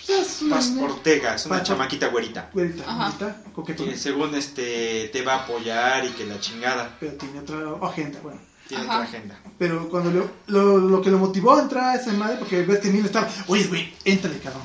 es 0.10 0.42
una 0.42 0.56
Paz 0.58 0.72
Ortega, 0.80 1.36
es 1.36 1.46
una 1.46 1.58
Paz- 1.60 1.68
chamaquita 1.68 2.08
güerita. 2.08 2.50
güerita, 2.54 2.84
Ajá. 2.88 3.06
bonita, 3.08 3.42
coquetona, 3.54 3.92
Que 3.92 3.98
según 3.98 4.36
este 4.36 5.10
te 5.14 5.22
va 5.24 5.34
a 5.36 5.38
apoyar 5.44 6.06
y 6.06 6.10
que 6.10 6.26
la 6.26 6.40
chingada. 6.40 6.96
pero 7.00 7.14
tiene 7.14 7.40
otra 7.40 7.58
agenda, 7.88 8.20
bueno. 8.24 8.40
Tiene 8.68 8.84
Ajá. 8.84 8.96
otra 9.00 9.08
agenda. 9.10 9.40
Pero 9.58 9.90
cuando 9.90 10.12
lo, 10.12 10.30
lo, 10.48 10.78
lo 10.78 11.02
que 11.02 11.10
lo 11.10 11.18
motivó 11.18 11.56
a 11.56 11.62
entrar 11.62 11.84
a 11.86 11.96
esa 11.96 12.12
madre, 12.14 12.38
porque 12.38 12.64
ves 12.64 12.80
que 12.80 12.90
Neil 12.90 13.06
estaba, 13.06 13.28
oye, 13.48 13.66
güey, 13.66 13.94
éntrale, 14.04 14.40
cabrón. 14.40 14.64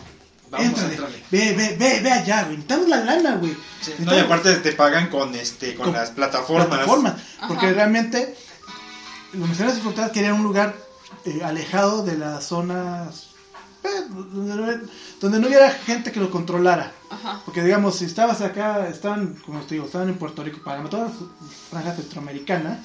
Vamos, 0.50 0.66
éntrale. 0.66 0.94
éntrale. 0.94 1.22
Ve, 1.30 1.54
ve, 1.56 1.76
ve, 1.78 2.00
ve 2.02 2.10
allá, 2.10 2.42
güey. 2.44 2.56
Necesitamos 2.56 2.88
la 2.88 3.04
lana, 3.04 3.36
güey. 3.36 3.56
Sí, 3.80 3.94
no, 4.00 4.14
y 4.14 4.18
aparte 4.18 4.54
te 4.56 4.72
pagan 4.72 5.08
con 5.08 5.34
este 5.34 5.74
con, 5.74 5.86
Con 5.86 5.94
las 5.94 6.10
plataformas. 6.10 6.66
Plataformas. 6.66 7.14
Ajá. 7.38 7.48
Porque 7.48 7.72
realmente 7.72 8.36
los 9.32 9.48
misioneros 9.48 9.76
de 9.76 9.82
fronteras 9.82 10.10
querían 10.12 10.34
un 10.34 10.42
lugar 10.42 10.74
eh, 11.24 11.40
alejado 11.42 12.04
de 12.04 12.18
las 12.18 12.44
zonas 12.44 13.28
eh, 13.84 13.88
donde, 14.08 14.54
no- 14.54 14.88
donde 15.20 15.38
no 15.40 15.46
hubiera 15.48 15.70
gente 15.70 16.12
que 16.12 16.20
lo 16.20 16.30
controlara. 16.30 16.92
Ajá. 17.10 17.40
Porque 17.44 17.62
digamos, 17.62 17.96
si 17.96 18.04
estabas 18.04 18.40
acá, 18.40 18.88
estaban, 18.88 19.34
como 19.44 19.60
te 19.60 19.74
digo, 19.74 19.86
estaban 19.86 20.08
en 20.08 20.16
Puerto 20.18 20.42
Rico, 20.42 20.60
para 20.64 20.82
toda 20.88 21.04
la 21.06 21.12
franja 21.70 21.92
centroamericana, 21.94 22.78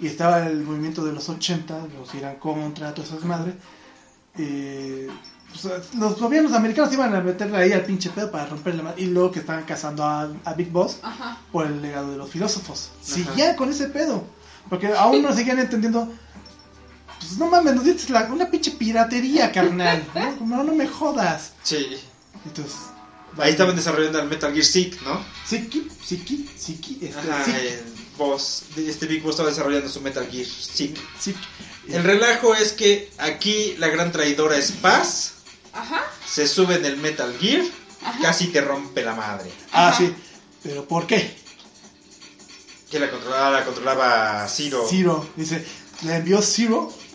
y 0.00 0.06
estaba 0.06 0.46
el 0.46 0.62
movimiento 0.62 1.04
de 1.04 1.12
los 1.12 1.28
80, 1.28 1.86
los 1.98 2.14
Irán 2.14 2.36
contra, 2.36 2.92
todas 2.94 3.10
esas 3.10 3.24
madres, 3.24 3.54
eh, 4.38 5.08
pues, 5.50 5.94
los 5.94 6.18
gobiernos 6.20 6.52
americanos 6.52 6.92
iban 6.92 7.14
a 7.14 7.20
meterle 7.20 7.56
ahí 7.56 7.72
al 7.72 7.82
pinche 7.84 8.10
pedo 8.10 8.30
para 8.30 8.46
romperle 8.46 8.82
la 8.82 8.94
y 8.96 9.06
luego 9.06 9.30
que 9.32 9.40
estaban 9.40 9.64
cazando 9.64 10.04
a, 10.04 10.28
a 10.44 10.52
Big 10.54 10.70
Boss 10.70 10.98
Ajá. 11.02 11.38
por 11.50 11.66
el 11.66 11.80
legado 11.80 12.10
de 12.10 12.18
los 12.18 12.28
filósofos. 12.28 12.90
Ajá. 12.94 13.04
Seguían 13.14 13.56
con 13.56 13.70
ese 13.70 13.88
pedo, 13.88 14.24
porque 14.68 14.88
aún 14.94 15.22
no 15.22 15.32
seguían 15.32 15.58
entendiendo. 15.58 16.12
Pues 17.26 17.38
no 17.38 17.46
mames, 17.48 17.74
nos 17.74 17.84
diste 17.84 18.12
la- 18.12 18.24
una 18.24 18.50
pinche 18.50 18.70
piratería, 18.72 19.50
carnal. 19.52 20.04
¿no? 20.14 20.36
Como, 20.38 20.62
no 20.62 20.74
me 20.74 20.86
jodas. 20.86 21.52
Sí. 21.62 21.96
Entonces, 22.44 22.74
Ahí 23.38 23.50
estaban 23.50 23.76
desarrollando 23.76 24.18
el 24.20 24.28
Metal 24.28 24.50
Gear 24.50 24.64
Sick, 24.64 25.02
¿no? 25.02 25.22
Siki, 25.46 25.86
Siki, 26.02 26.48
Siki, 26.58 26.98
este, 27.02 27.18
Ajá, 27.30 27.44
Siki, 27.44 27.56
el 27.66 27.82
boss, 28.16 28.62
este 28.78 29.04
Big 29.04 29.22
Boss 29.22 29.32
estaba 29.32 29.50
desarrollando 29.50 29.90
su 29.90 30.00
Metal 30.00 30.26
Gear 30.30 30.46
Sick. 30.46 30.96
El 31.86 32.02
relajo 32.02 32.54
es 32.54 32.72
que 32.72 33.10
aquí 33.18 33.74
la 33.76 33.88
gran 33.88 34.10
traidora 34.10 34.56
es 34.56 34.72
Paz, 34.72 35.32
Ajá. 35.74 36.02
se 36.26 36.48
sube 36.48 36.76
en 36.76 36.86
el 36.86 36.96
Metal 36.96 37.36
Gear, 37.38 37.62
Ajá. 38.02 38.18
casi 38.22 38.46
te 38.46 38.62
rompe 38.62 39.02
la 39.04 39.14
madre. 39.14 39.50
Ah, 39.70 39.94
sí. 39.94 40.14
Pero 40.62 40.88
¿por 40.88 41.06
qué? 41.06 41.36
Que 42.90 42.98
la 42.98 43.10
controlaba, 43.10 43.50
la 43.50 43.64
controlaba 43.66 44.48
Zero. 44.48 44.86
Zero, 44.88 45.28
dice, 45.36 45.62
le 46.04 46.16
envió 46.16 46.40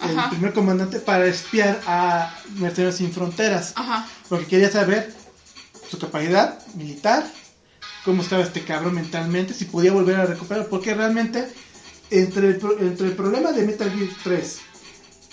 El 0.03 0.29
primer 0.29 0.53
comandante, 0.53 0.99
para 0.99 1.25
espiar 1.25 1.79
a 1.85 2.35
Mercenarios 2.55 2.95
Sin 2.95 3.11
Fronteras. 3.11 3.73
Ajá. 3.75 4.07
Porque 4.29 4.45
quería 4.45 4.71
saber 4.71 5.13
su 5.89 5.99
capacidad 5.99 6.59
militar, 6.75 7.25
cómo 8.03 8.23
estaba 8.23 8.43
este 8.43 8.63
cabrón 8.63 8.95
mentalmente, 8.95 9.53
si 9.53 9.65
podía 9.65 9.91
volver 9.91 10.15
a 10.15 10.25
recuperar. 10.25 10.67
Porque 10.67 10.93
realmente, 10.93 11.51
entre 12.09 12.49
el, 12.49 12.61
entre 12.79 13.07
el 13.07 13.13
problema 13.13 13.51
de 13.51 13.63
Metal 13.63 13.91
Gear 13.91 14.09
3 14.23 14.59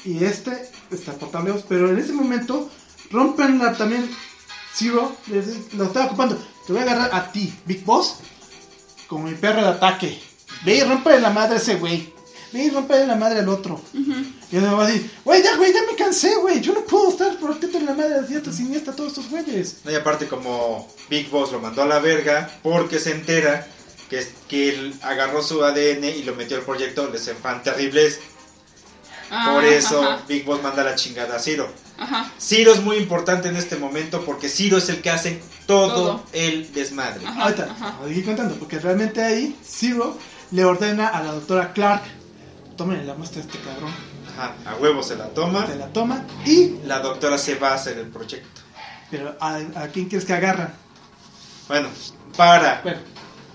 y 0.05 0.25
este, 0.25 0.71
está 0.91 1.13
por 1.13 1.45
lejos, 1.45 1.65
pero 1.69 1.91
en 1.91 1.99
ese 1.99 2.13
momento 2.13 2.71
rompen 3.11 3.59
la, 3.59 3.75
también 3.75 4.09
Zero, 4.75 5.17
lo 5.73 5.85
estaba 5.85 6.07
ocupando. 6.07 6.39
Te 6.67 6.73
voy 6.73 6.83
a 6.83 6.85
agarrar 6.85 7.15
a 7.15 7.33
ti, 7.33 7.53
Big 7.67 7.85
Boss, 7.85 8.19
como 9.09 9.25
mi 9.25 9.35
perro 9.35 9.63
de 9.63 9.69
ataque. 9.69 10.21
Ve 10.65 10.77
y 10.77 10.83
rompe 10.83 11.19
la 11.19 11.31
madre 11.31 11.57
ese 11.57 11.77
güey. 11.77 12.13
Y 12.53 12.71
rompe 12.71 13.07
la 13.07 13.17
madre 13.17 13.41
al 13.41 13.49
otro. 13.49 13.81
Y 13.93 14.57
me 14.57 14.67
va 14.67 14.85
a 14.85 14.87
decir, 14.87 15.11
güey, 15.25 15.43
ya, 15.43 15.57
güey, 15.57 15.73
ya 15.73 15.81
me 15.91 15.95
cansé, 15.97 16.35
güey. 16.37 16.61
Yo 16.61 16.73
no 16.73 16.81
puedo 16.85 17.11
estar 17.11 17.39
rompiendo 17.41 17.81
la 17.81 17.95
madre 17.95 18.23
de 18.23 18.27
cierta 18.27 18.53
siniestra 18.53 18.93
a 18.93 18.97
todos 18.97 19.11
estos 19.11 19.29
güeyes. 19.31 19.77
No, 19.85 19.91
y 19.91 19.95
aparte 19.95 20.27
como 20.27 20.89
Big 21.11 21.29
Boss 21.31 21.53
lo 21.53 21.61
mandó 21.61 21.83
a 21.83 21.87
la 21.87 21.99
verga 21.99 22.51
porque 22.63 22.99
se 22.99 23.11
entera 23.13 23.67
que, 24.09 24.27
que 24.49 24.71
él 24.71 24.95
agarró 25.03 25.43
su 25.43 25.63
ADN 25.63 26.05
y 26.05 26.23
lo 26.23 26.35
metió 26.35 26.57
al 26.57 26.63
proyecto, 26.63 27.11
les 27.13 27.31
fan 27.43 27.63
terribles. 27.63 28.21
Ah, 29.31 29.51
Por 29.53 29.65
eso 29.65 30.03
Ajá. 30.03 30.25
Big 30.27 30.45
Boss 30.47 30.63
manda 30.63 30.83
la 30.83 30.95
chingada 30.95 31.37
a 31.37 31.39
Zero. 31.39 31.69
Ajá. 31.99 32.33
Zero 32.41 32.73
es 32.73 32.81
muy 32.83 32.97
importante 32.97 33.49
en 33.49 33.57
este 33.57 33.77
momento 33.77 34.25
porque 34.25 34.49
Zero 34.49 34.79
es 34.79 34.89
el 34.89 35.03
que 35.03 35.11
hace 35.11 35.43
todo, 35.67 35.95
Todo. 35.95 36.25
el 36.33 36.73
desmadre. 36.73 37.27
Ajá. 37.27 37.43
Ahorita, 37.43 37.67
voy 37.99 38.07
a 38.07 38.09
seguir 38.09 38.25
contando, 38.25 38.55
porque 38.55 38.79
realmente 38.79 39.23
ahí 39.23 39.55
Zero 39.63 40.17
le 40.51 40.65
ordena 40.65 41.09
a 41.09 41.23
la 41.23 41.33
doctora 41.33 41.75
Clark, 41.75 42.03
tomen 42.79 43.07
la 43.07 43.13
muestra 43.15 43.43
de 43.43 43.49
este 43.49 43.59
cabrón, 43.61 43.91
Ajá, 44.39 44.55
a 44.65 44.77
huevo 44.77 45.03
se 45.03 45.17
la 45.17 45.27
toma. 45.35 45.67
se 45.67 45.77
la 45.77 45.89
toma 45.93 46.25
y, 46.47 46.79
La 46.87 47.01
doctora 47.01 47.37
se 47.37 47.57
va 47.57 47.73
a 47.73 47.75
hacer 47.75 47.99
el 47.99 48.07
proyecto. 48.07 48.63
pero 49.11 49.37
¿a, 49.41 49.57
a 49.75 49.89
quién 49.89 50.09
crees 50.09 50.25
que 50.25 50.33
agarran? 50.33 50.73
Bueno, 51.69 51.89
para 52.37 52.81
Bueno, 52.83 53.01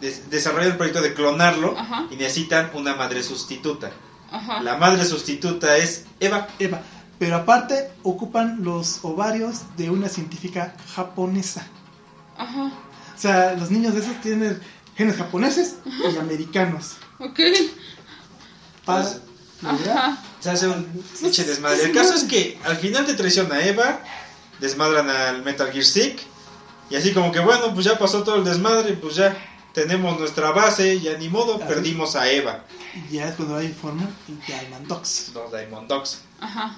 des- 0.01 0.29
desarrollar 0.29 0.67
el 0.67 0.77
proyecto 0.77 1.01
de 1.01 1.13
clonarlo 1.15 1.75
Ajá. 1.77 2.05
y 2.11 2.15
necesitan 2.17 2.69
una 2.75 2.95
madre 2.95 3.23
sustituta. 3.23 3.89
Ajá. 4.31 4.61
La 4.61 4.77
madre 4.77 5.03
sustituta 5.05 5.77
es 5.77 6.05
Eva. 6.19 6.47
Eva, 6.59 6.81
pero 7.17 7.37
aparte 7.37 7.91
ocupan 8.03 8.63
los 8.63 8.99
ovarios 9.03 9.61
de 9.77 9.89
una 9.89 10.09
científica 10.09 10.75
japonesa. 10.95 11.65
Ajá. 12.37 12.65
O 13.15 13.19
sea, 13.19 13.53
los 13.53 13.71
niños 13.71 13.93
de 13.93 14.01
esos 14.01 14.19
tienen 14.21 14.59
genes 14.97 15.15
japoneses 15.17 15.77
y 16.13 16.17
americanos. 16.17 16.97
Ok. 17.19 17.39
Para. 18.85 19.05
Se 20.39 20.49
hace 20.49 20.67
un 20.67 20.83
pinche 21.21 21.45
desmadre. 21.45 21.83
El 21.83 21.93
caso 21.93 22.13
es 22.15 22.25
que 22.25 22.59
al 22.65 22.75
final 22.77 23.05
te 23.05 23.13
traiciona 23.13 23.55
a 23.55 23.65
Eva, 23.65 23.99
desmadran 24.59 25.09
al 25.09 25.43
Metal 25.43 25.71
Gear 25.71 25.85
Sick, 25.85 26.19
y 26.89 26.95
así 26.95 27.13
como 27.13 27.31
que 27.31 27.39
bueno, 27.39 27.73
pues 27.73 27.85
ya 27.85 27.97
pasó 27.97 28.23
todo 28.23 28.35
el 28.35 28.43
desmadre, 28.43 28.93
pues 28.93 29.15
ya 29.15 29.35
tenemos 29.73 30.19
nuestra 30.19 30.51
base, 30.51 30.99
ya 30.99 31.17
ni 31.17 31.29
modo, 31.29 31.59
perdimos 31.59 32.15
a 32.15 32.29
Eva. 32.29 32.63
Ya 33.09 33.29
es 33.29 33.35
cuando 33.35 33.55
hay 33.55 33.69
forma 33.69 34.07
Diamond 34.47 34.87
Dogs. 34.87 35.31
Los 35.33 35.51
Diamond 35.51 35.87
Dogs. 35.87 36.19
Ajá. 36.39 36.77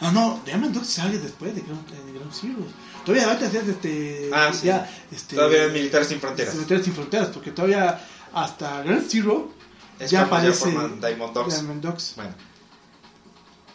No, 0.00 0.12
no, 0.12 0.40
Diamond 0.44 0.74
Dogs 0.74 0.88
sale 0.88 1.18
después 1.18 1.54
de 1.54 1.60
Ground, 1.60 1.86
de 1.90 2.12
Ground 2.12 2.32
Zero. 2.32 2.66
Todavía 3.04 3.30
antes 3.30 3.52
de 3.52 3.72
este. 3.72 4.30
Ah, 4.32 4.50
sí. 4.54 4.68
ya, 4.68 4.90
este, 5.10 5.36
Todavía 5.36 5.64
eran 5.64 5.72
militares 5.74 6.08
sin 6.08 6.20
fronteras. 6.20 6.54
Militares 6.54 6.84
sin 6.84 6.94
fronteras, 6.94 7.28
porque 7.28 7.50
todavía 7.50 8.00
hasta 8.32 8.82
Grand 8.82 9.06
Zero 9.06 9.52
Es 9.98 10.10
ya 10.10 10.22
aparece 10.22 10.70
Diamond 11.00 11.32
Dogs. 11.34 11.54
Diamond 11.54 11.82
Dogs. 11.82 12.12
Bueno. 12.16 12.34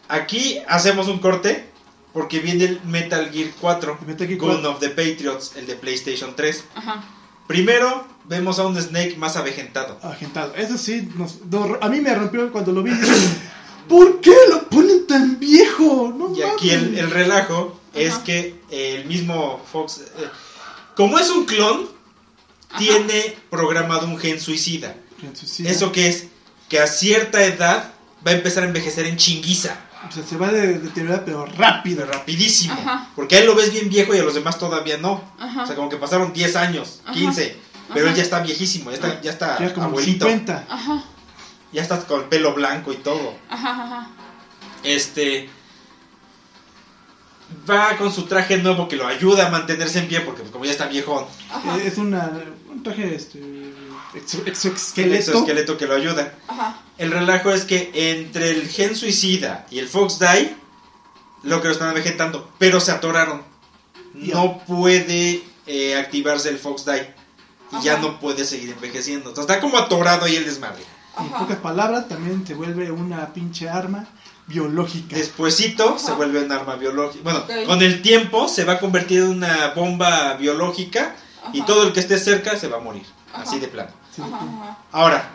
Aquí 0.08 0.60
hacemos 0.68 1.08
un 1.08 1.20
corte 1.20 1.70
porque 2.14 2.40
viene 2.40 2.66
el 2.66 2.82
Metal 2.84 3.30
Gear 3.32 3.52
4, 3.62 3.98
El 4.02 4.08
Metal 4.08 4.28
Gear 4.28 4.40
Gun 4.40 4.50
4. 4.62 4.72
of 4.72 4.80
the 4.80 4.90
Patriots, 4.90 5.54
el 5.56 5.68
de 5.68 5.76
PlayStation 5.76 6.36
3. 6.36 6.64
Ajá. 6.76 7.04
Primero 7.48 8.06
vemos 8.26 8.60
a 8.60 8.66
un 8.66 8.80
Snake 8.80 9.16
más 9.18 9.36
avejentado. 9.36 10.00
Agentado. 10.04 10.56
Eso 10.56 10.78
sí, 10.78 11.10
nos- 11.16 11.42
nos- 11.46 11.78
a 11.82 11.90
mí 11.90 12.00
me 12.02 12.14
rompió 12.14 12.52
cuando 12.52 12.72
lo 12.72 12.84
vi. 12.84 12.92
¿Por 13.88 14.22
qué 14.22 14.36
lo 14.50 14.68
ponen 14.70 15.08
tan 15.08 15.40
viejo? 15.40 16.14
No 16.16 16.36
Y 16.36 16.42
aquí 16.44 16.70
el, 16.72 17.10
relajo 17.10 17.80
es 17.94 18.16
que 18.20 18.60
el 18.70 19.06
mismo 19.06 19.60
Fox, 19.72 20.02
eh, 20.18 20.28
como 20.96 21.18
es 21.18 21.30
un 21.32 21.46
clon, 21.46 21.88
Ajá. 22.70 22.78
tiene 22.80 23.36
programado 23.50 24.06
un 24.08 24.18
gen 24.20 24.40
suicida. 24.40 24.96
¿Eso 25.66 25.92
qué 25.92 26.08
es? 26.08 26.28
Que 26.68 26.80
a 26.80 26.88
cierta 26.88 27.44
edad 27.44 27.92
va 28.26 28.32
a 28.32 28.36
empezar 28.36 28.64
a 28.64 28.68
envejecer 28.68 29.06
en 29.06 29.18
chinguiza. 29.18 29.78
O 30.08 30.12
sea, 30.12 30.24
se 30.24 30.38
va 30.38 30.52
de 30.52 30.80
deteriorar, 30.80 31.26
pero 31.26 31.46
rápido. 31.46 32.06
Rapidísimo. 32.06 32.74
Ajá. 32.74 33.10
Porque 33.16 33.36
a 33.36 33.40
él 33.40 33.46
lo 33.46 33.56
ves 33.56 33.72
bien 33.72 33.90
viejo 33.90 34.16
y 34.16 34.20
a 34.20 34.24
los 34.24 34.34
demás 34.34 34.58
todavía 34.58 34.98
no. 34.98 35.22
Ajá. 35.40 35.64
O 35.64 35.66
sea, 35.66 35.76
como 35.76 35.90
que 35.90 35.98
pasaron 35.98 36.32
10 36.32 36.56
años, 36.56 37.02
Ajá. 37.04 37.14
15. 37.14 37.58
Pero 37.94 38.06
Ajá. 38.06 38.12
él 38.12 38.16
ya 38.16 38.24
está 38.24 38.40
viejísimo, 38.40 38.92
ya 38.92 38.96
está, 38.96 39.22
ya 39.22 39.32
está 39.32 39.60
Ya 39.60 39.74
como 39.74 39.88
abuelito. 39.88 40.26
50. 40.26 40.68
Ajá. 40.70 41.04
Ya 41.74 41.82
está 41.82 42.00
con 42.00 42.22
el 42.22 42.26
pelo 42.28 42.54
blanco 42.54 42.94
y 42.94 42.98
todo. 42.98 43.36
Ajá. 43.50 43.72
Ajá. 43.72 44.08
Este. 44.84 45.50
Va 47.70 47.98
con 47.98 48.14
su 48.14 48.24
traje 48.26 48.58
nuevo 48.58 48.88
que 48.88 48.96
lo 48.96 49.08
ayuda 49.08 49.48
a 49.48 49.50
mantenerse 49.50 50.00
en 50.00 50.08
pie 50.08 50.22
porque 50.22 50.42
pues, 50.42 50.52
como 50.52 50.66
ya 50.66 50.72
está 50.72 50.88
viejón. 50.88 51.26
Ajá. 51.52 51.78
Es 51.78 51.98
una, 51.98 52.32
un 52.70 52.84
traje 52.84 53.16
este, 53.16 53.69
exo- 54.14 54.42
El 54.42 54.48
exoesqueleto. 54.50 55.16
exoesqueleto 55.32 55.78
que 55.78 55.88
lo 55.88 55.96
ayuda. 55.96 56.34
Ajá. 56.48 56.82
El 56.98 57.12
relajo 57.12 57.52
es 57.52 57.64
que 57.66 57.92
entre 57.94 58.52
el 58.52 58.68
gen 58.70 58.96
suicida 58.96 59.66
y 59.72 59.80
el 59.80 59.88
Fox 59.88 60.20
Die, 60.20 60.56
lo 61.44 61.62
que 61.62 61.68
lo 61.68 61.74
están 61.74 61.94
vegetando, 61.94 62.50
pero 62.58 62.80
se 62.80 62.92
atoraron. 62.92 63.44
No 64.14 64.60
puede 64.68 65.44
eh, 65.68 65.96
activarse 65.96 66.50
el 66.50 66.58
Fox 66.58 66.86
Die. 66.86 67.14
Y 67.80 67.84
ya 67.84 68.00
no 68.00 68.20
puede 68.20 68.46
seguir 68.46 68.72
envejeciendo. 68.72 69.30
Entonces 69.30 69.48
está 69.50 69.62
como 69.62 69.78
atorado 69.78 70.26
ahí 70.26 70.36
el 70.36 70.44
desmadre. 70.46 70.82
En 71.20 71.28
Ajá. 71.28 71.40
pocas 71.40 71.58
palabras, 71.58 72.08
también 72.08 72.46
se 72.48 72.56
vuelve 72.56 72.90
una 72.92 73.32
pinche 73.32 73.70
arma 73.70 74.08
biológica. 74.48 75.16
Despuésito 75.16 75.90
Ajá. 75.90 76.00
se 76.00 76.12
vuelve 76.14 76.42
un 76.44 76.52
arma 76.52 76.76
biológica. 76.78 77.24
Bueno, 77.24 77.44
con 77.68 77.82
el 77.84 78.02
tiempo 78.02 78.48
se 78.50 78.64
va 78.66 78.74
a 78.74 78.80
convertir 78.80 79.20
en 79.20 79.30
una 79.30 79.68
bomba 79.76 80.34
biológica 80.34 81.16
y 81.54 81.62
todo 81.62 81.84
el 81.84 81.94
que 81.94 82.00
esté 82.00 82.18
cerca 82.18 82.58
se 82.58 82.68
va 82.68 82.78
a 82.78 82.82
morir. 82.82 83.04
Ajá. 83.34 83.44
Así 83.44 83.60
de 83.60 83.68
plano. 83.68 83.92
Sí. 84.16 84.22
Ajá. 84.22 84.78
Ahora, 84.92 85.30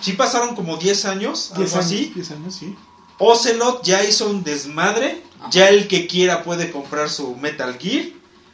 si 0.00 0.12
pasaron 0.12 0.54
como 0.54 0.76
10 0.76 1.04
años, 1.06 1.52
10 1.56 1.72
algo 1.72 1.76
años, 1.76 1.86
así. 1.86 2.12
10 2.14 2.30
años, 2.32 2.54
sí. 2.54 2.76
Ocelot 3.18 3.82
ya 3.84 4.02
hizo 4.04 4.28
un 4.30 4.42
desmadre. 4.42 5.22
Ajá. 5.40 5.50
Ya 5.50 5.68
el 5.68 5.88
que 5.88 6.06
quiera 6.06 6.42
puede 6.42 6.70
comprar 6.70 7.08
su 7.10 7.34
Metal 7.36 7.76
Gear 7.78 8.06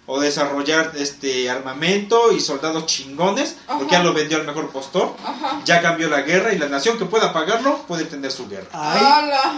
o 0.09 0.21
desarrollar 0.21 0.93
este 0.97 1.51
armamento 1.51 2.31
y 2.31 2.39
soldados 2.41 2.87
chingones, 2.87 3.57
porque 3.67 3.91
ya 3.93 4.05
lo 4.05 4.13
vendió 4.15 4.39
al 4.39 4.47
mejor 4.47 4.71
postor. 4.71 5.17
Ajá. 5.25 5.61
Ya 5.65 5.83
cambió 5.83 6.09
la 6.09 6.23
guerra 6.23 6.53
y 6.53 6.59
la 6.59 6.69
nación 6.69 6.97
que 6.97 7.07
pueda 7.07 7.33
pagarlo 7.33 7.79
puede 7.89 8.05
tener 8.05 8.31
su 8.31 8.49
guerra. 8.49 8.69
Ahí, 8.73 9.03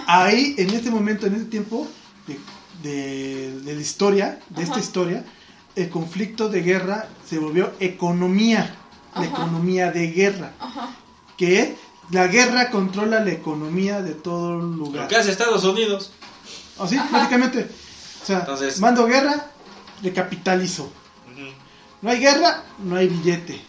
ahí, 0.06 0.54
en 0.56 0.70
este 0.70 0.90
momento, 0.90 1.26
en 1.26 1.34
este 1.34 1.46
tiempo 1.50 1.86
de, 2.26 2.38
de- 2.82 3.60
de 3.60 3.74
la 3.74 3.80
historia, 3.80 4.40
de 4.48 4.62
esta 4.62 4.78
historia, 4.80 5.22
el 5.76 5.90
conflicto 5.90 6.48
de 6.48 6.62
guerra 6.62 7.08
se 7.28 7.38
volvió 7.38 7.72
economía. 7.78 8.74
La 9.14 9.22
Ajá. 9.22 9.30
economía 9.30 9.90
de 9.90 10.08
guerra. 10.08 10.52
Ajá. 10.60 10.90
Que 11.36 11.60
es, 11.60 11.68
la 12.10 12.26
guerra 12.26 12.70
controla 12.70 13.20
la 13.20 13.30
economía 13.32 14.00
de 14.02 14.14
todo 14.14 14.56
Lo 14.58 14.62
lugar. 14.66 15.08
que 15.08 15.16
hace 15.16 15.30
Estados 15.30 15.64
Unidos. 15.64 16.10
Así, 16.78 16.96
Ajá. 16.96 17.08
prácticamente. 17.10 17.68
O 18.22 18.26
sea, 18.26 18.40
Entonces- 18.40 18.80
mando 18.80 19.06
guerra, 19.06 19.50
le 20.02 20.12
capitalizo. 20.12 20.90
No 22.00 22.10
hay 22.10 22.20
guerra, 22.20 22.62
no 22.84 22.94
hay 22.94 23.08
billete. 23.08 23.60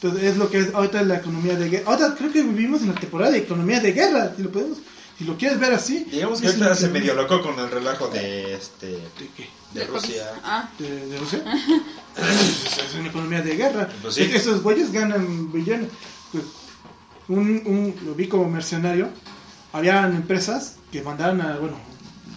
Entonces 0.00 0.22
es 0.24 0.36
lo 0.38 0.48
que 0.50 0.58
es 0.60 0.74
ahorita 0.74 1.02
la 1.02 1.16
economía 1.16 1.54
de 1.54 1.68
guerra. 1.68 1.84
Ahorita 1.90 2.14
creo 2.16 2.32
que 2.32 2.42
vivimos 2.42 2.80
en 2.80 2.88
la 2.88 2.94
temporada 2.94 3.30
de 3.30 3.38
economía 3.38 3.78
de 3.78 3.92
guerra, 3.92 4.32
si 4.34 4.42
lo 4.42 4.50
podemos, 4.50 4.78
si 5.18 5.24
lo 5.24 5.36
quieres 5.36 5.60
ver 5.60 5.74
así. 5.74 6.06
Digamos 6.10 6.40
que 6.40 6.46
ahorita 6.46 6.74
se 6.74 6.88
medio 6.88 7.14
loco 7.14 7.42
con 7.42 7.58
el 7.58 7.70
relajo 7.70 8.08
de 8.08 8.54
este 8.54 8.86
¿De 8.86 9.28
qué? 9.36 9.48
De 9.74 9.84
Rusia. 9.84 10.24
Ah. 10.44 10.68
¿De, 10.78 11.06
de 11.08 11.18
Rusia? 11.18 11.42
es 12.16 12.94
una 12.98 13.08
economía 13.08 13.42
de 13.42 13.56
guerra. 13.56 13.88
Pues 14.02 14.14
sí. 14.14 14.22
Es- 14.22 14.34
Esos 14.42 14.62
güeyes 14.62 14.92
ganan 14.92 15.52
billones. 15.52 15.88
Pues, 16.30 16.44
un, 17.28 17.62
un, 17.66 17.94
lo 18.04 18.14
vi 18.14 18.28
como 18.28 18.48
mercenario. 18.48 19.08
Habían 19.72 20.14
empresas 20.14 20.76
que 20.90 21.02
mandaban 21.02 21.40
a, 21.40 21.56
bueno, 21.58 21.76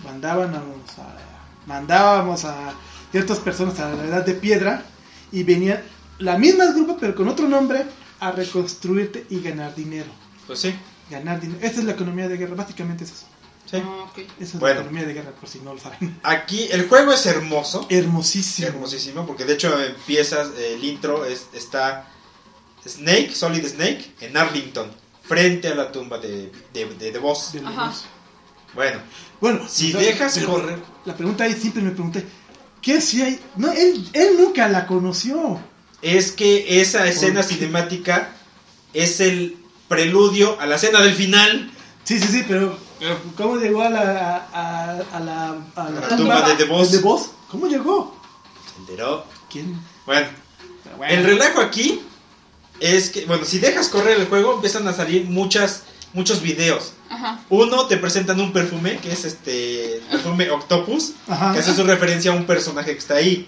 mandaban 0.04 0.54
a, 0.56 0.60
a- 0.60 1.66
mandábamos 1.66 2.46
a 2.46 2.74
ciertas 3.12 3.40
personas 3.40 3.80
a 3.80 3.94
la 3.94 4.04
edad 4.06 4.26
de 4.26 4.34
piedra 4.34 4.84
y 5.32 5.44
venían 5.44 5.82
la 6.20 6.38
misma 6.38 6.66
grupo 6.68 6.98
pero 7.00 7.16
con 7.16 7.28
otro 7.28 7.48
nombre 7.50 7.86
a 8.20 8.32
reconstruirte 8.32 9.26
y 9.30 9.42
ganar 9.42 9.76
dinero. 9.76 10.08
Pues 10.48 10.60
sí. 10.60 10.74
Ganar 11.10 11.42
dinero. 11.42 11.60
Esa 11.62 11.80
es 11.80 11.84
la 11.86 11.92
economía 11.94 12.28
de 12.30 12.38
guerra, 12.38 12.56
básicamente 12.56 13.04
es 13.04 13.12
eso. 13.12 13.26
Sí. 13.70 13.78
Ah, 13.84 14.08
ok. 14.10 14.18
Esa 14.40 14.44
es 14.44 14.60
Bueno. 14.60 14.76
la 14.76 14.82
economía 14.86 15.08
de 15.08 15.14
guerra, 15.14 15.32
por 15.32 15.50
si 15.50 15.60
no 15.60 15.74
lo 15.74 15.80
saben. 15.80 16.20
Aquí 16.24 16.68
el 16.72 16.88
juego 16.88 17.14
es 17.14 17.26
hermoso. 17.26 17.86
Hermosísimo. 17.90 18.68
Hermosísimo, 18.68 19.26
porque 19.26 19.46
de 19.46 19.54
hecho 19.54 19.82
empiezas, 19.84 20.50
el 20.58 20.84
intro 20.84 21.26
es, 21.26 21.48
está 21.54 22.08
Snake, 22.88 23.32
Solid 23.34 23.66
Snake, 23.68 24.12
en 24.22 24.38
Arlington, 24.38 24.92
frente 25.24 25.68
a 25.70 25.76
la 25.76 25.92
tumba 25.92 26.20
de, 26.20 26.52
de, 26.74 26.86
de, 26.86 27.12
de 27.12 27.20
Boss. 27.20 27.54
De 27.54 27.60
Ajá. 27.66 27.92
Bueno, 28.74 29.00
Bueno, 29.42 29.66
Si 29.70 29.88
entonces, 29.88 30.12
dejas 30.14 30.34
pero 30.36 30.48
correr. 30.52 30.80
La 31.06 31.16
pregunta 31.16 31.46
ahí 31.46 31.54
siempre 31.54 31.82
me 31.82 31.92
pregunté, 31.92 32.26
¿qué 32.82 33.00
si 33.02 33.22
hay? 33.22 33.40
No, 33.56 33.72
él, 33.72 34.08
él 34.14 34.36
nunca 34.38 34.68
la 34.68 34.86
conoció. 34.86 35.60
es 36.02 36.32
que 36.32 36.82
esa 36.82 37.08
escena 37.08 37.42
cinemática 37.42 38.30
es 38.94 39.20
el 39.22 39.58
preludio 39.88 40.60
a 40.60 40.66
la 40.68 40.76
escena 40.76 41.02
del 41.02 41.16
final. 41.16 41.72
Sí, 42.04 42.20
sí, 42.20 42.28
sí, 42.28 42.44
pero 42.48 42.78
¿cómo 43.38 43.58
llegó 43.58 43.82
a 43.84 43.90
la, 43.90 44.48
a, 44.54 44.92
a 45.14 45.20
la, 45.20 45.56
a 45.76 45.90
la, 45.90 46.00
la 46.02 46.18
tumba 46.18 46.42
de 46.50 46.56
The 46.56 46.66
Boss. 46.66 46.92
de 46.92 46.98
The 46.98 47.04
Boss? 47.04 47.30
¿Cómo 47.50 47.68
llegó? 47.68 48.16
Se 48.74 48.80
enteró. 48.80 49.26
¿Quién? 49.50 49.80
Bueno, 50.06 50.28
el 51.08 51.24
relajo 51.24 51.62
aquí 51.62 52.02
es 52.80 53.10
que, 53.10 53.26
bueno, 53.26 53.46
si 53.46 53.60
dejas 53.60 53.90
correr 53.90 54.20
el 54.20 54.28
juego, 54.28 54.56
empiezan 54.56 54.88
a 54.88 54.94
salir 54.94 55.26
muchas, 55.26 55.84
muchos 56.14 56.42
videos. 56.42 56.94
Ajá. 57.10 57.40
Uno, 57.50 57.86
te 57.88 57.98
presentan 57.98 58.40
un 58.40 58.52
perfume, 58.52 58.98
que 58.98 59.12
es 59.12 59.26
este 59.26 60.02
perfume 60.12 60.50
Octopus, 60.50 61.14
Ajá. 61.28 61.54
que 61.54 61.60
hace 61.60 61.74
su 61.76 61.84
referencia 61.84 62.32
a 62.32 62.36
un 62.36 62.46
personaje 62.46 62.92
que 62.94 63.00
está 63.00 63.16
ahí. 63.16 63.48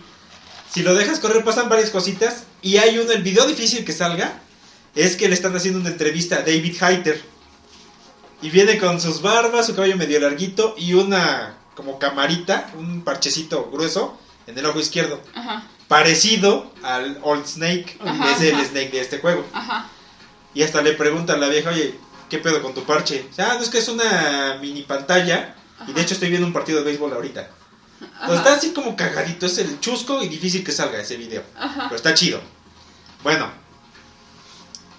Si 0.71 0.83
lo 0.83 0.93
dejas 0.95 1.19
correr, 1.19 1.43
pasan 1.43 1.69
varias 1.69 1.89
cositas. 1.89 2.43
Y 2.61 2.77
hay 2.77 2.97
uno, 2.99 3.11
el 3.11 3.23
video 3.23 3.45
difícil 3.47 3.83
que 3.85 3.93
salga, 3.93 4.41
es 4.95 5.15
que 5.15 5.27
le 5.27 5.33
están 5.33 5.55
haciendo 5.55 5.79
una 5.79 5.89
entrevista 5.89 6.37
a 6.37 6.39
David 6.39 6.75
Hayter. 6.81 7.21
Y 8.41 8.49
viene 8.49 8.77
con 8.77 9.01
sus 9.01 9.21
barbas, 9.21 9.65
su 9.65 9.75
cabello 9.75 9.97
medio 9.97 10.19
larguito 10.19 10.75
y 10.77 10.93
una 10.93 11.57
como 11.75 11.99
camarita, 11.99 12.71
un 12.77 13.01
parchecito 13.03 13.69
grueso 13.71 14.17
en 14.47 14.57
el 14.57 14.65
ojo 14.65 14.79
izquierdo. 14.79 15.21
Ajá. 15.33 15.63
Parecido 15.87 16.71
al 16.83 17.19
Old 17.23 17.45
Snake, 17.45 17.97
Ajá, 18.03 18.31
es 18.31 18.41
el 18.41 18.55
ajá. 18.55 18.65
Snake 18.65 18.91
de 18.91 18.99
este 18.99 19.19
juego. 19.19 19.45
Y 20.53 20.63
hasta 20.63 20.81
le 20.81 20.93
pregunta 20.93 21.33
a 21.33 21.37
la 21.37 21.47
vieja, 21.47 21.69
oye, 21.69 21.97
¿qué 22.29 22.39
pedo 22.39 22.61
con 22.61 22.73
tu 22.73 22.83
parche? 22.83 23.27
Ah, 23.37 23.53
no 23.55 23.61
es 23.61 23.69
que 23.69 23.77
es 23.77 23.87
una 23.87 24.57
mini 24.61 24.81
pantalla. 24.83 25.55
Y 25.87 25.93
de 25.93 26.01
hecho 26.01 26.15
estoy 26.15 26.29
viendo 26.29 26.47
un 26.47 26.53
partido 26.53 26.79
de 26.79 26.85
béisbol 26.85 27.13
ahorita. 27.13 27.49
Entonces 28.01 28.37
está 28.37 28.53
así 28.53 28.71
como 28.71 28.95
cagadito, 28.95 29.45
es 29.45 29.57
el 29.59 29.79
chusco 29.79 30.21
y 30.23 30.27
difícil 30.27 30.63
que 30.63 30.71
salga 30.71 30.99
ese 30.99 31.17
video. 31.17 31.43
Pero 31.55 31.95
está 31.95 32.13
chido. 32.13 32.41
Bueno, 33.23 33.49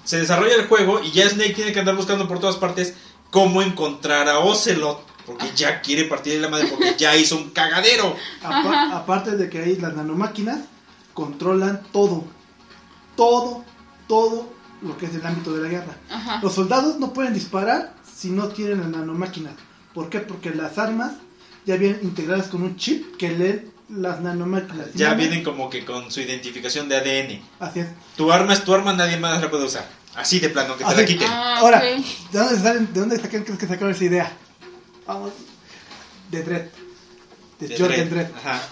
se 0.05 0.19
desarrolla 0.19 0.55
el 0.55 0.67
juego 0.69 1.03
y 1.03 1.11
ya 1.11 1.29
Snake 1.29 1.55
tiene 1.55 1.73
que 1.73 1.81
andar 1.81 1.97
buscando 1.97 2.27
por 2.27 2.41
todas 2.41 2.57
partes 2.57 2.95
cómo 3.31 3.63
encontrar 3.63 4.29
a 4.29 4.39
Ocelot. 4.41 5.07
Porque 5.27 5.51
ya 5.55 5.83
quiere 5.83 6.05
partir 6.05 6.33
de 6.35 6.41
la 6.41 6.49
madre 6.49 6.69
porque 6.69 6.95
ya 6.97 7.15
hizo 7.15 7.37
un 7.37 7.51
cagadero. 7.51 8.17
Apa- 8.43 8.97
aparte 8.97 9.33
de 9.37 9.51
que 9.51 9.59
ahí 9.59 9.77
las 9.77 9.95
nanomáquinas 9.95 10.61
controlan 11.13 11.83
todo. 11.93 12.25
Todo, 13.17 13.65
todo 14.07 14.49
lo 14.81 14.97
que 14.97 15.07
es 15.07 15.15
el 15.15 15.27
ámbito 15.27 15.53
de 15.53 15.63
la 15.65 15.69
guerra. 15.69 15.97
Ajá. 16.11 16.41
Los 16.43 16.55
soldados 16.55 16.99
no 16.99 17.13
pueden 17.13 17.35
disparar 17.35 17.95
si 18.17 18.31
no 18.31 18.49
tienen 18.49 18.79
las 18.81 18.89
nanomáquinas. 18.89 19.53
¿Por 19.93 20.09
qué? 20.09 20.21
Porque 20.21 20.51
las 20.51 20.79
armas 20.79 21.13
ya 21.67 21.77
vienen 21.77 22.01
integradas 22.05 22.47
con 22.47 22.63
un 22.63 22.77
chip 22.77 23.17
que 23.17 23.31
leen 23.31 23.71
las 23.91 24.21
nanomáquinas. 24.21 24.95
Ya 24.95 25.15
vienen 25.15 25.43
como 25.43 25.69
que 25.69 25.85
con 25.85 26.11
su 26.11 26.21
identificación 26.21 26.89
de 26.89 26.97
ADN. 26.97 27.43
Así 27.61 27.81
es. 27.81 27.89
Tu 28.17 28.31
arma 28.33 28.53
es 28.55 28.65
tu 28.65 28.73
arma, 28.73 28.93
nadie 28.95 29.17
más 29.19 29.41
la 29.43 29.51
puede 29.51 29.65
usar. 29.65 29.87
Así 30.15 30.41
de 30.41 30.49
plano, 30.51 30.77
que 30.77 30.85
te 30.85 30.91
Así. 30.91 31.01
la 31.01 31.05
quiten. 31.07 31.29
Ah, 31.31 31.59
Ahora, 31.59 31.79
ok. 31.79 32.05
¿de 32.33 32.39
dónde, 32.39 32.61
salen, 32.63 32.93
¿de 32.93 33.01
dónde 33.01 33.17
sacan, 33.21 33.45
crees 33.45 33.59
que 33.59 33.67
sacaron 33.67 33.91
esa 33.95 34.05
idea? 34.05 34.33
Vamos. 35.07 35.33
De 36.31 36.43
Dredd. 36.43 36.67
De, 37.61 37.69
De 37.69 37.79
Jordan 37.79 38.09
Dredd. 38.11 38.27
Dredd. 38.27 38.37
Ajá. 38.37 38.63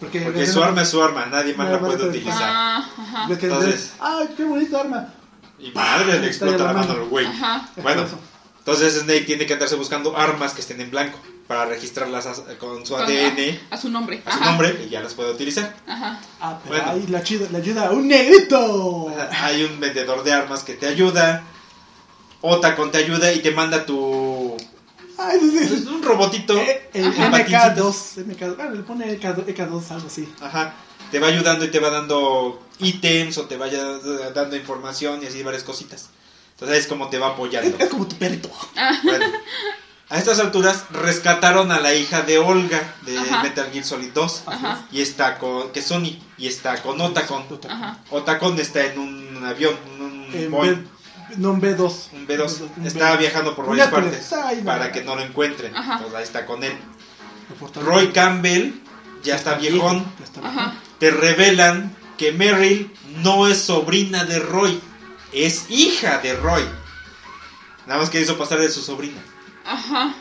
Porque, 0.00 0.20
Porque 0.22 0.46
su 0.46 0.62
arma 0.62 0.82
es 0.82 0.88
su 0.88 1.02
arma, 1.02 1.26
nadie 1.26 1.54
más 1.54 1.68
Nadie 1.68 1.72
la 1.72 1.78
más 1.82 1.88
puede 1.90 1.92
la 1.92 1.98
puede 2.06 2.18
utilizar. 2.18 2.42
Ah, 2.42 2.88
ajá. 2.96 3.26
Que 3.38 3.46
Entonces- 3.46 3.92
Dredd, 3.98 4.00
¡Ay, 4.00 4.28
qué 4.36 4.44
bonita 4.44 4.80
arma! 4.80 5.14
Y 5.58 5.70
madre, 5.72 6.06
le 6.06 6.12
Está 6.14 6.26
explota 6.46 6.64
la 6.64 6.72
mano 6.72 6.92
al 6.92 7.04
güey. 7.04 7.26
Ajá. 7.26 7.68
Bueno, 7.82 8.02
Eso. 8.04 8.18
entonces 8.60 8.94
Snake 8.94 9.20
tiene 9.22 9.44
que 9.46 9.52
andarse 9.52 9.74
buscando 9.76 10.16
armas 10.16 10.54
que 10.54 10.62
estén 10.62 10.80
en 10.80 10.90
blanco 10.90 11.18
para 11.50 11.64
registrarlas 11.64 12.26
a- 12.26 12.58
con 12.58 12.86
su 12.86 12.94
Con- 12.94 13.02
ADN 13.02 13.58
A, 13.72 13.74
a 13.74 13.76
su 13.76 13.88
nombre. 13.90 14.22
a 14.24 14.30
su 14.30 14.36
Ajá. 14.38 14.50
nombre 14.52 14.84
y 14.86 14.88
ya 14.88 15.00
las 15.00 15.14
puede 15.14 15.32
utilizar. 15.32 15.74
Ajá. 15.84 16.20
Ah, 16.40 16.60
pero 16.62 16.76
Bueno. 16.76 16.92
ahí 16.92 17.06
la 17.08 17.24
chida, 17.24 17.48
le 17.50 17.58
ayuda 17.58 17.88
a 17.88 17.90
un 17.90 18.06
negrito. 18.06 19.12
Hay 19.32 19.64
un 19.64 19.80
vendedor 19.80 20.22
de 20.22 20.32
armas 20.32 20.62
que 20.62 20.74
te 20.74 20.86
ayuda. 20.86 21.42
Otacon 22.40 22.92
te 22.92 22.98
ayuda 22.98 23.32
y 23.32 23.40
te 23.40 23.50
manda 23.50 23.84
tu. 23.84 24.56
Ah, 25.18 25.32
eso 25.34 25.44
sí. 25.50 25.58
Es 25.74 25.86
un 25.86 26.04
robotito. 26.04 26.56
Eh, 26.56 26.88
El 26.94 27.12
con 27.12 27.32
MK2, 27.32 28.18
MK2, 28.24 28.56
bueno, 28.56 28.70
le 28.70 28.82
pone 28.84 29.06
MK2, 29.18 29.44
MK2, 29.44 29.90
algo 29.90 30.06
así. 30.06 30.32
Ajá. 30.40 30.72
Te 31.10 31.18
va 31.18 31.26
ayudando 31.26 31.64
y 31.64 31.68
te 31.72 31.80
va 31.80 31.90
dando 31.90 32.62
ítems 32.78 33.36
o 33.38 33.46
te 33.46 33.56
vaya 33.56 33.82
dando 34.32 34.54
información 34.54 35.20
y 35.24 35.26
así 35.26 35.42
varias 35.42 35.64
cositas. 35.64 36.10
Entonces 36.52 36.78
es 36.78 36.86
como 36.86 37.08
te 37.10 37.18
va 37.18 37.26
Es, 37.26 37.32
apoyando. 37.32 37.76
es 37.76 37.88
como 37.88 38.06
tu 38.06 38.14
perrito. 38.14 38.48
Bueno, 39.02 39.26
a 40.10 40.18
estas 40.18 40.40
alturas 40.40 40.84
rescataron 40.90 41.70
a 41.72 41.80
la 41.80 41.94
hija 41.94 42.22
de 42.22 42.38
Olga 42.38 42.94
de 43.02 43.16
Ajá. 43.16 43.42
Metal 43.44 43.70
Gear 43.72 43.84
Solid 43.84 44.10
2 44.12 44.42
Ajá. 44.46 44.86
y 44.90 45.00
está 45.00 45.38
con 45.38 45.70
que 45.72 45.80
Sony 45.82 46.18
y 46.36 46.48
está 46.48 46.82
con 46.82 47.00
Otacon. 47.00 47.44
Otacon 48.10 48.58
está 48.58 48.84
en 48.86 48.98
un 48.98 49.44
avión, 49.44 49.74
un 50.00 50.26
En 50.32 50.50
Boeing, 50.50 50.74
B- 50.74 51.36
no, 51.36 51.52
un 51.52 51.60
B2. 51.62 51.94
un 52.12 52.26
B2. 52.26 52.70
Un 52.76 52.86
Está 52.86 53.14
B2. 53.14 53.18
viajando 53.18 53.54
por 53.54 53.66
varias 53.66 53.88
partes 53.88 54.34
para 54.64 54.86
no. 54.88 54.92
que 54.92 55.04
no 55.04 55.14
lo 55.14 55.22
encuentren. 55.22 55.76
Ajá. 55.76 55.94
Entonces 55.94 56.16
ahí 56.18 56.24
está 56.24 56.44
con 56.44 56.64
él. 56.64 56.76
Roy 57.84 58.08
Campbell 58.12 58.72
ya 59.22 59.36
está 59.36 59.54
viejón. 59.54 60.04
Ya 60.18 60.24
está. 60.24 60.74
Te 60.98 61.10
revelan 61.12 61.94
que 62.18 62.32
Meryl 62.32 62.92
no 63.22 63.46
es 63.46 63.58
sobrina 63.62 64.24
de 64.24 64.38
Roy, 64.40 64.80
es 65.32 65.66
hija 65.70 66.18
de 66.18 66.34
Roy. 66.34 66.64
Nada 67.86 68.00
más 68.00 68.10
que 68.10 68.20
hizo 68.20 68.36
pasar 68.36 68.58
de 68.58 68.68
su 68.70 68.82
sobrina. 68.82 69.20
Ajá. 69.70 70.14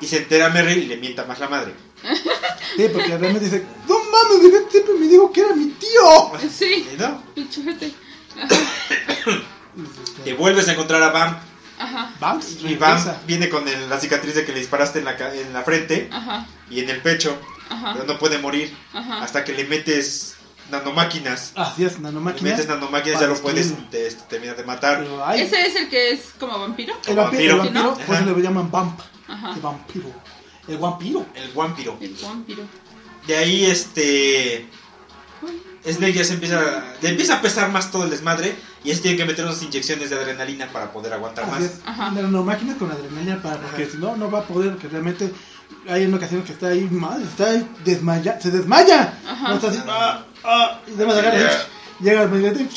Y 0.00 0.06
se 0.06 0.18
entera 0.18 0.48
Meryl 0.50 0.78
y 0.82 0.86
le 0.86 0.96
mienta 0.96 1.24
más 1.24 1.38
la 1.38 1.48
madre. 1.48 1.74
Sí, 2.76 2.86
porque 2.92 3.16
realmente 3.16 3.40
dice, 3.44 3.64
no 3.88 3.96
mames, 3.98 4.70
siempre 4.70 4.94
me 4.94 5.06
dijo 5.06 5.32
que 5.32 5.40
era 5.40 5.54
mi 5.54 5.66
tío. 5.68 6.32
Sí. 6.50 6.86
Y 6.92 6.96
no, 6.96 7.22
te 10.24 10.32
vuelves 10.34 10.68
a 10.68 10.72
encontrar 10.72 11.02
a 11.02 11.10
Bam. 11.10 11.38
Ajá. 11.78 12.12
Vamos, 12.20 12.46
Y 12.62 12.74
Bam 12.76 13.02
viene 13.26 13.48
con 13.48 13.66
el- 13.68 13.88
la 13.90 13.98
cicatriz 13.98 14.34
de 14.36 14.44
que 14.44 14.52
le 14.52 14.60
disparaste 14.60 15.00
en 15.00 15.04
la, 15.04 15.16
ca- 15.16 15.34
en 15.34 15.52
la 15.52 15.62
frente 15.62 16.08
Ajá. 16.12 16.46
y 16.70 16.80
en 16.80 16.88
el 16.90 17.00
pecho. 17.02 17.36
Ajá. 17.68 17.92
Pero 17.94 18.04
no 18.06 18.18
puede 18.18 18.38
morir 18.38 18.74
Ajá. 18.92 19.22
hasta 19.22 19.44
que 19.44 19.52
le 19.52 19.64
metes 19.64 20.36
nanomáquinas. 20.70 21.52
Así 21.56 21.84
es, 21.84 21.94
Le 21.94 22.00
nanomáquina. 22.00 22.50
metes 22.50 22.68
nanomáquinas 22.68 23.20
ya 23.20 23.26
lo 23.26 23.36
puedes 23.36 23.74
te- 23.90 24.10
te- 24.10 24.14
terminar 24.28 24.56
de 24.56 24.64
matar. 24.64 25.04
Ese 25.36 25.66
es 25.66 25.76
el 25.76 25.88
que 25.88 26.10
es 26.10 26.30
como 26.38 26.58
vampiro. 26.58 26.94
el 27.06 27.16
vampiro, 27.16 27.42
el 27.54 27.58
vampiro. 27.58 27.82
vampiro, 27.82 27.90
Ajá. 27.92 28.06
por 28.06 28.16
eso 28.16 28.36
le 28.36 28.42
llaman 28.42 28.70
vamp. 28.70 29.00
Ajá. 29.28 29.52
El 29.54 29.60
vampiro. 29.60 30.10
El 30.68 30.78
vampiro. 30.78 31.26
El 31.34 31.50
vampiro. 31.52 31.96
El 32.00 32.14
vampiro. 32.22 32.62
De 33.26 33.36
ahí 33.36 33.64
este... 33.64 34.68
Snake 35.86 36.14
ya 36.14 36.24
se 36.24 36.32
empieza, 36.34 36.82
le 37.02 37.08
empieza 37.10 37.34
a 37.36 37.42
pesar 37.42 37.70
más 37.70 37.90
todo 37.90 38.04
el 38.04 38.10
desmadre 38.10 38.56
y 38.82 38.90
es 38.90 39.02
tiene 39.02 39.18
que 39.18 39.26
meter 39.26 39.44
unas 39.44 39.62
inyecciones 39.62 40.08
de 40.08 40.16
adrenalina 40.16 40.66
para 40.72 40.90
poder 40.90 41.12
aguantar 41.12 41.46
más. 41.46 41.56
Así 41.56 41.64
es. 41.66 41.80
Ajá. 41.84 42.10
La 42.12 42.22
nanomáquina 42.22 42.74
con 42.78 42.90
adrenalina 42.90 43.42
para, 43.42 43.58
porque 43.58 43.84
si 43.90 43.98
no, 43.98 44.16
no 44.16 44.30
va 44.30 44.38
a 44.38 44.42
poder, 44.44 44.76
que 44.78 44.88
realmente 44.88 45.30
hay 45.86 46.06
una 46.06 46.16
ocasión 46.16 46.42
que 46.42 46.52
está 46.52 46.68
ahí 46.68 46.88
mal, 46.90 47.22
está 47.22 47.50
ahí 47.50 47.68
desmaya, 47.84 48.40
se 48.40 48.50
desmaya. 48.50 49.18
Ajá. 49.28 49.48
No 49.50 49.54
está 49.56 49.68
así, 49.68 49.78
ah, 49.86 50.24
ah, 50.44 50.80
y 50.86 50.94
además 50.94 51.16
agarra, 51.16 51.50
llega 52.00 52.20
al 52.22 52.30
medio 52.30 52.52
y 52.52 52.68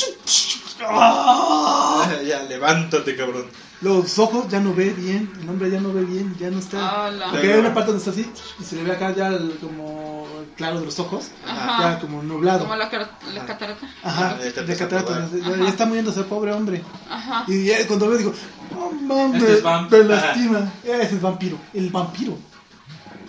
¡ah! 0.85 2.09
ya, 2.27 2.43
levántate, 2.43 3.15
cabrón. 3.15 3.45
Los 3.79 4.17
ojos 4.17 4.47
ya 4.49 4.59
no 4.59 4.73
ve 4.73 4.89
bien, 4.89 5.31
el 5.39 5.47
hombre 5.47 5.69
ya 5.69 5.79
no 5.79 5.93
ve 5.93 6.03
bien, 6.03 6.35
ya 6.39 6.49
no 6.49 6.57
está. 6.57 7.05
Hola. 7.09 7.27
Porque 7.29 7.53
hay 7.53 7.59
una 7.59 7.75
parte 7.75 7.91
donde 7.91 7.99
está 7.99 8.09
así 8.09 8.27
y 8.59 8.63
se 8.63 8.75
le 8.75 8.83
ve 8.83 8.91
acá 8.93 9.13
ya 9.15 9.27
el- 9.27 9.59
como 9.61 10.27
el 10.39 10.47
claro 10.55 10.79
de 10.79 10.85
los 10.87 10.97
ojos, 10.99 11.27
Ajá. 11.47 11.93
ya 11.93 11.99
como 11.99 12.23
nublado. 12.23 12.61
Como 12.61 12.75
la, 12.75 12.89
catarata. 12.89 13.87
Ajá, 14.03 14.39
Ya 14.39 14.63
de 14.63 14.73
a 14.73 14.77
catarata, 14.77 15.29
ya, 15.31 15.57
ya 15.57 15.69
está 15.69 15.85
muriéndose 15.85 16.23
pobre 16.23 16.53
hombre. 16.53 16.81
Ajá. 17.07 17.43
Y 17.47 17.65
ya 17.65 17.85
cuando 17.85 18.09
veo 18.09 18.17
digo, 18.17 18.33
no 18.71 18.91
mames, 18.91 19.43
Este 19.43 19.57
es 19.57 19.91
me 19.91 20.03
lastima. 20.05 20.71
Ese 20.83 21.15
es 21.15 21.21
vampiro, 21.21 21.59
el 21.75 21.89
vampiro. 21.91 22.35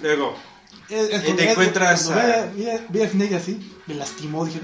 Luego, 0.00 0.28
Es, 0.30 0.34
es 0.34 0.47
Y 0.90 1.32
te 1.34 1.50
encuentras 1.50 2.08
a- 2.10 2.14
ve 2.14 2.72
a- 2.72 2.86
vi 2.88 3.02
a- 3.02 3.08
Snake 3.10 3.34
así, 3.36 3.74
me 3.86 3.94
lastimó, 3.94 4.44
dije, 4.46 4.60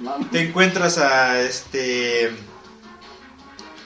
no 0.00 0.28
te 0.30 0.40
encuentras 0.48 0.98
a 0.98 1.40
este... 1.40 2.30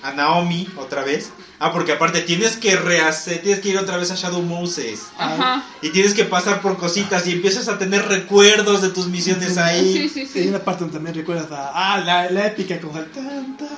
A 0.03 0.13
Naomi 0.13 0.67
otra 0.79 1.05
vez. 1.05 1.31
Ah, 1.59 1.73
porque 1.73 1.93
aparte 1.93 2.23
tienes 2.23 2.57
que 2.57 2.75
rehacer, 2.75 3.43
tienes 3.43 3.61
que 3.61 3.69
ir 3.69 3.77
otra 3.77 3.99
vez 3.99 4.11
a 4.11 4.15
Shadow 4.15 4.41
Moses. 4.41 5.03
Ajá. 5.19 5.63
Y 5.83 5.91
tienes 5.91 6.15
que 6.15 6.25
pasar 6.25 6.63
por 6.63 6.79
cositas 6.79 7.27
y 7.27 7.33
empiezas 7.33 7.69
a 7.69 7.77
tener 7.77 8.09
recuerdos 8.09 8.81
de 8.81 8.89
tus 8.89 9.09
misiones 9.09 9.59
ahí. 9.59 9.93
Sí, 9.93 10.09
sí, 10.09 10.21
Y 10.21 10.39
hay 10.39 10.45
sí. 10.45 10.49
una 10.49 10.61
parte 10.65 10.85
donde 10.85 10.95
también 10.97 11.15
recuerdas 11.17 11.53
a 11.53 11.71
ah, 11.75 11.99
la, 12.01 12.31
la 12.31 12.47
épica 12.47 12.81
con 12.81 12.97
el 12.97 13.11
tan, 13.11 13.27
tan, 13.27 13.57
tan, 13.59 13.69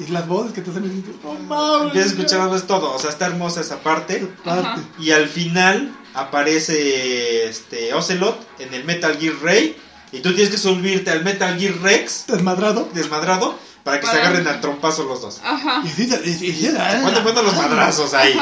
y 0.00 0.10
las 0.10 0.26
voces 0.26 0.52
que 0.52 0.62
te 0.62 0.70
no 0.72 1.34
mames. 1.46 1.86
Empiezas 1.86 2.10
a 2.10 2.14
escuchar 2.14 2.60
todo. 2.62 2.92
O 2.92 2.98
sea, 2.98 3.10
está 3.10 3.26
hermosa 3.26 3.60
esa 3.60 3.78
parte. 3.78 4.26
Parte. 4.44 4.66
Ajá. 4.66 4.82
Y 4.98 5.12
al 5.12 5.28
final 5.28 5.92
aparece 6.14 7.48
este 7.48 7.94
Ocelot 7.94 8.38
en 8.58 8.74
el 8.74 8.84
Metal 8.84 9.16
Gear 9.18 9.34
Ray. 9.42 9.76
Y 10.12 10.20
tú 10.20 10.34
tienes 10.34 10.50
que 10.50 10.58
subirte 10.58 11.10
al 11.10 11.22
Metal 11.24 11.58
Gear 11.58 11.76
Rex 11.80 12.26
Desmadrado. 12.26 12.88
desmadrado 12.92 13.58
para 13.84 14.00
que 14.00 14.06
se 14.06 14.12
agarren 14.12 14.46
al 14.46 14.60
trompazo 14.60 15.04
los 15.04 15.22
dos. 15.22 15.40
Ajá. 15.42 15.82
Y 15.84 16.02
y, 16.02 16.04
y, 16.04 16.50
y, 16.50 16.52
sí, 16.52 16.74
ah, 16.78 16.98
¿Cuánto 17.02 17.22
cuentan 17.22 17.44
los 17.44 17.56
madrazos 17.56 18.12
ahí? 18.14 18.38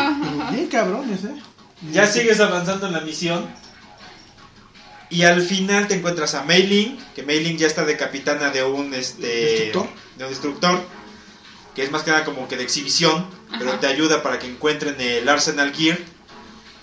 Bien 0.50 0.66
cabrones, 0.66 1.24
eh. 1.24 1.34
Ya 1.92 2.06
sigues 2.06 2.40
avanzando 2.40 2.86
en 2.86 2.92
la 2.92 3.00
misión. 3.00 3.46
Y 5.10 5.22
al 5.22 5.40
final 5.42 5.86
te 5.88 5.94
encuentras 5.94 6.34
a 6.34 6.42
Mei-Ling, 6.42 6.98
que 7.14 7.22
Mei-Ling 7.22 7.56
ya 7.56 7.66
está 7.66 7.84
de 7.84 7.96
capitana 7.96 8.50
de 8.50 8.62
un 8.62 8.92
este 8.92 9.26
¿Destructor? 9.26 9.88
de 10.16 10.24
un 10.24 10.30
destructor, 10.30 10.82
que 11.74 11.82
es 11.82 11.90
más 11.90 12.02
que 12.02 12.10
nada 12.10 12.24
como 12.24 12.46
que 12.46 12.56
de 12.56 12.64
exhibición, 12.64 13.26
pero 13.58 13.78
te 13.78 13.86
ayuda 13.86 14.22
para 14.22 14.38
que 14.38 14.46
encuentren 14.48 15.00
el 15.00 15.26
Arsenal 15.28 15.72
Gear. 15.72 15.98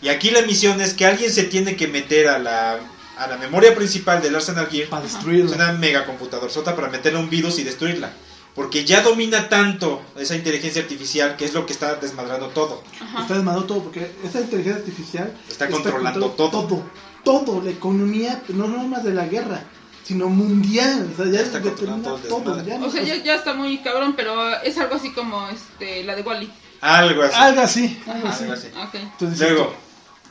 Y 0.02 0.10
aquí 0.10 0.30
la 0.30 0.42
misión 0.42 0.82
es 0.82 0.94
que 0.94 1.06
alguien 1.06 1.32
se 1.32 1.44
tiene 1.44 1.76
que 1.76 1.88
meter 1.88 2.28
a 2.28 2.40
la 2.40 2.80
a 3.18 3.28
la 3.28 3.38
memoria 3.38 3.74
principal 3.74 4.22
del 4.22 4.36
Arsenal 4.36 4.68
Gear. 4.68 4.90
Para 4.90 5.06
Es 5.06 5.14
destruirlo. 5.14 5.52
una 5.54 5.72
mega 5.72 6.06
computadora 6.06 6.52
sota 6.52 6.76
para 6.76 6.90
meterle 6.90 7.18
un 7.20 7.30
virus 7.30 7.58
y 7.60 7.64
destruirla. 7.64 8.12
Porque 8.54 8.86
ya 8.86 9.02
domina 9.02 9.50
tanto 9.50 10.02
esa 10.18 10.36
inteligencia 10.36 10.82
artificial 10.82 11.36
que 11.38 11.46
es 11.46 11.54
lo 11.54 11.66
que 11.66 11.74
está 11.74 11.96
desmadrando 11.96 12.50
todo. 12.50 12.84
Ajá. 13.02 13.22
Está 13.22 13.36
desmadrado 13.36 13.66
todo 13.66 13.84
porque 13.84 14.12
esa 14.24 14.42
inteligencia 14.42 14.80
artificial 14.82 15.34
Está 15.50 15.68
controlando 15.70 16.28
controlando 16.36 16.52
todo. 16.70 16.84
Todo, 17.24 17.62
la 17.62 17.72
economía, 17.72 18.42
no 18.50 18.68
nada 18.68 18.84
más 18.84 19.04
de 19.04 19.14
la 19.14 19.26
guerra, 19.26 19.64
sino 20.04 20.30
mundial. 20.30 21.10
O 21.14 21.24
sea, 21.24 21.32
ya 21.32 21.40
está 21.42 21.62
controlando 21.62 22.16
todo. 22.18 22.40
desmadre. 22.40 22.66
Ya 22.70 22.78
no 22.78 22.86
O 22.88 22.90
sea, 22.92 23.02
ya, 23.02 23.16
ya 23.24 23.36
está 23.36 23.54
muy 23.54 23.80
cabrón, 23.80 24.14
pero 24.16 24.56
es 24.62 24.78
algo 24.78 24.96
así 24.96 25.12
como 25.12 25.50
este 25.50 26.04
la 26.04 26.16
de 26.16 26.22
Wally. 26.22 26.52
Algo 26.82 27.24
así. 27.24 27.36
Algo 27.36 27.62
así, 27.62 27.98
algo 28.08 28.30
así. 28.30 28.44
Algo 28.44 28.54
así. 28.54 28.68
Ok. 28.78 28.96
Entonces, 28.96 29.40
Luego, 29.40 29.74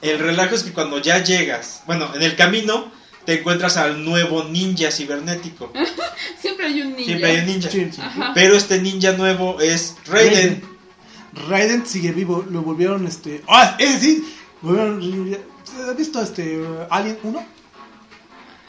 el 0.04 0.18
relajo 0.18 0.54
es 0.54 0.62
que 0.62 0.72
cuando 0.72 0.98
ya 0.98 1.22
llegas, 1.22 1.82
bueno, 1.86 2.08
en 2.14 2.22
el 2.22 2.36
camino 2.36 2.90
te 3.24 3.40
encuentras 3.40 3.76
al 3.76 4.04
nuevo 4.04 4.44
ninja 4.44 4.90
cibernético. 4.90 5.72
Siempre 6.40 6.66
hay 6.66 6.82
un 6.82 6.88
ninja. 6.90 7.04
Siempre 7.04 7.30
hay 7.30 7.38
un 7.38 7.46
ninja. 7.46 7.70
sí, 7.70 7.88
sí. 7.92 8.00
Ajá. 8.00 8.32
Pero 8.34 8.54
este 8.56 8.80
ninja 8.82 9.12
nuevo 9.12 9.60
es 9.60 9.96
Raiden. 10.06 10.62
Raiden 11.48 11.84
sigue 11.86 12.12
vivo, 12.12 12.44
lo 12.50 12.62
volvieron 12.62 13.06
este. 13.06 13.42
¡Ah! 13.48 13.76
Ese 13.78 13.98
sí! 14.00 14.34
Volvieron. 14.62 15.38
¿Has 15.88 15.96
visto 15.96 16.20
este 16.22 16.62
Alien 16.90 17.18
1? 17.22 17.46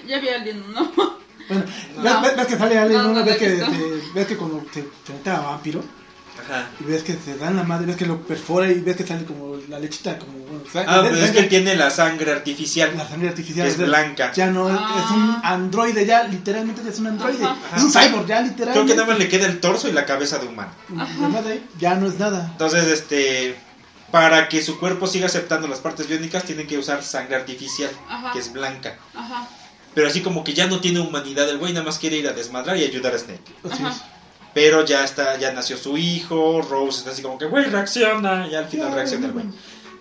Ya 0.07 0.20
vi 0.20 0.30
a 0.30 0.36
alguien, 0.36 0.64
¿no? 0.74 0.91
Bueno, 1.48 1.66
No. 1.98 2.22
ves, 2.22 2.48
que 2.48 2.57
sale 2.57 2.78
Alien 2.78 3.03
No, 3.03 3.10
1, 3.10 3.20
no 3.20 3.26
ves, 3.26 3.38
que, 3.38 3.49
te- 3.49 3.66
ves 4.14 4.28
que 4.28 4.38
cuando 4.38 4.57
te, 4.74 4.82
te 5.06 5.14
mete 5.14 5.30
a 5.30 5.40
vampiro 5.41 5.84
Ajá. 6.44 6.68
y 6.80 6.84
ves 6.84 7.03
que 7.03 7.14
se 7.14 7.38
dan 7.38 7.56
la 7.56 7.64
madre, 7.64 7.86
ves 7.88 7.95
que 7.95 8.06
lo 8.06 8.22
perfora 8.22 8.70
y 8.70 8.80
ves 8.82 8.95
que 8.98 9.06
sale 9.07 9.26
como 9.26 9.56
la 9.70 9.80
lechita, 9.80 10.18
como. 10.20 10.34
Bueno, 10.45 10.90
Ah, 10.91 11.02
pero 11.03 11.16
es 11.18 11.32
que 11.32 11.40
él 11.40 11.49
tiene 11.49 11.76
la 11.76 11.90
sangre 11.90 12.32
artificial. 12.32 12.91
La 12.98 13.07
sangre 13.07 13.30
artificial 13.30 13.66
que 13.66 13.72
es 13.72 13.78
blanca. 13.78 14.32
Ya 14.34 14.48
no 14.48 14.70
es, 14.70 14.76
Ah. 14.80 15.03
es 15.06 15.12
un 15.12 15.40
androide, 15.44 16.06
ya 16.06 16.24
literalmente 16.24 16.82
ya 16.84 16.90
es 16.90 16.99
un 16.99 17.07
androide. 17.07 17.44
Ajá. 17.44 17.78
Es 17.78 17.84
un 17.84 17.91
cyborg, 17.91 18.28
ya 18.28 18.41
literalmente. 18.41 18.72
Creo 18.74 18.86
que 18.86 18.95
nada 18.95 19.07
más 19.07 19.18
le 19.20 19.28
queda 19.30 19.45
el 19.48 19.60
torso 19.60 19.88
y 19.88 19.91
la 19.91 20.06
cabeza 20.06 20.38
de 20.40 20.48
humano. 20.48 20.72
Ahí, 21.45 21.66
ya 21.80 21.95
no 21.95 22.07
es 22.07 22.18
nada. 22.20 22.48
Entonces, 22.52 22.86
este. 22.88 23.56
Para 24.12 24.48
que 24.48 24.62
su 24.62 24.80
cuerpo 24.80 25.07
siga 25.07 25.26
aceptando 25.26 25.68
las 25.68 25.80
partes 25.80 26.07
biónicas, 26.07 26.44
tienen 26.44 26.68
que 26.68 26.78
usar 26.78 27.03
sangre 27.03 27.36
artificial, 27.36 27.90
Ajá. 28.07 28.32
que 28.32 28.40
es 28.40 28.53
blanca. 28.53 28.98
Ajá. 29.14 29.48
Pero 29.94 30.07
así 30.07 30.22
como 30.22 30.44
que 30.44 30.53
ya 30.53 30.68
no 30.68 30.80
tiene 30.80 30.99
humanidad, 30.99 31.49
el 31.49 31.57
güey 31.57 31.74
nada 31.74 31.86
más 31.86 31.99
quiere 31.99 32.18
ir 32.18 32.28
a 32.28 32.32
desmadrar 32.34 32.78
y 32.78 32.84
ayudar 32.84 33.14
a 33.14 33.18
Snake. 33.18 33.41
Así 33.70 33.84
Ajá. 33.84 33.91
es. 33.94 34.02
Pero 34.56 34.84
ya 34.86 35.03
está, 35.03 35.38
ya 35.38 35.52
nació 35.53 35.77
su 35.77 35.98
hijo, 35.98 36.61
Rose 36.64 36.99
está 36.99 37.11
así 37.11 37.22
como 37.22 37.38
que, 37.38 37.45
güey, 37.45 37.65
reacciona, 37.65 38.48
y 38.48 38.56
al 38.56 38.65
final 38.68 38.94
reacciona 38.94 39.27
el 39.27 39.34
güey. 39.34 39.45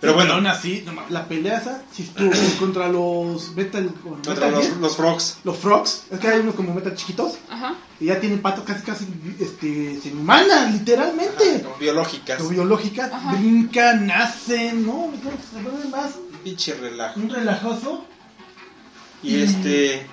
Pero 0.01 0.13
bueno, 0.13 0.33
aún 0.33 0.47
así, 0.47 0.85
la 1.09 1.27
pelea 1.27 1.57
esa, 1.57 1.81
si 1.91 2.03
estuvo 2.03 2.31
contra 2.59 2.87
los 2.87 3.53
Metal, 3.55 3.89
contra 4.03 4.33
Metal 4.33 4.51
los, 4.51 4.65
Gear, 4.65 4.77
los 4.77 4.95
frogs. 4.95 5.37
los 5.43 5.57
Frogs, 5.57 6.03
es 6.11 6.19
que 6.19 6.27
hay 6.27 6.39
unos 6.39 6.55
como 6.55 6.73
Metal 6.73 6.95
chiquitos, 6.95 7.33
Ajá. 7.49 7.75
y 7.99 8.05
ya 8.05 8.19
tienen 8.19 8.41
patas 8.41 8.63
casi, 8.65 8.83
casi, 8.83 9.07
este, 9.39 9.99
se 10.01 10.11
humanas, 10.13 10.71
literalmente. 10.73 11.61
Como 11.61 11.75
biológicas. 11.77 12.39
Lo 12.39 12.47
biológicas, 12.49 13.11
Ajá. 13.11 13.31
brincan, 13.33 14.07
nacen, 14.07 14.85
¿no? 14.85 15.11
Se 15.53 15.61
vuelven 15.61 15.91
más 15.91 16.11
Pinche 16.45 16.75
relajo. 16.75 17.19
un 17.19 17.29
relajoso. 17.29 18.05
Y 19.23 19.41
este. 19.41 20.05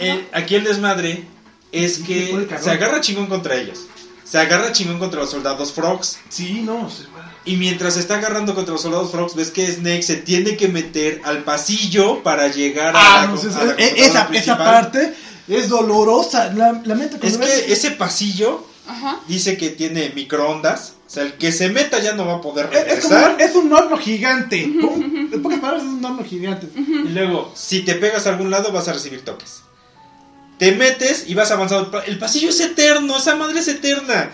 eh, 0.00 0.28
aquí 0.32 0.54
el 0.54 0.64
desmadre 0.64 1.26
es 1.72 1.98
que 1.98 2.46
se 2.60 2.70
agarra 2.70 3.00
chingón 3.00 3.26
contra 3.26 3.56
ellos. 3.56 3.80
Se 4.24 4.38
agarra 4.38 4.72
chingón 4.72 4.98
contra 4.98 5.20
los 5.20 5.30
soldados 5.30 5.72
frogs. 5.72 6.18
Sí, 6.28 6.62
no, 6.64 6.88
se. 6.88 7.04
Y 7.44 7.56
mientras 7.56 7.94
se 7.94 8.00
está 8.00 8.14
agarrando 8.16 8.54
contra 8.54 8.72
los 8.72 8.82
soldados 8.82 9.10
frogs, 9.10 9.34
ves 9.34 9.50
que 9.50 9.66
Snake 9.70 10.02
se 10.02 10.16
tiene 10.16 10.56
que 10.56 10.68
meter 10.68 11.20
al 11.24 11.42
pasillo 11.44 12.22
para 12.22 12.48
llegar 12.48 12.94
a 12.96 13.00
Ah, 13.00 13.22
la, 13.22 13.32
no, 13.32 13.36
sé, 13.36 13.48
a 13.48 13.64
la 13.64 13.72
eh, 13.72 13.94
esa, 13.96 14.28
esa 14.32 14.56
parte 14.56 15.12
es 15.48 15.68
dolorosa. 15.68 16.52
La, 16.54 16.80
lamento 16.84 17.16
Es 17.16 17.36
cuando 17.36 17.40
que 17.40 17.46
ves- 17.46 17.64
ese 17.68 17.90
pasillo 17.90 18.64
Ajá. 18.86 19.20
dice 19.28 19.56
que 19.56 19.70
tiene 19.70 20.12
microondas. 20.14 20.94
O 21.06 21.10
sea, 21.14 21.24
el 21.24 21.34
que 21.34 21.52
se 21.52 21.68
meta 21.68 21.98
ya 22.00 22.14
no 22.14 22.24
va 22.24 22.34
a 22.36 22.40
poder 22.40 22.70
es, 22.72 22.78
es 22.78 22.84
regresar. 22.86 23.34
un- 23.34 23.40
es 23.40 23.54
un 23.54 23.72
horno 23.72 23.98
gigante. 23.98 24.62
En 24.62 25.42
pocas 25.42 25.58
palabras, 25.58 25.82
es 25.82 25.88
un 25.90 26.04
horno 26.04 26.24
gigante. 26.24 26.68
Y 26.76 27.08
luego, 27.10 27.52
si 27.54 27.82
te 27.82 27.96
pegas 27.96 28.26
a 28.26 28.30
algún 28.30 28.50
lado, 28.50 28.72
vas 28.72 28.88
a 28.88 28.92
recibir 28.94 29.22
toques. 29.24 29.62
Te 30.62 30.72
metes 30.72 31.24
y 31.26 31.34
vas 31.34 31.50
avanzando. 31.50 31.86
El 31.86 31.90
pa- 31.90 32.04
El 32.06 32.18
pasillo 32.20 32.50
es 32.50 32.60
eterno, 32.60 33.16
esa 33.16 33.34
madre 33.34 33.58
es 33.58 33.66
eterna. 33.66 34.30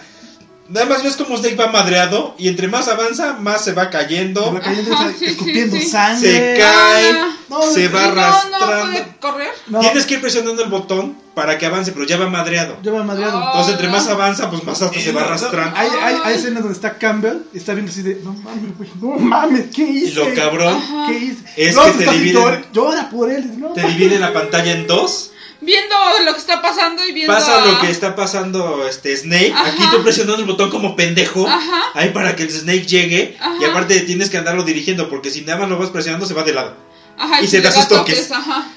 Nada 0.69 0.85
más 0.85 1.03
ves 1.03 1.17
como 1.17 1.39
Snake 1.39 1.55
va 1.57 1.69
madreado 1.69 2.35
y 2.39 2.49
entre 2.49 2.69
más 2.69 2.87
avanza, 2.89 3.39
más 3.41 3.65
se 3.65 3.73
va 3.73 3.89
cayendo, 3.89 4.45
Se 4.45 4.51
va 4.51 4.61
cayendo, 4.61 4.93
Ajá, 4.95 5.09
sí, 5.13 5.17
sí, 5.21 5.25
escupiendo 5.25 5.77
sí. 5.77 5.87
sangre. 5.89 6.31
se 6.31 6.61
cae, 6.61 7.11
Ah, 7.13 7.37
No, 7.49 7.63
se 7.63 7.89
va 7.89 8.03
¿Y 8.03 8.09
no, 8.09 8.15
no 8.15 8.21
arrastrando. 8.21 8.91
puede 8.93 9.07
correr? 9.19 9.49
No, 9.69 9.81
Tienes 9.81 10.05
que 10.05 10.15
ir 10.15 10.21
presionando 10.21 10.63
el 10.63 10.69
botón 10.69 11.17
para 11.35 11.57
que 11.57 11.65
avance, 11.65 11.93
pero 11.93 12.05
ya 12.05 12.19
va 12.19 12.29
madreado. 12.29 12.77
Lleva 12.83 13.03
madreado. 13.03 13.39
Oh. 13.39 13.47
Entonces, 13.47 13.73
entre 13.77 13.89
más 13.89 14.07
avanza, 14.09 14.51
pues 14.51 14.63
más 14.65 14.83
hasta 14.83 15.01
se 15.01 15.13
va 15.13 15.23
arrastrando. 15.23 15.75
Hay, 15.75 15.89
hay, 16.03 16.17
hay 16.23 16.35
escenas 16.35 16.63
donde 16.63 16.75
está 16.75 16.99
Campbell 16.99 17.39
y 17.55 17.57
está 17.57 17.73
viendo 17.73 17.91
así 17.91 18.03
de, 18.03 18.17
no 18.23 18.35
mames, 18.35 18.77
güey, 18.77 18.91
no 19.01 19.19
mames, 19.19 19.75
¿qué 19.75 19.85
hice? 19.85 20.09
Y 20.09 20.13
lo 20.13 20.35
cabrón 20.35 20.75
Ajá. 20.77 21.07
¿Qué 21.09 21.19
hice? 21.19 21.45
Es 21.57 21.79
que 21.79 21.91
te 22.05 22.11
dividen- 22.11 22.35
llora- 22.35 22.63
Llora 22.75 23.09
por 23.09 23.31
él. 23.33 23.59
No, 23.59 23.69
te 23.73 23.87
divide 23.87 24.19
la 24.19 24.35
pantalla 24.35 24.73
en 24.73 24.87
dos. 24.87 25.33
Viendo 25.61 25.95
lo 26.25 26.33
que 26.33 26.39
está 26.39 26.63
pasando 26.63 27.05
y 27.05 27.13
viendo. 27.13 27.33
Pasa 27.33 27.65
lo 27.65 27.81
que 27.81 27.91
está 27.91 28.15
pasando 28.15 28.87
este 28.87 29.17
Snake. 29.17 29.53
Ajá. 29.53 29.69
Aquí 29.69 29.83
tú 29.91 30.03
presionando 30.03 30.41
el 30.41 30.47
botón 30.47 30.71
como 30.71 30.95
pendejo. 30.95 31.49
Ajá. 31.49 31.91
Ahí 31.95 32.11
para 32.11 32.37
que 32.37 32.45
el 32.45 32.51
Snake 32.51 32.87
llegue. 32.87 33.37
Ajá. 33.41 33.57
Y 33.61 33.65
aparte 33.65 34.01
tienes 34.01 34.31
que 34.31 34.39
andarlo 34.39 34.63
dirigiendo. 34.63 35.09
Porque 35.09 35.31
si 35.31 35.41
nada 35.43 35.59
más 35.59 35.69
lo 35.69 35.79
vas 35.79 35.91
presionando, 35.91 36.27
se 36.27 36.35
va 36.35 36.45
de 36.45 36.53
lado. 36.53 36.77
Ajá, 37.17 37.43
y 37.43 37.49
se 37.49 37.61
da 37.61 37.73
sus 37.73 37.89
toques. 37.89 38.31
Ajá. 38.31 38.71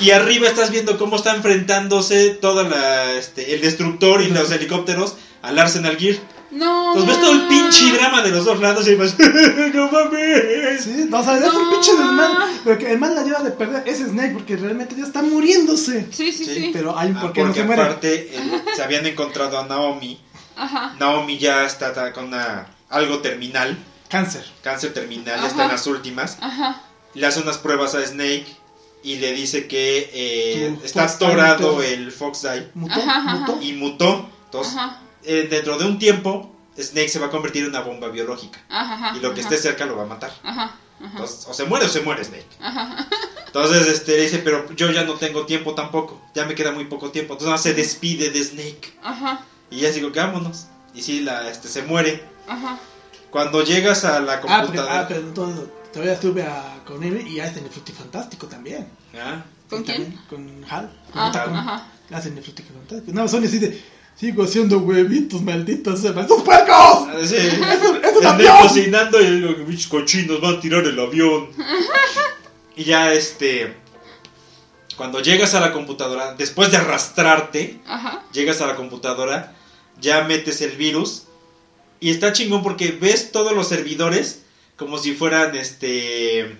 Y 0.00 0.10
arriba 0.10 0.48
estás 0.48 0.70
viendo 0.70 0.98
cómo 0.98 1.16
está 1.16 1.34
enfrentándose 1.36 2.30
toda 2.30 2.64
la 2.64 3.12
este, 3.12 3.54
el 3.54 3.60
destructor 3.60 4.22
y 4.22 4.28
los 4.28 4.50
helicópteros 4.50 5.16
al 5.42 5.58
Arsenal 5.58 5.96
Gear. 5.98 6.16
No. 6.52 6.92
Entonces 6.94 7.16
ves 7.16 7.20
todo 7.20 7.32
el 7.32 7.48
pinche 7.48 7.92
drama 7.96 8.22
de 8.22 8.30
los 8.30 8.44
dos 8.44 8.60
lados 8.60 8.86
y 8.86 8.94
vas. 8.94 9.16
¡No 9.74 9.90
mames! 9.90 10.84
Sí, 10.84 11.06
no, 11.08 11.20
o 11.20 11.24
sea, 11.24 11.38
es 11.38 11.52
un 11.52 11.70
pinche 11.70 11.92
desmadre. 11.92 12.44
Pero 12.64 12.78
que 12.78 12.92
el 12.92 12.98
man 12.98 13.14
la 13.14 13.22
lleva 13.24 13.40
de 13.42 13.50
perder 13.52 13.82
es 13.88 13.98
Snake 14.00 14.32
porque 14.34 14.56
realmente 14.56 14.94
ya 14.96 15.04
está 15.04 15.22
muriéndose. 15.22 16.06
Sí, 16.12 16.30
sí, 16.30 16.44
Sí. 16.44 16.54
sí. 16.54 16.70
Pero 16.72 16.96
hay 16.98 17.10
un 17.10 17.16
Ah, 17.16 17.20
por 17.22 17.32
qué 17.32 17.42
no 17.42 17.54
se 17.54 17.64
muere. 17.64 17.82
aparte 17.82 18.30
se 18.76 18.82
habían 18.82 19.06
encontrado 19.06 19.58
a 19.58 19.66
Naomi. 19.66 20.20
Ajá. 20.56 20.94
Naomi 21.00 21.38
ya 21.38 21.64
está 21.64 22.12
con 22.12 22.26
una, 22.26 22.66
algo 22.90 23.18
terminal. 23.20 23.78
Cáncer. 24.10 24.44
Cáncer 24.62 24.92
terminal, 24.92 25.38
Ajá. 25.38 25.46
está 25.48 25.64
en 25.64 25.70
las 25.70 25.86
últimas. 25.86 26.36
Ajá. 26.40 26.82
Le 27.14 27.26
hace 27.26 27.40
unas 27.40 27.56
pruebas 27.58 27.94
a 27.94 28.04
Snake 28.06 28.44
y 29.02 29.16
le 29.16 29.32
dice 29.32 29.66
que 29.66 30.10
eh, 30.12 30.76
está 30.84 31.04
atorado 31.04 31.82
el 31.82 32.12
Fox 32.12 32.44
Eye 32.44 32.68
Mutó, 32.74 32.94
Ajá, 33.00 33.16
ajá. 33.16 33.34
mutó. 33.38 33.58
y 33.62 33.72
mutó. 33.72 34.28
Entonces, 34.44 34.76
Ajá. 34.76 34.98
Eh, 35.24 35.46
dentro 35.50 35.78
de 35.78 35.84
un 35.86 35.98
tiempo, 35.98 36.50
Snake 36.78 37.08
se 37.08 37.18
va 37.18 37.26
a 37.26 37.30
convertir 37.30 37.64
en 37.64 37.70
una 37.70 37.80
bomba 37.80 38.08
biológica. 38.08 38.60
Ajá. 38.68 39.16
Y 39.16 39.20
lo 39.20 39.34
que 39.34 39.40
ajá. 39.40 39.50
esté 39.50 39.62
cerca 39.62 39.84
lo 39.86 39.96
va 39.96 40.04
a 40.04 40.06
matar. 40.06 40.32
Ajá. 40.42 40.76
Ajá. 41.00 41.10
Entonces, 41.10 41.46
o 41.48 41.54
se 41.54 41.64
muere 41.64 41.86
o 41.86 41.88
se 41.88 42.00
muere 42.00 42.24
Snake. 42.24 42.46
Ajá. 42.60 43.08
Entonces, 43.46 43.86
este, 43.88 44.16
dice, 44.20 44.38
pero 44.38 44.70
yo 44.74 44.90
ya 44.92 45.04
no 45.04 45.14
tengo 45.14 45.44
tiempo 45.46 45.74
tampoco. 45.74 46.22
Ya 46.34 46.46
me 46.46 46.54
queda 46.54 46.72
muy 46.72 46.84
poco 46.86 47.10
tiempo. 47.10 47.34
Entonces, 47.34 47.60
se 47.60 47.74
despide 47.74 48.30
de 48.30 48.42
Snake. 48.44 48.92
Ajá. 49.02 49.44
Y 49.70 49.80
ya 49.80 49.90
digo, 49.90 50.10
vámonos. 50.14 50.66
Y 50.94 51.02
sí, 51.02 51.20
la, 51.20 51.50
este, 51.50 51.68
se 51.68 51.82
muere. 51.82 52.22
Ajá. 52.46 52.78
Cuando 53.30 53.62
llegas 53.64 54.04
a 54.04 54.20
la 54.20 54.34
Ah, 54.34 54.40
pero, 54.42 54.58
computadora... 54.60 55.00
ah, 55.00 55.08
pero 55.08 55.20
entonces 55.20 55.64
todavía 55.92 56.12
estuve 56.14 56.42
a, 56.42 56.80
con 56.86 57.02
él 57.02 57.26
y 57.26 57.40
hacen 57.40 57.64
el 57.64 57.70
Frutifantástico 57.70 58.46
también. 58.46 58.86
¿Con 59.10 59.20
Ah, 59.20 59.44
Y 59.70 59.82
quién? 59.84 59.84
también 59.86 60.20
Con 60.28 60.64
Hal. 60.70 60.92
Con 61.12 61.22
Ah, 61.22 61.28
Otacon. 61.30 61.56
ajá. 61.56 61.86
Hacen 62.10 62.36
el 62.36 62.44
Frutifantástico. 62.44 63.12
No, 63.12 63.26
son 63.26 63.44
así 63.44 63.58
de, 63.58 63.82
sigo 64.16 64.44
haciendo 64.44 64.78
huevitos, 64.78 65.42
malditos, 65.42 66.02
¡malditos 66.02 66.42
puercos! 66.42 66.68
Ah, 66.68 67.14
sí. 67.24 67.36
¡Es 67.36 67.90
un, 67.90 68.04
es 68.04 68.16
un 68.16 68.26
avión! 68.26 68.56
cocinando 68.62 69.20
y 69.20 69.40
digo 69.40 69.64
bichos 69.66 69.88
cochinos 69.88 70.40
van 70.40 70.56
a 70.56 70.60
tirar 70.60 70.84
el 70.84 70.98
avión. 70.98 71.48
y 72.76 72.84
ya 72.84 73.12
este. 73.12 73.76
Cuando 74.96 75.20
llegas 75.20 75.54
a 75.54 75.60
la 75.60 75.72
computadora, 75.72 76.34
después 76.34 76.70
de 76.70 76.76
arrastrarte, 76.76 77.80
Ajá. 77.86 78.22
llegas 78.32 78.60
a 78.60 78.66
la 78.66 78.76
computadora, 78.76 79.54
ya 80.00 80.22
metes 80.24 80.60
el 80.60 80.76
virus. 80.76 81.24
Y 81.98 82.10
está 82.10 82.32
chingón 82.32 82.62
porque 82.62 82.92
ves 82.92 83.32
todos 83.32 83.52
los 83.52 83.68
servidores 83.68 84.42
como 84.76 84.98
si 84.98 85.14
fueran 85.14 85.54
este. 85.56 86.58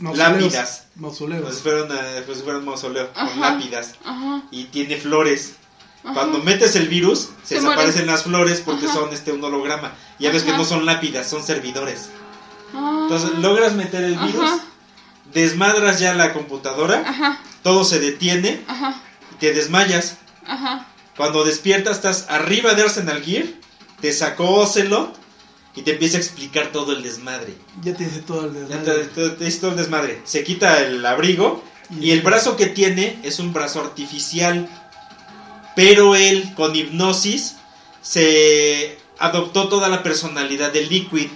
Mausoleos. 0.00 0.18
lápidas. 0.18 0.86
Mausoleos. 0.96 1.42
Como 1.42 1.54
si 1.54 1.62
fueran, 1.62 1.88
eh, 1.92 2.22
como 2.24 2.34
si 2.34 2.42
fueran 2.42 2.60
un 2.60 2.66
mausoleo 2.66 3.12
con 3.12 3.40
lápidas. 3.40 3.94
Ajá. 4.04 4.42
Y 4.50 4.64
tiene 4.64 4.96
flores. 4.96 5.54
Ajá. 6.04 6.12
Cuando 6.14 6.38
metes 6.40 6.76
el 6.76 6.88
virus, 6.88 7.30
se, 7.42 7.48
Se 7.48 7.54
desaparecen 7.56 8.06
las 8.06 8.24
flores 8.24 8.60
porque 8.64 8.86
Ajá. 8.86 8.94
son 8.94 9.12
este 9.12 9.32
un 9.32 9.42
holograma. 9.42 9.92
Ya 10.18 10.30
ves 10.30 10.42
que 10.42 10.52
no 10.52 10.64
son 10.64 10.84
lápidas, 10.86 11.28
son 11.28 11.42
servidores. 11.42 12.10
Ah. 12.74 13.00
Entonces 13.02 13.38
logras 13.38 13.74
meter 13.74 14.04
el 14.04 14.16
virus, 14.16 14.42
Ajá. 14.50 14.60
desmadras 15.32 15.98
ya 16.00 16.14
la 16.14 16.32
computadora, 16.32 17.02
Ajá. 17.06 17.40
todo 17.62 17.84
se 17.84 17.98
detiene 18.00 18.60
Ajá. 18.68 19.00
y 19.32 19.34
te 19.36 19.52
desmayas. 19.52 20.16
Ajá. 20.46 20.86
Cuando 21.16 21.44
despiertas 21.44 21.96
estás 21.96 22.26
arriba 22.28 22.74
de 22.74 22.82
Arsenal 22.82 23.22
Gear, 23.22 23.44
te 24.00 24.12
sacó 24.12 24.50
Ocelot 24.56 25.16
y 25.76 25.82
te 25.82 25.92
empieza 25.92 26.16
a 26.18 26.20
explicar 26.20 26.68
todo 26.72 26.92
el 26.92 27.02
desmadre. 27.02 27.54
Ya 27.82 27.94
te 27.94 28.04
dice 28.04 28.20
todo 28.22 28.46
el 28.46 28.52
Ya 28.68 28.82
te, 28.82 28.90
desmadre. 28.90 29.04
te- 29.14 29.30
te 29.30 29.44
dice 29.44 29.58
todo 29.60 29.70
el 29.70 29.76
desmadre. 29.76 30.20
Se 30.24 30.44
quita 30.44 30.80
el 30.80 31.04
abrigo 31.06 31.62
y 32.00 32.10
el 32.10 32.20
brazo 32.22 32.56
que 32.56 32.66
tiene 32.66 33.18
es 33.22 33.38
un 33.38 33.52
brazo 33.52 33.80
artificial. 33.80 34.68
Pero 35.74 36.14
él, 36.14 36.54
con 36.54 36.74
hipnosis, 36.74 37.56
se 38.02 38.98
adoptó 39.18 39.68
toda 39.68 39.88
la 39.88 40.02
personalidad 40.02 40.72
de 40.72 40.82
Liquid 40.82 41.28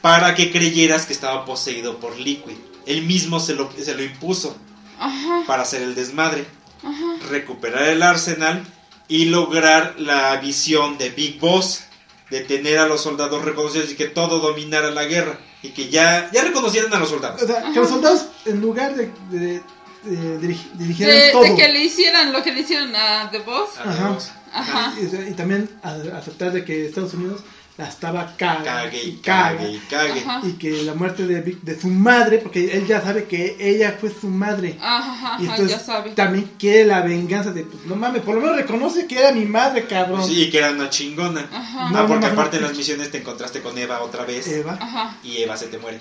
para 0.00 0.34
que 0.34 0.52
creyeras 0.52 1.06
que 1.06 1.12
estaba 1.12 1.44
poseído 1.44 1.98
por 1.98 2.18
Liquid. 2.18 2.56
Él 2.86 3.02
mismo 3.02 3.40
se 3.40 3.54
lo, 3.54 3.70
se 3.72 3.94
lo 3.94 4.02
impuso 4.04 4.56
Ajá. 4.98 5.42
para 5.46 5.62
hacer 5.62 5.82
el 5.82 5.94
desmadre, 5.94 6.46
Ajá. 6.82 7.28
recuperar 7.28 7.88
el 7.88 8.02
arsenal 8.02 8.64
y 9.08 9.26
lograr 9.26 9.94
la 9.98 10.36
visión 10.36 10.98
de 10.98 11.10
Big 11.10 11.40
Boss, 11.40 11.82
de 12.30 12.40
tener 12.40 12.78
a 12.78 12.86
los 12.86 13.02
soldados 13.02 13.44
reconocidos 13.44 13.90
y 13.90 13.96
que 13.96 14.06
todo 14.06 14.40
dominara 14.40 14.90
la 14.90 15.04
guerra 15.04 15.38
y 15.62 15.70
que 15.70 15.88
ya, 15.88 16.28
ya 16.32 16.42
reconocieran 16.42 16.92
a 16.92 16.98
los 16.98 17.08
soldados. 17.08 17.42
O 17.42 17.46
sea, 17.46 17.72
que 17.72 17.78
los 17.78 17.88
soldados, 17.88 18.26
en 18.44 18.60
lugar 18.60 18.94
de, 18.96 19.12
de, 19.30 19.62
de 20.06 20.40
dirigi- 20.40 20.72
dirigieran 20.74 21.14
De, 21.14 21.30
todo. 21.32 21.42
de 21.42 21.54
que 21.56 21.68
le 21.68 21.80
hicieran 21.84 22.32
lo 22.32 22.42
que 22.42 22.52
le 22.52 22.60
hicieron 22.60 22.94
a 22.96 23.28
The 23.30 23.40
Boss. 23.40 23.70
A 23.78 23.90
Ajá. 23.90 24.18
Ajá. 24.52 24.94
Y, 25.00 25.30
y 25.30 25.34
también 25.34 25.68
a- 25.82 26.16
aceptar 26.18 26.52
de 26.52 26.64
que 26.64 26.86
Estados 26.86 27.12
Unidos 27.14 27.40
la 27.76 27.86
estaba 27.88 28.34
caga 28.38 28.64
Cague 28.84 29.04
y 29.04 29.16
caga. 29.16 29.58
cague 29.58 29.70
y 29.72 29.78
cague. 29.90 30.48
Y 30.48 30.52
que 30.52 30.82
la 30.84 30.94
muerte 30.94 31.26
de, 31.26 31.44
Vic- 31.44 31.60
de 31.60 31.78
su 31.78 31.88
madre, 31.88 32.38
porque 32.38 32.72
él 32.72 32.86
ya 32.86 33.02
sabe 33.02 33.24
que 33.24 33.54
ella 33.60 33.98
fue 34.00 34.10
su 34.18 34.28
madre. 34.28 34.78
Ajá. 34.80 35.36
y 35.38 35.42
entonces 35.42 35.68
Ya 35.72 35.78
sabe. 35.78 36.12
también 36.12 36.52
quiere 36.58 36.86
la 36.86 37.02
venganza 37.02 37.50
de, 37.52 37.64
pues 37.64 37.84
no 37.84 37.94
mames, 37.96 38.22
por 38.22 38.34
lo 38.36 38.40
menos 38.40 38.56
reconoce 38.56 39.06
que 39.06 39.18
era 39.18 39.30
mi 39.32 39.44
madre, 39.44 39.86
cabrón. 39.86 40.26
Sí, 40.26 40.44
y 40.44 40.50
que 40.50 40.56
era 40.56 40.70
una 40.70 40.88
chingona. 40.88 41.50
Ajá. 41.52 41.90
No, 41.90 41.98
ah, 41.98 42.06
porque 42.08 42.26
no, 42.28 42.32
aparte 42.32 42.56
no. 42.56 42.62
en 42.62 42.68
las 42.70 42.78
misiones 42.78 43.10
te 43.10 43.18
encontraste 43.18 43.60
con 43.60 43.76
Eva 43.76 44.00
otra 44.02 44.24
vez. 44.24 44.48
Eva. 44.48 44.78
Ajá. 44.80 45.14
Y 45.22 45.42
Eva 45.42 45.54
se 45.58 45.66
te 45.66 45.76
muere. 45.76 46.00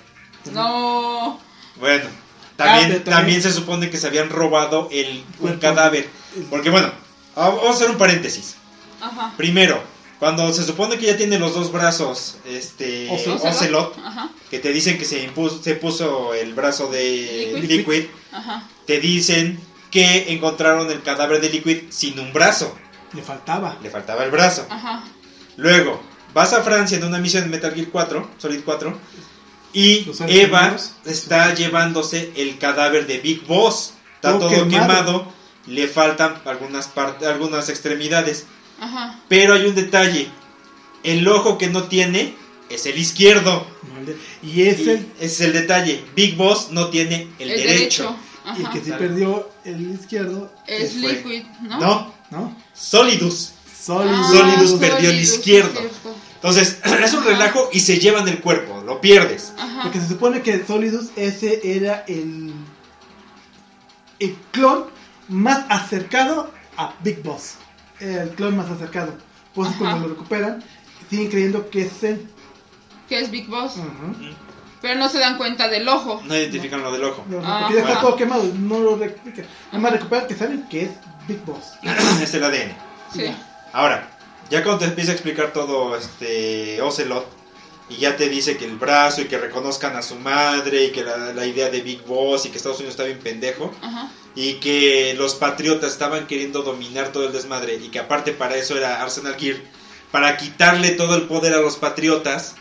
No. 0.53 1.37
Bueno, 1.77 2.05
también, 2.55 2.85
Ah, 2.85 2.93
también, 2.95 3.03
también- 3.03 3.41
se 3.41 3.51
supone 3.51 3.89
que 3.89 3.97
se 3.97 4.07
habían 4.07 4.29
robado 4.29 4.89
el, 4.91 5.23
un 5.39 5.57
cadáver. 5.57 6.07
Porque 6.49 6.69
bueno, 6.69 6.91
vamos 7.35 7.65
a 7.67 7.69
hacer 7.71 7.89
un 7.89 7.97
paréntesis. 7.97 8.55
Ajá. 9.01 9.33
Primero, 9.37 9.81
cuando 10.19 10.51
se 10.53 10.63
supone 10.63 10.97
que 10.97 11.05
ya 11.07 11.17
tiene 11.17 11.37
los 11.39 11.53
dos 11.53 11.71
brazos, 11.71 12.37
este 12.45 13.09
Ocelot. 13.11 13.43
Ocelot, 13.43 13.97
Ajá. 14.03 14.29
que 14.49 14.59
te 14.59 14.71
dicen 14.71 14.97
que 14.97 15.05
se, 15.05 15.27
impuso- 15.27 15.61
se 15.61 15.75
puso 15.75 16.33
el 16.33 16.53
brazo 16.53 16.87
de 16.87 17.51
Liquid. 17.61 17.77
Liquid, 17.77 18.05
Ajá. 18.31 18.63
te 18.87 18.99
dicen 18.99 19.59
que 19.91 20.33
encontraron 20.33 20.89
el 20.91 21.01
cadáver 21.03 21.41
de 21.41 21.49
Liquid 21.49 21.83
sin 21.89 22.17
un 22.19 22.31
brazo, 22.33 22.75
Le 23.13 23.21
faltaba. 23.21 23.77
le 23.83 23.89
faltaba 23.89 24.23
el 24.23 24.31
brazo. 24.31 24.65
Ajá. 24.69 25.03
Luego, 25.57 26.01
vas 26.33 26.51
a 26.53 26.63
Francia 26.63 26.97
en 26.97 27.03
una 27.05 27.17
misión 27.19 27.43
de 27.43 27.49
Metal 27.49 27.73
Gear 27.73 27.87
4, 27.91 28.29
Solid 28.37 28.61
4, 28.65 28.97
Y 29.75 30.09
Eva 30.29 30.75
está 31.03 31.53
llevándose 31.53 32.31
el 32.37 32.57
cadáver 32.57 33.05
de 33.07 33.19
Big 33.19 33.45
Boss. 33.45 33.93
Está 34.15 34.31
Todo 34.31 34.47
todo, 34.47 34.49
quemado. 34.49 34.69
quemado. 34.69 35.33
Le 35.67 35.87
faltan 35.89 36.41
algunas, 36.45 36.87
partes, 36.87 37.27
algunas 37.27 37.67
extremidades. 37.69 38.45
Ajá. 38.79 39.19
Pero 39.27 39.53
hay 39.53 39.65
un 39.65 39.75
detalle. 39.75 40.29
El 41.03 41.27
ojo 41.27 41.57
que 41.57 41.67
no 41.67 41.83
tiene 41.83 42.33
es 42.69 42.85
el 42.85 42.97
izquierdo. 42.97 43.67
Y 44.41 44.61
es 44.63 44.79
Y 44.79 44.89
el, 44.89 44.97
ese 45.19 45.25
es 45.25 45.41
el 45.41 45.53
detalle. 45.53 46.03
Big 46.15 46.35
Boss 46.37 46.69
no 46.71 46.87
tiene 46.89 47.27
el, 47.37 47.51
El, 47.51 47.57
derecho. 47.67 48.15
y 48.57 48.61
el 48.61 48.69
que 48.69 48.79
sí 48.79 48.89
Sale. 48.91 49.07
perdió 49.07 49.49
el 49.65 49.91
izquierdo, 49.93 50.53
Es 50.67 50.93
fue. 50.93 51.13
Liquid, 51.13 51.43
¿no? 51.63 51.79
No, 51.79 52.13
¿no? 52.31 52.55
Solidus. 52.73 53.51
Solid. 53.85 54.09
Ah, 54.13 54.29
Solidus 54.31 54.79
perdió 54.79 55.09
el 55.09 55.15
Solidus, 55.17 55.33
izquierdo. 55.33 55.81
Entonces, 56.45 56.79
es 57.03 57.13
un 57.13 57.23
relajo 57.23 57.69
y 57.73 57.79
se 57.79 57.97
llevan 57.97 58.27
el 58.27 58.39
cuerpo. 58.39 58.83
Lo 58.85 59.01
pierdes. 59.01 59.51
Ajá. 59.57 59.81
Porque 59.83 59.99
se 59.99 60.07
supone 60.07 60.41
que 60.43 60.63
Solidus 60.63 61.09
ese 61.15 61.59
era 61.63 62.05
el 62.07 62.53
el 64.19 64.35
clon 64.51 64.85
más 65.27 65.65
acercado 65.69 66.51
a 66.77 66.93
Big 67.01 67.23
Boss. 67.23 67.55
El 67.99 68.29
clon 68.29 68.55
más 68.55 68.69
acercado. 68.69 69.15
Ajá. 69.57 69.73
cuando 69.79 70.07
lo 70.07 70.13
recuperan, 70.13 70.63
siguen 71.09 71.29
creyendo 71.29 71.69
que 71.71 71.81
es 71.81 72.03
él. 72.03 72.29
Que 73.09 73.19
es 73.19 73.31
Big 73.31 73.47
Boss. 73.47 73.77
Pero 74.81 74.99
no 74.99 75.09
se 75.09 75.17
dan 75.17 75.37
cuenta 75.37 75.67
del 75.67 75.87
ojo. 75.89 76.21
No 76.25 76.35
identifican 76.35 76.83
lo 76.83 76.91
del 76.91 77.05
ojo. 77.05 77.25
No, 77.27 77.41
no, 77.41 77.47
Ah, 77.47 77.61
porque 77.61 77.81
ya 77.81 77.87
está 77.87 78.01
todo 78.01 78.15
quemado, 78.15 78.43
no 78.59 78.79
lo 78.79 78.97
recuperan. 78.97 79.49
Nada 79.71 79.79
más 79.79 79.91
recuperan 79.93 80.27
que 80.27 80.35
saben 80.35 80.67
que 80.69 80.83
es 80.83 80.91
Big 81.27 81.43
Boss. 81.43 81.73
es 82.21 82.33
el 82.35 82.43
ADN. 82.43 82.75
Sí. 83.11 83.35
Ahora, 83.73 84.14
ya 84.49 84.63
cuando 84.63 84.79
te 84.79 84.85
empieza 84.85 85.11
a 85.11 85.15
explicar 85.15 85.53
todo 85.53 85.95
este 85.95 86.81
Ocelot 86.81 87.25
y 87.89 87.97
ya 87.97 88.15
te 88.17 88.29
dice 88.29 88.57
que 88.57 88.65
el 88.65 88.77
brazo 88.77 89.21
y 89.21 89.25
que 89.25 89.37
reconozcan 89.37 89.95
a 89.95 90.01
su 90.01 90.15
madre 90.15 90.85
y 90.85 90.91
que 90.91 91.03
la, 91.03 91.33
la 91.33 91.45
idea 91.45 91.69
de 91.69 91.81
Big 91.81 92.03
Boss 92.05 92.45
y 92.45 92.49
que 92.49 92.57
Estados 92.57 92.77
Unidos 92.77 92.93
está 92.93 93.03
bien 93.03 93.19
pendejo 93.19 93.71
Ajá. 93.81 94.09
y 94.35 94.55
que 94.55 95.13
los 95.17 95.35
patriotas 95.35 95.91
estaban 95.91 96.25
queriendo 96.27 96.63
dominar 96.63 97.11
todo 97.11 97.27
el 97.27 97.33
desmadre 97.33 97.75
y 97.75 97.89
que 97.89 97.99
aparte 97.99 98.31
para 98.31 98.55
eso 98.55 98.75
era 98.75 99.01
Arsenal 99.01 99.35
Gear 99.35 99.57
para 100.11 100.37
quitarle 100.37 100.91
todo 100.91 101.15
el 101.15 101.23
poder 101.23 101.53
a 101.53 101.59
los 101.59 101.75
patriotas. 101.75 102.55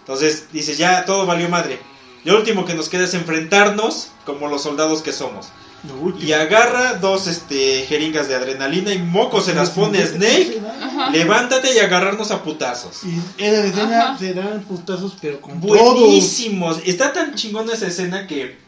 Entonces 0.00 0.46
dices, 0.52 0.78
ya 0.78 1.04
todo 1.04 1.26
valió 1.26 1.48
madre. 1.48 1.78
Lo 2.24 2.36
último 2.36 2.64
que 2.64 2.74
nos 2.74 2.88
queda 2.88 3.04
es 3.04 3.14
enfrentarnos 3.14 4.12
como 4.24 4.46
los 4.48 4.62
soldados 4.62 5.02
que 5.02 5.12
somos. 5.12 5.48
Y 6.20 6.32
agarra 6.32 6.94
dos 6.94 7.26
este, 7.26 7.84
jeringas 7.86 8.28
de 8.28 8.36
adrenalina 8.36 8.92
y 8.92 8.98
moco 8.98 9.40
se 9.40 9.52
las 9.52 9.70
pone 9.70 9.98
a 9.98 10.06
Snake. 10.06 10.62
Ajá. 10.80 11.10
Levántate 11.10 11.74
y 11.74 11.78
agarrarnos 11.78 12.30
a 12.30 12.44
putazos. 12.44 13.00
Y 13.04 13.44
en 13.44 13.52
la 13.52 13.64
escena 13.64 14.02
Ajá. 14.02 14.18
se 14.18 14.32
dan 14.32 14.62
putazos, 14.62 15.16
pero 15.20 15.40
con. 15.40 15.60
Buenísimos. 15.60 16.78
Está 16.84 17.12
tan 17.12 17.34
chingona 17.34 17.72
esa 17.72 17.88
escena 17.88 18.28
que 18.28 18.61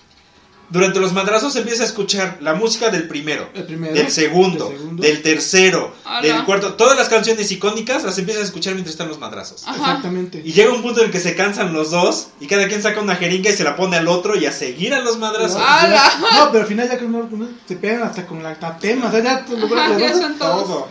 durante 0.70 0.98
los 1.00 1.12
madrazos 1.12 1.52
se 1.52 1.60
empieza 1.60 1.82
a 1.82 1.86
escuchar 1.86 2.38
la 2.40 2.54
música 2.54 2.90
del 2.90 3.06
primero, 3.06 3.48
El 3.54 3.64
primero. 3.64 3.94
del 3.94 4.10
segundo, 4.10 4.68
del 4.68 4.78
segundo. 4.78 5.02
del 5.02 5.22
tercero, 5.22 5.94
Ala. 6.04 6.20
del 6.22 6.44
cuarto. 6.44 6.74
Todas 6.74 6.96
las 6.96 7.08
canciones 7.08 7.50
icónicas 7.52 8.02
las 8.02 8.18
empiezas 8.18 8.42
a 8.42 8.46
escuchar 8.46 8.74
mientras 8.74 8.94
están 8.94 9.08
los 9.08 9.18
madrazos. 9.18 9.62
Ajá. 9.66 9.76
Exactamente. 9.76 10.42
Y 10.44 10.52
llega 10.52 10.72
un 10.72 10.82
punto 10.82 11.00
en 11.00 11.06
el 11.06 11.12
que 11.12 11.20
se 11.20 11.34
cansan 11.34 11.72
los 11.72 11.90
dos 11.90 12.28
y 12.40 12.46
cada 12.46 12.66
quien 12.68 12.82
saca 12.82 13.00
una 13.00 13.16
jeringa 13.16 13.50
y 13.50 13.52
se 13.56 13.64
la 13.64 13.76
pone 13.76 13.96
al 13.96 14.08
otro 14.08 14.36
y 14.36 14.46
a 14.46 14.52
seguir 14.52 14.94
a 14.94 15.00
los 15.00 15.18
madrazos. 15.18 15.58
No, 15.58 16.44
no, 16.44 16.50
pero 16.50 16.62
al 16.62 16.68
final 16.68 16.88
ya 16.88 16.98
que 16.98 17.04
uno, 17.04 17.28
uno 17.30 17.48
se 17.66 17.76
pegan 17.76 18.02
hasta 18.02 18.26
con 18.26 18.42
la 18.42 18.58
tatema, 18.58 19.08
o 19.08 19.10
sea, 19.10 19.22
ya 19.22 19.44
todo 19.44 19.66
Ajá, 19.76 19.98
ya 19.98 20.10
todo 20.12 20.20
son 20.22 20.38
todos. 20.38 20.66
Todo, 20.66 20.88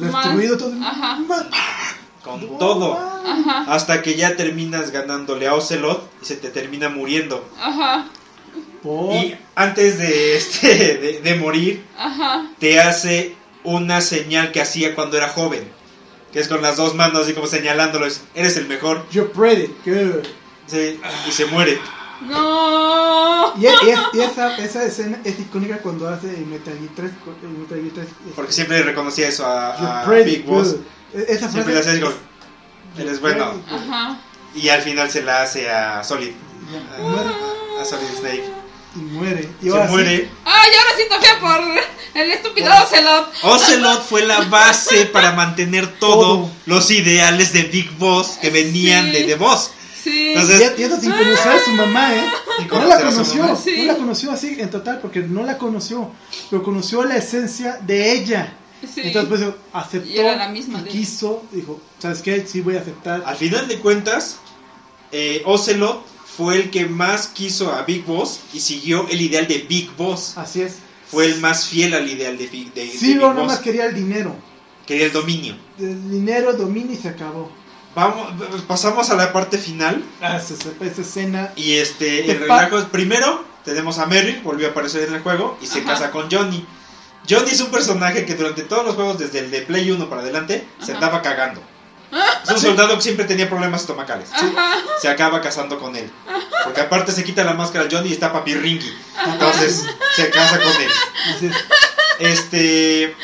destruido, 0.00 0.56
todo. 0.58 0.72
Ajá. 0.82 1.18
Con 2.24 2.58
todo. 2.58 2.94
Ajá. 2.94 3.64
Hasta 3.72 4.02
que 4.02 4.14
ya 4.14 4.36
terminas 4.36 4.90
ganándole 4.90 5.46
a 5.46 5.54
Ocelot 5.54 6.02
y 6.22 6.26
se 6.26 6.36
te 6.36 6.50
termina 6.50 6.88
muriendo. 6.88 7.48
Ajá. 7.58 8.06
Por- 8.82 9.14
Y 9.14 9.36
antes 9.54 9.98
de, 9.98 10.36
este, 10.36 10.68
de, 10.98 11.20
de 11.22 11.34
morir, 11.36 11.84
Ajá. 11.98 12.46
te 12.58 12.80
hace 12.80 13.34
una 13.64 14.00
señal 14.00 14.52
que 14.52 14.60
hacía 14.60 14.94
cuando 14.94 15.16
era 15.16 15.28
joven. 15.28 15.68
Que 16.32 16.38
es 16.40 16.48
con 16.48 16.62
las 16.62 16.76
dos 16.76 16.94
manos 16.94 17.22
así 17.22 17.32
como 17.34 17.46
señalándolo. 17.46 18.06
es, 18.06 18.22
Eres 18.34 18.56
el 18.56 18.66
mejor. 18.68 19.04
You're 19.10 19.30
pretty, 19.30 19.74
good. 19.84 20.24
Sí, 20.66 21.00
y 21.28 21.32
se 21.32 21.46
muere. 21.46 21.78
No. 22.22 23.52
Y, 23.56 23.62
y 23.64 23.66
es- 23.66 23.98
y 24.14 24.20
esa, 24.20 24.56
esa 24.58 24.84
escena 24.84 25.18
es 25.24 25.38
icónica 25.40 25.78
cuando 25.78 26.08
hace 26.08 26.28
el 26.30 26.46
Metal 26.46 26.74
Gear 26.74 26.90
3. 26.94 27.10
el 27.42 27.48
Metal 27.50 27.78
Gear 27.80 27.92
3 27.94 28.06
es- 28.06 28.32
Porque 28.36 28.52
siempre 28.52 28.82
reconocía 28.82 29.28
eso 29.28 29.44
a, 29.46 29.76
You're 29.78 29.92
a 29.92 30.04
pretty 30.04 30.30
Big 30.36 30.44
Boss. 30.46 30.72
good. 30.72 30.80
E- 31.20 31.32
Esa 31.32 31.50
Siempre 31.50 31.74
frase 31.74 31.78
hacía 31.80 31.92
así 31.92 32.00
como, 32.00 32.12
es- 32.96 33.00
eres 33.04 33.20
bueno. 33.20 33.54
Ajá. 33.70 34.20
Y 34.54 34.68
al 34.68 34.82
final 34.82 35.10
se 35.10 35.22
la 35.22 35.42
hace 35.42 35.70
a 35.70 36.02
Solid. 36.04 36.30
Y 36.30 37.02
muere. 37.02 37.30
A 37.80 37.84
Solid 37.84 38.06
Snake. 38.18 38.44
Y 38.96 38.98
muere. 38.98 39.48
Y 39.62 39.66
Se 39.66 39.70
ahora 39.70 39.86
sí, 39.86 39.92
muere. 39.92 40.30
Ay, 40.44 40.70
ahora 40.78 40.96
siento 40.96 41.20
feo 41.20 41.40
por 41.40 42.20
el 42.22 42.30
estúpido 42.32 42.70
Ocelot. 42.82 43.32
Ocelot 43.42 44.02
fue 44.04 44.22
la 44.26 44.40
base 44.42 45.06
para 45.12 45.32
mantener 45.32 45.86
todo, 45.98 46.20
Todo. 46.20 46.50
los 46.66 46.90
ideales 46.90 47.52
de 47.52 47.62
Big 47.64 47.90
Boss 47.98 48.38
que 48.40 48.50
venían 48.50 49.06
Sí. 49.06 49.12
de 49.12 49.22
The 49.24 49.34
Boss. 49.36 49.70
Sí. 50.02 50.30
Entonces- 50.30 50.72
Y, 50.76 50.80
y 50.80 50.84
eso 50.84 51.00
sin 51.00 51.10
conocer 51.12 51.52
a 51.52 51.64
su 51.64 51.70
mamá, 51.72 52.14
¿eh? 52.14 52.24
No 52.70 52.84
la 52.86 53.00
conoció, 53.00 53.42
mamá. 53.42 53.56
Sí. 53.62 53.74
no 53.78 53.84
la 53.92 53.96
conoció 53.96 54.32
así 54.32 54.56
en 54.58 54.70
total, 54.70 54.98
porque 55.00 55.20
no 55.20 55.42
la 55.44 55.56
conoció, 55.58 56.10
pero 56.50 56.62
conoció 56.62 57.04
la 57.04 57.16
esencia 57.16 57.78
de 57.82 58.12
ella. 58.12 58.54
Sí. 58.82 59.02
Entonces, 59.04 59.28
pues 59.28 59.54
aceptó 59.74 60.08
Y 60.08 60.18
era 60.18 60.36
la 60.36 60.48
misma 60.48 60.80
y 60.80 60.88
quiso, 60.88 61.44
dijo, 61.52 61.80
¿sabes 61.98 62.22
qué? 62.22 62.46
Sí 62.46 62.62
voy 62.62 62.76
a 62.76 62.80
aceptar. 62.80 63.22
Al 63.26 63.36
final 63.36 63.68
de 63.68 63.78
cuentas, 63.78 64.38
eh, 65.12 65.42
Ocelot 65.44 66.02
fue 66.36 66.56
el 66.56 66.70
que 66.70 66.86
más 66.86 67.28
quiso 67.28 67.72
a 67.72 67.82
Big 67.82 68.04
Boss 68.04 68.40
y 68.52 68.60
siguió 68.60 69.06
el 69.08 69.20
ideal 69.20 69.46
de 69.48 69.58
Big 69.68 69.90
Boss. 69.96 70.36
Así 70.36 70.62
es. 70.62 70.76
Fue 71.10 71.26
el 71.26 71.40
más 71.40 71.66
fiel 71.66 71.92
al 71.94 72.08
ideal 72.08 72.38
de, 72.38 72.46
Big- 72.48 72.72
de, 72.72 72.86
de 72.86 72.90
Sí, 72.92 73.08
Big 73.08 73.16
no, 73.16 73.28
nada 73.30 73.40
Boss. 73.40 73.46
más 73.52 73.58
quería 73.60 73.86
el 73.86 73.94
dinero. 73.94 74.34
Quería 74.86 75.06
el 75.06 75.12
dominio. 75.12 75.56
El 75.78 76.10
dinero, 76.10 76.52
dominio 76.54 76.92
y 76.92 76.96
se 76.96 77.08
acabó. 77.08 77.50
Vamos, 77.94 78.30
pasamos 78.68 79.10
a 79.10 79.16
la 79.16 79.32
parte 79.32 79.58
final. 79.58 80.04
Ah, 80.20 80.36
esa, 80.36 80.54
esa- 80.54 81.00
escena. 81.02 81.52
Y 81.56 81.72
este, 81.72 82.22
Te 82.22 82.32
el 82.32 82.38
relajo 82.40 82.78
es 82.78 82.84
primero, 82.84 83.44
tenemos 83.64 83.98
a 83.98 84.06
Merrill, 84.06 84.40
volvió 84.42 84.68
a 84.68 84.70
aparecer 84.70 85.08
en 85.08 85.14
el 85.14 85.22
juego 85.22 85.58
y 85.60 85.66
se 85.66 85.80
Ajá. 85.80 85.92
casa 85.94 86.10
con 86.12 86.30
Johnny. 86.30 86.64
Johnny 87.28 87.50
es 87.50 87.60
un 87.60 87.70
personaje 87.70 88.24
que 88.24 88.34
durante 88.36 88.62
todos 88.62 88.84
los 88.86 88.94
juegos, 88.94 89.18
desde 89.18 89.40
el 89.40 89.50
de 89.50 89.62
Play 89.62 89.90
1 89.90 90.08
para 90.08 90.22
adelante, 90.22 90.64
se 90.80 90.92
andaba 90.92 91.20
cagando. 91.22 91.60
Es 92.44 92.50
un 92.50 92.58
soldado 92.58 92.96
que 92.96 93.02
siempre 93.02 93.24
tenía 93.24 93.48
problemas 93.48 93.82
estomacales. 93.82 94.28
Se 95.00 95.08
acaba 95.08 95.40
casando 95.40 95.78
con 95.78 95.94
él. 95.96 96.10
Porque 96.64 96.80
aparte 96.80 97.12
se 97.12 97.24
quita 97.24 97.44
la 97.44 97.54
máscara 97.54 97.88
Johnny 97.90 98.10
y 98.10 98.12
está 98.12 98.32
papirringui. 98.32 98.92
Entonces 99.26 99.86
se 100.16 100.30
casa 100.30 100.58
con 100.58 100.72
él. 100.72 101.52
Este. 102.18 103.14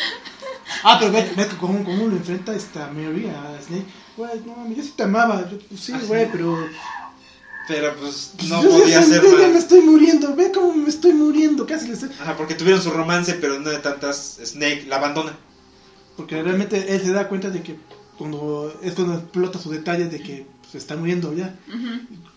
Ah, 0.83 0.97
pero 0.99 1.13
ve, 1.13 1.31
ve 1.37 1.49
cómo, 1.61 1.85
cómo 1.85 2.07
lo 2.07 2.17
enfrenta 2.17 2.55
esta 2.55 2.89
Mary 2.89 3.29
a 3.29 3.61
Snake. 3.63 3.87
Güey, 4.17 4.41
no 4.47 4.57
mames, 4.57 4.77
yo 4.77 4.83
sí 4.83 4.95
te 4.97 5.03
amaba. 5.03 5.49
Yo, 5.51 5.59
pues, 5.69 5.81
sí, 5.81 5.93
güey, 6.07 6.31
pero. 6.31 6.69
Pero 7.69 7.97
pues 7.97 8.33
no 8.45 8.63
yo, 8.63 8.71
podía 8.71 9.03
ser 9.03 9.23
ya 9.23 9.29
me 9.29 9.49
más. 9.49 9.63
estoy 9.63 9.81
muriendo. 9.81 10.35
Ve 10.37 10.53
cómo 10.53 10.73
me 10.73 10.89
estoy 10.89 11.13
muriendo. 11.13 11.67
Casi 11.67 11.89
le 11.89 11.95
estoy. 11.95 12.11
Ajá, 12.21 12.37
porque 12.37 12.55
tuvieron 12.55 12.81
su 12.81 12.91
romance, 12.91 13.35
pero 13.35 13.59
no 13.59 13.71
de 13.71 13.79
tantas. 13.79 14.39
Snake 14.45 14.85
la 14.87 14.97
abandona. 14.97 15.37
Porque 16.17 16.43
realmente 16.43 16.95
él 16.95 17.03
se 17.03 17.13
da 17.13 17.29
cuenta 17.29 17.51
de 17.51 17.63
que 17.63 17.77
cuando 18.19 18.73
es 18.83 18.93
cuando 18.95 19.15
explota 19.15 19.59
su 19.59 19.71
detalle 19.71 20.07
de 20.07 20.21
que 20.21 20.47
se 20.71 20.79
está 20.79 20.97
muriendo 20.97 21.33
ya. 21.35 21.55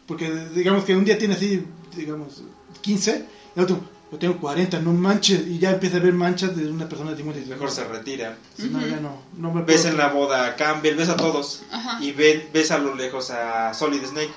Porque 0.06 0.30
digamos 0.56 0.84
que 0.86 0.96
un 0.96 1.06
día 1.06 1.18
tiene 1.18 1.36
así, 1.36 1.64
digamos, 1.96 2.42
15, 2.82 3.26
y 3.56 3.60
el 3.60 3.64
otro, 3.66 3.80
yo 4.12 4.18
tengo 4.18 4.38
40, 4.38 4.80
no 4.80 4.92
manches, 4.92 5.46
y 5.48 5.60
ya 5.60 5.70
empieza 5.72 5.98
a 5.98 6.00
ver 6.00 6.14
manchas 6.14 6.56
de 6.56 6.70
una 6.72 6.90
persona 6.90 7.12
de 7.12 7.18
50. 7.18 7.38
y 7.40 7.44
dice, 7.44 7.54
Mejor 7.54 7.70
se 7.70 7.84
retira. 7.88 8.38
"Sí, 8.58 8.70
No, 8.72 8.80
ya 8.86 9.00
no, 9.00 9.22
no 9.38 9.54
me 9.54 9.62
Ves 9.62 9.86
en 9.86 9.98
la 9.98 10.08
boda 10.10 10.48
a 10.48 10.56
Campbell, 10.56 10.96
ves 10.96 11.10
a 11.10 11.16
todos. 11.16 11.62
Ajá. 11.72 12.04
Y 12.04 12.12
ven, 12.14 12.44
ves 12.52 12.72
a 12.72 12.80
lo 12.80 12.96
lejos 12.96 13.30
a 13.30 13.74
Solid 13.76 14.04
Snake. 14.04 14.32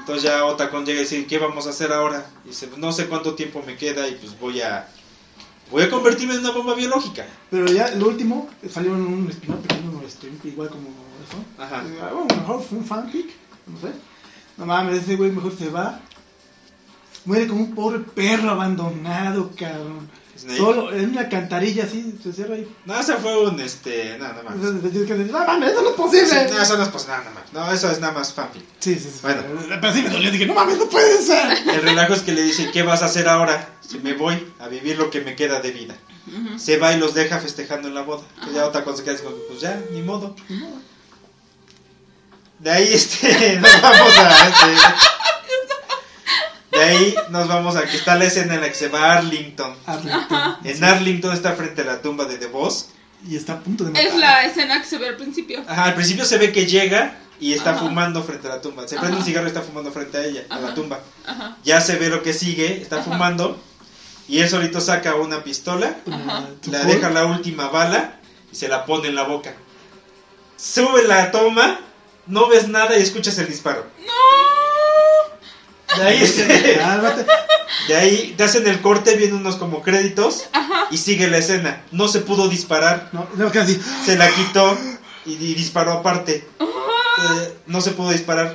Entonces 0.00 0.22
ya 0.24 0.44
Otacon 0.46 0.86
llega 0.86 1.00
y 1.00 1.02
dice, 1.02 1.26
¿qué 1.26 1.38
vamos 1.38 1.66
a 1.66 1.70
hacer 1.70 1.92
ahora? 1.92 2.26
Y 2.46 2.48
dice, 2.48 2.66
"Pues 2.68 2.78
no 2.80 2.92
sé 2.92 3.06
cuánto 3.06 3.34
tiempo 3.34 3.62
me 3.66 3.76
queda 3.76 4.08
y 4.08 4.12
pues 4.14 4.38
voy 4.40 4.62
a... 4.62 4.88
Voy 5.70 5.82
a 5.82 5.90
convertirme 5.90 6.34
en 6.34 6.40
una 6.40 6.50
bomba 6.50 6.74
biológica. 6.74 7.24
Pero 7.50 7.66
ya 7.66 7.90
lo 7.94 8.08
último, 8.08 8.48
salió 8.70 8.94
en 8.94 9.02
un 9.02 9.28
spin-off 9.30 9.60
pequeño, 9.60 10.02
este, 10.06 10.30
igual 10.44 10.68
como 10.68 10.88
eso. 10.88 11.62
Ajá. 11.62 11.82
Eh, 11.86 11.98
ah, 12.02 12.10
bueno, 12.12 12.26
mejor 12.36 12.62
fue 12.62 12.78
un 12.78 12.84
fanfic, 12.84 13.30
no 13.66 13.78
sé. 13.80 13.94
No 14.56 14.66
mames, 14.66 15.02
ese 15.02 15.16
güey 15.16 15.30
mejor 15.30 15.56
se 15.56 15.68
va. 15.70 16.00
Muere 17.24 17.46
como 17.46 17.60
un 17.62 17.74
pobre 17.74 18.00
perro 18.00 18.50
abandonado, 18.50 19.50
cabrón. 19.56 20.08
Snake. 20.36 20.56
Solo 20.56 20.90
en 20.94 21.10
una 21.10 21.28
cantarilla 21.28 21.84
así, 21.84 22.14
se 22.22 22.32
cierra 22.32 22.54
ahí. 22.54 22.66
No, 22.86 22.98
ese 22.98 23.14
fue 23.16 23.46
un, 23.46 23.60
este, 23.60 24.16
nada 24.18 24.42
más. 24.42 24.56
No 24.56 24.72
mames, 25.46 25.72
eso 25.72 25.82
no 25.82 25.88
es 25.90 25.94
Sí, 25.94 26.00
posible. 26.00 26.50
no, 26.50 26.62
eso 26.62 26.76
no 26.78 26.82
es 26.82 26.88
pues 26.88 27.08
nada 27.08 27.30
más. 27.34 27.52
No, 27.52 27.70
eso 27.70 27.90
es 27.90 28.00
nada 28.00 28.14
más 28.14 28.32
fanfic. 28.32 28.62
Sí, 28.78 28.94
sí, 28.94 29.10
sí. 29.12 29.18
Bueno. 29.20 29.42
Pero 29.68 29.92
sí 29.92 30.00
me 30.02 30.08
dolió, 30.08 30.30
dije, 30.30 30.46
no 30.46 30.54
mames, 30.54 30.78
no 30.78 30.86
puede 30.86 31.20
ser. 31.22 31.58
El 31.68 31.82
relajo 31.82 32.14
es 32.14 32.22
que 32.22 32.32
le 32.32 32.42
dice, 32.42 32.70
¿qué 32.72 32.82
vas 32.82 33.02
a 33.02 33.06
hacer 33.06 33.28
ahora? 33.28 33.68
Si 33.90 33.98
me 33.98 34.12
voy 34.12 34.46
a 34.60 34.68
vivir 34.68 34.96
lo 34.98 35.10
que 35.10 35.20
me 35.20 35.34
queda 35.34 35.60
de 35.60 35.72
vida. 35.72 35.96
Ujú. 36.28 36.58
Se 36.60 36.76
va 36.76 36.92
y 36.92 36.98
los 37.00 37.12
deja 37.14 37.40
festejando 37.40 37.88
en 37.88 37.94
la 37.94 38.02
boda. 38.02 38.22
Que 38.44 38.52
ya 38.52 38.66
otra 38.66 38.84
cosa 38.84 39.02
que 39.02 39.10
hace, 39.10 39.24
pues 39.48 39.60
ya, 39.60 39.80
ni 39.90 40.02
modo. 40.02 40.36
De 42.60 42.70
ahí 42.70 42.92
este, 42.92 43.56
nos 43.60 43.82
vamos 43.82 44.18
a 44.18 44.48
este. 44.48 44.76
ahí 46.80 47.14
nos 47.30 47.48
vamos 47.48 47.74
a 47.76 47.84
que 47.86 47.96
está 47.96 48.14
la 48.16 48.26
escena 48.26 48.54
en 48.54 48.60
la 48.60 48.68
que 48.68 48.74
se 48.74 48.88
va 48.88 49.14
a 49.14 49.18
Arlington. 49.18 49.74
Arlington. 49.86 50.56
En 50.62 50.84
Arlington 50.84 51.32
está 51.34 51.54
frente 51.54 51.82
a 51.82 51.86
la 51.86 52.00
tumba 52.02 52.26
de 52.26 52.36
The 52.38 52.46
Boss. 52.46 52.90
Y 53.28 53.36
está 53.36 53.54
a 53.54 53.60
punto 53.60 53.82
de 53.84 53.90
matar. 53.90 54.06
Es 54.06 54.14
la 54.14 54.44
escena 54.44 54.80
que 54.80 54.86
se 54.86 54.98
ve 54.98 55.08
al 55.08 55.16
principio. 55.16 55.62
Ajá, 55.66 55.84
al 55.84 55.94
principio 55.94 56.24
se 56.24 56.38
ve 56.38 56.52
que 56.52 56.66
llega 56.66 57.18
y 57.40 57.52
está 57.54 57.70
Ajá. 57.72 57.80
fumando 57.80 58.22
frente 58.22 58.46
a 58.46 58.50
la 58.50 58.60
tumba. 58.62 58.82
Se 58.86 58.94
prende 58.96 59.08
Ajá. 59.08 59.18
un 59.18 59.24
cigarro 59.24 59.46
y 59.46 59.48
está 59.48 59.62
fumando 59.62 59.90
frente 59.90 60.16
a 60.16 60.24
ella, 60.24 60.44
a 60.48 60.58
la 60.58 60.66
Ajá. 60.68 60.74
tumba. 60.74 61.00
Ajá. 61.26 61.56
Ya 61.64 61.80
se 61.80 61.96
ve 61.96 62.08
lo 62.08 62.22
que 62.22 62.32
sigue, 62.32 62.80
está 62.80 63.00
Ajá. 63.00 63.04
fumando. 63.10 63.60
Y 64.30 64.40
él 64.40 64.48
solito 64.48 64.80
saca 64.80 65.16
una 65.16 65.42
pistola, 65.42 65.96
Ajá. 66.10 66.44
Col- 66.64 66.86
deja 66.86 67.10
la 67.10 67.24
última 67.26 67.68
bala 67.68 68.14
y 68.52 68.54
se 68.56 68.68
la 68.68 68.84
pone 68.86 69.08
en 69.08 69.16
la 69.16 69.24
boca. 69.24 69.54
Sube 70.56 71.02
la 71.02 71.30
toma, 71.32 71.80
no 72.26 72.46
ves 72.48 72.68
nada 72.68 72.96
y 72.96 73.02
escuchas 73.02 73.36
el 73.38 73.48
disparo. 73.48 73.86
¡No! 74.06 75.96
De 75.96 76.02
ahí, 76.08 76.24
se- 76.26 76.46
de 77.88 77.96
ahí 77.96 78.34
te 78.36 78.44
hacen 78.44 78.66
el 78.68 78.80
corte, 78.80 79.16
vienen 79.16 79.36
unos 79.36 79.56
como 79.56 79.82
créditos 79.82 80.44
Ajá. 80.52 80.86
y 80.92 80.98
sigue 80.98 81.28
la 81.28 81.38
escena. 81.38 81.82
No 81.90 82.06
se 82.06 82.20
pudo 82.20 82.48
disparar, 82.48 83.08
No, 83.12 83.26
no, 83.34 83.50
casi. 83.50 83.80
se 84.04 84.16
la 84.16 84.30
quitó 84.30 84.78
y, 85.26 85.32
y 85.32 85.54
disparó 85.54 85.92
aparte. 85.94 86.46
Eh, 86.60 87.54
no 87.66 87.80
se 87.80 87.90
pudo 87.90 88.10
disparar. 88.10 88.54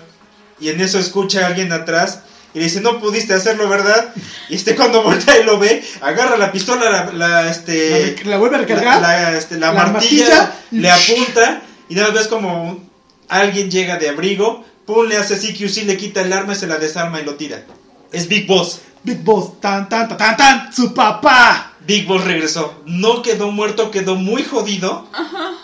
Y 0.60 0.70
en 0.70 0.80
eso 0.80 1.00
escucha 1.00 1.44
a 1.44 1.48
alguien 1.48 1.74
atrás 1.74 2.22
y 2.56 2.60
le 2.60 2.64
dice, 2.64 2.82
no 2.82 3.00
pudiste 3.00 3.34
hacerlo, 3.36 3.70
¿verdad? 3.70 4.14
Y 4.50 4.56
este 4.56 4.76
cuando 4.76 5.04
voltea 5.04 5.40
y 5.40 5.44
lo 5.44 5.60
ve, 5.60 5.84
agarra 6.02 6.38
la 6.38 6.52
pistola, 6.52 6.90
la, 6.90 7.12
la, 7.12 7.52
este, 7.52 8.16
La, 8.24 8.32
la 8.32 8.38
vuelve 8.38 8.56
a 8.56 8.60
recargar. 8.60 9.02
la, 9.02 9.08
la, 9.32 9.38
este, 9.38 9.60
la 9.60 9.72
La 9.74 9.84
martilla, 9.92 10.28
martilla. 10.30 10.56
le 10.72 10.90
apunta 10.90 11.62
y 11.90 11.96
nada 11.96 12.08
más 12.08 12.18
ves 12.18 12.28
como 12.28 12.64
un- 12.72 12.90
alguien 13.30 13.70
llega 13.70 13.98
de 13.98 14.10
abrigo, 14.10 14.64
pum, 14.86 15.06
le 15.08 15.18
hace 15.18 15.36
CQC, 15.38 15.84
le 15.86 15.98
quita 15.98 16.22
el 16.22 16.32
arma, 16.34 16.56
se 16.56 16.66
la 16.66 16.78
desarma 16.78 17.20
y 17.22 17.26
lo 17.26 17.36
tira. 17.36 17.64
Es 18.12 18.28
Big 18.28 18.48
Boss. 18.48 18.80
Big 19.04 19.20
Boss, 19.24 19.60
tan, 19.60 19.88
tan, 19.90 20.08
tan, 20.08 20.18
tan, 20.18 20.38
tan, 20.38 20.74
su 20.74 20.94
papá. 20.94 21.74
Big 21.86 22.08
Boss 22.08 22.24
regresó. 22.24 22.82
No 22.86 23.22
quedó 23.22 23.52
muerto, 23.52 23.92
quedó 23.92 24.16
muy 24.16 24.44
jodido. 24.44 25.08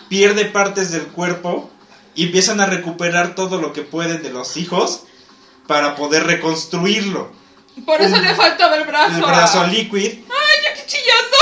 Pierde 0.09 0.45
partes 0.45 0.91
del 0.91 1.03
cuerpo 1.07 1.69
y 2.15 2.25
empiezan 2.25 2.59
a 2.61 2.65
recuperar 2.65 3.33
todo 3.35 3.59
lo 3.61 3.73
que 3.73 3.81
pueden 3.81 4.21
de 4.21 4.29
los 4.29 4.57
hijos 4.57 5.03
para 5.71 5.95
poder 5.95 6.25
reconstruirlo. 6.25 7.31
Por 7.85 8.01
eso 8.01 8.15
Un- 8.17 8.23
le 8.25 8.35
faltaba 8.35 8.75
el 8.75 8.83
brazo. 8.83 9.15
El 9.15 9.21
brazo 9.23 9.61
a- 9.61 9.67
liquid. 9.67 10.05
Ay, 10.05 10.57
yo 10.65 10.69
qué 10.75 10.85
chillando. 10.85 11.37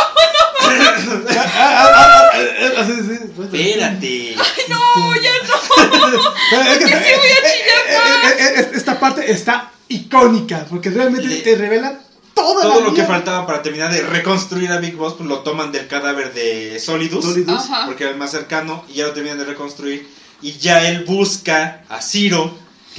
Ah, 0.61 1.33
ah, 1.35 1.51
ah, 1.57 2.29
ah, 2.33 2.37
eh, 2.37 2.73
eh, 2.77 2.85
sí. 2.85 3.13
Espérate. 3.41 4.35
Ay, 4.37 4.63
no, 4.69 5.15
ya 5.15 5.31
no. 5.47 6.71
Es 6.71 6.77
que- 6.77 6.85
sí 6.85 7.11
voy 7.17 7.31
a 7.31 7.41
chillar 7.51 7.81
eh, 7.87 8.35
eh, 8.37 8.53
eh, 8.59 8.71
Esta 8.75 8.99
parte 8.99 9.31
está 9.31 9.71
icónica 9.87 10.67
porque 10.69 10.91
realmente 10.91 11.27
Le- 11.27 11.37
te 11.37 11.55
revela 11.55 11.99
toda 12.35 12.61
Todo 12.61 12.81
la 12.81 12.85
lo 12.85 12.93
que 12.93 13.03
faltaba 13.05 13.47
para 13.47 13.63
terminar 13.63 13.91
de 13.91 14.01
reconstruir 14.03 14.71
a 14.71 14.77
Big 14.77 14.95
Boss, 14.95 15.15
pues 15.15 15.27
lo 15.27 15.39
toman 15.39 15.71
del 15.71 15.87
cadáver 15.87 16.33
de 16.35 16.79
Solidus. 16.79 17.25
Solidus. 17.25 17.63
Porque 17.87 18.03
era 18.03 18.11
el 18.13 18.19
más 18.19 18.29
cercano 18.29 18.85
y 18.89 18.93
ya 18.93 19.05
lo 19.07 19.13
terminan 19.13 19.39
de 19.39 19.45
reconstruir. 19.45 20.07
Y 20.43 20.53
ya 20.59 20.87
él 20.87 21.03
busca 21.05 21.81
a 21.89 21.99
Ciro, 22.01 22.53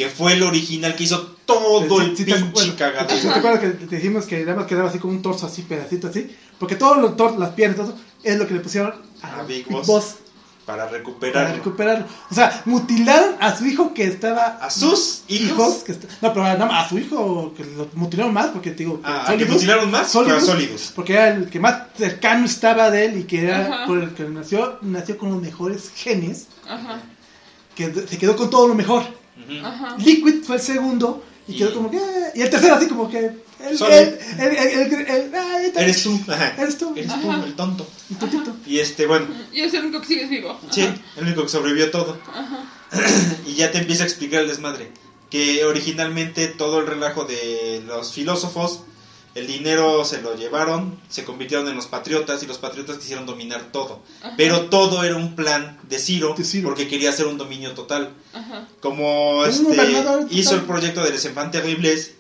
que 0.04 0.08
fue 0.08 0.32
el 0.32 0.42
original 0.42 0.94
que 0.96 1.04
hizo 1.04 1.36
todo 1.44 2.00
el 2.00 2.16
Sí, 2.16 2.24
pinche 2.24 2.42
bueno, 2.52 2.74
cagadero. 2.78 3.20
¿sí 3.20 3.28
¿Te 3.28 3.34
acuerdas 3.34 3.60
que 3.60 3.68
te 3.86 3.96
dijimos 3.96 4.24
que 4.24 4.40
nada 4.44 4.56
más 4.58 4.66
quedaba 4.66 4.88
así 4.88 4.98
como 4.98 5.12
un 5.12 5.20
torso 5.22 5.46
así, 5.46 5.62
pedacito 5.62 6.08
así? 6.08 6.34
Porque 6.58 6.76
todos 6.76 6.96
los 6.98 7.16
tor 7.16 7.38
las 7.38 7.50
piernas, 7.50 7.76
todo 7.76 7.94
es 8.22 8.38
lo 8.38 8.46
que 8.46 8.54
le 8.54 8.60
pusieron 8.60 8.94
a, 9.22 9.40
A 9.40 9.42
Big 9.42 9.66
Big 9.66 9.72
Boss. 9.76 9.86
Boss 9.86 10.14
Para 10.64 10.84
para 10.86 10.98
recuperarlo. 10.98 11.54
recuperarlo. 11.56 12.06
O 12.30 12.34
sea, 12.34 12.62
mutilaron 12.64 13.34
a 13.40 13.56
su 13.56 13.66
hijo 13.66 13.92
que 13.92 14.04
estaba. 14.04 14.58
A 14.62 14.70
sus 14.70 15.22
hijos. 15.28 15.82
que 15.84 15.92
est- 15.92 16.04
no, 16.22 16.32
pero 16.32 16.44
nada 16.44 16.64
más 16.66 16.86
a 16.86 16.88
su 16.88 16.98
hijo 16.98 17.52
que 17.56 17.64
lo 17.64 17.88
mutilaron 17.94 18.32
más 18.32 18.46
porque 18.48 18.70
te 18.70 18.84
digo. 18.84 19.00
que 19.02 19.06
Ah, 19.06 19.24
¿a 19.28 19.36
que 19.36 19.44
mutilaron 19.46 19.90
más? 19.90 20.10
Solidus, 20.10 20.46
Solidus. 20.46 20.92
Porque 20.94 21.12
era 21.14 21.28
el 21.30 21.50
que 21.50 21.58
más 21.60 21.74
cercano 21.98 22.46
estaba 22.46 22.90
de 22.90 23.04
él 23.06 23.18
y 23.18 23.24
que 23.24 23.42
era 23.44 23.66
Ajá. 23.66 23.86
por 23.86 23.98
el 23.98 24.14
que 24.14 24.22
nació, 24.24 24.78
nació 24.82 25.18
con 25.18 25.30
los 25.32 25.42
mejores 25.42 25.90
genes, 25.96 26.46
Ajá. 26.68 27.00
que 27.74 27.92
se 27.92 28.18
quedó 28.18 28.36
con 28.36 28.48
todo 28.50 28.68
lo 28.68 28.74
mejor. 28.74 29.02
Ajá. 29.64 29.96
Liquid 29.98 30.42
fue 30.44 30.56
el 30.56 30.62
segundo 30.62 31.24
y, 31.48 31.52
Y- 31.54 31.58
quedó 31.58 31.74
como 31.74 31.90
que. 31.90 31.96
"Eh", 31.98 32.32
Y 32.34 32.40
el 32.42 32.50
tercero, 32.50 32.74
así 32.74 32.86
como 32.86 33.08
que. 33.10 33.30
Solo- 33.76 33.94
él- 33.94 34.18
ay, 34.38 35.66
está- 35.66 35.82
Eres 35.82 36.02
tú. 36.02 36.18
Ajá. 36.28 36.54
Eres 36.58 36.78
tú. 36.78 36.92
Eres 36.96 37.10
Ajá. 37.10 37.20
tú, 37.20 37.46
el 37.46 37.54
tonto. 37.54 37.86
Tontito. 38.18 38.56
Y 38.66 38.78
este, 38.78 39.06
bueno, 39.06 39.26
Y 39.52 39.60
es 39.60 39.74
el 39.74 39.84
único 39.84 40.00
que 40.00 40.06
sigues 40.06 40.30
vivo. 40.30 40.58
sí, 40.70 40.82
el 41.16 41.24
único 41.24 41.42
que 41.42 41.48
sobrevivió 41.50 41.90
todo. 41.90 42.18
Ajá. 42.32 42.64
Y 43.46 43.54
ya 43.54 43.70
te 43.70 43.78
empieza 43.78 44.02
a 44.04 44.06
explicar 44.06 44.42
el 44.42 44.48
desmadre. 44.48 44.90
Que 45.30 45.64
originalmente 45.64 46.48
todo 46.48 46.80
el 46.80 46.86
relajo 46.88 47.24
de 47.24 47.82
los 47.86 48.12
filósofos, 48.12 48.80
el 49.34 49.46
dinero 49.46 50.04
se 50.04 50.20
lo 50.20 50.34
llevaron, 50.34 50.98
se 51.08 51.24
convirtieron 51.24 51.68
en 51.68 51.76
los 51.76 51.86
patriotas 51.86 52.42
y 52.42 52.46
los 52.46 52.58
patriotas 52.58 52.98
quisieron 52.98 53.26
dominar 53.26 53.70
todo. 53.70 54.02
Ajá. 54.20 54.34
Pero 54.36 54.62
todo 54.62 55.04
era 55.04 55.16
un 55.16 55.36
plan 55.36 55.78
de 55.88 55.98
Ciro, 55.98 56.34
De 56.36 56.44
Ciro. 56.44 56.68
porque 56.68 56.88
quería 56.88 57.10
hacer 57.10 57.26
un 57.26 57.38
dominio 57.38 57.72
total. 57.72 58.10
Ajá. 58.32 58.66
Como 58.80 59.44
este, 59.44 59.64
total. 59.64 60.26
hizo 60.30 60.54
el 60.54 60.62
proyecto 60.62 61.02
de 61.04 61.10
Les 61.10 61.24
Enfants 61.24 61.52
Terribles, 61.52 62.14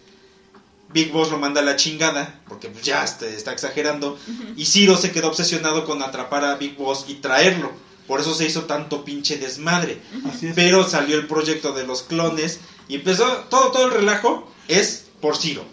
Big 0.92 1.12
Boss 1.12 1.30
lo 1.30 1.38
manda 1.38 1.60
a 1.60 1.64
la 1.64 1.76
chingada, 1.76 2.40
porque 2.48 2.68
pues 2.68 2.84
ya 2.84 3.02
está, 3.04 3.26
está 3.26 3.52
exagerando. 3.52 4.18
Y 4.56 4.66
Ciro 4.66 4.96
se 4.96 5.12
quedó 5.12 5.28
obsesionado 5.28 5.84
con 5.84 6.02
atrapar 6.02 6.44
a 6.44 6.56
Big 6.56 6.76
Boss 6.76 7.06
y 7.08 7.14
traerlo. 7.14 7.72
Por 8.06 8.20
eso 8.20 8.34
se 8.34 8.46
hizo 8.46 8.64
tanto 8.64 9.04
pinche 9.04 9.36
desmadre. 9.36 10.00
Así 10.28 10.48
es. 10.48 10.54
Pero 10.54 10.88
salió 10.88 11.16
el 11.16 11.26
proyecto 11.28 11.72
de 11.72 11.86
los 11.86 12.02
clones 12.02 12.60
y 12.88 12.96
empezó 12.96 13.24
todo, 13.48 13.70
todo 13.70 13.86
el 13.86 13.92
relajo 13.92 14.50
es 14.66 15.06
por 15.20 15.36
Ciro. 15.36 15.64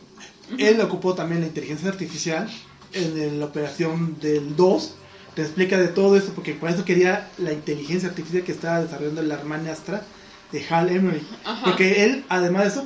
Él 0.57 0.79
ocupó 0.81 1.13
también 1.13 1.41
la 1.41 1.47
inteligencia 1.47 1.89
artificial 1.89 2.49
en 2.93 3.39
la 3.39 3.45
operación 3.45 4.17
del 4.21 4.55
2. 4.55 4.95
Te 5.35 5.41
explica 5.43 5.77
de 5.77 5.89
todo 5.89 6.15
eso, 6.17 6.31
porque 6.33 6.53
por 6.53 6.69
eso 6.69 6.83
quería 6.85 7.29
la 7.37 7.51
inteligencia 7.53 8.09
artificial 8.09 8.43
que 8.43 8.51
estaba 8.53 8.81
desarrollando 8.81 9.21
la 9.21 9.35
hermana 9.35 9.71
Astra 9.71 10.03
de 10.51 10.65
Hal 10.67 10.89
Emery. 10.89 11.21
Ajá. 11.45 11.65
Porque 11.65 12.05
él, 12.05 12.25
además 12.29 12.63
de 12.63 12.69
eso, 12.69 12.85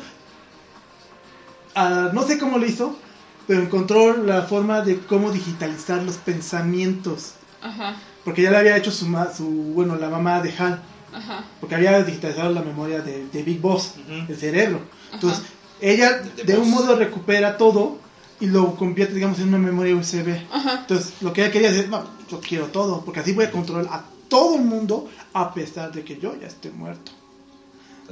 ah, 1.76 2.10
no 2.14 2.24
sé 2.24 2.38
cómo 2.38 2.58
lo 2.58 2.66
hizo, 2.66 2.98
pero 3.48 3.62
encontró 3.62 4.18
la 4.18 4.44
forma 4.44 4.82
de 4.82 4.98
cómo 5.00 5.32
digitalizar 5.32 6.02
los 6.04 6.18
pensamientos. 6.18 7.34
Ajá. 7.62 7.96
Porque 8.26 8.42
ya 8.44 8.52
le 8.52 8.58
había 8.58 8.78
hecho 8.78 8.92
su, 8.92 9.08
ma- 9.08 9.34
su 9.34 9.46
bueno, 9.46 9.96
la 9.96 10.10
mamá 10.10 10.42
de 10.42 10.52
Hal. 10.58 10.82
Ajá. 11.14 11.44
Porque 11.60 11.76
había 11.76 12.04
digitalizado 12.04 12.52
la 12.52 12.62
memoria 12.62 13.02
de, 13.02 13.28
de 13.28 13.44
Big 13.44 13.60
Boss, 13.60 13.94
el 14.28 14.38
cerebro. 14.38 14.82
Entonces, 15.14 15.40
Ajá. 15.40 15.50
Ella 15.82 16.22
De 16.46 16.58
un 16.58 16.70
modo 16.70 16.96
recupera 16.96 17.58
todo 17.58 17.98
y 18.40 18.48
lo 18.48 18.76
convierte, 18.76 19.14
digamos, 19.14 19.40
en 19.40 19.50
una 19.50 19.60
memoria 19.60 19.96
USB. 19.96 20.36
Ajá. 20.52 20.80
Entonces, 20.82 21.14
lo 21.22 21.32
que 21.32 21.44
ella 21.44 21.52
quería 21.52 21.72
decir, 21.72 21.90
no, 21.90 22.04
yo 22.30 22.40
quiero 22.40 22.68
todo, 22.68 23.02
porque 23.06 23.20
así 23.20 23.34
voy 23.34 23.46
a 23.46 23.52
controlar 23.52 23.86
a 23.92 24.04
todo 24.28 24.56
el 24.56 24.64
mundo 24.64 25.10
a 25.34 25.54
pesar 25.54 25.92
de 25.92 26.04
que 26.04 26.18
yo 26.18 26.36
ya 26.40 26.48
esté 26.48 26.72
muerto. 26.72 27.12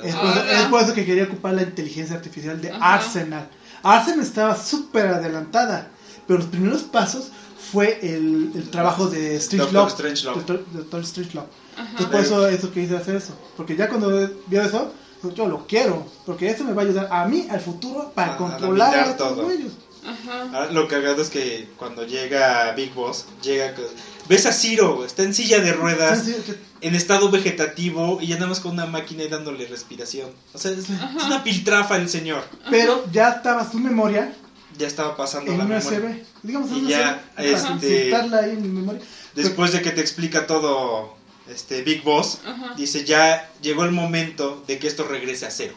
Es 0.04 0.16
por, 0.16 0.30
eso, 0.30 0.44
es 0.44 0.62
por 0.68 0.82
eso 0.82 0.94
que 0.94 1.06
quería 1.06 1.24
ocupar 1.24 1.54
la 1.54 1.64
inteligencia 1.64 2.16
artificial 2.16 2.62
de 2.62 2.70
Ajá. 2.72 2.96
Arsenal. 2.96 3.50
Arsenal 3.82 4.22
estaba 4.22 4.56
súper 4.56 5.08
adelantada, 5.08 5.90
pero 6.28 6.40
los 6.40 6.48
primeros 6.48 6.84
pasos 6.84 7.32
fue 7.72 8.00
el, 8.02 8.52
el 8.56 8.70
trabajo 8.70 9.08
de 9.08 9.36
Strange 9.36 9.72
Doctor 9.72 9.82
Love. 9.82 9.91
Strangelove. 9.91 10.36
Doctor, 10.38 10.66
Doctor 10.74 11.06
Strangelove. 11.06 11.48
Entonces 11.78 12.08
por 12.08 12.20
eso, 12.20 12.48
eso 12.48 12.72
que 12.72 12.82
hice 12.82 12.98
hacer 12.98 13.16
eso. 13.16 13.34
Porque 13.56 13.76
ya 13.76 13.88
cuando 13.90 14.30
vio 14.48 14.62
eso, 14.62 14.94
yo 15.36 15.48
lo 15.48 15.68
quiero. 15.68 16.06
Porque 16.26 16.50
eso 16.50 16.64
me 16.64 16.74
va 16.74 16.82
a 16.82 16.86
ayudar 16.86 17.08
a 17.12 17.26
mí 17.26 17.48
al 17.50 17.60
futuro 17.60 18.12
para 18.16 18.34
A- 18.34 18.38
controlar 18.38 18.94
a 18.96 19.06
estos 19.12 19.18
todo. 19.18 19.44
güeyes. 19.44 19.72
Ajá. 20.06 20.44
Ahora, 20.54 20.72
lo 20.72 20.88
cagado 20.88 21.22
es 21.22 21.30
que 21.30 21.68
cuando 21.78 22.06
llega 22.06 22.72
Big 22.74 22.94
Boss, 22.94 23.26
llega. 23.41 23.74
Ves 24.30 24.46
a 24.46 24.54
Ciro, 24.54 25.04
está 25.06 25.24
en 25.24 25.34
silla 25.34 25.60
de 25.60 25.74
ruedas, 25.74 26.24
Sí, 26.24 26.34
sí, 26.34 26.41
que- 26.46 26.88
en 26.88 26.96
estado 26.96 27.30
vegetativo 27.32 28.20
y 28.22 28.28
ya 28.28 28.36
nada 28.36 28.48
más 28.48 28.60
con 28.62 28.72
una 28.74 28.86
máquina 28.86 29.24
y 29.24 29.28
dándole 29.28 29.68
respiración. 29.68 30.30
O 30.54 30.58
sea, 30.58 30.72
es, 30.72 30.90
es 30.90 31.24
una 31.26 31.44
piltrafa 31.44 31.98
el 31.98 32.08
señor. 32.10 32.44
Pero 32.70 33.04
ya 33.12 33.30
estaba 33.30 33.70
su 33.70 33.80
memoria 33.80 34.34
Ya 34.78 34.88
estaba 34.88 35.18
pasando 35.18 35.52
en 35.52 35.58
la 35.58 35.66
una 35.66 35.78
memoria. 35.80 36.00
USB. 36.00 36.24
Digamos, 36.44 36.70
en 36.72 36.78
Y 36.78 36.80
una 36.82 36.90
ya, 36.90 37.24
este- 37.38 38.16
ahí 38.16 38.52
en 38.52 38.62
mi 38.62 38.70
memoria. 38.70 39.02
Después 39.36 39.74
de 39.74 39.82
que 39.82 39.91
te 39.91 40.00
explica 40.00 40.48
todo 40.48 41.18
este 41.52 41.82
Big 41.82 42.04
Boss, 42.04 42.40
Ajá. 42.46 42.74
dice 42.76 43.06
ya 43.06 43.50
llegó 43.62 43.84
el 43.84 43.92
momento 43.92 44.64
de 44.68 44.80
que 44.80 44.88
esto 44.88 45.04
regrese 45.04 45.46
a 45.46 45.52
cero. 45.52 45.74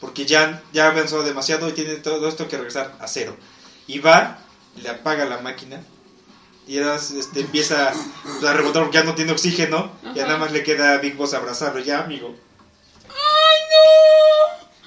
Porque 0.00 0.26
ya, 0.26 0.62
ya 0.72 0.86
avanzó 0.88 1.22
demasiado 1.22 1.68
y 1.68 1.72
tiene 1.72 1.96
todo 1.96 2.28
esto 2.28 2.46
que 2.46 2.56
regresar 2.56 2.94
a 3.00 3.08
cero. 3.08 3.36
Y 3.86 3.98
va, 3.98 4.38
le 4.76 4.88
apaga 4.88 5.24
la 5.24 5.38
máquina 5.38 5.80
y 6.68 6.78
este, 6.78 7.40
empieza 7.40 7.88
a 7.88 8.52
rebotar 8.52 8.82
porque 8.82 8.98
ya 8.98 9.04
no 9.04 9.14
tiene 9.14 9.32
oxígeno. 9.32 9.90
Ya 10.02 10.10
Ajá. 10.10 10.22
nada 10.26 10.38
más 10.38 10.52
le 10.52 10.62
queda 10.62 10.92
a 10.92 10.98
Big 10.98 11.16
Boss 11.16 11.34
abrazarlo. 11.34 11.80
Ya, 11.80 12.00
amigo. 12.00 12.36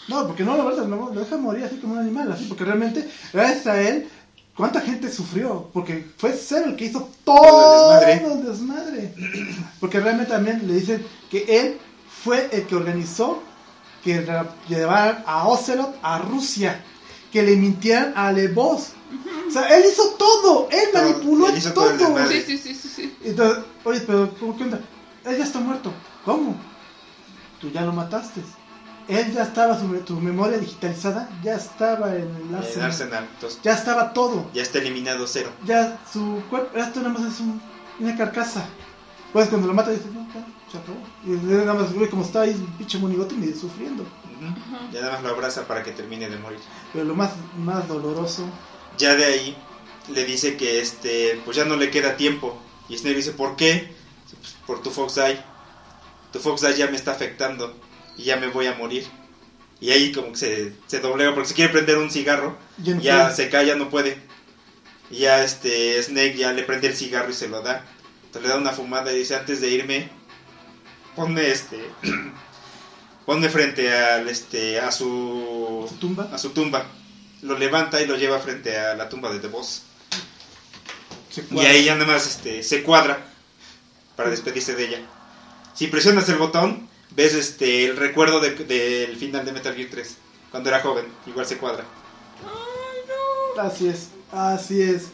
No, 0.07 0.27
porque 0.27 0.43
no 0.43 0.57
lo, 0.57 0.65
verdad, 0.65 0.85
no, 0.85 1.09
lo 1.13 1.21
deja 1.21 1.37
morir 1.37 1.63
así 1.63 1.77
como 1.77 1.93
un 1.93 1.99
animal, 1.99 2.31
así, 2.31 2.45
porque 2.45 2.65
realmente, 2.65 3.09
gracias 3.31 3.67
a 3.67 3.81
él, 3.81 4.09
¿cuánta 4.61 4.79
gente 4.81 5.11
sufrió? 5.11 5.71
Porque 5.73 6.05
fue 6.19 6.33
Cero 6.33 6.65
el 6.67 6.75
que 6.75 6.85
hizo 6.85 7.09
todo 7.25 7.99
El 7.99 8.19
el 8.19 8.45
desmadre. 8.45 9.11
Porque 9.79 9.99
realmente 9.99 10.31
también 10.31 10.67
le 10.67 10.75
dicen 10.75 11.03
que 11.31 11.45
él 11.49 11.79
fue 12.23 12.47
el 12.51 12.67
que 12.67 12.75
organizó 12.75 13.41
que 14.03 14.21
ra- 14.21 14.53
llevaran 14.69 15.23
a 15.25 15.47
Ocelot 15.47 15.95
a 16.03 16.19
Rusia. 16.19 16.83
que 17.31 17.41
le 17.41 17.55
mintieran 17.55 18.13
a 18.15 18.31
Le 18.31 18.49
Boss. 18.49 18.89
O 19.47 19.51
sea, 19.51 19.63
él 19.75 19.83
hizo 19.91 20.03
todo, 20.17 20.67
él 20.69 20.89
Todo, 20.93 21.01
manipuló 21.01 21.47
él 21.49 21.57
hizo 21.57 21.73
todo 21.73 21.85
todo. 21.85 21.97
desmadre. 21.97 22.41
Sí, 22.45 22.57
sí, 22.59 22.75
sí, 22.75 22.89
sí. 22.95 23.15
Entonces, 23.23 23.63
oye, 23.83 24.01
pero 24.01 24.29
¿cómo 24.39 24.55
qué 24.57 24.63
onda? 24.65 24.79
Él 25.25 25.37
ya 25.39 25.43
está 25.45 25.59
muerto. 25.59 25.91
¿Cómo? 26.23 26.55
Tú 27.59 27.71
ya 27.71 27.81
lo 27.81 27.93
mataste. 27.93 28.41
Él 29.07 29.33
ya 29.33 29.43
estaba, 29.43 29.79
su, 29.79 29.87
tu 30.01 30.15
memoria 30.19 30.57
digitalizada 30.57 31.29
ya 31.43 31.55
estaba 31.55 32.15
en 32.15 32.21
el 32.35 32.49
En 32.49 32.55
Arsenal. 32.55 32.85
Arsenal. 32.87 33.27
Entonces, 33.33 33.59
Ya 33.63 33.73
estaba 33.73 34.13
todo. 34.13 34.49
ya 34.53 34.61
está 34.61 34.79
eliminado 34.79 35.25
cero. 35.27 35.49
Ya 35.65 35.99
su 36.11 36.41
cuerpo, 36.49 36.77
esto 36.77 37.01
nada 37.01 37.13
más 37.17 37.33
es 37.33 37.39
un- 37.39 37.61
una 37.99 38.15
carcasa. 38.17 38.65
Pues 39.33 39.47
cuando 39.49 39.67
lo 39.67 39.73
mata 39.73 39.91
dices, 39.91 40.07
no, 40.13 40.27
ya, 40.33 40.45
se 40.71 40.77
acabó. 40.77 40.97
Y 41.25 41.29
nada 41.45 41.73
más 41.73 41.97
ve 41.97 42.09
como 42.09 42.23
está 42.23 42.41
ahí, 42.41 42.53
pinche 42.77 42.97
monigote, 42.99 43.33
medio 43.35 43.55
sufriendo. 43.55 44.03
Ujú. 44.03 44.91
Ya 44.93 45.01
nada 45.01 45.13
más 45.13 45.23
lo 45.23 45.29
abraza 45.29 45.67
para 45.67 45.83
que 45.83 45.91
termine 45.91 46.29
de 46.29 46.37
morir. 46.37 46.59
Pero 46.93 47.05
lo 47.05 47.15
más, 47.15 47.31
más 47.57 47.87
doloroso, 47.87 48.45
Ya 48.97 49.15
de 49.15 49.23
ahí 49.25 49.57
le 50.09 50.25
dice 50.25 50.57
que 50.57 50.81
este 50.81 51.41
pues 51.45 51.55
ya 51.55 51.63
no 51.65 51.77
le 51.77 51.89
queda 51.89 52.17
tiempo. 52.17 52.57
Y 52.89 52.97
Snape 52.97 53.15
dice, 53.15 53.31
¿por 53.31 53.55
qué? 53.55 53.73
Dice, 54.25 54.35
"Pues, 54.39 54.55
por 54.67 54.81
tu 54.81 54.89
Fox 54.91 55.17
Eye. 55.17 55.41
Tu 56.33 56.39
Fox 56.39 56.61
Eye 56.63 56.75
ya 56.77 56.87
me 56.87 56.97
está 56.97 57.11
afectando 57.11 57.73
y 58.21 58.25
ya 58.25 58.37
me 58.37 58.47
voy 58.47 58.67
a 58.67 58.75
morir. 58.75 59.05
Y 59.79 59.89
ahí 59.91 60.11
como 60.11 60.31
que 60.31 60.37
se, 60.37 60.73
se 60.87 60.99
doblega 60.99 61.33
porque 61.33 61.49
se 61.49 61.55
quiere 61.55 61.71
prender 61.73 61.97
un 61.97 62.11
cigarro. 62.11 62.57
ya 62.77 62.93
no 62.95 63.01
Ya 63.01 63.23
puede. 63.23 63.35
se 63.35 63.49
cae, 63.49 63.65
ya 63.65 63.75
no 63.75 63.89
puede. 63.89 64.17
Y 65.09 65.17
ya 65.19 65.43
este 65.43 66.01
Snake 66.03 66.35
ya 66.37 66.53
le 66.53 66.63
prende 66.63 66.87
el 66.87 66.95
cigarro 66.95 67.31
y 67.31 67.33
se 67.33 67.49
lo 67.49 67.61
da. 67.61 67.83
Entonces 68.25 68.43
le 68.43 68.49
da 68.49 68.57
una 68.57 68.71
fumada 68.71 69.11
y 69.11 69.17
dice, 69.17 69.35
antes 69.35 69.59
de 69.59 69.69
irme, 69.69 70.09
ponme 71.15 71.49
este... 71.49 71.79
ponme 73.25 73.49
frente 73.49 73.93
al 73.93 74.27
este 74.29 74.79
a 74.79 74.91
su 74.91 75.85
su 75.89 75.95
tumba. 75.95 76.29
a 76.31 76.37
su 76.37 76.51
tumba. 76.51 76.85
Lo 77.41 77.57
levanta 77.57 78.01
y 78.01 78.05
lo 78.05 78.15
lleva 78.17 78.39
frente 78.39 78.77
a 78.77 78.95
la 78.95 79.09
tumba 79.09 79.31
de 79.31 79.39
The 79.39 79.47
Boss. 79.47 79.83
Y 81.49 81.59
ahí 81.59 81.85
ya 81.85 81.95
nada 81.95 82.07
más 82.11 82.27
este, 82.27 82.61
se 82.61 82.83
cuadra 82.83 83.25
para 84.15 84.29
despedirse 84.29 84.75
de 84.75 84.85
ella. 84.85 84.99
Si 85.73 85.87
presionas 85.87 86.27
el 86.29 86.35
botón, 86.37 86.89
ves 87.15 87.33
este 87.33 87.85
el 87.85 87.97
recuerdo 87.97 88.39
de- 88.39 88.55
del 88.55 89.15
final 89.17 89.45
de 89.45 89.51
Metal 89.51 89.75
Gear 89.75 89.89
3. 89.91 90.17
Cuando 90.49 90.69
era 90.69 90.81
joven, 90.81 91.05
igual 91.27 91.45
se 91.45 91.57
cuadra. 91.57 91.85
Así 93.59 93.87
es, 93.87 94.09
así 94.31 94.81
es. 94.81 95.07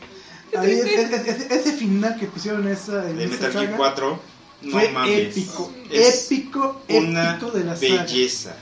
Ahí, 0.57 0.71
es- 0.71 0.85
es- 0.85 1.27
es- 1.27 1.51
ese 1.51 1.71
final 1.73 2.17
que 2.19 2.27
pusieron 2.27 2.67
esa, 2.67 3.09
en 3.09 3.17
De 3.17 3.25
esa 3.25 3.33
Metal 3.33 3.53
saga 3.53 3.65
Gear 3.65 3.77
4, 3.77 4.19
no 4.61 4.71
fue 4.71 4.89
mames. 4.89 5.37
épico, 5.37 5.71
Es 5.91 6.25
épico, 6.31 6.81
Una 6.89 7.31
épico 7.31 7.51
de 7.51 7.63
la 7.63 7.75
saga. 7.75 8.03
belleza. 8.03 8.55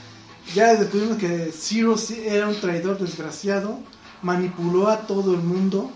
Ya 0.54 0.74
descubrimos 0.74 1.18
que 1.18 1.52
Zero 1.56 1.96
era 2.24 2.48
un 2.48 2.60
traidor 2.60 2.98
desgraciado, 2.98 3.80
manipuló 4.22 4.88
a 4.88 5.06
todo 5.06 5.34
el 5.34 5.40
mundo, 5.40 5.90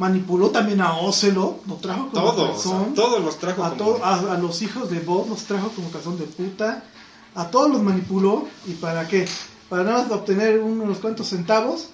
manipuló 0.00 0.48
también 0.48 0.80
a 0.80 0.94
Ocelot, 0.94 1.66
lo 1.68 1.74
trajo 1.74 2.08
como 2.08 2.32
Todos, 2.32 2.50
calzón, 2.52 2.92
a 2.92 2.94
todos 2.94 3.22
los 3.22 3.38
trajo 3.38 3.62
a, 3.62 3.76
como... 3.76 4.02
a, 4.02 4.32
a 4.34 4.38
los 4.38 4.62
hijos 4.62 4.90
de 4.90 5.00
Bob 5.00 5.28
los 5.28 5.42
trajo 5.44 5.68
como 5.68 5.90
calzón 5.90 6.18
de 6.18 6.24
puta, 6.24 6.82
a 7.34 7.44
todos 7.50 7.70
los 7.70 7.82
manipuló, 7.82 8.48
¿y 8.66 8.72
para 8.72 9.06
qué? 9.06 9.28
Para 9.68 9.84
nada 9.84 10.02
más 10.02 10.10
obtener 10.10 10.58
unos 10.58 10.98
cuantos 10.98 11.28
centavos 11.28 11.88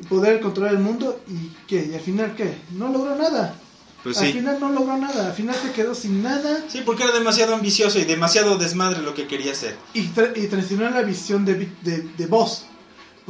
y 0.00 0.04
poder 0.06 0.40
controlar 0.40 0.74
el 0.74 0.78
mundo, 0.80 1.20
¿y 1.28 1.50
qué? 1.66 1.88
¿Y 1.90 1.94
al 1.94 2.00
final 2.00 2.34
qué? 2.36 2.56
No 2.70 2.88
logró 2.92 3.16
nada, 3.16 3.56
Pues 4.04 4.16
al 4.18 4.26
sí. 4.28 4.32
final 4.34 4.58
no 4.60 4.70
logró 4.70 4.96
nada, 4.96 5.26
al 5.26 5.32
final 5.34 5.56
se 5.60 5.72
quedó 5.72 5.94
sin 5.96 6.22
nada 6.22 6.64
Sí, 6.68 6.82
porque 6.86 7.02
era 7.02 7.12
demasiado 7.12 7.54
ambicioso 7.56 7.98
y 7.98 8.04
demasiado 8.04 8.56
desmadre 8.56 9.02
lo 9.02 9.14
que 9.14 9.26
quería 9.26 9.50
hacer. 9.50 9.76
y, 9.94 10.06
tra- 10.10 10.32
y 10.36 10.46
traicionó 10.46 10.88
la 10.88 11.02
visión 11.02 11.44
de, 11.44 11.54
de, 11.82 12.02
de 12.16 12.26
Boss. 12.26 12.66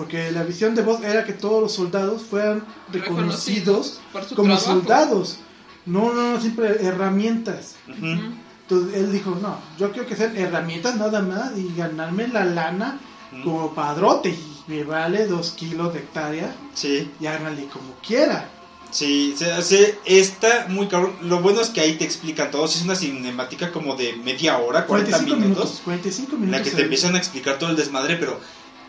Porque 0.00 0.32
la 0.32 0.44
visión 0.44 0.74
de 0.74 0.80
Boss 0.80 1.02
era 1.04 1.24
que 1.24 1.34
todos 1.34 1.60
los 1.60 1.72
soldados 1.72 2.22
fueran 2.22 2.64
reconocidos 2.90 4.00
como 4.34 4.56
trabajo. 4.56 4.64
soldados. 4.64 5.36
No, 5.84 6.10
no, 6.14 6.32
no, 6.32 6.40
siempre 6.40 6.82
herramientas. 6.86 7.74
Ujú. 7.86 7.98
Ujú. 8.06 8.22
Entonces 8.62 8.96
él 8.98 9.12
dijo, 9.12 9.36
no, 9.42 9.58
yo 9.78 9.92
quiero 9.92 10.08
que 10.08 10.16
sean 10.16 10.34
herramientas 10.38 10.96
nada 10.96 11.20
más 11.20 11.52
y 11.58 11.70
ganarme 11.76 12.28
la 12.28 12.46
lana 12.46 12.98
Ujú. 13.32 13.42
como 13.42 13.74
padrote. 13.74 14.30
Y 14.30 14.62
me 14.68 14.84
vale 14.84 15.26
dos 15.26 15.50
kilos 15.50 15.92
de 15.92 15.98
hectárea 16.00 16.54
Sí. 16.72 17.10
y 17.20 17.26
háganle 17.26 17.66
como 17.66 17.92
quiera. 18.06 18.48
Sí, 18.90 19.34
se, 19.36 19.60
se- 19.62 19.98
está 20.06 20.66
muy 20.70 20.86
cabrón. 20.88 21.12
Lo 21.22 21.40
bueno 21.40 21.60
es 21.60 21.68
que 21.68 21.82
ahí 21.82 21.96
te 21.98 22.04
explican 22.06 22.50
todo. 22.50 22.64
Es 22.64 22.80
una 22.82 22.94
cinemática 22.94 23.70
como 23.70 23.96
de 23.96 24.14
media 24.16 24.56
hora, 24.56 24.86
40 24.86 25.10
45 25.18 25.36
minutos, 25.36 25.64
minutos. 25.64 25.80
45 25.84 26.32
en 26.36 26.40
minutos. 26.40 26.58
la 26.58 26.64
que 26.64 26.70
te 26.76 26.82
empiezan 26.84 27.14
a 27.14 27.18
explicar 27.18 27.58
todo 27.58 27.68
el 27.68 27.76
desmadre, 27.76 28.16
pero 28.16 28.40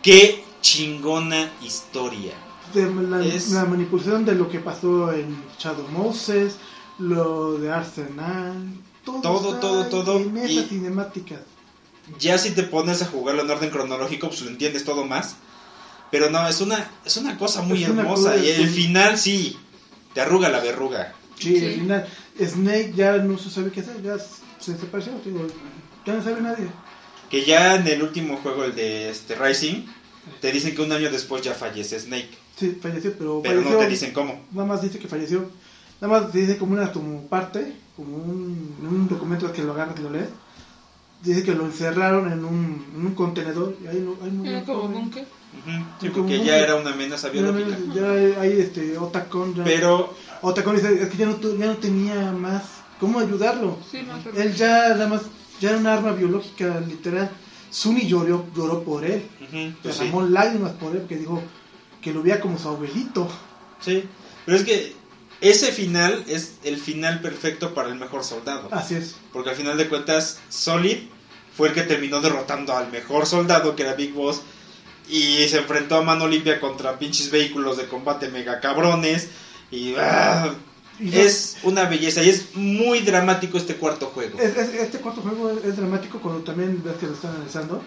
qué 0.02 0.44
chingona 0.62 1.50
historia. 1.62 2.34
de 2.74 2.86
la, 2.90 3.26
Es- 3.26 3.50
la 3.52 3.66
manipulación 3.66 4.24
de 4.24 4.34
lo 4.36 4.48
que 4.50 4.60
pasó 4.60 5.12
en 5.12 5.36
Shadow 5.60 5.88
Moses, 5.90 6.56
lo 7.00 7.58
de 7.58 7.70
Arsenal, 7.72 8.64
todo, 9.04 9.20
Todo, 9.22 9.56
todo, 9.60 9.86
todo, 9.88 10.20
en 10.20 10.38
esa 10.38 10.52
y- 10.62 10.66
cinemática. 10.70 11.42
Ya 12.18 12.38
si 12.38 12.52
te 12.52 12.64
pones 12.64 13.02
a 13.02 13.08
jugarlo 13.08 13.42
en 13.42 13.50
orden 13.50 13.70
cronológico, 13.72 14.28
pues 14.30 14.42
lo 14.42 14.50
entiendes 14.50 14.86
todo 14.86 15.04
más. 15.06 15.36
Pero 16.12 16.30
no, 16.30 16.48
es 16.48 16.62
una, 16.62 16.90
es 17.06 17.18
una 17.18 17.38
cosa 17.38 17.62
muy 17.62 17.84
una 17.86 18.02
hermosa. 18.04 18.32
cosa, 18.34 18.38
y 18.44 18.50
el 18.50 18.70
final 18.70 19.18
sí, 19.18 19.58
te 20.14 20.22
arruga 20.22 20.50
la 20.50 20.60
verruga. 20.60 21.14
Sí, 21.40 21.58
Sí. 21.58 21.66
al 21.66 21.74
final 21.74 22.08
Snake 22.40 22.94
ya 22.96 23.18
no 23.18 23.38
se 23.38 23.50
sabe 23.50 23.72
qué 23.72 23.82
hacer, 23.82 24.02
ya 24.02 24.18
se 24.60 24.74
desapareció, 24.74 25.14
digo, 25.26 25.46
ya 26.06 26.14
no 26.14 26.24
sabe 26.24 26.42
nadie. 26.42 26.68
Que 27.30 27.44
ya 27.46 27.76
en 27.76 27.88
el 27.88 28.04
último 28.04 28.38
juego, 28.38 28.64
el 28.66 28.76
de 28.76 29.10
este 29.10 29.36
Rising, 29.36 29.86
te 30.40 30.52
dicen 30.52 30.76
que 30.76 30.82
un 30.82 30.92
año 30.92 31.10
después 31.12 31.42
ya 31.42 31.54
fallece 31.54 32.00
Snake. 32.00 32.30
Sí, 32.58 32.78
falleció, 32.82 33.14
pero, 33.18 33.42
Pero 33.42 33.56
falleció, 33.56 33.72
no 33.80 33.84
te 33.86 33.90
dicen 33.90 34.14
cómo. 34.14 34.40
nada 34.52 34.68
más 34.68 34.82
dice 34.82 35.00
que 35.00 35.08
falleció, 35.08 35.46
nada 36.00 36.20
más 36.22 36.34
dice 36.34 36.58
como 36.58 36.74
una 36.74 36.92
como 36.92 37.22
parte, 37.28 37.74
como 37.96 38.18
un, 38.18 38.76
un 38.82 39.08
documento 39.08 39.52
que 39.52 39.64
lo 39.64 39.74
agarras 39.74 40.00
y 40.00 40.04
lo 40.04 40.12
lees. 40.12 40.30
Dice 41.24 41.44
que 41.44 41.54
lo 41.54 41.66
encerraron 41.66 42.32
en 42.32 42.44
un, 42.44 42.84
en 42.96 43.06
un 43.06 43.14
contenedor 43.14 43.76
y 43.84 43.88
ahí 43.88 44.00
no, 44.00 44.16
ahí 44.26 44.32
no- 44.32 44.44
Era 44.46 44.64
como 44.64 44.88
búnker. 44.90 45.24
Sí, 46.00 46.08
Como 46.10 46.26
porque 46.28 46.40
un- 46.40 46.46
ya 46.46 46.58
era 46.58 46.76
una 46.76 46.92
amenaza 46.94 47.28
Ya, 47.28 47.34
biológica. 47.34 47.78
ya 47.94 48.42
hay 48.42 48.60
este 48.60 48.98
Otacon 48.98 49.54
ya, 49.54 49.64
Pero 49.64 50.14
Otacon 50.42 50.76
dice 50.76 51.04
es 51.04 51.10
que 51.10 51.18
ya 51.18 51.26
no, 51.28 51.36
tu- 51.36 51.58
ya 51.58 51.66
no 51.68 51.78
tenía 51.78 52.32
más 52.32 52.64
cómo 53.00 53.20
ayudarlo. 53.20 53.78
Sí, 53.92 54.02
no, 54.08 54.18
pero- 54.24 54.38
Él 54.42 54.56
ya 54.56 54.90
nada 54.90 55.08
más 55.10 55.22
ya 55.60 55.70
era 55.70 55.78
un 55.78 55.86
arma 55.88 56.14
biológica 56.14 56.80
literal. 56.88 57.30
Suni 57.72 58.06
lloró, 58.08 58.46
lloró 58.56 58.84
por 58.84 59.06
él, 59.06 59.28
ujú, 59.42 59.74
pues 59.82 59.96
sí. 59.96 60.02
derramó 60.02 60.22
lágrimas 60.24 60.74
por 60.74 60.92
él 60.92 61.00
porque 61.00 61.16
dijo 61.16 61.42
que 62.02 62.14
lo 62.14 62.22
veía 62.22 62.40
como 62.40 62.60
su 62.60 62.68
abuelito. 62.68 63.28
Sí, 63.80 64.04
pero 64.46 64.58
es 64.58 64.64
que 64.64 64.94
ese 65.42 65.72
final 65.72 66.24
es 66.28 66.60
el 66.64 66.78
final 66.78 67.20
perfecto 67.22 67.74
para 67.74 67.90
el 67.90 67.96
mejor 67.96 68.24
soldado. 68.24 68.68
Así 68.72 68.96
es. 68.96 69.16
Porque 69.34 69.50
al 69.50 69.56
final 69.56 69.78
de 69.78 69.90
cuentas, 69.90 70.40
Solid 70.50 70.98
fue 71.56 71.70
el 71.70 71.74
que 71.74 71.82
terminó 71.82 72.22
derrotando 72.22 72.76
al 72.76 72.92
mejor 72.92 73.26
soldado, 73.26 73.76
que 73.76 73.84
era 73.84 73.96
Big 73.96 74.14
Boss. 74.14 74.42
Y 75.10 75.48
se 75.48 75.58
enfrentó 75.58 75.96
a 75.96 76.04
mano 76.04 76.28
limpia 76.28 76.60
contra 76.60 77.00
pinches 77.00 77.32
vehículos 77.32 77.78
de 77.78 77.88
combate 77.88 78.30
mega 78.30 78.60
cabrones. 78.60 79.30
Y 79.72 79.96
ah, 79.98 80.54
Y 81.00 81.10
yo- 81.10 81.20
es 81.22 81.58
una 81.64 81.86
belleza. 81.86 82.22
Y 82.24 82.30
es 82.30 82.56
muy 82.56 83.00
dramático 83.00 83.58
este 83.58 83.76
cuarto 83.76 84.08
juego. 84.08 84.40
es- 84.40 84.56
es- 84.58 84.74
este 84.76 85.00
cuarto 85.00 85.22
juego 85.22 85.50
es, 85.52 85.66
es 85.66 85.78
dramático 85.78 86.20
cuando 86.20 86.42
también 86.42 86.82
ves 86.84 86.96
que 87.00 87.08
lo 87.08 87.14
están 87.14 87.36
analizando. 87.36 87.82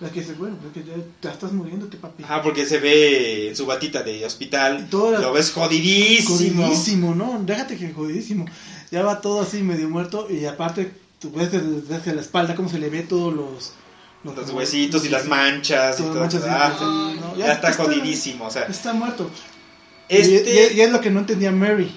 Ves 0.00 0.10
que 0.10 0.20
dices, 0.20 0.36
bueno, 0.36 0.56
es 0.66 0.72
que 0.72 0.88
ya 0.88 0.96
te 1.20 1.28
estás 1.28 1.52
muriéndote, 1.52 1.96
papi. 1.96 2.24
Ajá, 2.24 2.42
porque 2.42 2.66
se 2.66 2.78
ve 2.78 3.48
en 3.50 3.56
su 3.56 3.66
batita 3.66 4.02
de 4.02 4.24
hospital. 4.26 4.88
Y 4.90 5.22
Lo 5.22 5.32
ves 5.32 5.52
jodidísimo. 5.52 6.64
Jodidísimo, 6.64 7.14
¿no? 7.14 7.40
Déjate 7.44 7.76
que 7.78 7.92
jodidísimo. 7.92 8.46
Ya 8.90 9.02
va 9.02 9.20
todo 9.20 9.42
así 9.42 9.62
medio 9.62 9.88
muerto 9.88 10.26
y 10.28 10.44
aparte 10.44 10.92
tú 11.20 11.30
ves 11.30 11.52
desde, 11.52 11.82
desde 11.82 12.14
la 12.14 12.20
espalda 12.20 12.54
cómo 12.56 12.68
se 12.68 12.78
le 12.78 12.90
ve 12.90 13.02
todos 13.02 13.32
los... 13.32 13.72
Los 14.24 14.50
huesitos 14.50 15.04
y 15.04 15.08
las 15.08 15.26
manchas 15.26 15.98
y 15.98 16.02
todo. 16.04 16.20
manchas, 16.20 16.42
Ah, 16.46 16.76
Ay, 16.80 17.18
no, 17.20 17.36
ya 17.36 17.52
está 17.54 17.72
jodidísimo. 17.72 18.46
O 18.46 18.50
sea, 18.50 18.62
Está 18.64 18.92
muerto. 18.92 19.28
este. 20.08 20.70
Y, 20.72 20.74
y- 20.74 20.78
y 20.78 20.80
es 20.80 20.90
lo 20.92 21.00
que 21.00 21.10
no 21.10 21.20
entendía 21.20 21.50
Mary. 21.50 21.92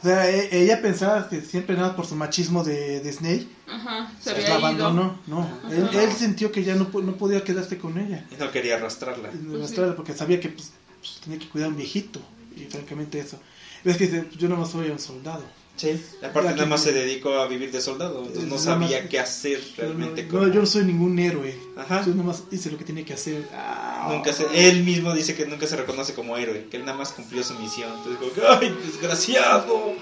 O 0.00 0.02
sea, 0.02 0.30
e- 0.30 0.62
ella 0.62 0.80
pensaba 0.80 1.28
que 1.28 1.40
siempre 1.42 1.76
nada 1.76 1.94
por 1.94 2.06
su 2.06 2.14
machismo 2.16 2.64
de, 2.64 3.00
de 3.00 3.12
Snake, 3.12 3.46
Ajá, 3.68 4.10
se 4.20 4.30
había 4.30 4.42
la 4.44 4.48
ido. 4.48 4.58
abandonó. 4.66 5.20
No, 5.26 5.46
él, 5.70 5.88
él 5.92 6.12
sintió 6.12 6.50
que 6.50 6.64
ya 6.64 6.74
no, 6.74 6.88
no 7.02 7.16
podía 7.16 7.44
quedarse 7.44 7.76
con 7.78 7.98
ella. 7.98 8.24
y 8.30 8.36
no 8.36 8.50
quería 8.50 8.76
arrastrarla. 8.76 9.28
Pues 9.30 9.50
demostrarle, 9.50 9.92
Porque 9.94 10.14
sabía 10.14 10.40
que 10.40 10.48
pues, 10.48 10.72
pues, 11.00 11.20
tenía 11.22 11.38
que 11.38 11.48
cuidar 11.48 11.68
a 11.68 11.70
un 11.72 11.76
viejito. 11.76 12.20
Y 12.56 12.64
francamente 12.64 13.18
eso. 13.20 13.38
Ves 13.84 13.96
que 13.96 14.06
dice, 14.06 14.26
yo 14.38 14.48
no 14.48 14.64
soy 14.66 14.88
un 14.90 14.98
soldado. 14.98 15.44
Sí. 15.80 15.98
Aparte, 16.22 16.50
Ya 16.50 16.54
nada 16.56 16.66
más 16.66 16.82
se 16.82 16.92
dedicó 16.92 17.38
a 17.38 17.46
vivir 17.46 17.70
de 17.72 17.80
soldado. 17.80 18.18
Entonces 18.18 18.44
no 18.44 18.56
nada 18.56 18.60
sabía 18.64 19.00
más- 19.00 19.08
qué 19.08 19.18
hacer 19.18 19.62
realmente. 19.78 20.24
no, 20.30 20.46
yo 20.48 20.60
no 20.60 20.66
soy 20.66 20.84
ningún 20.84 21.18
héroe. 21.18 21.56
Ajá. 21.76 22.04
Yo 22.06 22.14
nomás 22.14 22.42
hice 22.50 22.70
lo 22.70 22.76
que 22.76 22.84
tenía 22.84 23.04
que 23.04 23.14
hacer. 23.14 23.48
Ah. 23.54 24.08
Nunca 24.10 24.32
se, 24.32 24.46
él 24.68 24.82
mismo 24.84 25.14
dice 25.14 25.34
que 25.34 25.46
nunca 25.46 25.66
se 25.66 25.76
reconoce 25.76 26.12
como 26.14 26.36
héroe, 26.36 26.66
que 26.70 26.76
él 26.76 26.84
nada 26.84 26.98
más 26.98 27.12
cumplió 27.12 27.42
su 27.42 27.54
misión. 27.54 27.90
Entonces, 27.96 28.18
como 28.18 28.32
que, 28.32 28.42
¡ay, 28.66 28.76
desgraciado! 28.84 29.94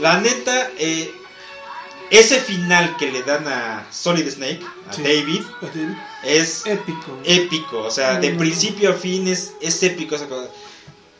La 0.00 0.20
neta, 0.20 0.70
eh, 0.78 1.10
ese 2.10 2.38
final 2.40 2.96
que 2.98 3.10
le 3.12 3.22
dan 3.22 3.46
a 3.48 3.86
Solid 3.90 4.28
Snake, 4.28 4.60
a 4.88 4.92
Sí. 4.92 5.02
David, 5.02 5.42
David, 5.60 5.88
es 6.24 6.64
Épico. 6.66 7.18
épico. 7.24 7.78
O 7.82 7.90
sea, 7.90 8.18
de 8.20 8.30
principio 8.30 8.90
a 8.90 8.94
fin 8.94 9.28
es, 9.28 9.52
es 9.60 9.82
épico 9.82 10.14
esa 10.16 10.28
cosa. 10.28 10.48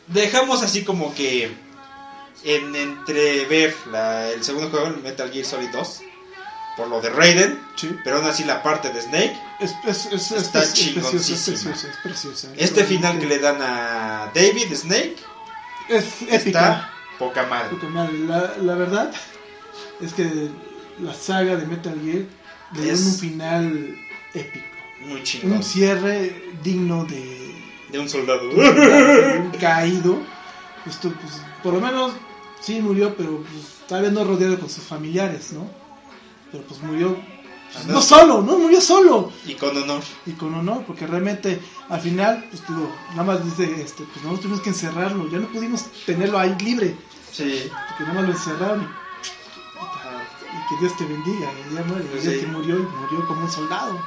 Dejamos 0.07 0.61
así 0.63 0.83
como 0.83 1.13
que 1.15 1.51
en 2.45 2.75
entrever 2.75 3.75
la- 3.91 4.29
el 4.31 4.43
segundo 4.43 4.69
juego, 4.69 4.87
el 4.87 4.97
Metal 5.01 5.29
Gear 5.31 5.45
Solid 5.45 5.69
2, 5.71 6.01
por 6.77 6.87
lo 6.87 7.01
de 7.01 7.09
Raiden, 7.09 7.59
Sí. 7.75 7.95
pero 8.03 8.17
aún 8.17 8.25
así 8.27 8.43
la 8.43 8.61
parte 8.63 8.89
de 8.91 9.01
Snake. 9.01 9.37
Es, 9.59 9.73
es, 9.87 10.05
es, 10.11 10.31
Está 10.31 10.63
es, 10.63 10.73
chingoncísima. 10.73 11.73
Este 12.57 12.83
final 12.83 13.19
que 13.19 13.25
le 13.25 13.39
dan 13.39 13.57
a 13.61 14.31
David 14.33 14.73
Snake 14.75 15.15
Es 15.89 16.21
épica. 16.23 16.37
está 16.37 16.93
poca 17.17 17.45
madre. 17.45 17.75
La, 18.27 18.55
la 18.61 18.75
verdad 18.75 19.11
es 20.01 20.13
que 20.13 20.49
la 20.99 21.13
saga 21.13 21.55
de 21.55 21.65
Metal 21.65 21.99
Gear 22.03 22.23
le 22.73 22.91
Es- 22.91 23.01
un 23.05 23.13
final 23.19 23.95
épico. 24.33 24.65
Muy 25.01 25.23
chingón. 25.23 25.57
Un 25.57 25.63
cierre 25.63 26.51
digno 26.63 27.05
de, 27.05 27.55
De 27.89 27.99
un 27.99 28.09
soldado. 28.09 28.47
de 28.49 29.39
un 29.39 29.51
caído. 29.59 30.19
Esto, 30.85 31.11
pues, 31.11 31.41
por 31.63 31.73
lo 31.73 31.79
menos 31.81 32.13
sí 32.65 32.81
murió, 32.81 33.15
pero 33.15 33.37
pues, 33.41 33.77
tal 33.87 34.01
vez 34.01 34.11
no 34.11 34.23
rodeado 34.23 34.59
con 34.59 34.69
sus 34.69 34.83
familiares, 34.83 35.53
¿no? 35.53 35.67
Pero 36.51 36.63
pues 36.63 36.81
murió. 36.81 37.15
pues, 37.73 37.85
no. 37.85 38.01
solo, 38.01 38.41
no 38.41 38.57
murió 38.57 38.81
solo. 38.81 39.31
y 39.45 39.53
con 39.53 39.75
honor. 39.77 40.01
y 40.25 40.31
con 40.31 40.53
honor, 40.55 40.83
porque 40.87 41.05
realmente 41.05 41.59
al 41.89 42.01
final, 42.01 42.45
pues 42.49 42.67
digo, 42.67 42.89
nada 43.11 43.23
más 43.23 43.45
dice, 43.45 43.81
este, 43.81 44.03
pues 44.03 44.17
nosotros 44.17 44.41
tuvimos 44.41 44.61
que 44.61 44.69
encerrarlo, 44.69 45.29
ya 45.29 45.37
no 45.37 45.47
pudimos 45.47 45.83
tenerlo 46.05 46.39
ahí 46.39 46.55
libre, 46.59 46.95
Sí. 47.31 47.69
porque 47.89 48.03
nada 48.03 48.15
más 48.15 48.23
lo 48.29 48.31
encerraron 48.31 48.81
y, 48.83 50.69
que 50.69 50.79
Dios 50.79 50.97
te 50.97 51.05
bendiga, 51.05 51.51
y 51.69 51.75
ya 51.75 51.83
muere, 51.83 52.05
Pues 52.05 52.23
sí. 52.23 52.39
que 52.39 52.47
murió 52.47 52.77
y 52.77 52.81
murió 52.81 53.27
como 53.27 53.41
un 53.41 53.51
soldado. 53.51 53.99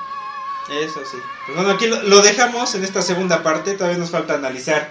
Eso 0.70 1.00
sí. 1.10 1.16
Pues 1.46 1.56
bueno, 1.56 1.70
aquí 1.72 1.86
lo, 1.86 2.02
lo 2.02 2.20
dejamos 2.20 2.74
en 2.74 2.84
esta 2.84 3.00
segunda 3.00 3.42
parte. 3.42 3.72
Todavía 3.74 3.98
nos 3.98 4.10
falta 4.10 4.34
analizar 4.34 4.90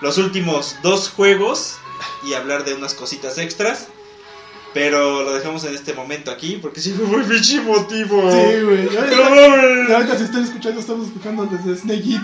los 0.00 0.16
últimos 0.18 0.76
dos 0.82 1.08
juegos 1.08 1.76
y 2.24 2.34
hablar 2.34 2.64
de 2.64 2.74
unas 2.74 2.94
cositas 2.94 3.38
extras. 3.38 3.88
Pero 4.74 5.22
lo 5.22 5.32
dejamos 5.32 5.64
en 5.64 5.74
este 5.74 5.94
momento 5.94 6.30
aquí 6.30 6.58
porque 6.60 6.80
sí 6.80 6.92
fue 6.92 7.06
muy 7.06 7.22
pinche 7.24 7.56
emotivo. 7.56 8.30
Sí, 8.30 8.60
güey, 8.62 8.88
ahorita, 9.94 10.18
si 10.18 10.24
están 10.24 10.44
escuchando, 10.44 10.80
estamos 10.80 11.06
escuchando 11.06 11.46
desde 11.46 11.80
Snake 11.80 12.20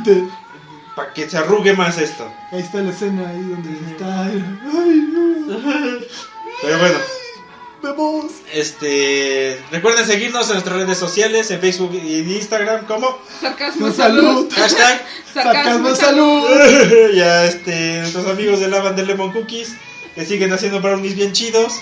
Para 0.95 1.13
que 1.15 1.29
se 1.29 1.39
arrugue 1.39 1.73
más 1.73 1.99
esto. 1.99 2.31
ahí 2.53 2.61
está 2.61 2.83
la 2.83 2.91
escena 2.91 3.29
ahí 3.29 3.41
donde 3.41 3.71
está, 3.91 4.25
ay, 4.25 4.45
no, 4.63 5.99
Pero 6.63 6.79
bueno, 6.79 6.99
vemos, 7.85 8.25
este 8.53 9.61
recuerden 9.71 10.05
seguirnos 10.07 10.49
en 10.49 10.55
nuestras 10.55 10.77
redes 10.77 10.99
sociales, 10.99 11.51
en 11.51 11.61
Facebook 11.61 11.93
y 11.95 12.21
en 12.21 12.31
Instagram 12.31 12.87
como 12.87 13.19
Sarcasmo, 13.41 13.93
salud. 13.93 14.53
hashtag 14.53 15.07
sacamos 15.33 15.99
salud. 15.99 16.49
ya 17.15 17.45
este 17.45 18.01
nuestros 18.01 18.27
amigos 18.27 18.61
de 18.61 18.69
Lavan 18.69 18.97
de 18.97 19.07
Lemon 19.07 19.33
Cookies 19.33 19.77
que 20.15 20.25
siguen 20.25 20.53
haciendo 20.53 20.81
brownies 20.81 21.15
bien 21.15 21.33
chidos. 21.33 21.81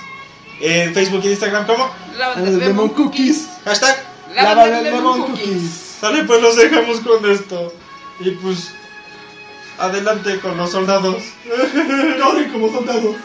En 0.61 0.95
Facebook 0.95 1.23
y 1.25 1.29
Instagram 1.29 1.67
como 1.67 1.91
Lava 2.17 2.35
Ah, 2.37 2.41
Lemon 2.41 2.91
Cookies, 2.91 3.49
hashtag 3.65 4.13
Lava 4.35 4.55
lava 4.55 4.67
de 4.67 4.85
de 4.85 4.91
lemon 4.91 5.23
cookies. 5.27 5.97
Sale, 6.01 6.25
pues 6.25 6.41
los 6.41 6.57
dejamos 6.57 7.01
con 7.01 7.31
esto. 7.31 7.73
Y 8.21 8.31
pues, 8.31 8.71
adelante 9.79 10.41
con 10.41 10.57
los 10.57 10.71
soldados. 10.71 11.23
Corren 12.23 12.51
como 12.51 12.73
soldados. 12.73 13.17